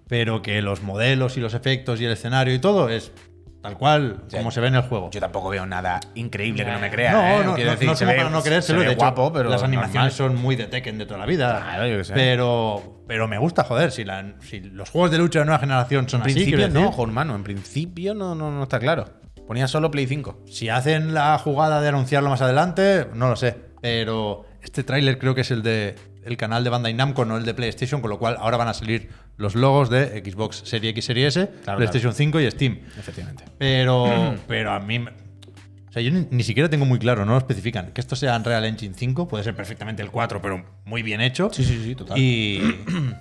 pero 0.10 0.42
que 0.42 0.62
los 0.62 0.82
modelos 0.84 1.38
y 1.38 1.40
los 1.40 1.54
efectos 1.54 2.02
y 2.02 2.06
el 2.06 2.12
escenario 2.12 2.54
y 2.54 2.60
todo 2.60 2.90
es 2.90 3.14
tal 3.62 3.78
cual 3.78 4.24
sea, 4.28 4.40
como 4.40 4.52
se 4.52 4.60
ve 4.62 4.68
en 4.70 4.76
el 4.76 4.82
juego. 4.82 5.10
Yo 5.12 5.20
tampoco 5.20 5.50
veo 5.50 5.66
nada 5.66 6.00
increíble 6.16 6.66
que 6.66 6.72
no 6.72 6.80
me 6.80 6.90
crea. 6.90 7.12
No, 7.12 7.20
¿eh? 7.42 7.46
no, 7.46 7.56
Quiero 7.56 7.70
no, 7.70 7.74
decir, 7.76 7.88
no 7.88 7.94
es 7.94 8.00
se 8.00 8.06
ve- 8.06 8.16
para 8.16 8.30
no 8.30 8.42
se 8.42 8.48
creérselo. 8.50 8.80
ve 8.80 8.86
de 8.86 8.92
hecho, 8.94 9.00
guapo, 9.00 9.32
pero 9.34 9.50
las 9.50 9.64
animaciones 9.64 10.18
normal. 10.20 10.34
son 10.36 10.42
muy 10.42 10.56
de 10.56 10.66
Tekken 10.68 10.98
de 10.98 11.06
toda 11.06 11.20
la 11.20 11.26
vida. 11.26 11.60
Claro, 11.62 11.88
yo 11.88 11.98
qué 12.00 12.04
sé. 12.06 12.14
Pero, 12.16 13.04
pero 13.08 13.28
me 13.28 13.38
gusta, 13.38 13.64
joder, 13.64 13.92
si, 13.92 14.04
la- 14.04 14.34
si 14.42 14.62
los 14.62 14.90
juegos 14.90 15.12
de 15.12 15.18
lucha 15.20 15.40
de 15.40 15.46
nueva 15.46 15.60
generación 15.60 16.10
son 16.10 16.22
En 16.22 16.26
así, 16.28 16.34
principio 16.36 16.68
no, 16.70 16.74
decir, 16.74 16.88
ojo, 16.88 17.04
hermano. 17.04 17.36
En 17.36 17.44
principio 17.44 18.14
no, 18.16 18.34
no, 18.34 18.50
no 18.50 18.64
está 18.64 18.80
claro. 18.80 19.06
Ponía 19.46 19.68
solo 19.68 19.92
Play 19.92 20.08
5. 20.08 20.44
Si 20.48 20.70
hacen 20.70 21.14
la 21.14 21.38
jugada 21.38 21.82
de 21.82 21.90
anunciarlo 21.90 22.30
más 22.30 22.42
adelante, 22.42 23.08
no 23.14 23.30
lo 23.30 23.36
sé. 23.36 23.58
Pero 23.82 24.46
este 24.62 24.84
tráiler 24.84 25.18
creo 25.20 25.36
que 25.36 25.42
es 25.42 25.52
el 25.52 25.64
de 25.64 25.96
el 26.24 26.38
canal 26.38 26.64
de 26.64 26.70
Bandai 26.70 26.94
Namco, 26.94 27.26
no 27.26 27.38
el 27.38 27.46
de 27.46 27.54
PlayStation, 27.54 28.02
con 28.02 28.10
lo 28.10 28.20
cual 28.20 28.36
ahora 28.40 28.58
van 28.58 28.68
a 28.68 28.74
salir 28.74 29.10
los 29.40 29.56
logos 29.56 29.90
de 29.90 30.22
Xbox 30.24 30.62
Series 30.66 30.92
X, 30.92 31.06
Series 31.06 31.36
S, 31.38 31.50
Claro, 31.64 31.78
PlayStation 31.78 32.14
5 32.14 32.40
y 32.42 32.52
Steam. 32.52 32.80
Efectivamente. 32.98 33.46
Pero, 33.58 34.36
pero 34.48 34.72
a 34.72 34.80
mí. 34.80 35.00
O 35.00 35.92
sea, 35.92 36.04
yo 36.04 36.12
ni, 36.12 36.28
ni 36.30 36.44
siquiera 36.44 36.70
tengo 36.70 36.86
muy 36.86 37.00
claro, 37.00 37.26
no 37.26 37.32
lo 37.32 37.38
especifican. 37.40 37.92
Que 37.94 38.02
esto 38.02 38.16
sea 38.16 38.36
Unreal 38.38 38.64
Engine 38.66 38.94
5, 38.96 39.28
puede 39.28 39.44
ser 39.44 39.56
perfectamente 39.56 40.04
el 40.04 40.12
4, 40.12 40.40
pero 40.42 40.64
muy 40.86 41.02
bien 41.02 41.20
hecho. 41.22 41.50
Sí, 41.52 41.64
sí, 41.64 41.82
sí, 41.84 41.96
total. 41.96 42.18
Y, 42.20 42.62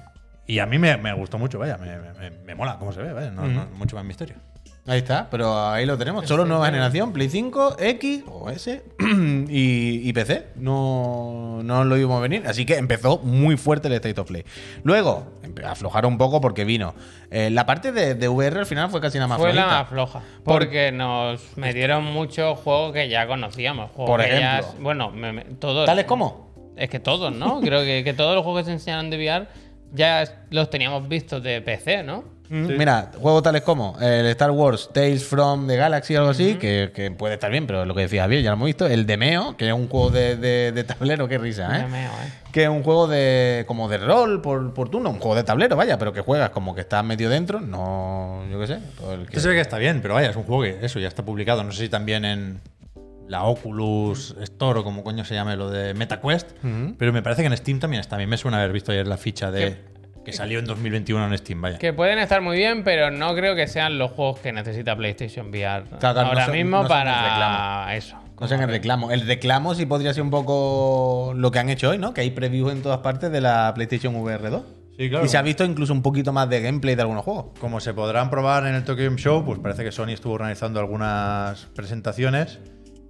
y 0.46 0.58
a 0.58 0.66
mí 0.66 0.78
me, 0.78 0.96
me 0.98 1.12
gustó 1.14 1.38
mucho, 1.38 1.58
vaya, 1.58 1.78
me, 1.78 1.86
me- 2.30 2.36
me 2.44 2.54
mola 2.54 2.76
cómo 2.78 2.92
se 2.92 3.00
ve, 3.00 3.12
vaya, 3.14 3.30
no, 3.30 3.46
no- 3.46 3.66
mucho 3.76 3.96
más 3.96 4.04
misterio. 4.04 4.36
Ahí 4.88 4.98
está, 4.98 5.28
pero 5.30 5.68
ahí 5.68 5.84
lo 5.84 5.98
tenemos. 5.98 6.26
Solo 6.26 6.46
nueva 6.46 6.64
generación, 6.66 7.12
Play 7.12 7.28
5, 7.28 7.76
X 7.78 8.24
o 8.26 8.48
S 8.48 8.82
y, 8.98 10.08
y 10.08 10.12
PC. 10.14 10.46
No, 10.56 11.60
no 11.62 11.84
lo 11.84 11.96
íbamos 11.96 12.18
a 12.18 12.20
venir. 12.22 12.44
Así 12.46 12.64
que 12.64 12.76
empezó 12.76 13.18
muy 13.18 13.56
fuerte 13.56 13.88
el 13.88 13.94
State 13.94 14.18
of 14.20 14.26
Play. 14.28 14.44
Luego, 14.84 15.26
aflojaron 15.66 16.12
un 16.12 16.18
poco 16.18 16.40
porque 16.40 16.64
vino. 16.64 16.94
eh, 17.30 17.50
la 17.50 17.66
parte 17.66 17.92
de, 17.92 18.14
de 18.14 18.28
VR 18.28 18.60
al 18.60 18.66
final 18.66 18.88
fue 18.90 19.00
casi 19.00 19.18
nada 19.18 19.28
más 19.28 19.38
Fue 19.38 19.52
la 19.52 19.62
flojita. 19.62 19.78
más 19.80 19.88
floja. 19.88 20.22
Por- 20.42 20.58
Porque 20.60 20.90
nos 20.92 21.56
metieron 21.58 22.04
muchos 22.04 22.58
juegos 22.60 22.92
que 22.94 23.08
ya 23.08 23.26
conocíamos. 23.26 23.90
juegos 23.90 24.10
Por 24.10 24.20
ya- 24.26 24.58
ejemplo. 24.60 24.82
bueno, 24.82 25.10
me- 25.10 25.32
me- 25.32 25.44
todos. 25.44 25.84
¿Tales 25.86 26.06
como? 26.06 26.48
Es 26.76 26.88
que 26.88 27.00
todos, 27.00 27.32
¿no? 27.32 27.60
Creo 27.60 27.80
que, 27.82 28.04
que 28.04 28.14
todos 28.14 28.34
los 28.34 28.44
juegos 28.44 28.62
que 28.62 28.66
se 28.66 28.72
enseñaron 28.72 29.10
de 29.10 29.16
VR 29.18 29.46
ya 29.92 30.24
los 30.50 30.70
teníamos 30.70 31.08
vistos 31.08 31.42
de 31.42 31.60
PC, 31.60 32.02
¿no? 32.04 32.24
Mira, 32.50 33.10
juegos 33.20 33.42
tales 33.42 33.62
como 33.62 33.96
el 34.00 34.26
Star 34.26 34.50
Wars 34.50 34.88
Tales 34.92 35.24
from 35.24 35.66
the 35.66 35.76
Galaxy 35.76 36.14
o 36.16 36.18
algo 36.20 36.30
así, 36.30 36.54
que, 36.54 36.90
que 36.94 37.10
puede 37.10 37.34
estar 37.34 37.50
bien, 37.50 37.66
pero 37.66 37.84
lo 37.84 37.94
que 37.94 38.02
decía 38.02 38.26
bien, 38.26 38.42
ya 38.42 38.50
lo 38.50 38.54
hemos 38.56 38.66
visto. 38.66 38.86
El 38.86 39.06
Demeo, 39.06 39.56
que 39.56 39.68
es 39.68 39.72
un 39.74 39.88
juego 39.88 40.10
de, 40.10 40.36
de- 40.36 40.72
de 40.72 40.84
tablero, 40.84 41.28
qué 41.28 41.38
risa, 41.38 41.76
¿eh? 41.78 41.82
Demeo, 41.82 42.10
¿eh? 42.10 42.32
Que 42.52 42.62
es 42.64 42.68
un 42.70 42.82
juego 42.82 43.06
de 43.06 43.64
como 43.68 43.88
de 43.88 43.98
rol 43.98 44.40
por, 44.40 44.72
por 44.72 44.88
turno, 44.88 45.10
un 45.10 45.18
juego 45.18 45.34
de 45.36 45.44
tablero, 45.44 45.76
vaya, 45.76 45.98
pero 45.98 46.12
que 46.12 46.22
juegas 46.22 46.50
como 46.50 46.74
que 46.74 46.80
estás 46.80 47.04
medio 47.04 47.28
dentro, 47.28 47.60
no, 47.60 48.42
yo 48.50 48.58
qué 48.60 48.66
sé. 48.66 48.78
que- 49.26 49.40
se 49.40 49.48
ve 49.48 49.54
que 49.54 49.60
está 49.60 49.76
bien, 49.78 50.00
pero 50.00 50.14
vaya, 50.14 50.30
es 50.30 50.36
un 50.36 50.44
juego 50.44 50.62
que 50.62 50.84
eso 50.84 50.98
ya 50.98 51.08
está 51.08 51.22
publicado. 51.24 51.62
No 51.64 51.72
sé 51.72 51.82
si 51.84 51.88
también 51.88 52.24
en 52.24 52.60
la 53.28 53.44
Oculus 53.44 54.34
Store 54.40 54.80
o 54.80 54.84
como 54.84 55.04
coño 55.04 55.22
se 55.24 55.34
llame 55.34 55.54
lo 55.56 55.70
de 55.70 55.92
MetaQuest, 55.92 56.50
pero 56.98 57.12
me 57.12 57.20
parece 57.22 57.42
que 57.42 57.48
en 57.48 57.56
Steam 57.58 57.78
también 57.78 58.00
está 58.00 58.16
bien. 58.16 58.30
Me 58.30 58.38
suena 58.38 58.56
haber 58.58 58.72
visto 58.72 58.90
ayer 58.92 59.06
la 59.06 59.18
ficha 59.18 59.50
de 59.50 59.66
que 60.30 60.36
salió 60.36 60.58
en 60.58 60.64
2021 60.66 61.26
en 61.26 61.38
Steam, 61.38 61.60
vaya. 61.60 61.78
Que 61.78 61.92
pueden 61.92 62.18
estar 62.18 62.40
muy 62.40 62.56
bien, 62.56 62.84
pero 62.84 63.10
no 63.10 63.34
creo 63.34 63.54
que 63.56 63.66
sean 63.66 63.98
los 63.98 64.10
juegos 64.12 64.40
que 64.40 64.52
necesita 64.52 64.96
PlayStation 64.96 65.48
VR 65.48 65.84
Claro, 65.98 66.22
no 66.22 66.26
ahora 66.28 66.44
son- 66.46 66.54
mismo 66.54 66.82
no 66.82 66.88
para 66.88 67.94
eso. 67.96 68.16
No 68.40 68.46
sé 68.46 68.54
en 68.54 68.62
el 68.62 68.68
reclamo. 68.68 69.10
El 69.10 69.26
reclamo 69.26 69.74
sí 69.74 69.84
podría 69.86 70.14
ser 70.14 70.22
un 70.22 70.30
poco 70.30 71.32
lo 71.34 71.50
que 71.50 71.58
han 71.58 71.68
hecho 71.70 71.90
hoy, 71.90 71.98
¿no? 71.98 72.14
Que 72.14 72.20
hay 72.20 72.30
previews 72.30 72.70
en 72.72 72.82
todas 72.82 72.98
partes 72.98 73.32
de 73.32 73.40
la 73.40 73.72
PlayStation 73.74 74.14
VR 74.14 74.48
2. 74.50 74.62
Sí, 74.96 75.08
claro. 75.10 75.24
Y 75.24 75.28
se 75.28 75.38
ha 75.38 75.42
visto 75.42 75.64
incluso 75.64 75.92
un 75.92 76.02
poquito 76.02 76.32
más 76.32 76.48
de 76.48 76.60
gameplay 76.60 76.94
de 76.94 77.02
algunos 77.02 77.24
juegos. 77.24 77.46
Como 77.60 77.80
se 77.80 77.94
podrán 77.94 78.30
probar 78.30 78.66
en 78.66 78.74
el 78.74 78.84
Tokyo 78.84 79.04
Game 79.04 79.16
Show, 79.16 79.44
pues 79.44 79.58
parece 79.60 79.84
que 79.84 79.92
Sony 79.92 80.08
estuvo 80.10 80.34
organizando 80.34 80.80
algunas 80.80 81.66
presentaciones. 81.74 82.58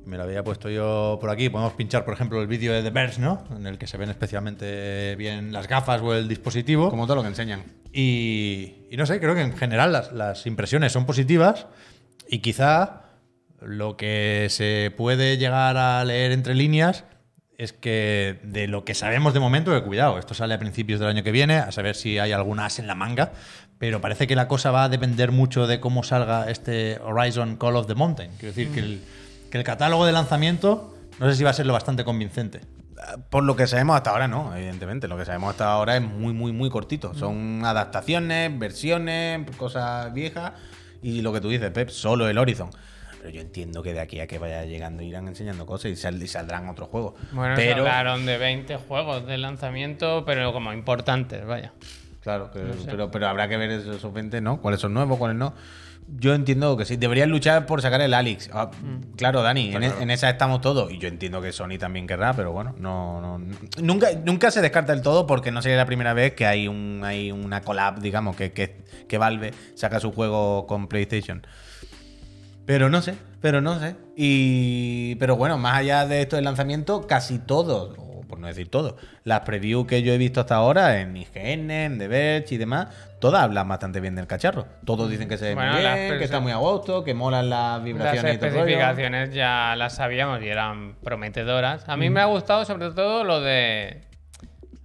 Me 0.08 0.16
lo 0.16 0.22
había 0.22 0.42
puesto 0.42 0.70
yo 0.70 1.18
por 1.20 1.28
aquí. 1.28 1.50
Podemos 1.50 1.74
pinchar, 1.74 2.06
por 2.06 2.14
ejemplo, 2.14 2.40
el 2.40 2.46
vídeo 2.46 2.72
de 2.72 2.82
The 2.82 2.88
Verge, 2.88 3.20
¿no? 3.20 3.44
En 3.54 3.66
el 3.66 3.76
que 3.76 3.86
se 3.86 3.98
ven 3.98 4.08
especialmente 4.08 5.14
bien 5.16 5.52
las 5.52 5.68
gafas 5.68 6.00
o 6.00 6.14
el 6.14 6.28
dispositivo. 6.28 6.88
Como 6.88 7.06
todo 7.06 7.16
lo 7.16 7.22
que 7.22 7.28
enseñan. 7.28 7.64
Y, 7.92 8.86
y 8.90 8.96
no 8.96 9.04
sé, 9.04 9.20
creo 9.20 9.34
que 9.34 9.42
en 9.42 9.54
general 9.54 9.92
las, 9.92 10.10
las 10.12 10.46
impresiones 10.46 10.92
son 10.92 11.04
positivas 11.04 11.66
y 12.26 12.38
quizá 12.38 13.02
lo 13.60 13.98
que 13.98 14.46
se 14.48 14.94
puede 14.96 15.36
llegar 15.36 15.76
a 15.76 16.02
leer 16.06 16.32
entre 16.32 16.54
líneas 16.54 17.04
es 17.58 17.74
que 17.74 18.38
de 18.44 18.66
lo 18.66 18.86
que 18.86 18.94
sabemos 18.94 19.34
de 19.34 19.40
momento, 19.40 19.72
que 19.72 19.82
cuidado, 19.82 20.18
esto 20.18 20.32
sale 20.32 20.54
a 20.54 20.58
principios 20.58 21.00
del 21.00 21.10
año 21.10 21.22
que 21.22 21.32
viene, 21.32 21.56
a 21.56 21.70
saber 21.70 21.96
si 21.96 22.18
hay 22.18 22.32
algún 22.32 22.60
as 22.60 22.78
en 22.78 22.86
la 22.86 22.94
manga, 22.94 23.32
pero 23.78 24.00
parece 24.00 24.26
que 24.26 24.36
la 24.36 24.48
cosa 24.48 24.70
va 24.70 24.84
a 24.84 24.88
depender 24.88 25.32
mucho 25.32 25.66
de 25.66 25.80
cómo 25.80 26.02
salga 26.02 26.48
este 26.48 26.98
Horizon 27.02 27.56
Call 27.56 27.76
of 27.76 27.86
the 27.88 27.94
Mountain. 27.94 28.30
Quiero 28.38 28.54
decir 28.54 28.72
que, 28.72 28.80
el, 28.80 29.02
que 29.50 29.58
el 29.58 29.64
catálogo 29.64 30.04
de 30.06 30.12
lanzamiento 30.12 30.94
no 31.18 31.28
sé 31.30 31.36
si 31.36 31.44
va 31.44 31.50
a 31.50 31.54
ser 31.54 31.66
lo 31.66 31.72
bastante 31.72 32.04
convincente. 32.04 32.60
Por 33.30 33.44
lo 33.44 33.54
que 33.56 33.66
sabemos 33.66 33.96
hasta 33.96 34.10
ahora, 34.10 34.28
no, 34.28 34.54
evidentemente. 34.56 35.08
Lo 35.08 35.16
que 35.16 35.24
sabemos 35.24 35.50
hasta 35.50 35.70
ahora 35.72 35.96
es 35.96 36.02
muy, 36.02 36.32
muy, 36.32 36.52
muy 36.52 36.68
cortito. 36.68 37.14
Son 37.14 37.64
adaptaciones, 37.64 38.56
versiones, 38.58 39.48
cosas 39.56 40.12
viejas. 40.12 40.52
Y 41.02 41.22
lo 41.22 41.32
que 41.32 41.40
tú 41.40 41.48
dices, 41.48 41.70
Pep, 41.70 41.88
solo 41.90 42.28
el 42.28 42.36
Horizon. 42.38 42.70
Pero 43.18 43.30
yo 43.30 43.40
entiendo 43.40 43.82
que 43.82 43.92
de 43.94 44.00
aquí 44.00 44.20
a 44.20 44.26
que 44.26 44.38
vaya 44.38 44.64
llegando 44.64 45.02
irán 45.02 45.26
enseñando 45.28 45.64
cosas 45.66 45.90
y, 45.92 45.96
sal- 45.96 46.22
y 46.22 46.28
saldrán 46.28 46.68
otros 46.68 46.88
juegos. 46.88 47.14
Bueno, 47.32 47.56
se 47.56 47.62
pero, 47.62 47.78
hablaron 47.82 48.26
de 48.26 48.36
20 48.38 48.76
juegos 48.76 49.26
de 49.26 49.38
lanzamiento, 49.38 50.24
pero 50.24 50.52
como 50.52 50.72
importantes, 50.72 51.44
vaya. 51.46 51.72
Claro, 52.22 52.50
pero, 52.52 52.74
sé. 52.74 52.86
pero, 52.90 53.10
pero 53.10 53.28
habrá 53.28 53.48
que 53.48 53.56
ver 53.56 53.70
esos, 53.70 53.96
esos 53.96 54.12
20, 54.12 54.40
¿no? 54.40 54.60
¿Cuáles 54.60 54.80
son 54.80 54.92
nuevos, 54.94 55.18
cuáles 55.18 55.36
no? 55.36 55.54
Yo 56.16 56.34
entiendo 56.34 56.76
que 56.76 56.84
sí. 56.84 56.96
Deberían 56.96 57.30
luchar 57.30 57.66
por 57.66 57.82
sacar 57.82 58.00
el 58.00 58.14
Alex. 58.14 58.50
Ah, 58.52 58.70
Claro, 59.16 59.42
Dani, 59.42 59.74
en, 59.74 59.82
en 59.84 60.10
esa 60.10 60.30
estamos 60.30 60.60
todos. 60.60 60.90
Y 60.90 60.98
yo 60.98 61.06
entiendo 61.08 61.40
que 61.42 61.52
Sony 61.52 61.78
también 61.78 62.06
querrá, 62.06 62.32
pero 62.34 62.50
bueno, 62.52 62.74
no, 62.78 63.20
no- 63.20 63.38
nunca, 63.82 64.08
nunca 64.24 64.50
se 64.50 64.60
descarta 64.62 64.92
del 64.94 65.02
todo 65.02 65.26
porque 65.26 65.50
no 65.52 65.60
sería 65.62 65.76
la 65.76 65.86
primera 65.86 66.14
vez 66.14 66.32
que 66.34 66.46
hay, 66.46 66.66
un, 66.66 67.02
hay 67.04 67.30
una 67.30 67.60
collab, 67.62 68.00
digamos, 68.00 68.34
que, 68.36 68.52
que, 68.52 68.82
que 69.08 69.18
Valve 69.18 69.52
saca 69.74 70.00
su 70.00 70.10
juego 70.12 70.66
con 70.66 70.88
PlayStation. 70.88 71.46
Pero 72.66 72.90
no 72.90 73.00
sé, 73.00 73.14
pero 73.40 73.60
no 73.60 73.78
sé. 73.80 73.96
Y, 74.16 75.14
pero 75.16 75.36
bueno, 75.36 75.56
más 75.58 75.76
allá 75.76 76.06
de 76.06 76.20
esto 76.22 76.36
del 76.36 76.44
lanzamiento, 76.44 77.06
casi 77.06 77.38
todos, 77.38 77.96
por 78.28 78.38
no 78.38 78.46
decir 78.46 78.70
todos, 78.70 78.94
las 79.24 79.40
previews 79.40 79.86
que 79.86 80.02
yo 80.02 80.12
he 80.12 80.18
visto 80.18 80.40
hasta 80.40 80.54
ahora 80.56 81.00
en 81.00 81.16
IGN, 81.16 81.70
en 81.70 81.98
The 81.98 82.08
Verge 82.08 82.54
y 82.54 82.58
demás, 82.58 82.88
todas 83.20 83.42
hablan 83.42 83.66
bastante 83.68 84.00
bien 84.00 84.14
del 84.14 84.26
cacharro. 84.26 84.66
Todos 84.84 85.10
dicen 85.10 85.28
que 85.28 85.38
se 85.38 85.46
ve 85.48 85.54
Bueno, 85.54 85.72
muy 85.72 85.82
las 85.82 85.96
bien, 85.96 86.18
que 86.18 86.24
está 86.24 86.38
muy 86.40 86.52
a 86.52 86.56
gusto, 86.56 87.02
que 87.04 87.14
molan 87.14 87.48
las 87.50 87.76
Las 87.78 87.84
vibraciones 87.84 88.34
y 88.34 88.38
todo 88.38 88.50
rollo. 88.50 88.60
especificaciones 88.60 89.34
ya 89.34 89.74
las 89.76 89.94
sabíamos 89.96 90.42
y 90.42 90.48
eran 90.48 90.94
prometedoras. 91.02 91.88
A 91.88 91.96
mí 91.96 92.10
me 92.10 92.20
ha 92.20 92.26
gustado 92.26 92.64
sobre 92.64 92.90
todo 92.90 93.24
lo 93.24 93.40
de 93.40 94.02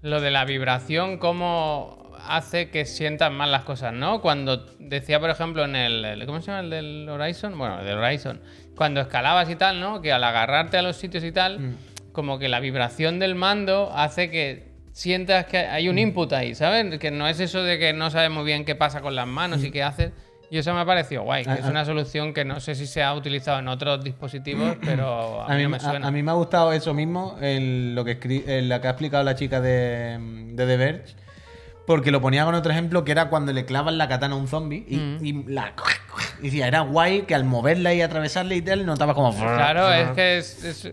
lo 0.02 0.20
de 0.20 0.32
la 0.32 0.44
vibración, 0.46 1.18
cómo 1.18 2.12
hace 2.28 2.70
que 2.70 2.86
sientas 2.86 3.32
más 3.32 3.50
las 3.50 3.64
cosas, 3.64 3.94
¿no? 3.94 4.22
Cuando 4.22 4.66
decía, 4.80 5.20
por 5.20 5.30
ejemplo, 5.30 5.64
en 5.66 5.76
el, 5.76 6.04
el- 6.06 6.26
¿cómo 6.26 6.40
se 6.42 6.48
llama 6.48 6.60
el 6.62 6.70
del 6.70 7.08
Horizon? 7.10 7.58
Bueno, 7.58 7.80
el 7.80 7.86
del 7.86 7.98
Horizon, 7.98 8.42
cuando 8.76 9.02
escalabas 9.02 9.50
y 9.50 9.56
tal, 9.56 9.80
¿no? 9.80 10.02
Que 10.02 10.12
al 10.12 10.24
agarrarte 10.24 10.78
a 10.78 10.82
los 10.82 10.96
sitios 10.98 11.24
y 11.24 11.32
tal, 11.32 11.60
Mm. 11.60 11.78
Como 12.14 12.40
que 12.40 12.48
la 12.48 12.62
vibración 12.62 13.20
del 13.20 13.36
mando 13.36 13.92
hace 13.94 14.30
que 14.32 14.72
sientas 14.94 15.46
que 15.48 15.58
hay 15.58 15.88
Mm. 15.88 15.92
un 15.92 15.98
input 16.00 16.32
ahí, 16.34 16.56
¿sabes? 16.56 16.98
Que 17.00 17.12
no 17.12 17.28
es 17.28 17.40
eso 17.42 17.62
de 17.64 17.78
que 17.80 17.92
no 17.92 18.10
sabes 18.12 18.30
muy 18.30 18.46
bien 18.46 18.64
qué 18.64 18.76
pasa 18.76 19.02
con 19.02 19.16
las 19.16 19.28
manos 19.28 19.64
y 19.64 19.72
qué 19.72 19.84
haces. 19.84 20.12
Y 20.52 20.60
eso 20.60 20.72
me 20.76 20.82
ha 20.82 20.86
parecido 20.86 21.24
guay, 21.24 21.44
que 21.44 21.50
Mm. 21.50 21.54
Ah, 21.54 21.58
es 21.60 21.66
ah. 21.66 21.70
una 21.72 21.84
solución 21.86 22.32
que 22.34 22.46
no 22.46 22.60
sé 22.60 22.76
si 22.76 22.86
se 22.86 23.02
ha 23.02 23.14
utilizado 23.16 23.58
en 23.58 23.68
otros 23.68 24.04
dispositivos, 24.04 24.78
pero 24.86 25.42
a, 25.42 25.48
A 25.52 25.56
mí, 25.58 25.64
no 25.64 25.70
me 25.70 25.78
a- 25.78 25.80
suena. 25.80 26.08
a 26.08 26.12
mí 26.12 26.22
me 26.22 26.30
ha 26.30 26.36
gustado 26.36 26.72
eso 26.74 26.94
mismo, 26.94 27.38
el- 27.42 27.96
lo, 27.96 28.06
que 28.06 28.20
el- 28.48 28.70
lo 28.70 28.80
que 28.80 28.88
ha 28.88 28.92
explicado 28.92 29.24
la 29.24 29.34
chica 29.34 29.60
de, 29.62 30.20
de 30.54 30.66
The 30.68 30.78
Verge, 30.78 31.16
porque 31.88 32.12
lo 32.12 32.22
ponía 32.22 32.46
con 32.46 32.54
otro 32.54 32.72
ejemplo 32.72 33.04
que 33.04 33.12
era 33.14 33.30
cuando 33.30 33.52
le 33.52 33.66
clavan 33.66 33.98
la 33.98 34.08
katana 34.08 34.36
a 34.36 34.38
un 34.38 34.48
zombie 34.48 34.86
y, 34.88 34.98
Mm. 34.98 35.26
y 35.26 35.44
la. 35.52 35.74
Y 36.40 36.44
decía, 36.46 36.68
era 36.68 36.82
guay 36.82 37.24
que 37.24 37.34
al 37.34 37.46
moverla 37.46 37.92
y 37.96 38.02
atravesarla 38.02 38.54
y 38.54 38.62
tal, 38.62 38.86
notaba 38.86 39.16
como. 39.16 39.36
Claro, 39.36 39.92
es 39.92 40.10
que 40.12 40.38
es, 40.38 40.64
es- 40.64 40.92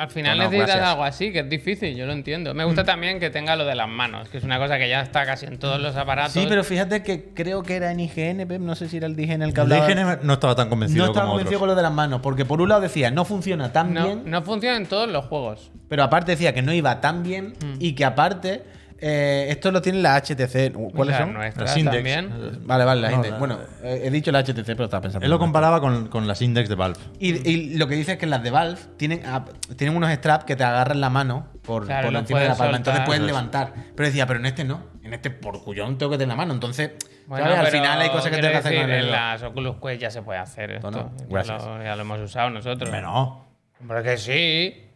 al 0.00 0.08
final 0.10 0.36
Bueno, 0.36 0.50
necesitas 0.50 0.76
gracias. 0.76 0.88
algo 0.92 1.04
así, 1.04 1.32
que 1.32 1.40
es 1.40 1.48
difícil, 1.50 1.94
yo 1.94 2.06
lo 2.06 2.12
entiendo. 2.12 2.54
Me 2.54 2.64
Mm. 2.64 2.66
gusta 2.68 2.84
también 2.84 3.20
que 3.20 3.28
tenga 3.30 3.54
lo 3.56 3.64
de 3.66 3.74
las 3.74 3.88
manos, 3.88 4.28
que 4.30 4.38
es 4.38 4.44
una 4.44 4.58
cosa 4.58 4.78
que 4.78 4.88
ya 4.88 5.02
está 5.02 5.26
casi 5.26 5.44
en 5.46 5.58
todos 5.58 5.80
los 5.80 5.94
aparatos. 5.96 6.32
Sí, 6.32 6.46
pero 6.48 6.64
fíjate 6.64 7.02
que 7.02 7.34
creo 7.34 7.62
que 7.62 7.76
era 7.76 7.90
en 7.92 8.00
IGN, 8.00 8.46
Pep, 8.46 8.60
no 8.60 8.74
sé 8.74 8.88
si 8.88 8.96
era 8.96 9.06
el 9.06 9.18
IGN 9.20 9.42
el 9.42 9.52
que 9.52 9.60
El 9.60 9.72
hablaba. 9.72 9.90
IGN 9.90 10.18
no 10.22 10.32
estaba 10.32 10.54
tan 10.54 10.68
convencido 10.70 11.04
no 11.04 11.10
estaba 11.10 11.26
como 11.26 11.34
convencido 11.34 11.58
otros. 11.58 11.60
con 11.60 11.68
lo 11.68 11.74
de 11.74 11.82
las 11.82 11.92
manos, 11.92 12.20
porque 12.22 12.44
por 12.44 12.60
un 12.62 12.68
lado 12.70 12.80
decía, 12.80 13.10
no 13.10 13.24
funciona 13.26 13.72
tan 13.72 13.92
no, 13.92 14.04
bien, 14.06 14.22
no 14.24 14.42
funciona 14.42 14.76
en 14.78 14.86
todos 14.86 15.08
los 15.10 15.26
juegos. 15.26 15.70
pero 15.88 16.02
aparte 16.02 16.32
decía 16.32 16.54
que 16.54 16.62
no 16.62 16.72
iba 16.72 17.00
tan 17.00 17.22
bien 17.22 17.54
Mm. 17.62 17.74
y 17.78 17.94
que 17.94 18.04
aparte 18.04 18.62
eh, 19.00 19.46
esto 19.50 19.70
lo 19.72 19.80
tiene 19.82 20.00
la 20.00 20.16
HTC. 20.16 20.72
¿Cuáles 20.94 21.16
son? 21.16 21.34
Las 21.34 21.76
Index. 21.76 21.94
también. 21.96 22.60
Vale, 22.66 22.84
vale, 22.84 23.00
las 23.00 23.10
No, 23.10 23.16
Index. 23.16 23.32
la- 23.32 23.38
Bueno, 23.38 23.58
eh, 23.82 24.02
he 24.04 24.10
dicho 24.10 24.30
la 24.32 24.40
HTC, 24.40 24.64
pero 24.66 24.84
estaba 24.84 25.00
pensando. 25.00 25.24
Él 25.24 25.30
lo 25.30 25.38
comparaba 25.38 25.80
con, 25.80 26.08
con 26.08 26.26
las 26.28 26.42
index 26.42 26.68
de 26.68 26.74
Valve. 26.74 26.98
Y, 27.18 27.48
y 27.48 27.76
lo 27.76 27.86
que 27.88 27.94
dice 27.94 28.12
es 28.12 28.18
que 28.18 28.26
las 28.26 28.42
de 28.42 28.50
Valve 28.50 28.78
tienen, 28.96 29.22
ah, 29.26 29.44
tienen 29.76 29.96
unos 29.96 30.10
straps 30.12 30.44
que 30.44 30.56
te 30.56 30.64
agarran 30.64 31.00
la 31.00 31.10
mano 31.10 31.48
por, 31.62 31.86
Claro, 31.86 32.08
por 32.08 32.16
encima 32.18 32.40
de 32.40 32.48
la 32.48 32.54
palma. 32.56 32.76
Entonces 32.76 33.02
puedes 33.06 33.22
levantar. 33.22 33.72
Pero 33.96 34.06
decía, 34.06 34.26
pero 34.26 34.38
en 34.40 34.46
este 34.46 34.64
no. 34.64 34.82
En 35.02 35.14
este 35.14 35.30
por 35.30 35.62
cuyón 35.64 35.96
tengo 35.98 36.12
que 36.12 36.18
tener 36.18 36.28
la 36.28 36.36
mano. 36.36 36.52
Entonces, 36.52 36.90
Bueno, 37.26 37.44
¿sabes? 37.46 37.58
al 37.58 37.64
pero 37.66 37.78
final 37.82 38.00
hay 38.00 38.10
cosas 38.10 38.30
que 38.30 38.36
tengo 38.36 38.50
que 38.52 38.56
hacer 38.58 38.80
con 38.82 38.90
el 38.90 39.04
En 39.06 39.10
las 39.10 39.42
Oculus 39.42 39.76
Quest 39.82 40.00
ya 40.02 40.10
se 40.10 40.22
puede 40.22 40.38
hacer 40.38 40.72
esto. 40.72 40.90
no, 40.90 41.10
Ya 41.28 41.42
lo- 41.44 41.82
Ya, 41.82 41.96
lo 41.96 42.02
hemos 42.02 42.20
usado 42.20 42.50
nosotros. 42.50 42.90
Bueno, 42.90 43.46
Hombre, 43.80 44.02
que 44.02 44.18
sí. 44.18 44.89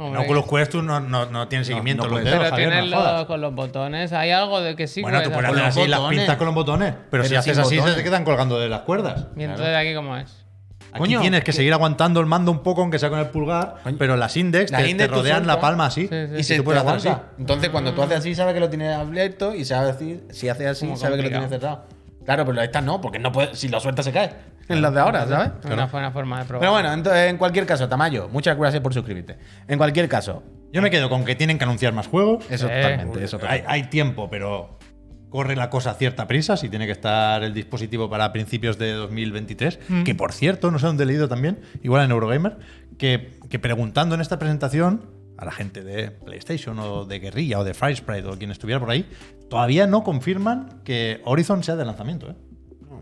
En 0.00 0.06
Hombre, 0.06 0.22
Oculus 0.22 0.46
Quest 0.46 0.72
tú 0.72 0.82
no, 0.82 1.00
no, 1.00 1.26
no 1.26 1.48
tienes 1.48 1.66
seguimiento 1.66 2.08
no 2.08 2.18
en 2.18 2.24
dedos, 2.24 2.48
Javier, 2.48 2.70
tienes 2.70 3.26
con 3.26 3.40
los 3.40 3.54
botones, 3.54 4.12
hay 4.12 4.30
algo 4.30 4.60
de 4.60 4.74
que 4.74 4.86
sí 4.86 5.02
Bueno, 5.02 5.22
tú 5.22 5.30
puedes 5.30 5.50
hacer. 5.50 5.64
así 5.64 5.86
las 5.88 6.00
pintas 6.00 6.36
con 6.36 6.46
los 6.46 6.54
botones. 6.54 6.94
Pero, 7.10 7.24
si 7.24 7.36
haces 7.36 7.58
así, 7.58 7.74
se 7.74 7.80
botones. 7.80 7.96
te 7.96 8.04
quedan 8.04 8.24
colgando 8.24 8.58
de 8.58 8.68
las 8.68 8.80
cuerdas. 8.80 9.26
Y 9.36 9.42
entonces 9.42 9.74
aquí 9.74 9.94
cómo 9.94 10.16
es. 10.16 10.44
Aquí 10.92 10.98
Coño, 10.98 11.20
tienes 11.20 11.44
que 11.44 11.52
seguir 11.52 11.72
aguantando 11.72 12.18
el 12.18 12.26
mando 12.26 12.50
un 12.50 12.64
poco, 12.64 12.80
aunque 12.80 12.98
sea 12.98 13.10
con 13.10 13.20
el 13.20 13.28
pulgar, 13.28 13.76
pero 13.96 14.16
las 14.16 14.36
index, 14.36 14.72
Las 14.72 14.82
te, 14.82 14.90
index 14.90 15.10
rodean 15.10 15.46
la 15.46 15.60
palma 15.60 15.86
así. 15.86 16.08
Sí, 16.08 16.26
sí. 16.28 16.34
Y 16.38 16.42
se 16.42 16.56
tú 16.56 16.64
puedes 16.64 16.82
hacer 16.82 17.12
así. 17.12 17.20
Entonces, 17.38 17.70
cuando 17.70 17.92
tú 17.92 18.02
haces 18.02 18.18
así, 18.18 18.34
sabes 18.34 18.54
que 18.54 18.60
lo 18.60 18.68
tienes 18.68 18.96
abierto 18.96 19.54
y 19.54 19.64
sabes 19.64 19.98
decir, 19.98 20.26
si 20.30 20.48
haces 20.48 20.66
así, 20.66 20.96
sabes 20.96 21.16
que 21.18 21.22
lo 21.24 21.28
tienes 21.28 21.48
cerrado. 21.48 21.84
Claro, 22.24 22.44
pero 22.44 22.60
esta 22.62 22.80
no, 22.80 23.00
porque 23.00 23.18
no 23.18 23.30
puede, 23.32 23.54
si 23.54 23.68
lo 23.68 23.80
sueltas 23.80 24.04
se 24.04 24.12
cae. 24.12 24.32
En 24.70 24.82
las 24.82 24.92
de 24.94 25.00
ahora, 25.00 25.26
¿sabes? 25.26 25.50
Es 25.64 25.70
una 25.70 25.86
buena 25.86 26.10
forma 26.10 26.38
de 26.40 26.44
probar. 26.46 26.60
Pero 26.60 26.72
bueno, 26.72 26.92
entonces, 26.92 27.30
en 27.30 27.36
cualquier 27.36 27.66
caso, 27.66 27.88
Tamayo, 27.88 28.28
muchas 28.28 28.56
gracias 28.56 28.82
por 28.82 28.94
suscribirte. 28.94 29.36
En 29.68 29.76
cualquier 29.78 30.08
caso, 30.08 30.42
Yo 30.72 30.80
me 30.82 30.90
quedo 30.90 31.08
con 31.10 31.24
que 31.24 31.34
tienen 31.34 31.58
que 31.58 31.64
anunciar 31.64 31.92
más 31.92 32.06
juegos. 32.06 32.44
eso 32.50 32.68
Sí. 32.68 32.72
totalmente, 32.74 33.24
eso 33.24 33.36
hay, 33.36 33.40
totalmente. 33.40 33.66
hay 33.72 33.82
tiempo, 33.90 34.28
pero 34.30 34.78
corre 35.28 35.54
la 35.56 35.68
cosa 35.70 35.90
a 35.90 35.94
cierta 35.94 36.26
prisa. 36.28 36.56
Si 36.56 36.68
tiene 36.68 36.86
que 36.86 36.92
estar 36.92 37.42
el 37.42 37.52
dispositivo 37.54 38.08
para 38.08 38.32
principios 38.32 38.78
de 38.78 38.92
2023, 38.92 39.78
Mm. 39.88 40.02
que 40.04 40.14
por 40.14 40.32
cierto, 40.32 40.70
no 40.70 40.78
sé 40.78 40.86
dónde 40.86 41.04
he 41.04 41.06
leído 41.06 41.28
también, 41.28 41.60
igual 41.82 42.04
en 42.04 42.10
Eurogamer, 42.12 42.58
que, 42.98 43.32
que 43.48 43.58
preguntando 43.58 44.14
en 44.14 44.20
esta 44.20 44.38
presentación 44.38 45.10
a 45.38 45.44
la 45.44 45.52
gente 45.52 45.82
de 45.82 46.10
PlayStation 46.10 46.78
o 46.78 47.04
de 47.04 47.18
Guerrilla 47.18 47.58
o 47.58 47.64
de 47.64 47.72
Sprite 47.74 48.26
o 48.28 48.36
quien 48.38 48.50
estuviera 48.50 48.78
por 48.78 48.90
ahí, 48.90 49.08
todavía 49.48 49.86
no 49.86 50.04
confirman 50.04 50.80
que 50.84 51.20
Horizon 51.24 51.62
sea 51.64 51.76
de 51.76 51.84
lanzamiento. 51.84 52.30
¿eh? 52.30 52.34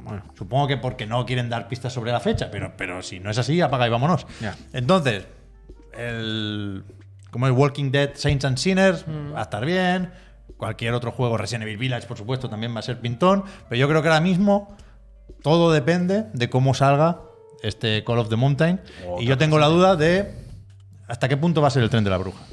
Bueno, 0.09 0.25
Supongo 0.37 0.67
que 0.67 0.77
porque 0.77 1.07
no 1.07 1.25
quieren 1.27 1.49
dar 1.49 1.69
pistas 1.69 1.93
sobre 1.93 2.13
la 2.13 2.21
fecha, 2.21 2.51
pero, 2.51 2.73
pero 2.77 3.03
si 3.03 3.21
no 3.21 3.31
es 3.31 3.39
así, 3.39 3.61
apaga 3.61 3.87
y 3.87 3.91
vámonos. 3.91 4.27
Entonces, 4.73 5.27
el, 5.97 6.85
como 7.31 7.47
el 7.47 7.53
Walking 7.53 7.91
Dead 7.91 8.11
Saints 8.15 8.45
and 8.45 8.57
Sinners 8.57 9.05
va 9.35 9.41
a 9.41 9.43
estar 9.43 9.65
bien. 9.65 10.11
Cualquier 10.57 10.95
otro 10.95 11.13
juego, 11.13 11.37
Resident 11.37 11.63
Evil 11.65 11.77
Village, 11.77 12.07
por 12.07 12.17
supuesto, 12.17 12.49
también 12.49 12.75
va 12.75 12.81
a 12.81 12.83
ser 12.83 12.99
pintón. 13.01 13.45
Pero 13.69 13.79
yo 13.79 13.89
creo 13.89 14.03
que 14.03 14.09
ahora 14.09 14.21
mismo 14.21 14.77
todo 15.43 15.71
depende 15.73 16.25
de 16.33 16.51
cómo 16.51 16.75
salga 16.75 17.21
este 17.63 18.03
Call 18.05 18.19
of 18.19 18.29
the 18.29 18.37
Mountain. 18.37 18.81
y 19.21 19.27
yo 19.27 19.39
tengo 19.39 19.59
la 19.59 19.67
duda 19.67 19.95
de 19.97 20.35
hasta 21.07 21.29
qué 21.29 21.37
punto 21.37 21.61
va 21.61 21.69
a 21.69 21.71
ser 21.71 21.83
el 21.83 21.91
tren 21.91 22.05
de 22.05 22.11
la 22.11 22.19
bruja. 22.19 22.45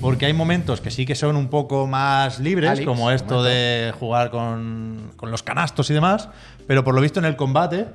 Porque 0.00 0.26
hay 0.26 0.32
momentos 0.32 0.80
que 0.80 0.90
sí 0.90 1.06
que 1.06 1.14
son 1.14 1.36
un 1.36 1.48
poco 1.48 1.86
más 1.86 2.38
libres, 2.40 2.70
Alex, 2.70 2.86
como 2.86 3.10
esto 3.10 3.42
de 3.42 3.92
jugar 3.98 4.30
con, 4.30 5.12
con 5.16 5.30
los 5.30 5.42
canastos 5.42 5.90
y 5.90 5.94
demás, 5.94 6.28
pero 6.66 6.84
por 6.84 6.94
lo 6.94 7.00
visto 7.00 7.18
en 7.18 7.24
el 7.26 7.36
combate 7.36 7.86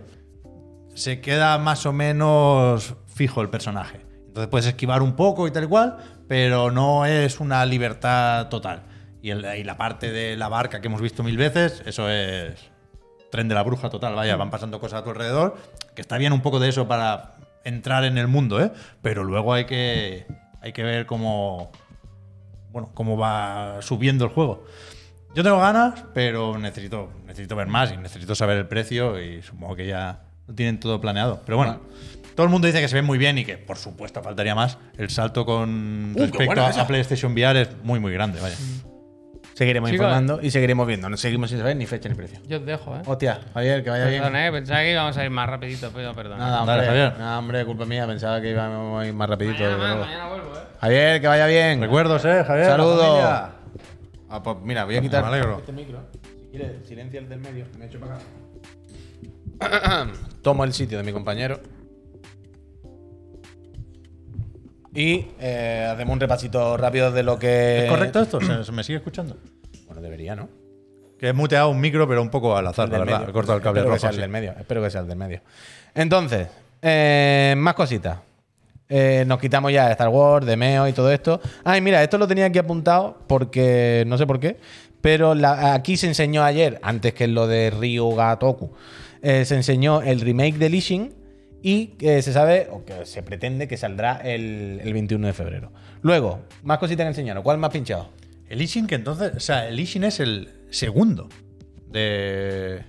se 0.95 1.21
queda 1.21 1.57
más 1.59 1.85
o 1.85 1.93
menos 1.93 2.95
fijo 3.07 3.41
el 3.41 3.49
personaje. 3.49 4.01
Entonces 4.27 4.49
puedes 4.49 4.65
esquivar 4.67 5.01
un 5.01 5.13
poco 5.15 5.47
y 5.47 5.51
tal 5.51 5.65
y 5.65 5.67
cual, 5.67 5.97
pero 6.27 6.71
no 6.71 7.05
es 7.05 7.39
una 7.39 7.65
libertad 7.65 8.47
total. 8.49 8.81
Y, 9.21 9.29
el- 9.29 9.45
y 9.57 9.63
la 9.63 9.77
parte 9.77 10.11
de 10.11 10.35
la 10.35 10.49
barca 10.49 10.81
que 10.81 10.87
hemos 10.87 10.99
visto 11.01 11.23
mil 11.23 11.37
veces, 11.37 11.81
eso 11.85 12.09
es 12.09 12.55
tren 13.31 13.47
de 13.47 13.55
la 13.55 13.63
bruja 13.63 13.89
total. 13.89 14.15
Vaya, 14.15 14.35
van 14.35 14.49
pasando 14.49 14.79
cosas 14.79 15.01
a 15.01 15.03
tu 15.03 15.11
alrededor, 15.11 15.55
que 15.95 16.01
está 16.01 16.17
bien 16.17 16.33
un 16.33 16.41
poco 16.41 16.59
de 16.59 16.69
eso 16.69 16.87
para 16.87 17.35
entrar 17.63 18.03
en 18.03 18.17
el 18.17 18.27
mundo, 18.27 18.59
¿eh? 18.61 18.71
Pero 19.01 19.23
luego 19.23 19.53
hay 19.53 19.65
que, 19.65 20.25
hay 20.61 20.73
que 20.73 20.83
ver 20.83 21.05
cómo, 21.05 21.71
bueno, 22.73 22.89
cómo 22.93 23.17
va 23.17 23.77
subiendo 23.81 24.25
el 24.25 24.31
juego. 24.31 24.65
Yo 25.35 25.43
tengo 25.43 25.59
ganas, 25.59 26.03
pero 26.13 26.57
necesito, 26.57 27.09
necesito 27.25 27.55
ver 27.55 27.67
más 27.67 27.91
y 27.91 27.97
necesito 27.97 28.35
saber 28.35 28.57
el 28.57 28.67
precio 28.67 29.21
y 29.21 29.41
supongo 29.41 29.75
que 29.75 29.87
ya 29.87 30.23
lo 30.47 30.53
tienen 30.53 30.79
todo 30.79 30.99
planeado. 30.99 31.41
Pero 31.45 31.57
bueno, 31.57 31.79
todo 32.35 32.45
el 32.45 32.51
mundo 32.51 32.67
dice 32.67 32.81
que 32.81 32.87
se 32.87 32.95
ve 32.95 33.01
muy 33.03 33.17
bien 33.17 33.37
y 33.37 33.45
que, 33.45 33.57
por 33.57 33.77
supuesto, 33.77 34.21
faltaría 34.21 34.55
más. 34.55 34.77
El 34.97 35.09
salto 35.09 35.45
con 35.45 36.13
Uh, 36.15 36.19
respecto 36.19 36.61
a, 36.61 36.69
a 36.69 36.87
PlayStation 36.87 37.31
VR 37.33 37.61
es 37.61 37.69
muy, 37.83 37.99
muy 37.99 38.11
grande, 38.11 38.39
vaya. 38.41 38.57
Seguiremos 39.55 39.89
Chicos. 39.91 40.03
informando 40.05 40.39
y 40.41 40.49
seguiremos 40.51 40.87
viendo. 40.87 41.09
No 41.09 41.17
seguimos 41.17 41.49
sin 41.49 41.59
saber 41.59 41.75
ni 41.75 41.85
fecha 41.85 42.09
ni 42.09 42.15
precio. 42.15 42.39
Yo 42.47 42.57
os 42.57 42.65
dejo, 42.65 42.95
¿eh? 42.95 43.01
Hostia, 43.05 43.39
Javier, 43.53 43.83
que 43.83 43.89
vaya 43.91 44.05
bien. 44.07 44.23
Perdón, 44.23 44.39
¿eh? 44.39 44.51
Pensaba 44.51 44.79
que 44.81 44.91
íbamos 44.91 45.17
a 45.17 45.23
ir 45.23 45.29
más 45.29 45.49
rapidito, 45.49 45.91
pero 45.93 46.13
perdón. 46.15 46.39
Nada, 46.39 46.51
Dale, 46.65 46.71
hombre, 46.71 46.87
Javier. 46.87 47.19
nada, 47.19 47.39
hombre, 47.39 47.65
culpa 47.65 47.85
mía. 47.85 48.07
Pensaba 48.07 48.41
que 48.41 48.49
íbamos 48.49 49.03
a 49.03 49.07
ir 49.07 49.13
más 49.13 49.29
rapidito. 49.29 49.63
mañana, 49.63 50.27
vuelvo, 50.29 50.53
¿eh? 50.55 50.59
Javier, 50.81 51.21
que 51.21 51.27
vaya 51.27 51.45
bien. 51.47 51.81
Recuerdos, 51.81 52.25
¿eh, 52.25 52.43
Javier? 52.45 52.65
Saludos. 52.67 53.19
Ah, 54.29 54.41
pues 54.43 54.57
mira, 54.63 54.85
voy 54.85 54.95
a 54.97 55.01
quitar 55.01 55.21
Me 55.23 55.29
alegro. 55.29 55.57
este 55.59 55.71
micro. 55.71 55.99
Si 56.11 56.49
quieres, 56.49 56.87
silencia 56.87 57.19
el 57.19 57.29
del 57.29 57.39
medio. 57.39 57.65
Me 57.77 57.85
echo 57.85 57.99
para 57.99 58.15
acá. 58.15 60.07
Tomo 60.41 60.63
el 60.63 60.73
sitio 60.73 60.97
de 60.97 61.03
mi 61.03 61.11
compañero. 61.13 61.59
Y 64.95 65.25
eh, 65.39 65.87
hacemos 65.91 66.13
un 66.13 66.19
repasito 66.19 66.77
rápido 66.77 67.11
de 67.11 67.23
lo 67.23 67.39
que. 67.39 67.85
¿Es 67.85 67.89
correcto 67.89 68.21
esto? 68.21 68.39
¿Se, 68.41 68.63
se 68.63 68.71
me 68.71 68.83
sigue 68.83 68.97
escuchando? 68.97 69.37
Bueno, 69.87 70.01
debería, 70.01 70.35
¿no? 70.35 70.49
Que 71.19 71.29
he 71.29 71.33
muteado 71.33 71.69
un 71.69 71.79
micro, 71.79 72.07
pero 72.07 72.21
un 72.21 72.29
poco 72.29 72.55
al 72.55 72.67
azar, 72.67 72.89
la 72.89 72.97
del 72.97 73.05
verdad. 73.05 73.19
medio. 73.19 73.29
He 73.29 73.33
cortado 73.33 73.57
el 73.57 73.63
cable 73.63 73.79
Espero 73.79 73.93
que 73.93 73.95
rojo. 73.97 74.01
sea 74.01 74.09
el 74.11 74.17
del 74.21 74.29
medio. 74.29 74.51
Espero 74.59 74.83
que 74.83 74.89
sea 74.89 75.01
el 75.01 75.07
del 75.07 75.17
medio. 75.17 75.41
Entonces, 75.95 76.47
eh, 76.81 77.55
más 77.57 77.73
cositas. 77.73 78.17
Eh, 78.89 79.23
nos 79.25 79.39
quitamos 79.39 79.71
ya 79.71 79.89
Star 79.91 80.09
Wars, 80.09 80.45
de 80.45 80.57
Meo 80.57 80.87
y 80.87 80.93
todo 80.93 81.11
esto. 81.11 81.41
Ay, 81.63 81.81
mira, 81.81 82.03
esto 82.03 82.17
lo 82.17 82.27
tenía 82.27 82.45
aquí 82.45 82.59
apuntado 82.59 83.17
porque 83.27 84.03
no 84.07 84.17
sé 84.17 84.27
por 84.27 84.39
qué. 84.39 84.57
Pero 85.01 85.33
la- 85.33 85.73
aquí 85.73 85.97
se 85.97 86.07
enseñó 86.07 86.43
ayer, 86.43 86.79
antes 86.83 87.13
que 87.13 87.27
lo 87.27 87.47
de 87.47 87.71
Ryuga 87.71 88.37
Toku, 88.37 88.71
eh, 89.21 89.45
se 89.45 89.55
enseñó 89.55 90.01
el 90.01 90.21
remake 90.21 90.57
de 90.57 90.69
Lishin 90.69 91.13
y 91.65 91.87
que 91.97 92.21
se 92.21 92.33
sabe, 92.33 92.67
o 92.69 92.83
que 92.83 93.05
se 93.05 93.23
pretende 93.23 93.69
que 93.69 93.77
saldrá 93.77 94.17
el, 94.17 94.81
el 94.83 94.93
21 94.93 95.25
de 95.25 95.33
febrero. 95.33 95.71
Luego, 96.01 96.41
más 96.61 96.77
cositas 96.77 97.05
que 97.05 97.07
enseñaron. 97.07 97.41
¿Cuál 97.41 97.57
más 97.57 97.71
pinchado? 97.71 98.09
El 98.49 98.61
Ishin, 98.61 98.85
que 98.85 98.95
entonces. 98.95 99.31
O 99.35 99.39
sea, 99.39 99.69
el 99.69 99.79
Ishin 99.79 100.03
es 100.03 100.19
el 100.19 100.49
segundo 100.69 101.29
de. 101.87 102.83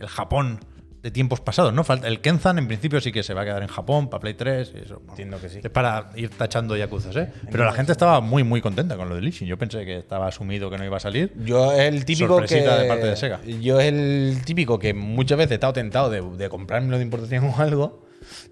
El 0.00 0.06
Japón 0.08 0.58
de 1.02 1.10
tiempos 1.10 1.42
pasados, 1.42 1.74
¿no? 1.74 1.84
Falta, 1.84 2.08
el 2.08 2.22
Kenzan 2.22 2.56
en 2.56 2.66
principio 2.66 2.98
sí 2.98 3.12
que 3.12 3.22
se 3.22 3.34
va 3.34 3.42
a 3.42 3.44
quedar 3.44 3.60
en 3.60 3.68
Japón 3.68 4.08
para 4.08 4.22
Play 4.22 4.32
3 4.32 4.72
y 4.74 4.78
eso. 4.78 5.02
Entiendo 5.10 5.38
que 5.38 5.50
sí. 5.50 5.60
Es 5.62 5.70
para 5.70 6.10
ir 6.16 6.30
tachando 6.30 6.78
yakuzas, 6.78 7.14
¿eh? 7.16 7.30
Pero 7.50 7.66
la 7.66 7.72
gente 7.72 7.92
estaba 7.92 8.22
muy, 8.22 8.42
muy 8.42 8.62
contenta 8.62 8.96
con 8.96 9.10
lo 9.10 9.16
del 9.16 9.28
Ishin. 9.28 9.46
Yo 9.46 9.58
pensé 9.58 9.84
que 9.84 9.98
estaba 9.98 10.28
asumido 10.28 10.70
que 10.70 10.78
no 10.78 10.84
iba 10.86 10.96
a 10.96 11.00
salir. 11.00 11.34
Yo 11.44 11.72
es 11.72 11.92
el 11.92 12.06
típico 12.06 12.40
que. 12.40 12.48
Sorpresita 12.48 12.78
de 12.78 12.88
parte 12.88 13.06
de 13.06 13.16
Sega. 13.16 13.40
Yo 13.44 13.78
es 13.80 13.92
el 13.92 14.38
típico 14.46 14.78
que 14.78 14.94
muchas 14.94 15.36
veces 15.36 15.50
he 15.50 15.54
estado 15.54 15.74
tentado 15.74 16.08
de, 16.08 16.22
de 16.22 16.48
comprármelo 16.48 16.96
de 16.96 17.02
importación 17.02 17.44
o 17.54 17.56
algo. 17.58 18.02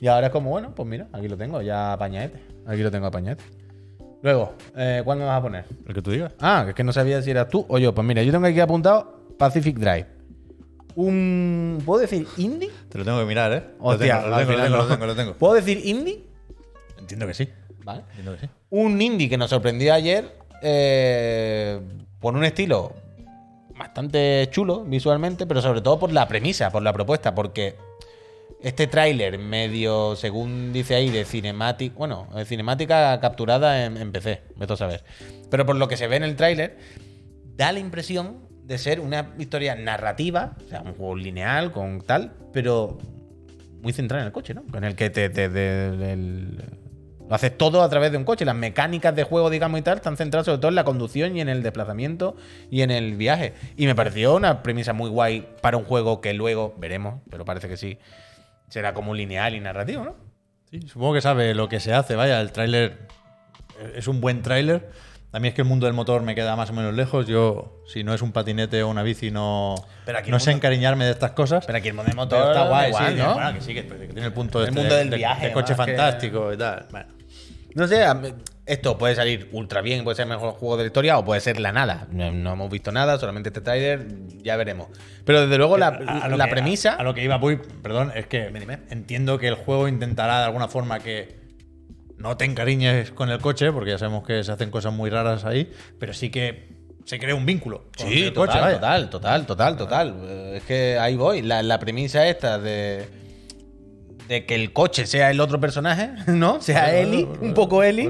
Y 0.01 0.07
ahora 0.07 0.29
es 0.29 0.33
como, 0.33 0.51
bueno, 0.51 0.75
pues 0.75 0.89
mira, 0.89 1.09
aquí 1.13 1.29
lo 1.29 1.37
tengo, 1.37 1.63
ya 1.63 1.93
apañete. 1.93 2.43
Aquí 2.67 2.83
lo 2.83 2.91
tengo 2.91 3.07
apañete. 3.07 3.45
Luego, 4.23 4.55
eh, 4.77 5.03
¿cuándo 5.05 5.25
me 5.25 5.31
vas 5.31 5.39
a 5.39 5.43
poner? 5.43 5.65
El 5.87 5.95
que 5.95 6.03
tú 6.03 6.11
digas. 6.13 6.33
Ah, 6.41 6.63
que 6.65 6.71
es 6.71 6.77
que 6.77 6.85
no 6.85 6.93
sabía 6.93 7.21
si 7.23 7.31
eras 7.31 7.49
tú 7.49 7.67
o 7.69 7.79
yo. 7.79 7.93
Pues 7.95 8.07
mira, 8.07 8.23
yo 8.23 8.31
tengo 8.31 8.47
aquí 8.47 8.61
apuntado 8.61 9.27
Pacific 9.37 9.77
Drive. 9.77 10.07
Un. 10.95 11.83
¿Puedo 11.85 12.01
decir 12.01 12.27
indie? 12.37 12.71
Te 12.89 12.99
lo 12.99 13.05
tengo 13.05 13.19
que 13.19 13.25
mirar, 13.25 13.53
¿eh? 13.53 13.63
Lo 13.79 13.87
Hostia, 13.87 14.23
tengo, 14.23 14.31
lo 14.31 14.37
tengo, 14.37 14.53
lo 14.53 14.59
tengo, 14.59 14.77
lo 14.77 14.89
tengo, 14.89 15.07
lo 15.07 15.17
tengo. 15.17 15.35
¿Puedo 15.35 15.55
decir 15.55 15.81
indie? 15.85 16.25
Entiendo 16.99 17.27
que 17.27 17.35
sí. 17.35 17.49
Vale. 17.85 18.03
Entiendo 18.11 18.35
que 18.35 18.47
sí. 18.47 18.53
Un 18.71 19.01
indie 19.03 19.29
que 19.29 19.37
nos 19.37 19.51
sorprendió 19.51 19.93
ayer 19.93 20.37
eh, 20.63 21.81
por 22.21 22.37
un 22.37 22.45
estilo 22.45 22.93
bastante 23.77 24.49
chulo 24.53 24.85
visualmente, 24.85 25.47
pero 25.47 25.61
sobre 25.61 25.81
todo 25.81 25.99
por 25.99 26.13
la 26.13 26.29
premisa, 26.29 26.71
por 26.71 26.83
la 26.83 26.93
propuesta, 26.93 27.35
porque 27.35 27.77
este 28.61 28.87
tráiler 28.87 29.39
medio, 29.39 30.17
según 30.17 30.73
dice 30.73 30.95
ahí, 30.95 31.11
de 31.11 31.25
cinemática, 31.25 31.95
bueno, 31.97 32.29
de 32.35 32.45
cinemática 32.45 33.19
capturada 33.21 33.85
en, 33.85 33.97
en 33.97 34.13
PC, 34.13 34.43
vete 34.57 34.73
a 34.73 34.77
saber. 34.77 35.05
Pero 35.51 35.67
por 35.67 35.77
lo 35.77 35.89
que 35.89 35.97
se 35.97 36.07
ve 36.07 36.17
en 36.17 36.25
el 36.25 36.37
tráiler, 36.37 36.79
da 37.57 37.73
la 37.73 37.79
impresión 37.79 38.49
de 38.65 38.79
ser 38.79 39.01
una 39.01 39.35
historia 39.39 39.75
narrativa, 39.75 40.57
o 40.65 40.69
sea, 40.69 40.83
un 40.83 40.95
juego 40.95 41.17
lineal 41.17 41.73
con 41.73 42.01
tal, 42.01 42.33
pero 42.53 42.99
muy 43.83 43.93
centrada 43.93 44.23
en 44.23 44.29
el 44.29 44.33
coche, 44.33 44.55
¿no? 44.55 44.65
En 44.75 44.85
el 44.85 44.95
que 44.95 45.11
te, 45.11 45.29
lo 47.29 47.35
haces 47.35 47.57
todo 47.57 47.83
a 47.83 47.89
través 47.89 48.13
de 48.13 48.19
un 48.19 48.25
coche. 48.25 48.45
Las 48.45 48.55
mecánicas 48.55 49.15
de 49.15 49.25
juego, 49.25 49.51
digamos, 49.51 49.81
y 49.81 49.83
tal, 49.83 49.97
están 49.97 50.17
centradas 50.17 50.47
sobre 50.47 50.59
todo 50.59 50.69
en 50.69 50.77
la 50.77 50.85
conducción 50.85 51.37
y 51.37 51.41
en 51.41 51.49
el 51.49 51.63
desplazamiento 51.63 52.37
y 52.71 52.83
en 52.83 52.91
el 52.91 53.17
viaje. 53.17 53.55
Y 53.77 53.87
me 53.87 53.95
pareció 53.95 54.37
una 54.37 54.63
premisa 54.63 54.93
muy 54.93 55.11
guay 55.11 55.49
para 55.61 55.77
un 55.77 55.85
juego 55.85 56.21
que 56.21 56.33
luego, 56.33 56.75
veremos, 56.79 57.21
pero 57.29 57.45
parece 57.45 57.69
que 57.69 57.77
sí, 57.77 57.99
será 58.73 58.95
como 58.95 59.13
lineal 59.15 59.55
y 59.55 59.61
narrativo, 59.61 60.03
¿no? 60.05 60.17
Sí, 60.71 60.81
supongo 60.89 61.13
que 61.13 61.21
sabe 61.21 61.55
lo 61.55 61.69
que 61.69 61.79
se 61.79 61.93
hace. 61.93 62.17
Vaya, 62.17 62.41
el 62.41 62.53
tráiler 62.53 63.07
es 63.95 64.09
un 64.09 64.23
buen 64.23 64.41
tráiler. 64.41 64.89
A 65.35 65.39
mí 65.41 65.49
es 65.49 65.55
que 65.55 65.61
el 65.63 65.69
mundo 65.69 65.85
del 65.87 65.95
motor 65.95 66.23
me 66.23 66.35
queda 66.35 66.57
más 66.57 66.71
o 66.71 66.73
menos 66.73 66.95
lejos. 66.95 67.27
Yo, 67.27 67.83
si 67.87 68.03
no 68.05 68.15
es 68.15 68.23
un 68.23 68.33
patinete 68.33 68.83
o 68.83 68.89
una 68.89 69.03
bici, 69.03 69.31
no, 69.31 69.75
Pero 70.07 70.19
aquí 70.19 70.31
no 70.31 70.39
sé 70.41 70.51
mundo- 70.51 70.59
encariñarme 70.59 71.05
de 71.05 71.11
estas 71.11 71.33
cosas. 71.33 71.67
Pero 71.67 71.77
aquí 71.79 71.89
el 71.89 71.95
mundo 71.95 72.09
de 72.11 72.17
Pero 72.17 72.23
motor 72.25 72.51
está 72.57 72.69
guay, 72.69 72.89
igual, 72.89 73.13
sí. 73.13 73.19
¿no? 73.19 73.35
Bueno, 73.35 73.55
que 73.55 73.61
sí, 73.61 73.75
que, 73.75 73.87
que 73.87 74.07
tiene 74.09 74.25
el 74.27 74.33
punto 74.33 74.61
El 74.63 74.69
este 74.69 74.79
mundo 74.81 74.95
de, 74.95 75.01
del 75.01 75.11
de- 75.11 75.17
viaje, 75.19 75.47
de 75.49 75.53
coche 75.53 75.69
que- 75.73 75.75
fantástico 75.75 76.53
y 76.53 76.57
tal. 76.57 76.87
Bueno. 76.91 77.07
No 77.75 77.87
sé, 77.87 78.05
a 78.05 78.15
mí- 78.15 78.33
esto 78.65 78.97
puede 78.97 79.15
salir 79.15 79.49
ultra 79.53 79.81
bien, 79.81 80.05
puede 80.05 80.15
ser 80.17 80.25
el 80.25 80.31
mejor 80.31 80.53
juego 80.55 80.77
de 80.77 80.85
la 80.85 80.87
historia 80.87 81.19
o 81.19 81.25
puede 81.25 81.41
ser 81.41 81.59
la 81.59 81.73
nada. 81.73 82.07
No, 82.13 82.31
no 82.31 82.53
hemos 82.53 82.71
visto 82.71 82.93
nada, 82.93 83.19
solamente 83.19 83.49
este 83.49 83.61
trailer, 83.61 84.07
ya 84.43 84.57
veremos. 84.57 84.89
Pero 85.25 85.43
desde 85.43 85.59
luego 85.59 85.79
la, 85.79 85.89
A- 85.89 86.25
a 86.25 86.29
lo 86.29 86.37
la 86.37 86.45
que- 86.47 86.51
premisa... 86.53 86.93
A, 86.93 86.97
a 86.97 87.03
lo 87.03 87.13
que 87.15 87.25
iba, 87.25 87.37
voy, 87.39 87.57
perdón, 87.83 88.13
es 88.15 88.27
que 88.27 88.47
entiendo 88.91 89.39
que 89.39 89.49
el 89.49 89.55
juego 89.57 89.89
intentará 89.89 90.39
de 90.41 90.45
alguna 90.47 90.69
forma 90.69 91.01
que 91.01 91.41
no 92.19 92.37
te 92.37 92.45
encariñes 92.45 93.11
con 93.11 93.31
el 93.31 93.41
coche, 93.41 93.73
porque 93.73 93.91
ya 93.91 93.99
sabemos 93.99 94.25
que 94.25 94.45
se 94.45 94.53
hacen 94.53 94.71
cosas 94.71 94.93
muy 94.93 95.11
raras 95.11 95.45
ahí, 95.45 95.73
pero 95.99 96.13
sí 96.13 96.31
que 96.31 96.71
se 97.05 97.19
crea 97.19 97.35
un 97.35 97.45
vínculo. 97.45 97.87
con 97.99 98.07
Sí, 98.09 98.23
el 98.23 98.33
total, 98.33 98.61
coche, 98.61 98.75
total, 98.75 99.11
total, 99.11 99.47
total, 99.47 99.77
total. 99.77 100.17
Eh, 100.23 100.53
Es 100.59 100.63
que 100.63 100.99
ahí 101.01 101.17
voy. 101.17 101.43
La, 101.43 101.65
la 101.65 101.81
premisa 101.81 102.29
esta 102.29 102.59
de, 102.61 103.09
de 104.33 104.47
que 104.47 104.55
el 104.55 104.73
coche 104.73 105.07
sea 105.07 105.31
el 105.31 105.41
otro 105.41 105.61
personaje, 105.61 106.11
¿no? 106.27 106.61
Sea 106.61 106.93
Eli, 106.99 107.29
un 107.41 107.55
poco 107.55 107.83
Eli, 107.83 108.09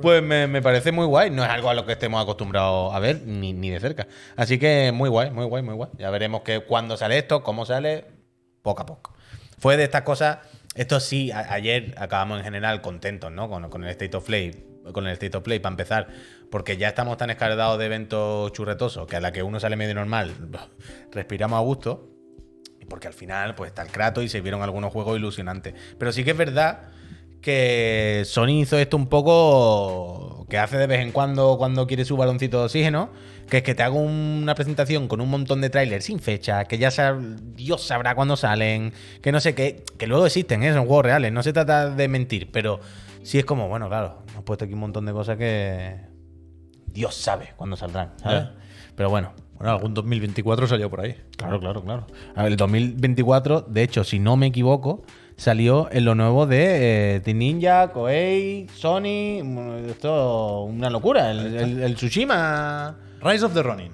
pues 0.00 0.22
me, 0.22 0.46
me 0.46 0.62
parece 0.62 0.92
muy 0.92 1.04
guay. 1.06 1.30
No 1.30 1.44
es 1.44 1.50
algo 1.50 1.68
a 1.70 1.74
lo 1.74 1.84
que 1.84 1.92
estemos 1.92 2.22
acostumbrados 2.22 2.94
a 2.94 2.98
ver, 3.00 3.22
ni, 3.26 3.52
ni 3.52 3.70
de 3.70 3.80
cerca. 3.80 4.06
Así 4.36 4.58
que 4.58 4.92
muy 4.94 5.08
guay, 5.10 5.30
muy 5.30 5.44
guay, 5.46 5.62
muy 5.62 5.74
guay. 5.74 5.90
Ya 5.98 6.10
veremos 6.10 6.42
que 6.42 6.60
cuando 6.60 6.96
sale 6.96 7.18
esto, 7.18 7.42
cómo 7.42 7.66
sale, 7.66 8.04
poco 8.62 8.82
a 8.82 8.86
poco. 8.86 9.14
Fue 9.58 9.76
de 9.76 9.84
estas 9.84 10.02
cosas. 10.02 10.38
Esto 10.74 10.98
sí, 11.00 11.30
a- 11.30 11.52
ayer 11.52 11.94
acabamos 11.98 12.38
en 12.38 12.44
general 12.44 12.80
contentos, 12.80 13.30
¿no? 13.30 13.48
Con, 13.48 13.68
con 13.70 13.84
el 13.84 13.90
State 13.90 14.16
of 14.16 14.24
Play. 14.24 14.70
Con 14.92 15.06
el 15.06 15.12
State 15.14 15.36
of 15.36 15.42
Play, 15.44 15.60
para 15.60 15.72
empezar, 15.72 16.08
porque 16.50 16.76
ya 16.76 16.88
estamos 16.88 17.16
tan 17.16 17.30
escaldados 17.30 17.78
de 17.78 17.86
eventos 17.86 18.52
churretosos 18.52 19.06
que 19.06 19.16
a 19.16 19.20
la 19.20 19.32
que 19.32 19.42
uno 19.42 19.58
sale 19.58 19.76
medio 19.76 19.94
normal, 19.94 20.32
respiramos 21.12 21.56
a 21.58 21.60
gusto. 21.62 22.10
Porque 22.88 23.06
al 23.08 23.14
final, 23.14 23.54
pues 23.54 23.68
está 23.68 23.82
el 23.82 23.88
Kratos 23.88 24.24
y 24.24 24.28
se 24.28 24.40
vieron 24.40 24.62
algunos 24.62 24.92
juegos 24.92 25.16
ilusionantes. 25.18 25.74
Pero 25.98 26.12
sí 26.12 26.24
que 26.24 26.32
es 26.32 26.36
verdad 26.36 26.82
que 27.40 28.22
Sony 28.24 28.60
hizo 28.62 28.78
esto 28.78 28.96
un 28.96 29.06
poco 29.08 30.46
que 30.48 30.58
hace 30.58 30.78
de 30.78 30.86
vez 30.86 31.00
en 31.00 31.12
cuando 31.12 31.56
cuando 31.58 31.86
quiere 31.86 32.04
su 32.04 32.16
baloncito 32.16 32.58
de 32.58 32.64
oxígeno, 32.64 33.10
que 33.50 33.58
es 33.58 33.62
que 33.62 33.74
te 33.74 33.82
hago 33.82 33.98
una 33.98 34.54
presentación 34.54 35.08
con 35.08 35.20
un 35.20 35.28
montón 35.28 35.60
de 35.60 35.68
trailers 35.68 36.06
sin 36.06 36.20
fecha, 36.20 36.64
que 36.64 36.78
ya 36.78 36.88
sab- 36.88 37.36
Dios 37.54 37.82
sabrá 37.86 38.14
cuándo 38.14 38.36
salen, 38.36 38.92
que 39.20 39.30
no 39.32 39.40
sé 39.40 39.54
qué, 39.54 39.84
que 39.98 40.06
luego 40.06 40.24
existen, 40.24 40.62
¿eh? 40.62 40.72
son 40.72 40.86
juegos 40.86 41.04
reales, 41.04 41.32
no 41.32 41.42
se 41.42 41.52
trata 41.52 41.90
de 41.90 42.08
mentir, 42.08 42.50
pero 42.50 42.80
sí 43.22 43.38
es 43.38 43.44
como, 43.44 43.68
bueno, 43.68 43.88
claro, 43.88 44.22
hemos 44.30 44.44
puesto 44.44 44.64
aquí 44.64 44.72
un 44.72 44.80
montón 44.80 45.04
de 45.04 45.12
cosas 45.12 45.36
que 45.36 45.96
Dios 46.86 47.14
sabe 47.14 47.52
cuándo 47.56 47.76
saldrán, 47.76 48.12
¿sabes? 48.22 48.44
¿Eh? 48.44 48.48
Pero 48.96 49.10
bueno, 49.10 49.34
Bueno, 49.56 49.72
algún 49.72 49.94
2024 49.94 50.66
salió 50.66 50.90
por 50.90 51.00
ahí. 51.00 51.16
Claro, 51.36 51.60
claro, 51.60 51.82
claro. 51.82 52.06
A 52.34 52.42
ver, 52.42 52.52
el 52.52 52.56
2024, 52.58 53.62
de 53.62 53.82
hecho, 53.82 54.02
si 54.04 54.18
no 54.18 54.36
me 54.36 54.46
equivoco, 54.46 55.04
salió 55.36 55.88
en 55.92 56.04
lo 56.04 56.14
nuevo 56.14 56.46
de 56.46 57.14
eh, 57.16 57.20
Team 57.20 57.38
Ninja, 57.38 57.92
Koei, 57.92 58.66
Sony. 58.74 59.42
Esto 59.88 60.62
una 60.64 60.90
locura. 60.90 61.30
El, 61.30 61.54
el- 61.56 61.82
el 61.82 61.94
Tsushima. 61.94 62.96
Rise 63.22 63.44
of 63.44 63.54
the 63.54 63.62
Ronin. 63.62 63.92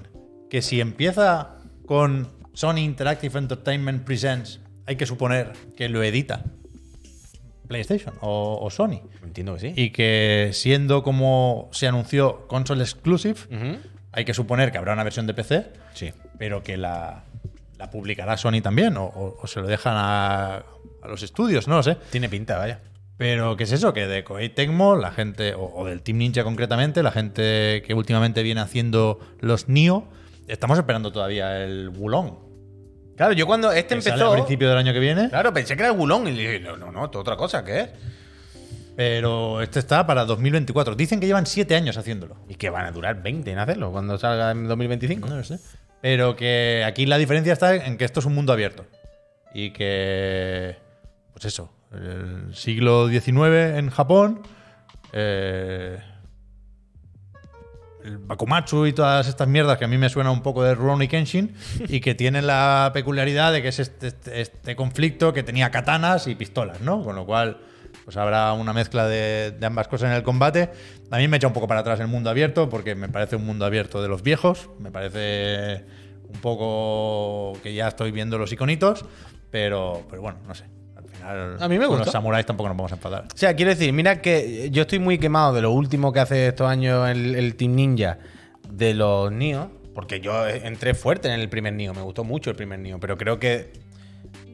Que 0.48 0.62
si 0.62 0.80
empieza 0.80 1.58
con 1.86 2.28
Sony 2.52 2.78
Interactive 2.78 3.38
Entertainment 3.38 4.04
Presents, 4.04 4.60
hay 4.86 4.96
que 4.96 5.06
suponer 5.06 5.52
que 5.76 5.88
lo 5.88 6.02
edita 6.02 6.42
PlayStation 7.68 8.14
o, 8.20 8.58
o 8.60 8.70
Sony. 8.70 9.00
Entiendo 9.22 9.54
que 9.54 9.60
sí. 9.60 9.72
Y 9.76 9.90
que 9.90 10.50
siendo 10.52 11.02
como 11.04 11.68
se 11.72 11.86
anunció 11.86 12.48
console 12.48 12.82
exclusive, 12.82 13.36
Ujú. 13.50 13.78
Hay 14.12 14.24
que 14.24 14.34
suponer 14.34 14.72
que 14.72 14.78
habrá 14.78 14.92
una 14.92 15.04
versión 15.04 15.26
de 15.26 15.34
PC, 15.34 15.66
Sí. 15.94 16.12
pero 16.38 16.62
que 16.62 16.76
la, 16.76 17.24
la 17.78 17.90
publicará 17.90 18.36
Sony 18.36 18.60
también, 18.62 18.96
o, 18.96 19.04
o- 19.04 19.38
o 19.42 19.46
se 19.46 19.60
lo 19.60 19.66
dejan 19.66 19.94
a, 19.96 20.56
a 21.02 21.08
los 21.08 21.22
estudios, 21.22 21.68
no 21.68 21.76
lo 21.76 21.82
sé. 21.82 21.96
Tiene 22.10 22.28
pinta, 22.28 22.58
vaya. 22.58 22.80
Pero, 23.16 23.56
¿qué 23.56 23.64
es 23.64 23.72
eso? 23.72 23.92
Que 23.92 24.06
de 24.06 24.24
Koei 24.24 24.48
Tecmo, 24.48 24.96
la 24.96 25.10
gente, 25.12 25.54
o, 25.54 25.64
o 25.64 25.84
del 25.86 26.00
Team 26.02 26.18
Ninja 26.18 26.42
concretamente, 26.42 27.02
la 27.02 27.12
gente 27.12 27.82
que 27.86 27.92
últimamente 27.94 28.42
viene 28.42 28.62
haciendo 28.62 29.18
los 29.40 29.68
Nio, 29.68 30.08
estamos 30.48 30.78
esperando 30.78 31.12
todavía 31.12 31.62
el 31.62 31.90
Wulong. 31.90 32.48
Claro, 33.16 33.34
yo 33.34 33.46
cuando 33.46 33.70
este 33.72 33.94
que 33.96 34.00
sale 34.00 34.14
empezó. 34.14 34.32
a 34.32 34.34
principio 34.36 34.70
del 34.70 34.78
año 34.78 34.94
que 34.94 34.98
viene, 34.98 35.28
Claro, 35.28 35.52
pensé 35.52 35.76
que 35.76 35.82
era 35.82 35.92
el 35.92 35.98
Wulong 35.98 36.28
y 36.28 36.30
dije, 36.30 36.60
no, 36.60 36.78
no, 36.78 36.90
no, 36.90 37.02
otra 37.02 37.36
cosa, 37.36 37.62
¿qué 37.62 37.80
es? 37.80 37.88
Pero 39.00 39.62
este 39.62 39.78
está 39.78 40.06
para 40.06 40.26
2024. 40.26 40.94
Dicen 40.94 41.20
que 41.20 41.26
llevan 41.26 41.46
7 41.46 41.74
años 41.74 41.96
haciéndolo. 41.96 42.36
Y 42.50 42.56
que 42.56 42.68
van 42.68 42.84
a 42.84 42.92
durar 42.92 43.22
20 43.22 43.50
en 43.50 43.58
hacerlo 43.58 43.90
cuando 43.92 44.18
salga 44.18 44.50
en 44.50 44.68
2025. 44.68 45.26
No 45.26 45.36
lo 45.38 45.42
sé. 45.42 45.58
Pero 46.02 46.36
que 46.36 46.84
aquí 46.86 47.06
la 47.06 47.16
diferencia 47.16 47.54
está 47.54 47.74
en 47.76 47.96
que 47.96 48.04
esto 48.04 48.20
es 48.20 48.26
un 48.26 48.34
mundo 48.34 48.52
abierto. 48.52 48.84
Y 49.54 49.70
que. 49.70 50.76
Pues 51.32 51.46
eso. 51.46 51.72
El 51.94 52.54
siglo 52.54 53.08
XIX 53.08 53.78
en 53.78 53.88
Japón. 53.88 54.42
eh, 55.14 55.98
el 58.04 58.18
Bakumatsu 58.18 58.84
y 58.86 58.92
todas 58.92 59.26
estas 59.28 59.48
mierdas 59.48 59.78
que 59.78 59.86
a 59.86 59.88
mí 59.88 59.96
me 59.96 60.10
suena 60.10 60.30
un 60.30 60.42
poco 60.42 60.62
de 60.62 60.74
Rurouni 60.74 61.08
Kenshin. 61.08 61.54
y 61.88 62.00
que 62.02 62.14
tienen 62.14 62.46
la 62.46 62.90
peculiaridad 62.92 63.50
de 63.50 63.62
que 63.62 63.68
es 63.68 63.78
este, 63.78 64.08
este- 64.08 64.42
este 64.42 64.76
conflicto 64.76 65.32
que 65.32 65.42
tenía 65.42 65.70
katanas 65.70 66.26
y 66.26 66.34
pistolas, 66.34 66.82
¿no? 66.82 67.02
Con 67.02 67.16
lo 67.16 67.24
cual. 67.24 67.62
Pues 68.04 68.16
habrá 68.16 68.52
una 68.54 68.72
mezcla 68.72 69.06
de, 69.06 69.52
de 69.52 69.66
ambas 69.66 69.88
cosas 69.88 70.10
en 70.10 70.16
el 70.16 70.22
combate. 70.22 70.70
A 71.10 71.18
mí 71.18 71.28
me 71.28 71.36
echa 71.36 71.46
un 71.46 71.52
poco 71.52 71.68
para 71.68 71.80
atrás 71.80 72.00
el 72.00 72.08
mundo 72.08 72.30
abierto, 72.30 72.68
porque 72.68 72.94
me 72.94 73.08
parece 73.08 73.36
un 73.36 73.44
mundo 73.46 73.64
abierto 73.64 74.02
de 74.02 74.08
los 74.08 74.22
viejos. 74.22 74.68
Me 74.78 74.90
parece 74.90 75.84
un 76.28 76.40
poco 76.40 77.58
que 77.62 77.74
ya 77.74 77.88
estoy 77.88 78.10
viendo 78.10 78.38
los 78.38 78.52
iconitos. 78.52 79.04
Pero, 79.50 80.04
pero 80.08 80.22
bueno, 80.22 80.38
no 80.46 80.54
sé. 80.54 80.64
Al 80.96 81.04
final, 81.04 81.56
A 81.60 81.68
mí 81.68 81.74
me 81.78 81.86
con 81.86 81.96
gustó. 81.96 82.04
los 82.04 82.12
samuráis 82.12 82.46
tampoco 82.46 82.68
nos 82.68 82.76
vamos 82.76 82.92
a 82.92 82.94
enfadar. 82.96 83.24
O 83.34 83.36
sea, 83.36 83.54
quiero 83.56 83.70
decir, 83.70 83.92
mira 83.92 84.20
que 84.22 84.70
yo 84.70 84.82
estoy 84.82 84.98
muy 85.00 85.18
quemado 85.18 85.52
de 85.54 85.62
lo 85.62 85.72
último 85.72 86.12
que 86.12 86.20
hace 86.20 86.46
estos 86.48 86.68
años 86.68 87.08
el, 87.08 87.34
el 87.34 87.56
Team 87.56 87.74
Ninja 87.74 88.18
de 88.70 88.94
los 88.94 89.32
Nio, 89.32 89.70
porque 89.94 90.20
yo 90.20 90.46
entré 90.46 90.94
fuerte 90.94 91.28
en 91.28 91.40
el 91.40 91.48
primer 91.48 91.72
Nio, 91.72 91.92
me 91.94 92.02
gustó 92.02 92.22
mucho 92.22 92.50
el 92.50 92.56
primer 92.56 92.78
Nio, 92.78 93.00
pero 93.00 93.16
creo 93.18 93.40
que 93.40 93.72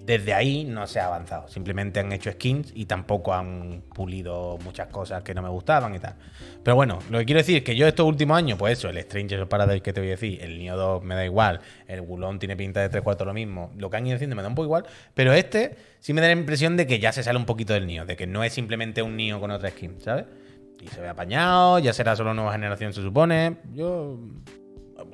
desde 0.06 0.32
ahí 0.32 0.64
no 0.64 0.86
se 0.86 1.00
ha 1.00 1.06
avanzado. 1.06 1.48
Simplemente 1.48 1.98
han 1.98 2.12
hecho 2.12 2.30
skins 2.30 2.72
y 2.74 2.86
tampoco 2.86 3.34
han 3.34 3.82
pulido 3.92 4.56
muchas 4.64 4.86
cosas 4.86 5.24
que 5.24 5.34
no 5.34 5.42
me 5.42 5.48
gustaban 5.48 5.94
y 5.96 5.98
tal. 5.98 6.14
Pero 6.62 6.76
bueno, 6.76 7.00
lo 7.10 7.18
que 7.18 7.24
quiero 7.24 7.40
decir 7.40 7.56
es 7.56 7.62
que 7.64 7.74
yo 7.74 7.88
estos 7.88 8.06
últimos 8.06 8.38
años, 8.38 8.56
pues 8.56 8.78
eso, 8.78 8.88
el 8.88 9.00
Stranger 9.02 9.48
Paradise 9.48 9.82
que 9.82 9.92
te 9.92 10.00
voy 10.00 10.08
a 10.08 10.12
decir, 10.12 10.40
el 10.40 10.58
Nio 10.58 10.76
2 10.76 11.02
me 11.02 11.16
da 11.16 11.24
igual, 11.24 11.60
el 11.88 12.00
Wulong 12.00 12.38
tiene 12.38 12.56
pinta 12.56 12.80
de 12.80 12.88
tres 12.88 13.02
cuartos 13.02 13.26
lo 13.26 13.34
mismo, 13.34 13.72
lo 13.76 13.90
que 13.90 13.96
han 13.96 14.06
ido 14.06 14.14
haciendo 14.14 14.36
me 14.36 14.42
da 14.42 14.48
un 14.48 14.54
poco 14.54 14.66
igual, 14.66 14.86
pero 15.12 15.32
este 15.32 15.76
sí 15.98 16.12
me 16.12 16.20
da 16.20 16.28
la 16.28 16.34
impresión 16.34 16.76
de 16.76 16.86
que 16.86 17.00
ya 17.00 17.12
se 17.12 17.24
sale 17.24 17.38
un 17.38 17.46
poquito 17.46 17.72
del 17.72 17.86
Nio, 17.86 18.06
de 18.06 18.16
que 18.16 18.28
no 18.28 18.44
es 18.44 18.52
simplemente 18.52 19.02
un 19.02 19.16
Nio 19.16 19.40
con 19.40 19.50
otra 19.50 19.70
skin, 19.70 20.00
¿sabes? 20.00 20.26
Y 20.80 20.86
se 20.88 21.00
ve 21.00 21.08
apañado, 21.08 21.80
ya 21.80 21.92
será 21.92 22.14
solo 22.14 22.32
nueva 22.32 22.52
generación 22.52 22.92
se 22.92 23.02
supone. 23.02 23.56
Yo... 23.74 24.18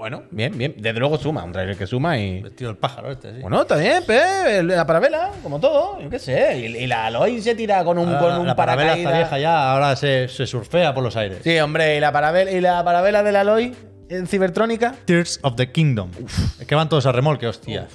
Bueno, 0.02 0.24
bien, 0.32 0.58
bien. 0.58 0.74
Desde 0.78 0.98
luego 0.98 1.16
suma, 1.16 1.44
un 1.44 1.52
trailer 1.52 1.76
que 1.76 1.86
suma 1.86 2.18
y... 2.18 2.40
Vestido 2.40 2.72
el 2.72 2.76
pájaro 2.76 3.12
este, 3.12 3.36
sí. 3.36 3.40
Bueno, 3.40 3.62
está 3.62 3.76
bien, 3.76 4.02
pe, 4.04 4.60
la 4.64 4.84
parabela, 4.84 5.30
como 5.44 5.60
todo, 5.60 6.00
yo 6.00 6.10
qué 6.10 6.18
sé. 6.18 6.58
Y, 6.58 6.76
y 6.76 6.86
la 6.88 7.06
Aloy 7.06 7.40
se 7.40 7.54
tira 7.54 7.84
con 7.84 7.98
un, 7.98 8.08
Ahora 8.08 8.20
con 8.20 8.40
un 8.40 8.46
la 8.48 8.56
parabela 8.56 8.96
está 8.96 9.12
vieja 9.12 9.38
ya, 9.38 9.70
ahora 9.70 9.94
se, 9.94 10.26
se 10.26 10.44
surfea 10.44 10.92
por 10.92 11.04
los 11.04 11.14
aires. 11.14 11.38
Sí, 11.44 11.56
hombre, 11.60 11.98
y 11.98 12.00
la 12.00 12.10
parabela, 12.10 12.50
y 12.50 12.60
la 12.60 12.82
parabela 12.82 13.22
de 13.22 13.30
la 13.30 13.42
Aloy 13.42 13.76
en 14.08 14.26
Cibertrónica. 14.26 14.92
Tears 15.04 15.38
of 15.44 15.54
the 15.54 15.70
Kingdom. 15.70 16.10
Es 16.58 16.66
que 16.66 16.74
van 16.74 16.88
todos 16.88 17.06
a 17.06 17.12
remolque, 17.12 17.46
hostia. 17.46 17.86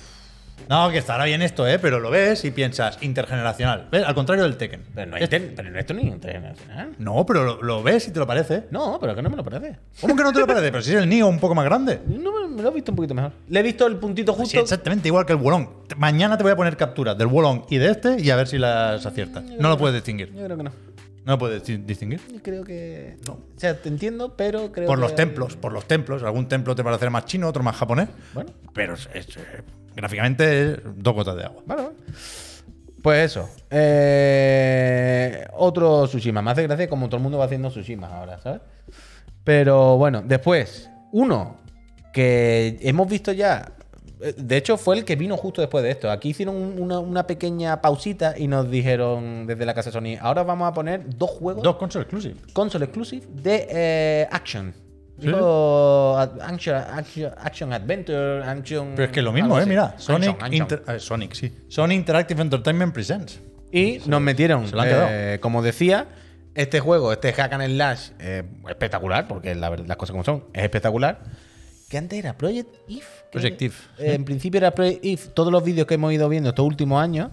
No, 0.70 0.89
que 0.91 0.97
estará 0.97 1.24
bien 1.26 1.41
esto, 1.41 1.66
¿eh? 1.68 1.80
Pero 1.80 1.99
lo 1.99 2.10
ves 2.10 2.43
y 2.43 2.51
piensas 2.51 2.97
intergeneracional. 3.01 3.88
¿Ves? 3.91 4.03
Al 4.05 4.14
contrario 4.16 4.43
del 4.43 4.58
Tekken. 4.58 4.82
Pero 4.93 5.10
no, 5.12 5.16
hay 5.16 5.28
ten- 5.28 5.53
pero 5.55 5.70
no 5.70 5.80
esto 5.80 5.93
ni 5.93 6.03
internacional. 6.03 6.89
No, 6.97 7.26
pero 7.26 7.43
lo, 7.43 7.62
lo 7.64 7.84
ves 7.84 8.08
y 8.08 8.12
te 8.12 8.20
lo 8.20 8.28
parece. 8.28 8.66
No, 8.72 8.97
pero 8.99 9.16
que 9.16 9.22
no 9.22 9.30
me 9.30 9.38
lo 9.38 9.43
parece. 9.43 9.78
¿Cómo 10.01 10.16
que 10.16 10.24
no 10.24 10.34
te 10.34 10.39
lo 10.39 10.47
parece? 10.47 10.70
Pero 10.72 10.82
si 10.82 10.91
es 10.93 10.97
el 11.01 11.08
Nio 11.08 11.28
un 11.28 11.39
poco 11.39 11.55
más 11.55 11.64
grande. 11.66 12.01
No 12.08 12.47
me, 12.49 12.62
lo 12.62 12.70
he 12.70 12.74
visto 12.74 12.91
un 12.91 12.95
poquito 12.97 13.14
mejor. 13.14 13.32
Le 13.47 13.60
he 13.60 13.64
visto 13.64 13.88
el 13.88 13.95
puntito 13.97 14.34
Sí, 14.34 14.39
justo. 14.41 14.60
exactamente 14.60 15.08
igual 15.08 15.26
que 15.26 15.34
el 15.34 15.39
Wolong. 15.39 15.68
Mañana 15.97 16.38
te 16.38 16.43
voy 16.43 16.51
a 16.51 16.55
poner 16.58 16.76
capturas 16.76 17.18
del 17.18 17.28
Wolong 17.28 17.64
y 17.70 17.78
de 17.78 17.89
este 17.91 18.20
y 18.20 18.30
a 18.30 18.36
ver 18.36 18.47
si 18.47 18.58
las 18.58 19.05
aciertas. 19.05 19.43
No 19.43 19.70
lo 19.70 19.78
puedes 19.78 19.95
distinguir. 19.95 20.34
yo 20.34 20.43
creo 20.45 20.58
que 20.58 20.64
no. 20.64 20.72
No 21.24 21.34
lo 21.34 21.39
puedes 21.39 21.64
di- 21.66 21.78
distinguir. 21.78 22.22
Creo 22.41 22.64
que. 22.64 23.18
No. 23.28 23.34
O 23.34 23.39
sea, 23.60 23.76
te 23.78 23.89
entiendo, 23.89 24.36
pero 24.38 24.72
creo 24.72 24.88
Por 24.88 24.97
que 24.97 25.01
los 25.01 25.12
hay- 25.12 25.16
templos, 25.18 25.55
por 25.58 25.72
los 25.74 25.86
templos. 25.86 26.24
Algún 26.24 26.47
templo 26.47 26.74
te 26.76 26.84
parece 26.86 27.10
más 27.10 27.26
chino, 27.26 27.47
otro 27.49 27.64
más 27.64 27.76
japonés. 27.76 28.08
Bueno. 28.34 28.49
Pero 28.74 28.93
es- 28.93 29.10
es, 29.14 29.28
eh, 29.36 29.41
gráficamente 29.98 30.72
es 30.72 30.78
dos 30.95 31.14
gotas 31.14 31.36
de 31.36 31.43
agua. 31.43 31.62
Vale, 31.66 31.82
vale. 31.84 31.95
Pues 33.02 33.26
eso. 33.32 33.50
Eh, 33.70 35.45
otro 35.54 36.08
Tsushima. 36.08 36.41
Me 36.41 36.52
hace 36.52 36.64
gracia 36.64 36.88
como 36.89 37.08
todo 37.08 37.18
el 37.18 37.24
mundo 37.24 37.38
va 37.38 37.45
haciendo 37.45 37.70
Tsushima 37.70 38.08
ahora, 38.08 38.39
¿sabes? 38.39 38.62
Pero 39.43 39.98
bueno, 39.98 40.22
después, 40.26 40.89
uno 41.12 41.58
que 42.14 42.78
hemos 42.82 43.08
visto 43.08 43.32
ya. 43.32 43.72
eh, 44.22 44.34
De 44.38 44.58
hecho, 44.58 44.78
fue 44.78 44.98
el 44.98 45.06
que 45.06 45.16
vino 45.16 45.38
justo 45.38 45.62
después 45.62 45.84
de 45.84 45.91
esto. 45.91 46.10
Aquí 46.12 46.30
hicieron 46.30 46.56
un- 46.56 46.82
una, 46.82 47.00
una 47.00 47.28
pequeña 47.28 47.80
pausita 47.82 48.34
y 48.38 48.48
nos 48.48 48.70
dijeron 48.70 49.45
desde 49.48 49.66
la 49.66 49.74
casa 49.74 49.91
Sony: 49.91 50.18
ahora 50.20 50.43
vamos 50.43 50.68
a 50.68 50.74
poner 50.74 51.04
dos 51.18 51.30
juegos 51.30 51.64
Dos 51.64 51.76
console 51.78 52.04
exclusive. 52.04 52.36
console 52.54 52.86
exclusive 52.86 53.26
de 53.30 53.68
eh, 53.70 54.28
action. 54.32 54.74
Sí. 55.20 55.28
Dijo, 55.28 56.15
ad- 56.18 56.39
action, 56.41 56.76
action, 56.76 57.32
action 57.38 57.74
Adventure, 57.74 58.43
Action. 58.43 58.91
Pero 58.95 59.05
es 59.05 59.11
que 59.11 59.22
lo 59.22 59.32
mismo, 59.32 59.57
¿eh? 59.57 59.61
así. 59.61 59.70
Mira, 59.70 59.95
Sonic, 59.97 60.30
action. 60.30 60.53
Inter- 60.53 60.99
Sonic, 60.99 61.34
sí. 61.34 61.53
Sony 61.68 61.91
Interactive 61.93 62.41
Entertainment 62.41 62.93
Presents. 62.93 63.39
Y 63.72 63.99
nos 64.05 64.22
metieron, 64.22 64.68
se 64.68 64.76
lo 64.76 64.82
han 64.82 64.89
eh, 64.91 65.39
como 65.41 65.61
decía, 65.61 66.07
este 66.55 66.80
juego, 66.80 67.11
este 67.11 67.34
Hack 67.34 67.51
and 67.53 67.65
Slash, 67.65 68.09
eh, 68.20 68.43
espectacular, 68.70 69.28
porque 69.28 69.53
la 69.55 69.70
verdad, 69.70 69.86
las 69.88 69.97
cosas 69.97 70.11
como 70.11 70.24
son, 70.24 70.45
es 70.53 70.63
espectacular. 70.63 71.20
Que 71.89 71.97
antes 71.97 72.20
era 72.20 72.38
Project 72.38 72.70
If. 72.88 73.05
Project 73.32 73.61
If, 73.61 73.86
eh, 73.97 74.13
en 74.13 74.24
principio 74.26 74.57
era 74.59 74.72
Project 74.72 75.03
If, 75.03 75.28
todos 75.30 75.51
los 75.51 75.63
vídeos 75.63 75.88
que 75.88 75.95
hemos 75.95 76.13
ido 76.13 76.30
viendo 76.30 76.49
estos 76.49 76.65
últimos 76.65 77.01
años. 77.01 77.30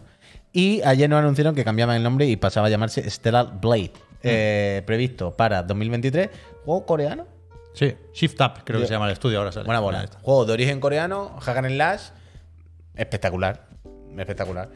Y 0.53 0.81
ayer 0.83 1.11
nos 1.11 1.19
anunciaron 1.19 1.55
que 1.55 1.65
cambiaban 1.65 1.97
el 1.97 2.03
nombre 2.03 2.27
y 2.27 2.37
pasaba 2.37 2.69
a 2.69 2.71
llamarse 2.71 3.09
Stellar 3.11 3.61
Blade. 3.61 3.91
eh, 4.23 4.83
previsto 4.87 5.33
para 5.37 5.63
2023. 5.63 6.31
¿Juego 6.65 6.87
coreano? 6.87 7.27
Sí, 7.75 7.95
Shift 8.13 8.41
Up, 8.41 8.65
creo 8.65 8.81
que 8.81 8.87
se 8.87 8.93
llama 8.93 9.07
el 9.07 9.13
estudio 9.13 9.39
ahora. 9.39 9.53
Sale. 9.53 9.67
Buena 9.67 9.81
bola. 9.81 10.09
Juego 10.23 10.45
de 10.47 10.53
origen 10.53 10.81
coreano, 10.81 11.37
Hack 11.41 11.59
and 11.59 11.71
Slash. 11.71 12.03
Espectacular. 12.95 13.67
Espectacular. 14.17 14.71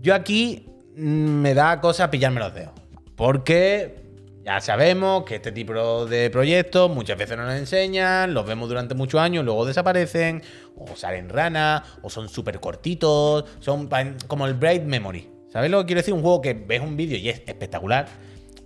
Yo 0.00 0.14
aquí 0.14 0.66
mm, 0.96 1.00
me 1.02 1.54
da 1.54 1.80
cosa 1.80 2.10
pillarme 2.10 2.40
los 2.40 2.54
dedos. 2.54 2.72
Porque 3.16 4.06
ya 4.44 4.60
sabemos 4.60 5.24
que 5.24 5.36
este 5.36 5.52
tipo 5.52 6.06
de 6.06 6.30
proyectos 6.30 6.90
muchas 6.90 7.18
veces 7.18 7.36
no 7.36 7.44
nos 7.44 7.56
enseñan, 7.56 8.32
los 8.32 8.46
vemos 8.46 8.68
durante 8.68 8.94
muchos 8.94 9.20
años, 9.20 9.44
luego 9.44 9.66
desaparecen, 9.66 10.42
o 10.76 10.94
salen 10.96 11.28
ranas, 11.28 11.82
o 12.02 12.10
son 12.10 12.28
súper 12.28 12.60
cortitos, 12.60 13.44
son 13.58 13.88
como 14.26 14.46
el 14.46 14.54
Bright 14.54 14.84
Memory. 14.84 15.30
¿Sabes 15.50 15.70
lo 15.70 15.80
que 15.80 15.86
quiero 15.86 16.00
decir? 16.00 16.14
Un 16.14 16.22
juego 16.22 16.40
que 16.40 16.54
ves 16.54 16.80
un 16.80 16.96
vídeo 16.96 17.16
y 17.18 17.28
es 17.28 17.42
espectacular, 17.46 18.06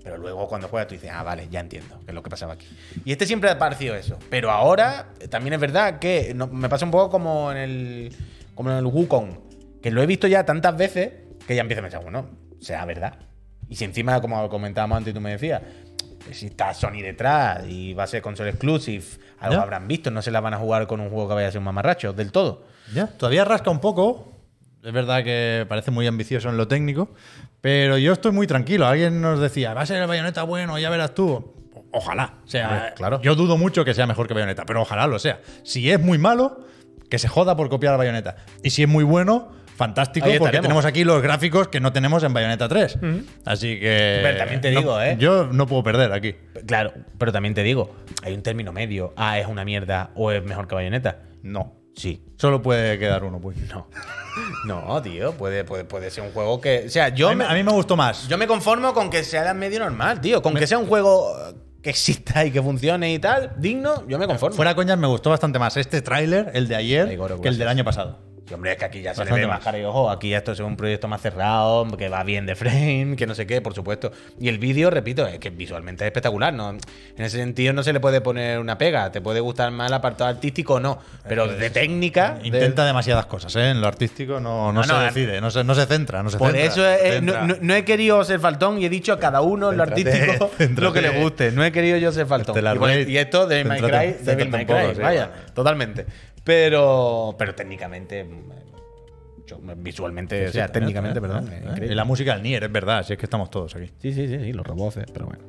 pero 0.03 0.17
luego 0.19 0.49
cuando 0.49 0.69
juegas 0.69 0.89
tú 0.89 0.95
dices, 0.95 1.11
ah, 1.13 1.23
vale, 1.23 1.49
ya 1.51 1.61
entiendo 1.61 1.99
qué 2.05 2.11
es 2.13 2.15
lo 2.15 2.23
que 2.23 2.31
pasaba 2.31 2.55
aquí. 2.55 2.67
Y 3.05 3.13
este 3.13 3.27
siempre 3.27 3.51
ha 3.51 3.59
parecido 3.59 3.95
eso. 3.95 4.19
Pero 4.31 4.51
ahora 4.51 5.09
eh, 5.21 5.29
también 5.29 5.55
es 5.55 5.61
verdad 5.61 5.99
que 5.99 6.33
no- 6.35 6.47
me 6.49 6.69
pasa 6.69 6.85
un 6.85 6.91
poco 6.91 7.11
como 7.11 7.51
en 7.53 7.59
el, 7.59 8.17
como 8.55 8.71
en 8.71 8.77
el 8.79 8.87
Wukong, 8.87 9.81
que 9.83 9.91
lo 9.91 10.03
he 10.03 10.07
visto 10.07 10.27
ya 10.27 10.45
tantas 10.45 10.77
veces 10.77 11.11
que 11.47 11.55
ya 11.55 11.63
empiezo 11.63 11.81
a 11.81 11.85
pensar, 11.85 12.03
bueno, 12.03 12.29
será 12.61 12.85
verdad. 12.85 13.19
Y 13.69 13.77
si 13.77 13.85
encima, 13.85 14.21
como 14.21 14.49
comentábamos 14.49 14.99
antes 14.99 15.11
y 15.13 15.15
tú 15.15 15.21
me 15.21 15.31
decías, 15.33 15.63
que 16.27 16.35
si 16.35 16.47
está 16.47 16.75
Sony 16.75 17.01
detrás 17.03 17.65
y 17.69 17.95
va 17.95 18.03
a 18.05 18.07
ser 18.07 18.21
console 18.21 18.51
exclusive, 18.51 19.05
algo 19.39 19.57
Ya. 19.57 19.63
habrán 19.63 19.89
visto, 19.89 20.11
no 20.11 20.21
se 20.23 20.31
la 20.31 20.41
van 20.41 20.55
a 20.55 20.59
jugar 20.59 20.87
con 20.87 21.01
un 21.01 21.09
juego 21.09 21.29
que 21.29 21.35
vaya 21.35 21.49
a 21.49 21.51
ser 21.51 21.59
un 21.61 21.65
mamarracho 21.65 22.13
del 22.13 22.31
todo. 22.33 22.65
Ya, 22.93 23.07
todavía 23.07 23.45
rasca 23.45 23.71
un 23.71 23.81
poco. 23.81 24.30
Es 24.83 24.93
verdad 24.93 25.23
que 25.23 25.67
parece 25.69 25.91
muy 25.91 26.07
ambicioso 26.07 26.49
en 26.49 26.57
lo 26.57 26.67
técnico, 26.67 27.11
pero 27.61 27.99
yo 27.99 28.13
estoy 28.13 28.33
muy 28.33 28.47
tranquilo. 28.47 28.87
Alguien 28.87 29.21
nos 29.21 29.39
decía, 29.41 29.75
va 29.75 29.83
a 29.83 29.87
ser 29.87 30.01
el 30.01 30.09
bayoneta 30.09 30.43
bueno, 30.45 30.79
ya 30.79 30.89
verás 30.91 31.15
tú. 31.15 31.55
Ojalá. 31.93 32.35
O 32.45 32.49
sea, 32.49 32.95
claro. 32.97 33.21
yo 33.23 33.35
dudo 33.35 33.59
mucho 33.59 33.85
que 33.85 33.95
sea 33.95 34.07
mejor 34.07 34.27
que 34.29 34.35
bayoneta, 34.35 34.65
pero 34.65 34.81
ojalá 34.83 35.07
lo 35.07 35.19
sea. 35.19 35.41
Si 35.65 35.91
es 35.91 36.01
muy 36.01 36.19
malo, 36.19 36.65
que 37.11 37.19
se 37.19 37.29
joda 37.29 37.57
por 37.57 37.69
copiar 37.69 37.95
a 37.95 37.97
bayoneta. 37.97 38.37
Y 38.63 38.71
si 38.71 38.83
es 38.85 38.89
muy 38.89 39.05
bueno, 39.05 39.53
fantástico, 39.77 40.27
Ahí 40.27 40.39
porque 40.39 40.61
tenemos 40.61 40.85
aquí 40.85 41.05
los 41.05 41.21
gráficos 41.21 41.69
que 41.69 41.81
no 41.81 41.93
tenemos 41.93 42.23
en 42.23 42.33
bayoneta 42.33 42.69
3. 42.69 42.99
Así 43.45 43.79
que. 43.81 44.21
Pero 44.23 44.39
también 44.39 44.61
te 44.61 44.71
no- 44.71 44.81
digo, 44.81 45.01
¿eh? 45.03 45.17
Yo 45.19 45.49
no 45.53 45.67
puedo 45.67 45.83
perder 45.83 46.13
aquí. 46.13 46.37
Claro, 46.67 46.93
pero 47.19 47.33
también 47.33 47.55
te 47.55 47.63
digo, 47.63 47.97
hay 48.23 48.33
un 48.35 48.43
término 48.43 48.73
medio. 48.73 49.13
Ah, 49.17 49.39
es 49.39 49.47
una 49.47 49.65
mierda 49.65 50.11
o 50.15 50.31
es 50.31 50.43
mejor 50.45 50.69
que 50.69 50.75
Bayonetta. 50.75 51.19
No. 51.43 51.80
Sí. 51.95 52.23
Solo 52.37 52.63
puede 52.63 52.99
quedar 52.99 53.25
uno, 53.25 53.41
pues. 53.41 53.57
No. 53.73 53.87
No, 54.65 55.03
tío, 55.03 55.33
puede, 55.33 55.65
puede, 55.65 55.85
puede 55.85 56.11
ser 56.11 56.23
un 56.23 56.31
juego 56.31 56.61
que. 56.61 56.85
O 56.87 56.89
sea, 56.89 57.09
yo 57.09 57.29
a, 57.29 57.31
mí, 57.33 57.37
me, 57.37 57.45
a 57.45 57.53
mí 57.53 57.63
me 57.65 57.73
gustó 57.73 57.97
más. 57.97 58.29
yo 58.29 58.39
me 58.39 58.47
conformo 58.47 58.95
con 58.95 59.11
que 59.11 59.25
sea 59.25 59.53
medio 59.55 59.81
normal, 59.81 60.21
tío. 60.21 60.41
Con 60.41 60.55
que 60.55 60.67
sea 60.67 60.79
un 60.79 60.87
juego 60.87 61.35
que 61.83 61.91
exista 61.91 62.45
y 62.45 62.51
que 62.51 62.63
funcione 62.63 63.13
y 63.13 63.19
tal, 63.19 63.55
digno, 63.59 64.07
yo 64.07 64.19
me 64.19 64.27
conformo. 64.27 64.57
Fuera 64.57 64.75
coñas, 64.75 64.99
me 64.99 65.07
gustó 65.07 65.31
bastante 65.31 65.59
más 65.59 65.77
este 65.77 66.03
tráiler, 66.03 66.51
el 66.55 66.69
de 66.69 66.77
ayer, 66.77 67.09
Ay, 67.09 67.17
Goro, 67.17 67.41
que 67.41 67.49
el 67.49 67.59
del 67.59 67.69
año 67.69 67.85
pasado. 67.85 68.19
Sí, 68.51 68.55
hombre, 68.55 68.73
es 68.73 68.79
que 68.79 68.85
aquí 68.85 69.01
ya 69.01 69.15
se 69.15 69.25
le 69.25 69.31
ve 69.31 69.49
cara 69.63 69.79
y 69.79 69.85
ojo. 69.85 70.11
Aquí 70.11 70.35
esto 70.35 70.51
es 70.51 70.59
un 70.59 70.77
proyecto 70.77 71.07
más 71.07 71.21
cerrado, 71.23 71.87
que 71.97 72.09
va 72.09 72.25
bien 72.25 72.47
de 72.47 72.57
frame, 72.57 73.15
que 73.17 73.25
no 73.25 73.37
sé 73.37 73.47
qué, 73.47 73.61
por 73.61 73.75
supuesto. 73.75 74.11
Y 74.41 74.49
el 74.49 74.59
vídeo, 74.59 74.91
repito, 74.91 75.25
es 75.25 75.39
que 75.39 75.51
visualmente 75.51 76.03
es 76.03 76.09
espectacular. 76.09 76.53
¿no? 76.53 76.71
En 76.71 76.81
ese 77.17 77.39
sentido 77.39 77.73
no 77.73 77.85
se 77.85 77.93
le 77.93 78.01
puede 78.01 78.21
poner 78.21 78.59
una 78.59 78.77
pega. 78.77 79.13
Te 79.13 79.21
puede 79.21 79.39
gustar 79.39 79.71
más 79.71 79.87
el 79.87 79.95
apartado 79.95 80.31
artístico 80.31 80.75
o 80.75 80.81
no. 80.81 80.99
Pero 81.29 81.47
de 81.47 81.71
técnica. 81.71 82.39
de- 82.43 82.49
Intenta 82.49 82.85
demasiadas 82.85 83.27
cosas, 83.27 83.55
¿eh? 83.55 83.71
En 83.71 83.81
lo 83.81 83.87
artístico 83.87 84.41
no, 84.41 84.73
no, 84.73 84.81
No, 84.81 84.83
se 84.83 84.93
no, 84.93 84.99
decide, 85.01 85.41
no 85.41 85.53
se, 85.53 85.63
no 85.63 85.77
se 85.77 85.87
centra, 85.87 86.25
no 86.25 86.31
se 86.31 86.37
Por 86.39 86.51
centra. 86.51 86.65
eso 86.67 86.85
eh, 87.05 87.21
no, 87.21 87.75
he 87.75 87.85
querido 87.85 88.25
ser 88.25 88.41
faltón 88.41 88.81
y 88.83 88.87
he 88.87 88.89
dicho 88.89 89.13
a 89.13 89.21
cada 89.21 89.43
uno 89.43 89.71
en 89.71 89.77
lo 89.77 89.85
artístico 89.85 90.51
lo 90.77 90.93
que 90.93 91.03
le 91.03 91.21
guste. 91.23 91.53
No 91.53 91.65
he 91.65 91.71
querido 91.71 91.99
yo 91.99 92.11
ser 92.11 92.27
faltón. 92.27 92.57
Stellar 92.57 92.79
Y, 93.07 93.13
y 93.13 93.19
esto 93.19 93.47
de 93.47 93.65
My 93.65 93.77
Cry, 93.79 94.17
un 94.45 94.51
poco, 94.67 94.93
Cry, 94.93 95.03
vaya, 95.03 95.31
totalmente. 95.55 96.07
Pero, 96.45 97.35
pero 97.39 97.55
técnicamente, 97.55 98.25
mm, 98.25 99.73
visualmente, 99.79 100.49
o 100.49 100.53
sea, 100.53 100.67
Sí, 100.67 100.73
técnicamente, 100.73 101.21
perdón. 101.21 101.49
eh, 101.53 101.61
increíble. 101.65 101.93
Y 101.93 101.95
la 101.97 102.05
música 102.05 102.35
del 102.35 102.43
Nier, 102.43 102.65
es 102.65 102.73
verdad, 102.73 103.05
si 103.05 103.13
es 103.15 103.19
que 103.19 103.27
estamos 103.27 103.51
todos 103.51 103.75
aquí. 103.77 103.87
Sí, 103.99 104.13
sí, 104.13 104.29
sí, 104.29 104.39
sí, 104.39 104.53
los 104.53 104.67
roboces, 104.67 105.07
pero 105.13 105.27
bueno. 105.27 105.43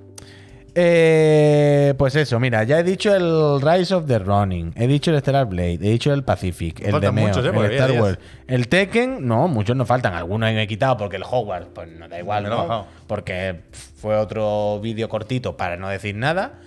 Eh, 0.74 1.94
pues 1.98 2.16
eso, 2.16 2.39
mira, 2.39 2.64
ya 2.64 2.80
he 2.80 2.84
dicho 2.84 3.14
el 3.14 3.62
Rise 3.62 3.94
of 3.94 4.08
the 4.08 4.20
Running, 4.20 4.72
he 4.78 4.88
dicho 4.88 5.12
el 5.12 5.20
Stellar 5.20 5.46
Blade, 5.46 5.74
he 5.74 5.92
dicho 5.92 6.14
el 6.14 6.24
Pacific, 6.24 6.80
el 6.80 6.92
Faltan 6.92 7.14
Demeo, 7.14 7.28
muchos, 7.28 7.46
¿eh? 7.46 7.50
el 7.66 7.72
Star. 7.74 7.92
Wars, 8.02 8.20
el 8.48 8.68
Tekken, 8.70 9.28
no, 9.28 9.50
muchos 9.50 9.76
nos 9.76 9.86
faltan, 9.86 10.14
algunos 10.14 10.50
he 10.50 10.68
quitado 10.68 10.96
porque 10.96 11.18
el 11.18 11.24
Hogwarts, 11.30 11.68
pues 11.76 11.89
no 11.89 12.08
da 12.08 12.18
igual, 12.20 12.44
Me 12.44 12.50
¿no? 12.50 12.58
bajado. 12.60 12.88
Porque 13.06 13.64
fue 13.98 14.16
otro 14.16 14.80
vídeo 14.82 15.10
cortito 15.10 15.58
para 15.58 15.76
no 15.76 15.89
decir 15.89 16.16
nada. 16.16 16.62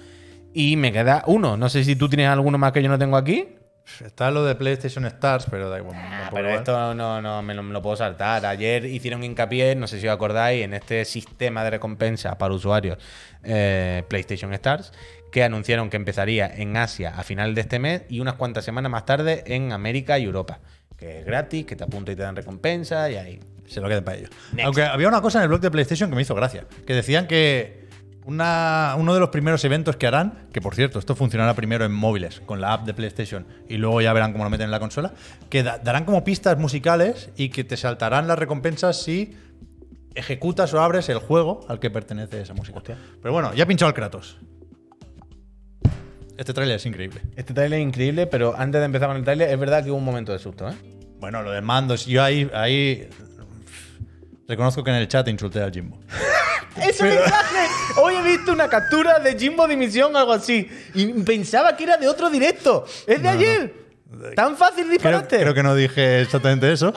Y 0.53 0.77
me 0.77 0.93
queda 0.93 1.25
uno, 1.27 1.57
no 1.57 1.69
sé 1.71 1.83
si 1.83 1.97
tú 1.97 2.09
tienes 2.09 2.29
alguno 2.29 2.59
más 2.59 2.73
que 2.73 2.83
yo 2.83 2.89
no 2.91 2.99
tengo 2.99 3.17
aquí. 3.17 3.49
Está 4.05 4.31
lo 4.31 4.45
de 4.45 4.55
PlayStation 4.55 5.05
Stars, 5.07 5.47
pero 5.51 5.69
da 5.69 5.79
igual. 5.79 5.97
Ah, 5.99 6.31
pero 6.33 6.51
esto 6.51 6.95
no, 6.95 7.21
no 7.21 7.43
me, 7.43 7.55
lo, 7.55 7.63
me 7.63 7.73
lo 7.73 7.83
puedo 7.83 7.97
saltar. 7.97 8.45
Ayer 8.47 8.85
hicieron 8.87 9.23
hincapié, 9.23 9.77
no 9.77 9.87
sé 9.87 10.01
si 10.01 10.09
os 10.09 10.15
acordáis, 10.15 10.65
en 10.65 10.75
este 10.75 11.05
sistema 11.05 11.63
de 11.65 11.71
recompensa 11.71 12.37
para 12.39 12.55
usuarios 12.55 12.99
eh, 13.43 14.03
PlayStation 14.09 14.53
Stars, 14.55 14.93
que 15.31 15.45
anunciaron 15.45 15.91
que 15.91 15.97
empezaría 15.97 16.47
en 16.47 16.77
Asia 16.77 17.15
a 17.17 17.23
final 17.23 17.55
de 17.55 17.61
este 17.61 17.79
mes 17.79 18.03
y 18.09 18.21
unas 18.21 18.35
cuantas 18.35 18.65
semanas 18.65 18.91
más 18.91 19.05
tarde 19.05 19.45
en 19.47 19.73
América 19.73 20.19
y 20.19 20.25
Europa. 20.25 20.61
Que 20.97 21.21
es 21.21 21.27
gratis, 21.27 21.67
que 21.67 21.77
te 21.77 21.85
apunta 21.85 22.13
y 22.13 22.17
te 22.17 22.23
dan 22.23 22.37
recompensa 22.37 23.11
y 23.11 23.17
ahí. 23.17 23.41
Se 23.67 23.81
lo 23.81 23.89
queden 23.89 24.05
para 24.05 24.19
ellos. 24.19 24.31
Next. 24.53 24.67
Aunque 24.67 24.83
había 24.83 25.09
una 25.09 25.23
cosa 25.23 25.39
en 25.39 25.45
el 25.45 25.49
blog 25.49 25.61
de 25.61 25.71
PlayStation 25.71 26.11
que 26.11 26.17
me 26.17 26.23
hizo 26.23 26.35
gracia. 26.35 26.65
Que 26.87 26.95
decían 26.95 27.27
que 27.27 27.84
una, 28.25 28.95
uno 28.99 29.13
de 29.15 29.21
los 29.21 29.29
primeros 29.29 29.65
eventos 29.65 29.97
que 29.97 30.07
harán, 30.07 30.47
que 30.53 30.61
por 30.61 30.75
cierto, 30.75 30.99
esto 30.99 31.15
funcionará 31.15 31.55
primero 31.55 31.85
en 31.85 31.93
móviles, 31.93 32.41
con 32.47 32.61
la 32.61 32.73
app 32.73 32.87
de 32.87 32.95
PlayStation, 32.95 33.47
y 33.69 33.77
luego 33.77 34.01
ya 34.01 34.13
verán 34.13 34.33
cómo 34.33 34.45
lo 34.45 34.51
meten 34.51 34.65
en 34.67 34.71
la 34.71 34.81
consola, 34.81 35.13
que 35.51 35.63
da- 35.63 35.79
darán 35.79 36.05
como 36.05 36.25
pistas 36.25 36.59
musicales 36.59 37.31
y 37.37 37.51
que 37.51 37.65
te 37.65 37.77
saltarán 37.77 38.27
las 38.27 38.39
recompensas 38.39 39.03
si 39.03 39.37
ejecutas 40.15 40.73
o 40.75 40.81
abres 40.81 41.09
el 41.09 41.19
juego 41.19 41.67
al 41.69 41.81
que 41.81 41.91
pertenece 41.91 42.41
esa 42.41 42.55
música. 42.55 42.81
Pero 43.21 43.33
bueno, 43.33 43.53
ya 43.55 43.65
he 43.65 43.67
pinchado 43.67 43.89
el 43.89 43.95
Kratos. 43.95 44.39
Este 46.37 46.53
tráiler 46.53 46.77
es 46.77 46.87
increíble. 46.87 47.21
Este 47.37 47.55
trailer 47.55 47.79
es 47.81 47.87
increíble, 47.87 48.27
pero 48.27 48.55
antes 48.57 48.81
de 48.81 48.87
empezar 48.87 49.09
con 49.09 49.17
el 49.17 49.25
trailer, 49.25 49.51
es 49.51 49.59
verdad 49.59 49.85
que 49.85 49.91
hubo 49.91 49.99
un 49.99 50.05
momento 50.05 50.33
de 50.33 50.39
susto, 50.39 50.69
¿eh? 50.69 50.75
Bueno, 51.21 51.43
lo 51.43 51.53
de 51.53 51.61
mandos, 51.61 52.07
yo 52.07 52.23
ahí, 52.23 52.51
ahí 52.53 53.09
reconozco 54.49 54.83
que 54.83 54.91
en 54.91 54.97
el 54.97 55.09
chat 55.09 55.27
insulté 55.29 55.63
al 55.63 55.73
Jimbo. 55.73 56.01
¡Ese 56.77 57.05
mensaje! 57.05 57.69
Hoy 57.97 58.15
he 58.17 58.23
visto 58.23 58.53
una 58.53 58.69
captura 58.69 59.19
de 59.21 59.39
Jimbo 59.39 59.67
Dimisión 59.69 60.15
o 60.15 60.19
algo 60.19 60.33
así. 60.33 60.69
Y 60.95 61.07
pensaba 61.23 61.77
que 61.77 61.85
era 61.85 61.97
de 61.97 62.09
otro 62.09 62.31
directo. 62.31 62.85
¡Es 63.07 63.23
de 63.23 63.29
ayer! 63.29 63.75
¿Tan 64.37 64.57
fácil 64.57 64.85
Creo, 64.85 64.93
disparate? 64.93 65.41
creo 65.41 65.55
que 65.55 65.63
no 65.63 65.75
dije 65.75 66.21
exactamente 66.23 66.73
eso, 66.73 66.95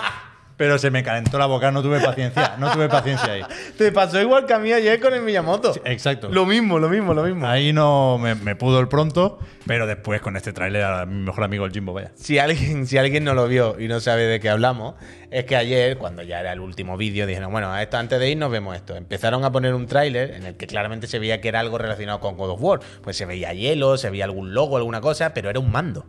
pero 0.58 0.80
se 0.80 0.90
me 0.90 1.04
calentó 1.04 1.38
la 1.38 1.46
boca, 1.46 1.72
no 1.72 1.84
tuve 1.84 2.00
paciencia, 2.00 2.56
no 2.58 2.72
tuve 2.72 2.90
paciencia 2.90 3.32
ahí. 3.32 3.44
Te 3.78 3.92
pasó 3.92 4.20
igual 4.20 4.46
que 4.46 4.54
a 4.54 4.60
mí 4.60 4.74
ayer 4.74 5.00
con 5.00 5.14
el 5.14 5.22
Miyamoto. 5.22 5.74
Exacto. 5.86 6.30
Lo 6.30 6.46
mismo, 6.46 6.80
lo 6.80 6.90
mismo, 6.90 7.14
lo 7.14 7.24
mismo. 7.24 7.48
Ahí 7.48 7.72
no 7.72 8.18
me, 8.18 8.34
me 8.34 8.56
pudo 8.56 8.80
el 8.80 8.88
pronto, 8.88 9.38
pero 9.68 9.86
después 9.86 10.20
con 10.22 10.36
este 10.36 10.54
tráiler 10.54 10.84
a 10.84 11.06
mi 11.06 11.24
mejor 11.24 11.44
amigo 11.44 11.64
el 11.66 11.72
Jimbo, 11.72 11.94
vaya. 11.94 12.12
Si 12.16 12.40
alguien, 12.40 12.88
si 12.88 12.98
alguien 12.98 13.24
no 13.24 13.36
lo 13.36 13.48
vio 13.48 13.80
y 13.80 13.88
no 13.88 14.00
sabe 14.00 14.24
de 14.24 14.40
qué 14.40 14.50
hablamos, 14.50 14.96
es 15.30 15.46
que 15.46 15.56
ayer, 15.56 15.98
cuando 15.98 16.24
ya 16.24 16.40
era 16.40 16.54
el 16.54 16.60
último 16.60 16.98
vídeo, 16.98 17.28
dijeron, 17.28 17.52
bueno, 17.52 17.72
a 17.72 17.84
esto, 17.84 17.98
antes 17.98 18.20
de 18.20 18.30
ir 18.30 18.38
nos 18.38 18.50
vemos 18.50 18.76
esto. 18.76 18.96
Empezaron 18.96 19.46
a 19.46 19.52
poner 19.52 19.76
un 19.76 19.86
tráiler 19.86 20.32
en 20.32 20.46
el 20.48 20.58
que 20.58 20.66
claramente 20.66 21.06
se 21.06 21.20
veía 21.20 21.40
que 21.40 21.50
era 21.50 21.60
algo 21.60 21.78
relacionado 21.78 22.20
con 22.20 22.36
God 22.36 22.50
of 22.52 22.62
War. 22.62 22.80
Pues 23.04 23.16
se 23.16 23.26
veía 23.26 23.54
hielo, 23.54 23.98
se 23.98 24.10
veía 24.10 24.26
algún 24.26 24.56
logo, 24.56 24.78
alguna 24.78 25.02
cosa, 25.02 25.34
pero 25.36 25.52
era 25.52 25.60
un 25.60 25.72
mando. 25.72 26.06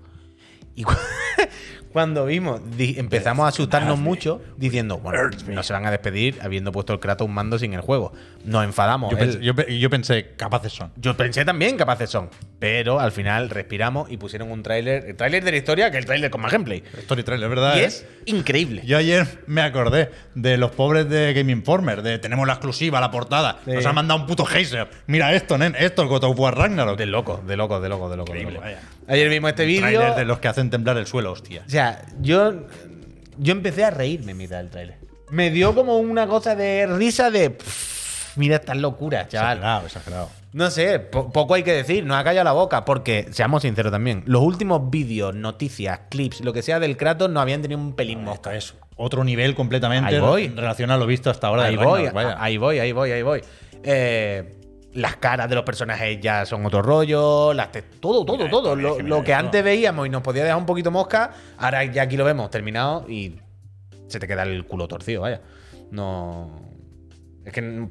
Y 0.79 0.85
cuando 1.99 2.27
vimos, 2.27 2.61
empezamos 2.79 3.45
a 3.45 3.49
asustarnos 3.49 3.99
mucho 3.99 4.41
diciendo, 4.57 4.99
bueno, 4.99 5.31
no 5.49 5.65
se 5.65 5.73
van 5.73 5.85
a 5.85 5.91
despedir 5.91 6.39
habiendo 6.41 6.71
puesto 6.71 6.93
el 6.93 7.01
Kratos 7.01 7.27
un 7.27 7.35
mando 7.35 7.59
sin 7.59 7.75
el 7.75 7.81
juego. 7.81 8.13
Nos 8.45 8.65
enfadamos. 8.65 9.11
Yo, 9.11 9.19
pensé, 9.19 9.41
yo 9.43 9.55
pe- 9.55 9.79
yo 9.79 9.91
pensé, 9.91 10.29
capaces 10.37 10.73
son. 10.73 10.91
yo 10.97 11.17
pensé 11.17 11.45
también 11.45 11.77
capaces 11.77 12.09
son, 12.09 12.31
pero 12.59 12.99
al 13.01 13.13
final 13.13 13.51
respiramos 13.51 14.11
y 14.11 14.17
pusieron 14.17 14.51
un 14.51 14.63
tráiler, 14.63 15.05
el 15.07 15.17
tráiler 15.17 15.45
de 15.45 15.51
la 15.51 15.57
historia, 15.59 15.91
que 15.91 15.99
el 15.99 16.07
tráiler 16.07 16.31
con 16.31 16.41
más 16.41 16.53
gameplay. 16.53 16.83
Story 16.99 17.25
trailer, 17.25 17.49
¿verdad? 17.49 17.77
Y 17.77 17.81
eh? 17.81 17.85
es 17.87 18.07
increíble. 18.27 18.83
Yo 18.87 18.97
ayer 18.97 19.27
me 19.47 19.61
acordé 19.61 20.11
de 20.35 20.57
los 20.57 20.71
pobres 20.71 21.09
de 21.11 21.33
Game 21.35 21.53
Informer, 21.53 22.01
de 22.03 22.19
tenemos 22.19 22.47
la 22.47 22.55
exclusiva, 22.55 23.01
la 23.01 23.11
portada. 23.11 23.59
Sí. 23.65 23.73
Nos 23.73 23.85
han 23.85 23.95
mandado 23.95 24.21
un 24.21 24.27
puto 24.27 24.45
geyser. 24.47 24.89
Mira 25.09 25.35
esto, 25.35 25.59
nen, 25.59 25.75
esto, 25.79 26.03
el 26.03 26.09
God 26.09 26.25
of 26.25 26.39
War 26.39 26.57
Ragnarok. 26.57 26.97
De 26.97 27.07
loco, 27.07 27.43
de 27.47 27.57
loco, 27.57 27.81
de 27.81 27.89
loco, 27.89 28.09
de 28.09 28.17
loco. 28.17 28.33
de 28.33 28.39
Increíble, 28.41 28.55
loco. 28.55 28.65
vaya. 28.65 28.81
Ayer 29.09 29.29
vimos 29.29 29.51
este 29.51 29.65
vídeo. 29.67 30.15
De 30.15 30.25
los 30.25 30.39
que 30.39 30.49
hacen 30.49 30.71
temblar 30.71 30.97
el 30.97 31.07
suelo, 31.07 31.33
hostia. 31.33 31.65
O 31.67 31.71
sea, 31.71 32.03
yo, 32.21 32.67
yo 33.37 33.53
empecé 33.53 33.85
a 33.85 33.91
reírme 33.91 34.33
en 34.33 34.39
mitad 34.39 34.59
del 34.59 34.71
tráiler. 34.71 34.97
Me 35.31 35.51
dio 35.51 35.75
como 35.75 35.99
una 35.99 36.27
cosa 36.27 36.55
de 36.57 36.87
risa 36.87 37.31
de. 37.31 37.51
"Pff, 37.51 37.98
mira 38.39 38.57
estas 38.57 38.77
locuras, 38.79 39.29
chaval. 39.29 39.59
Exagerado, 39.59 39.87
exagerado. 39.87 40.31
No 40.53 40.71
sé, 40.71 40.99
po- 40.99 41.31
poco 41.31 41.55
hay 41.55 41.63
que 41.63 41.73
decir, 41.73 42.05
nos 42.07 42.17
ha 42.17 42.25
callado 42.25 42.45
la 42.45 42.53
boca, 42.53 42.85
porque, 42.87 43.29
seamos 43.33 43.63
sinceros 43.63 43.93
también, 43.93 44.23
los 44.27 44.41
últimos 44.43 44.89
vídeos, 44.91 45.35
noticias, 45.35 46.01
clips, 46.09 46.41
lo 46.41 46.53
que 46.55 46.63
sea 46.63 46.81
del 46.81 46.97
Kratos 46.97 47.29
no 47.31 47.41
habían 47.41 47.61
tenido 47.61 47.79
un 47.81 47.93
pelín 47.95 48.25
mosca. 48.25 48.55
Es 48.57 48.75
otro 48.97 49.23
nivel 49.25 49.55
completamente 49.55 50.15
Ahí 50.15 50.21
voy. 50.21 50.45
en 50.47 50.57
relación 50.57 50.91
a 50.91 50.97
lo 50.97 51.07
visto 51.07 51.29
hasta 51.31 51.49
ahora. 51.49 51.65
de 51.65 51.69
Ahí 51.69 51.77
voy, 51.77 52.07
ahí 52.39 52.57
voy, 52.57 52.79
ahí 52.79 52.93
voy, 52.93 53.13
ahí 53.13 53.23
voy. 53.23 53.43
Eh, 53.85 54.55
las 54.95 55.17
caras 55.17 55.49
de 55.51 55.55
los 55.55 55.65
personajes 55.65 56.19
ya 56.21 56.47
son 56.47 56.65
otro 56.65 56.81
rollo, 56.83 57.53
las 57.53 57.69
todo, 58.01 58.25
todo, 58.25 58.39
Mira 58.39 58.51
todo. 58.51 58.75
Lo, 58.75 58.99
lo 59.01 59.23
que 59.23 59.35
antes 59.35 59.63
veíamos 59.63 60.07
y 60.07 60.11
nos 60.11 60.23
podía 60.23 60.43
dejar 60.43 60.59
un 60.59 60.67
poquito 60.67 60.91
mosca, 60.91 61.33
ahora 61.59 61.85
ya 61.85 62.03
aquí 62.03 62.17
lo 62.17 62.25
vemos 62.25 62.51
terminado 62.51 63.05
y 63.09 63.37
se 64.09 64.19
te 64.19 64.27
queda 64.27 64.45
el 64.45 64.65
culo 64.65 64.89
torcido, 64.89 65.21
vaya. 65.23 65.43
No. 65.91 66.59
Es 67.45 67.53
que. 67.53 67.87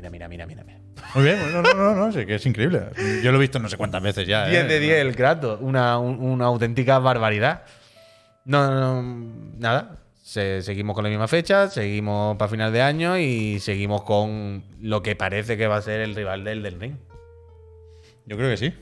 Mira, 0.00 0.10
mira, 0.10 0.28
mira, 0.28 0.46
mira. 0.46 0.64
mira. 0.64 0.80
Muy 1.14 1.24
bien, 1.24 1.38
no, 1.52 1.62
no, 1.62 1.74
no, 1.74 1.94
no, 1.94 2.12
sí, 2.12 2.24
que 2.24 2.36
es 2.36 2.46
increíble. 2.46 2.82
Yo 3.22 3.30
lo 3.32 3.38
he 3.38 3.40
visto 3.40 3.58
no 3.58 3.68
sé 3.68 3.76
cuántas 3.76 4.02
veces 4.02 4.26
ya. 4.26 4.46
10 4.48 4.64
¿eh? 4.64 4.66
de 4.66 4.80
10 4.80 4.98
el 5.00 5.16
Kratos, 5.16 5.58
una, 5.60 5.98
un- 5.98 6.18
una 6.20 6.46
auténtica 6.46 6.98
barbaridad. 6.98 7.62
No, 8.44 8.70
no, 8.70 9.02
no, 9.02 9.34
nada. 9.58 9.96
Se- 10.22 10.62
seguimos 10.62 10.94
con 10.94 11.02
la 11.04 11.10
misma 11.10 11.26
fecha, 11.28 11.68
seguimos 11.68 12.36
para 12.36 12.48
final 12.50 12.72
de 12.72 12.82
año 12.82 13.18
y 13.18 13.58
seguimos 13.60 14.02
con 14.04 14.62
lo 14.80 15.02
que 15.02 15.16
parece 15.16 15.56
que 15.56 15.66
va 15.66 15.76
a 15.76 15.82
ser 15.82 16.00
el 16.00 16.14
rival 16.14 16.44
del 16.44 16.62
del 16.62 16.80
ring. 16.80 16.94
Yo 18.26 18.36
creo 18.36 18.48
que 18.48 18.56
sí. 18.56 18.72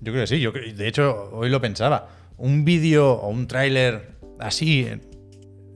Yo 0.00 0.12
creo 0.12 0.22
que 0.24 0.26
sí. 0.26 0.40
Yo 0.40 0.52
cre- 0.52 0.74
de 0.74 0.86
hecho, 0.88 1.30
hoy 1.32 1.48
lo 1.48 1.60
pensaba. 1.60 2.08
Un 2.36 2.64
vídeo 2.64 3.12
o 3.12 3.28
un 3.28 3.46
tráiler 3.48 4.10
así 4.38 4.86
en, 4.86 5.02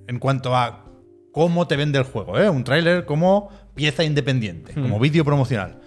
en 0.07 0.19
cuanto 0.19 0.55
a 0.55 0.85
cómo 1.33 1.67
te 1.67 1.77
vende 1.77 1.99
el 1.99 2.05
juego, 2.05 2.39
¿eh? 2.39 2.49
Un 2.49 2.65
tráiler 2.65 3.05
como 3.05 3.49
pieza 3.75 4.05
independiente, 4.05 4.75
como 4.75 4.99
vídeo 5.01 5.25
promocional. 5.25 5.81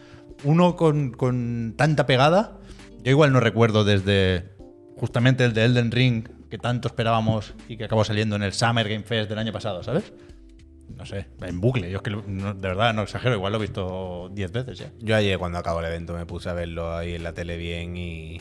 Uno 0.43 0.75
con, 0.75 1.11
con 1.11 1.73
tanta 1.77 2.05
pegada. 2.05 2.57
Yo 3.03 3.11
igual 3.11 3.31
no 3.31 3.39
recuerdo 3.39 3.83
desde 3.83 4.49
justamente 4.97 5.45
el 5.45 5.53
de 5.53 5.65
Elden 5.65 5.91
Ring 5.91 6.27
que 6.49 6.57
tanto 6.57 6.87
esperábamos 6.87 7.53
y 7.69 7.77
que 7.77 7.85
acabó 7.85 8.03
saliendo 8.03 8.35
en 8.35 8.43
el 8.43 8.53
Summer 8.53 8.87
Game 8.87 9.03
Fest 9.03 9.29
del 9.29 9.37
año 9.39 9.51
pasado, 9.53 9.83
¿sabes? 9.83 10.13
No 10.95 11.05
sé, 11.05 11.27
en 11.41 11.59
bucle. 11.61 11.89
Yo 11.91 11.97
es 11.97 12.03
que 12.03 12.11
no- 12.11 12.53
de 12.53 12.67
verdad 12.67 12.93
no 12.93 13.01
exagero, 13.03 13.35
igual 13.35 13.51
lo 13.53 13.57
he 13.57 13.61
visto 13.61 14.29
10 14.33 14.51
veces 14.51 14.77
ya. 14.77 14.91
Yo 14.99 15.15
ayer 15.15 15.37
cuando 15.37 15.57
acabó 15.57 15.79
el 15.79 15.85
evento 15.87 16.13
me 16.13 16.25
puse 16.25 16.49
a 16.49 16.53
verlo 16.53 16.95
ahí 16.95 17.15
en 17.15 17.23
la 17.23 17.33
tele 17.33 17.57
bien 17.57 17.97
y 17.97 18.39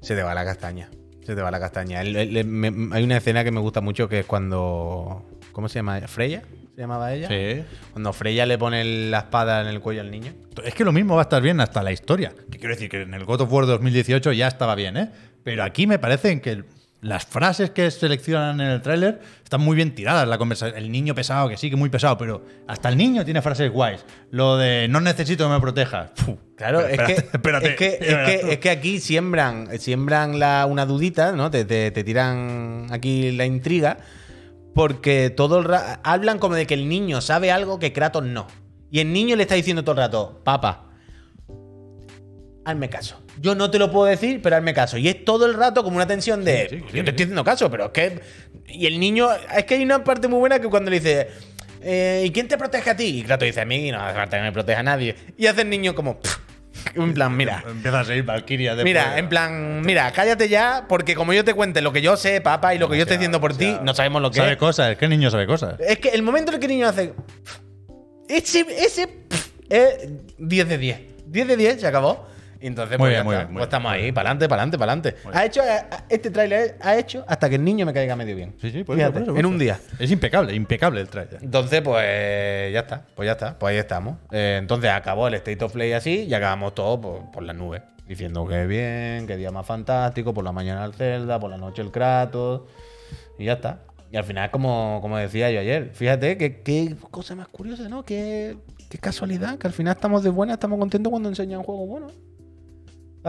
se 0.00 0.14
te 0.14 0.22
va 0.22 0.34
la 0.34 0.44
castaña. 0.44 0.88
Se 1.24 1.34
te 1.34 1.42
va 1.42 1.50
la 1.50 1.58
castaña. 1.60 2.00
El- 2.02 2.16
el- 2.16 2.44
me- 2.46 2.94
hay 2.96 3.04
una 3.04 3.16
escena 3.18 3.44
que 3.44 3.50
me 3.50 3.60
gusta 3.60 3.80
mucho 3.80 4.08
que 4.08 4.20
es 4.20 4.26
cuando... 4.26 5.24
¿Cómo 5.58 5.68
se 5.68 5.80
llama? 5.80 5.98
¿Freya? 6.06 6.42
¿Se 6.76 6.80
llamaba 6.82 7.12
ella? 7.12 7.26
Sí. 7.26 7.64
Cuando 7.92 8.12
Freya 8.12 8.46
le 8.46 8.56
pone 8.58 8.84
la 8.84 9.18
espada 9.18 9.60
en 9.60 9.66
el 9.66 9.80
cuello 9.80 10.02
al 10.02 10.08
niño. 10.08 10.32
Es 10.64 10.72
que 10.72 10.84
lo 10.84 10.92
mismo 10.92 11.16
va 11.16 11.22
a 11.22 11.24
estar 11.24 11.42
bien 11.42 11.60
hasta 11.60 11.82
la 11.82 11.90
historia. 11.90 12.32
Que 12.48 12.58
quiero 12.60 12.76
decir 12.76 12.88
que 12.88 13.02
en 13.02 13.12
el 13.12 13.24
God 13.24 13.40
of 13.40 13.52
War 13.52 13.66
2018 13.66 14.30
ya 14.34 14.46
estaba 14.46 14.76
bien, 14.76 14.96
¿eh? 14.96 15.10
Pero 15.42 15.64
aquí 15.64 15.88
me 15.88 15.98
parecen 15.98 16.40
que 16.40 16.62
las 17.00 17.26
frases 17.26 17.70
que 17.70 17.90
seleccionan 17.90 18.60
en 18.60 18.68
el 18.68 18.82
tráiler 18.82 19.20
están 19.42 19.60
muy 19.60 19.74
bien 19.74 19.96
tiradas. 19.96 20.28
La 20.28 20.38
conversa 20.38 20.68
el 20.68 20.92
niño 20.92 21.12
pesado, 21.16 21.48
que 21.48 21.56
sí 21.56 21.70
que 21.70 21.74
muy 21.74 21.88
pesado, 21.88 22.16
pero 22.16 22.44
hasta 22.68 22.88
el 22.88 22.96
niño 22.96 23.24
tiene 23.24 23.42
frases 23.42 23.68
guays. 23.72 24.04
Lo 24.30 24.56
de 24.58 24.86
no 24.88 25.00
necesito 25.00 25.44
que 25.48 25.54
me 25.54 25.60
protejas. 25.60 26.12
Claro, 26.54 26.86
espérate, 26.86 27.14
es, 27.14 27.20
que, 27.20 27.26
espérate. 27.36 27.70
es, 27.70 27.76
que, 27.76 27.86
es, 27.86 27.98
que, 28.42 28.52
es 28.52 28.58
que 28.60 28.70
aquí 28.70 29.00
siembran, 29.00 29.76
siembran 29.80 30.38
la, 30.38 30.66
una 30.66 30.86
dudita, 30.86 31.32
¿no? 31.32 31.50
Te, 31.50 31.64
te- 31.64 31.90
te 31.90 32.04
tiran 32.04 32.86
aquí 32.92 33.32
la 33.32 33.44
intriga, 33.44 33.96
porque 34.74 35.30
todo 35.30 35.58
el 35.58 35.64
ra- 35.64 36.00
hablan 36.04 36.38
como 36.38 36.54
de 36.54 36.66
que 36.66 36.74
el 36.74 36.88
niño 36.88 37.20
sabe 37.20 37.50
algo 37.50 37.78
que 37.78 37.92
Kratos 37.92 38.24
no. 38.24 38.46
Y 38.90 39.00
el 39.00 39.12
niño 39.12 39.36
le 39.36 39.42
está 39.42 39.54
diciendo 39.54 39.82
todo 39.82 39.92
el 39.92 39.98
rato, 39.98 40.40
papá, 40.44 40.90
hazme 42.64 42.88
caso. 42.88 43.20
Yo 43.40 43.54
no 43.54 43.70
te 43.70 43.78
lo 43.78 43.90
puedo 43.90 44.06
decir, 44.06 44.40
pero 44.42 44.56
hazme 44.56 44.74
caso. 44.74 44.96
Y 44.98 45.08
es 45.08 45.24
todo 45.24 45.46
el 45.46 45.54
rato 45.54 45.82
como 45.84 45.96
una 45.96 46.06
tensión 46.06 46.44
de, 46.44 46.68
Sí, 46.68 46.76
sí, 46.90 46.96
yo 46.96 47.04
te 47.04 47.10
estoy 47.10 47.24
haciendo 47.24 47.44
caso, 47.44 47.70
pero 47.70 47.86
es 47.86 47.90
que... 47.92 48.20
Y 48.66 48.86
el 48.86 48.98
niño, 49.00 49.28
es 49.56 49.64
que 49.64 49.74
hay 49.74 49.82
una 49.82 50.02
parte 50.04 50.28
muy 50.28 50.38
buena 50.38 50.58
que 50.60 50.68
cuando 50.68 50.90
le 50.90 50.98
dice... 51.00 51.28
eh, 51.80 52.24
¿Y 52.26 52.30
quién 52.30 52.48
te 52.48 52.58
protege 52.58 52.90
a 52.90 52.96
ti? 52.96 53.20
Y 53.20 53.22
Kratos 53.22 53.46
dice 53.46 53.60
a 53.60 53.64
mí, 53.64 53.90
no 53.90 54.00
hace 54.00 54.14
falta 54.16 54.36
que 54.36 54.42
me 54.42 54.52
proteja 54.52 54.80
a 54.80 54.82
nadie. 54.82 55.14
Y 55.36 55.46
hace 55.46 55.62
el 55.62 55.70
niño 55.70 55.94
como... 55.94 56.18
En 56.94 57.14
plan, 57.14 57.36
mira, 57.36 57.64
Empieza 57.68 58.00
a 58.00 58.04
seguir 58.04 58.24
Valkyria 58.24 58.74
de 58.74 58.84
Mira, 58.84 59.18
en 59.18 59.28
plan, 59.28 59.80
mira, 59.82 60.10
cállate 60.12 60.48
ya, 60.48 60.86
porque 60.88 61.14
como 61.14 61.32
yo 61.32 61.44
te 61.44 61.54
cuente 61.54 61.80
lo 61.80 61.92
que 61.92 62.02
yo 62.02 62.16
sé, 62.16 62.40
papá, 62.40 62.74
y 62.74 62.78
lo 62.78 62.88
que 62.88 62.96
yo 62.96 63.02
estoy 63.02 63.16
haciendo 63.16 63.40
por 63.40 63.56
ti, 63.56 63.76
no 63.82 63.94
sabemos 63.94 64.22
lo 64.22 64.30
que 64.30 64.38
Sabe 64.38 64.52
es. 64.52 64.58
cosas, 64.58 64.92
es 64.92 64.98
que 64.98 65.04
el 65.04 65.10
niño 65.10 65.30
sabe 65.30 65.46
cosas. 65.46 65.74
Es 65.80 65.98
que 65.98 66.10
el 66.10 66.22
momento 66.22 66.50
en 66.50 66.54
el 66.54 66.60
que 66.60 66.66
el 66.66 66.72
niño 66.72 66.88
hace. 66.88 67.14
Ese, 68.28 68.60
ese 68.60 69.08
es 69.68 70.08
10 70.38 70.68
de 70.68 70.78
10. 70.78 71.00
10 71.26 71.48
de 71.48 71.56
10 71.56 71.80
se 71.80 71.86
acabó. 71.86 72.26
Entonces, 72.60 72.98
Muy 72.98 73.04
pues, 73.04 73.10
bien, 73.10 73.20
ya 73.20 73.24
muy 73.24 73.34
está. 73.34 73.44
bien, 73.44 73.52
muy 73.52 73.60
Pues 73.60 73.60
bien. 73.60 73.62
estamos 73.62 73.92
ahí, 73.92 74.12
para 74.12 74.30
adelante, 74.30 74.48
para 74.48 74.62
adelante, 74.62 74.78
para 74.78 74.92
adelante. 74.92 75.38
Ha 75.38 75.44
hecho, 75.46 75.62
a- 75.62 76.04
este 76.08 76.30
tráiler 76.30 76.76
ha 76.80 76.96
hecho 76.98 77.24
hasta 77.28 77.48
que 77.48 77.54
el 77.56 77.64
niño 77.64 77.86
me 77.86 77.92
caiga 77.92 78.16
medio 78.16 78.34
bien. 78.36 78.54
Sí, 78.60 78.70
sí, 78.70 78.84
por 78.84 78.96
Fíjate, 78.96 79.10
eso, 79.10 79.12
por 79.18 79.22
eso, 79.22 79.32
por 79.32 79.38
En 79.40 79.44
eso. 79.46 79.48
un 79.52 79.58
día. 79.58 79.80
Es 79.98 80.10
impecable, 80.10 80.54
impecable 80.54 81.00
el 81.00 81.08
tráiler. 81.08 81.38
Entonces, 81.42 81.80
pues 81.82 82.72
ya 82.72 82.80
está, 82.80 83.06
pues 83.14 83.26
ya 83.26 83.32
está, 83.32 83.58
pues 83.58 83.72
ahí 83.72 83.78
estamos. 83.78 84.16
Eh, 84.32 84.56
entonces 84.60 84.90
acabó 84.90 85.28
el 85.28 85.34
State 85.34 85.64
of 85.64 85.72
Play 85.72 85.92
así 85.92 86.24
y 86.24 86.34
acabamos 86.34 86.74
todos 86.74 86.98
por, 87.00 87.30
por 87.30 87.42
las 87.42 87.54
nubes. 87.56 87.82
Diciendo 88.06 88.46
que 88.46 88.66
bien, 88.66 89.26
que 89.26 89.36
día 89.36 89.50
más 89.50 89.66
fantástico, 89.66 90.32
por 90.32 90.42
la 90.42 90.50
mañana 90.52 90.84
el 90.86 90.94
Zelda, 90.94 91.38
por 91.38 91.50
la 91.50 91.58
noche 91.58 91.82
el 91.82 91.90
Kratos. 91.90 92.62
Y 93.38 93.44
ya 93.44 93.52
está. 93.54 93.80
Y 94.10 94.16
al 94.16 94.24
final, 94.24 94.50
como, 94.50 94.98
como 95.02 95.18
decía 95.18 95.50
yo 95.50 95.60
ayer, 95.60 95.90
fíjate 95.92 96.38
que 96.38 96.62
qué 96.62 96.96
cosa 97.10 97.34
más 97.34 97.46
curiosa, 97.48 97.90
¿no? 97.90 98.04
Qué, 98.06 98.56
qué 98.88 98.96
casualidad, 98.96 99.58
que 99.58 99.66
al 99.66 99.74
final 99.74 99.94
estamos 99.94 100.22
de 100.24 100.30
buena, 100.30 100.54
estamos 100.54 100.78
contentos 100.78 101.10
cuando 101.10 101.28
enseñan 101.28 101.62
juegos 101.62 101.86
buenos. 101.86 102.12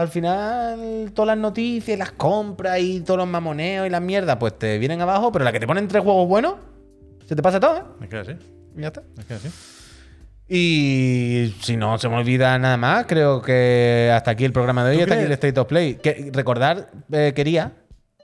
Al 0.00 0.08
final, 0.08 1.12
todas 1.14 1.26
las 1.26 1.36
noticias, 1.36 1.98
las 1.98 2.12
compras 2.12 2.80
y 2.80 3.00
todos 3.02 3.18
los 3.18 3.28
mamoneos 3.28 3.86
y 3.86 3.90
las 3.90 4.00
mierdas, 4.00 4.38
pues 4.38 4.58
te 4.58 4.78
vienen 4.78 5.02
abajo, 5.02 5.30
pero 5.30 5.44
la 5.44 5.52
que 5.52 5.60
te 5.60 5.66
ponen 5.66 5.88
tres 5.88 6.02
juegos 6.02 6.26
buenos, 6.26 6.54
se 7.28 7.36
te 7.36 7.42
pasa 7.42 7.60
todo, 7.60 7.76
¿eh? 7.76 7.82
Me 8.00 8.08
queda 8.08 8.22
así, 8.22 8.32
Y 8.76 8.80
ya 8.80 8.86
está. 8.86 9.02
me 9.14 9.24
queda 9.24 9.36
así. 9.36 9.50
Y 10.48 11.54
si 11.60 11.76
no 11.76 11.98
se 11.98 12.08
me 12.08 12.16
olvida 12.16 12.58
nada 12.58 12.78
más, 12.78 13.04
creo 13.06 13.42
que 13.42 14.10
hasta 14.14 14.30
aquí 14.30 14.46
el 14.46 14.52
programa 14.54 14.86
de 14.86 14.92
hoy, 14.92 14.96
¿Tú 14.96 15.02
hasta 15.02 15.14
aquí 15.16 15.24
el? 15.26 15.32
State 15.32 15.60
of 15.60 15.68
Play. 15.68 15.96
Que, 15.96 16.30
recordar, 16.32 16.90
eh, 17.12 17.32
quería 17.36 17.72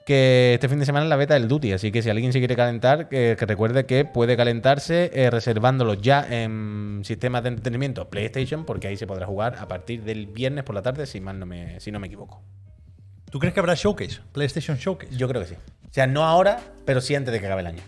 que 0.07 0.53
este 0.53 0.69
fin 0.69 0.79
de 0.79 0.85
semana 0.85 1.03
es 1.03 1.09
la 1.09 1.17
beta 1.17 1.33
del 1.33 1.49
Duty, 1.49 1.73
así 1.73 1.91
que 1.91 2.01
si 2.01 2.09
alguien 2.09 2.31
se 2.31 2.39
quiere 2.39 2.55
calentar, 2.55 3.09
que, 3.09 3.35
que 3.37 3.45
recuerde 3.45 3.85
que 3.85 4.05
puede 4.05 4.37
calentarse 4.37 5.11
eh, 5.13 5.29
reservándolo 5.29 5.95
ya 5.95 6.25
en 6.29 7.01
sistemas 7.03 7.43
de 7.43 7.49
entretenimiento 7.49 8.09
PlayStation, 8.09 8.63
porque 8.63 8.87
ahí 8.87 8.95
se 8.95 9.05
podrá 9.05 9.25
jugar 9.25 9.57
a 9.59 9.67
partir 9.67 10.03
del 10.03 10.27
viernes 10.27 10.63
por 10.63 10.75
la 10.75 10.81
tarde, 10.81 11.07
si, 11.07 11.19
mal 11.19 11.37
no 11.37 11.45
me, 11.45 11.81
si 11.81 11.91
no 11.91 11.99
me 11.99 12.07
equivoco. 12.07 12.41
¿Tú 13.29 13.37
crees 13.37 13.53
que 13.53 13.59
habrá 13.59 13.73
showcase? 13.75 14.21
PlayStation 14.31 14.77
Showcase. 14.77 15.13
Yo 15.13 15.27
creo 15.27 15.41
que 15.41 15.49
sí. 15.49 15.55
O 15.55 15.93
sea, 15.93 16.07
no 16.07 16.23
ahora, 16.23 16.61
pero 16.85 17.01
sí 17.01 17.13
antes 17.13 17.33
de 17.33 17.41
que 17.41 17.45
acabe 17.47 17.59
el 17.59 17.67
año. 17.67 17.83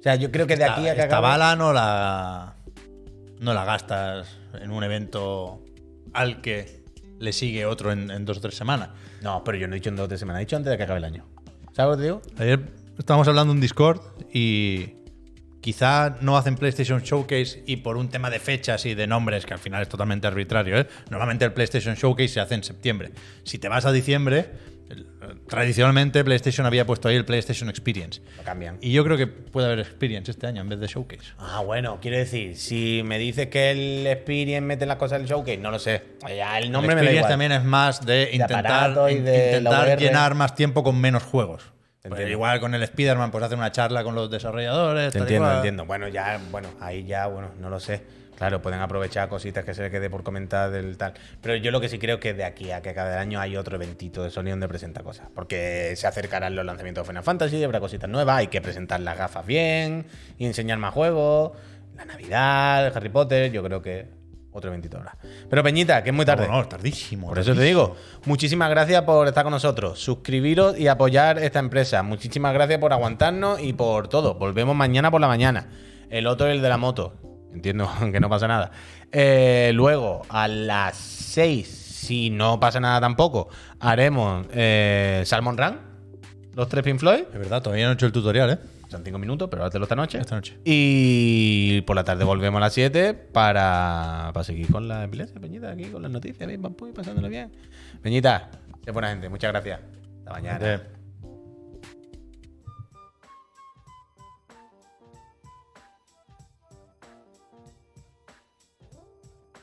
O 0.00 0.02
sea, 0.02 0.16
yo 0.16 0.32
creo 0.32 0.48
que 0.48 0.56
de 0.56 0.64
aquí 0.64 0.88
a 0.88 0.96
que 0.96 1.02
esta 1.02 1.04
acabe... 1.04 1.28
bala 1.28 1.54
no 1.54 1.72
la 1.72 2.56
no 3.38 3.54
la 3.54 3.64
gastas 3.64 4.36
en 4.60 4.72
un 4.72 4.82
evento 4.82 5.62
al 6.12 6.40
que 6.40 6.82
le 7.20 7.32
sigue 7.32 7.66
otro 7.66 7.92
en, 7.92 8.10
en 8.10 8.24
dos 8.24 8.38
o 8.38 8.40
tres 8.40 8.56
semanas. 8.56 8.88
No, 9.22 9.44
pero 9.44 9.58
yo 9.58 9.68
no 9.68 9.74
he 9.74 9.78
dicho 9.78 9.90
en 9.90 9.96
dos 9.96 10.06
o 10.06 10.08
tres 10.08 10.18
semanas, 10.18 10.40
he 10.40 10.44
dicho 10.44 10.56
antes 10.56 10.72
de 10.72 10.76
que 10.76 10.82
acabe 10.82 10.98
el 10.98 11.04
año. 11.04 11.35
¿Sabes 11.76 11.98
lo 11.98 12.20
que 12.22 12.26
te? 12.30 12.42
Ayer 12.42 12.60
estábamos 12.98 13.28
hablando 13.28 13.52
en 13.52 13.60
Discord 13.60 14.00
y 14.32 14.94
quizá 15.60 16.16
no 16.22 16.38
hacen 16.38 16.54
PlayStation 16.54 17.02
Showcase 17.02 17.64
y 17.66 17.76
por 17.76 17.98
un 17.98 18.08
tema 18.08 18.30
de 18.30 18.38
fechas 18.38 18.86
y 18.86 18.94
de 18.94 19.06
nombres, 19.06 19.44
que 19.44 19.52
al 19.52 19.60
final 19.60 19.82
es 19.82 19.88
totalmente 19.90 20.26
arbitrario, 20.26 20.78
¿eh? 20.78 20.86
normalmente 21.10 21.44
el 21.44 21.52
PlayStation 21.52 21.94
Showcase 21.94 22.28
se 22.28 22.40
hace 22.40 22.54
en 22.54 22.64
septiembre. 22.64 23.10
Si 23.44 23.58
te 23.58 23.68
vas 23.68 23.84
a 23.84 23.92
diciembre, 23.92 24.52
tradicionalmente 25.48 26.24
PlayStation 26.24 26.66
había 26.66 26.86
puesto 26.86 27.08
ahí 27.08 27.16
el 27.16 27.24
PlayStation 27.24 27.68
Experience. 27.68 28.20
Lo 28.36 28.42
cambian. 28.42 28.78
Y 28.80 28.92
yo 28.92 29.04
creo 29.04 29.16
que 29.16 29.26
puede 29.26 29.66
haber 29.66 29.80
Experience 29.80 30.30
este 30.30 30.46
año 30.46 30.60
en 30.62 30.68
vez 30.68 30.78
de 30.78 30.86
Showcase. 30.86 31.32
Ah, 31.38 31.62
bueno, 31.64 31.98
quiero 32.00 32.16
decir, 32.16 32.56
si 32.56 33.02
me 33.04 33.18
dices 33.18 33.48
que 33.48 33.70
el 33.70 34.06
Experience 34.06 34.60
mete 34.60 34.86
las 34.86 34.96
cosas 34.96 35.18
del 35.18 35.28
showcase, 35.28 35.58
no 35.58 35.70
lo 35.70 35.78
sé. 35.78 36.02
Ya 36.28 36.58
el 36.58 36.70
nombre 36.70 36.94
el 36.94 37.00
me 37.00 37.06
da 37.06 37.12
igual. 37.12 37.28
también 37.28 37.52
es 37.52 37.64
más 37.64 38.04
de 38.04 38.30
intentar, 38.32 38.92
y 39.10 39.16
de 39.16 39.46
intentar 39.58 39.98
llenar 39.98 40.34
más 40.34 40.54
tiempo 40.54 40.82
con 40.82 41.00
menos 41.00 41.22
juegos. 41.22 41.72
Pues 42.08 42.28
igual 42.30 42.60
con 42.60 42.74
el 42.74 42.82
Spider-Man, 42.82 43.30
pues 43.30 43.42
hacer 43.42 43.58
una 43.58 43.72
charla 43.72 44.04
con 44.04 44.14
los 44.14 44.30
desarrolladores. 44.30 45.12
Te 45.12 45.18
entiendo, 45.18 45.52
entiendo. 45.52 45.86
Bueno, 45.86 46.08
ya, 46.08 46.40
bueno, 46.50 46.68
ahí 46.80 47.04
ya, 47.04 47.26
bueno, 47.26 47.50
no 47.58 47.68
lo 47.68 47.80
sé. 47.80 48.02
Claro, 48.36 48.60
pueden 48.60 48.80
aprovechar 48.80 49.28
cositas 49.28 49.64
que 49.64 49.74
se 49.74 49.82
le 49.82 49.90
quede 49.90 50.10
por 50.10 50.22
comentar 50.22 50.70
del 50.70 50.96
tal. 50.96 51.14
Pero 51.40 51.56
yo 51.56 51.70
lo 51.70 51.80
que 51.80 51.88
sí 51.88 51.98
creo 51.98 52.20
que 52.20 52.34
de 52.34 52.44
aquí 52.44 52.70
a 52.70 52.82
que 52.82 52.92
cada 52.94 53.18
año 53.18 53.40
hay 53.40 53.56
otro 53.56 53.76
eventito 53.76 54.22
de 54.22 54.30
Sony 54.30 54.50
donde 54.50 54.68
presenta 54.68 55.02
cosas. 55.02 55.28
Porque 55.34 55.94
se 55.96 56.06
acercarán 56.06 56.54
los 56.54 56.64
lanzamientos 56.64 57.04
de 57.04 57.08
Final 57.08 57.22
Fantasy, 57.22 57.64
habrá 57.64 57.80
cositas 57.80 58.10
nuevas, 58.10 58.36
hay 58.36 58.48
que 58.48 58.60
presentar 58.60 59.00
las 59.00 59.16
gafas 59.16 59.46
bien 59.46 60.06
y 60.38 60.46
enseñar 60.46 60.78
más 60.78 60.92
juegos. 60.92 61.52
La 61.96 62.04
Navidad, 62.04 62.94
Harry 62.94 63.08
Potter, 63.08 63.50
yo 63.50 63.62
creo 63.62 63.80
que 63.80 64.06
otro 64.52 64.70
eventito 64.70 64.98
habrá. 64.98 65.16
Pero 65.48 65.62
Peñita, 65.62 66.02
que 66.02 66.10
es 66.10 66.16
muy 66.16 66.24
tarde. 66.24 66.46
No, 66.46 66.54
no, 66.54 66.68
tardísimo. 66.68 67.28
Por 67.28 67.38
eso 67.38 67.54
te 67.54 67.62
digo, 67.62 67.96
muchísimas 68.26 68.70
gracias 68.70 69.02
por 69.02 69.26
estar 69.28 69.44
con 69.44 69.50
nosotros. 69.50 69.98
Suscribiros 69.98 70.78
y 70.78 70.88
apoyar 70.88 71.38
esta 71.38 71.58
empresa. 71.58 72.02
Muchísimas 72.02 72.52
gracias 72.52 72.78
por 72.78 72.92
aguantarnos 72.92 73.60
y 73.60 73.72
por 73.72 74.08
todo. 74.08 74.34
Volvemos 74.34 74.76
mañana 74.76 75.10
por 75.10 75.20
la 75.20 75.28
mañana. 75.28 75.68
El 76.10 76.26
otro 76.26 76.46
es 76.46 76.54
el 76.54 76.62
de 76.62 76.68
la 76.68 76.76
moto. 76.76 77.25
Entiendo 77.56 77.90
que 78.12 78.20
no 78.20 78.28
pasa 78.28 78.46
nada. 78.46 78.70
Eh, 79.10 79.70
luego, 79.74 80.22
a 80.28 80.46
las 80.46 80.96
6, 80.96 81.66
si 81.66 82.30
no 82.30 82.60
pasa 82.60 82.80
nada 82.80 83.00
tampoco, 83.00 83.48
haremos 83.80 84.46
eh, 84.52 85.22
Salmon 85.24 85.56
Run. 85.56 85.78
Los 86.54 86.68
tres 86.68 86.84
Pink 86.84 86.98
Floyd. 86.98 87.24
Es 87.32 87.38
verdad, 87.38 87.62
todavía 87.62 87.86
no 87.86 87.92
he 87.92 87.94
hecho 87.94 88.06
el 88.06 88.12
tutorial, 88.12 88.50
¿eh? 88.50 88.58
Son 88.88 89.02
5 89.04 89.18
minutos, 89.18 89.48
pero 89.50 89.64
hazlo 89.64 89.82
esta 89.82 89.96
noche. 89.96 90.18
Esta 90.18 90.36
noche. 90.36 90.58
Y 90.64 91.80
por 91.82 91.96
la 91.96 92.04
tarde 92.04 92.24
volvemos 92.24 92.58
a 92.58 92.60
las 92.60 92.72
7 92.72 93.14
para, 93.14 94.30
para 94.32 94.44
seguir 94.44 94.70
con 94.70 94.86
la 94.86 95.04
epilepsia, 95.04 95.40
Peñita, 95.40 95.70
aquí 95.70 95.84
con 95.86 96.02
las 96.02 96.10
noticias, 96.10 96.46
bien, 96.46 96.62
pam, 96.62 96.74
pum, 96.74 96.92
pasándolo 96.92 97.28
bien. 97.28 97.50
Peñita, 98.00 98.50
qué 98.84 98.90
buena 98.92 99.08
gente, 99.08 99.28
muchas 99.28 99.50
gracias. 99.52 99.80
Hasta 100.20 100.30
mañana. 100.30 100.58
Gente. 100.58 100.95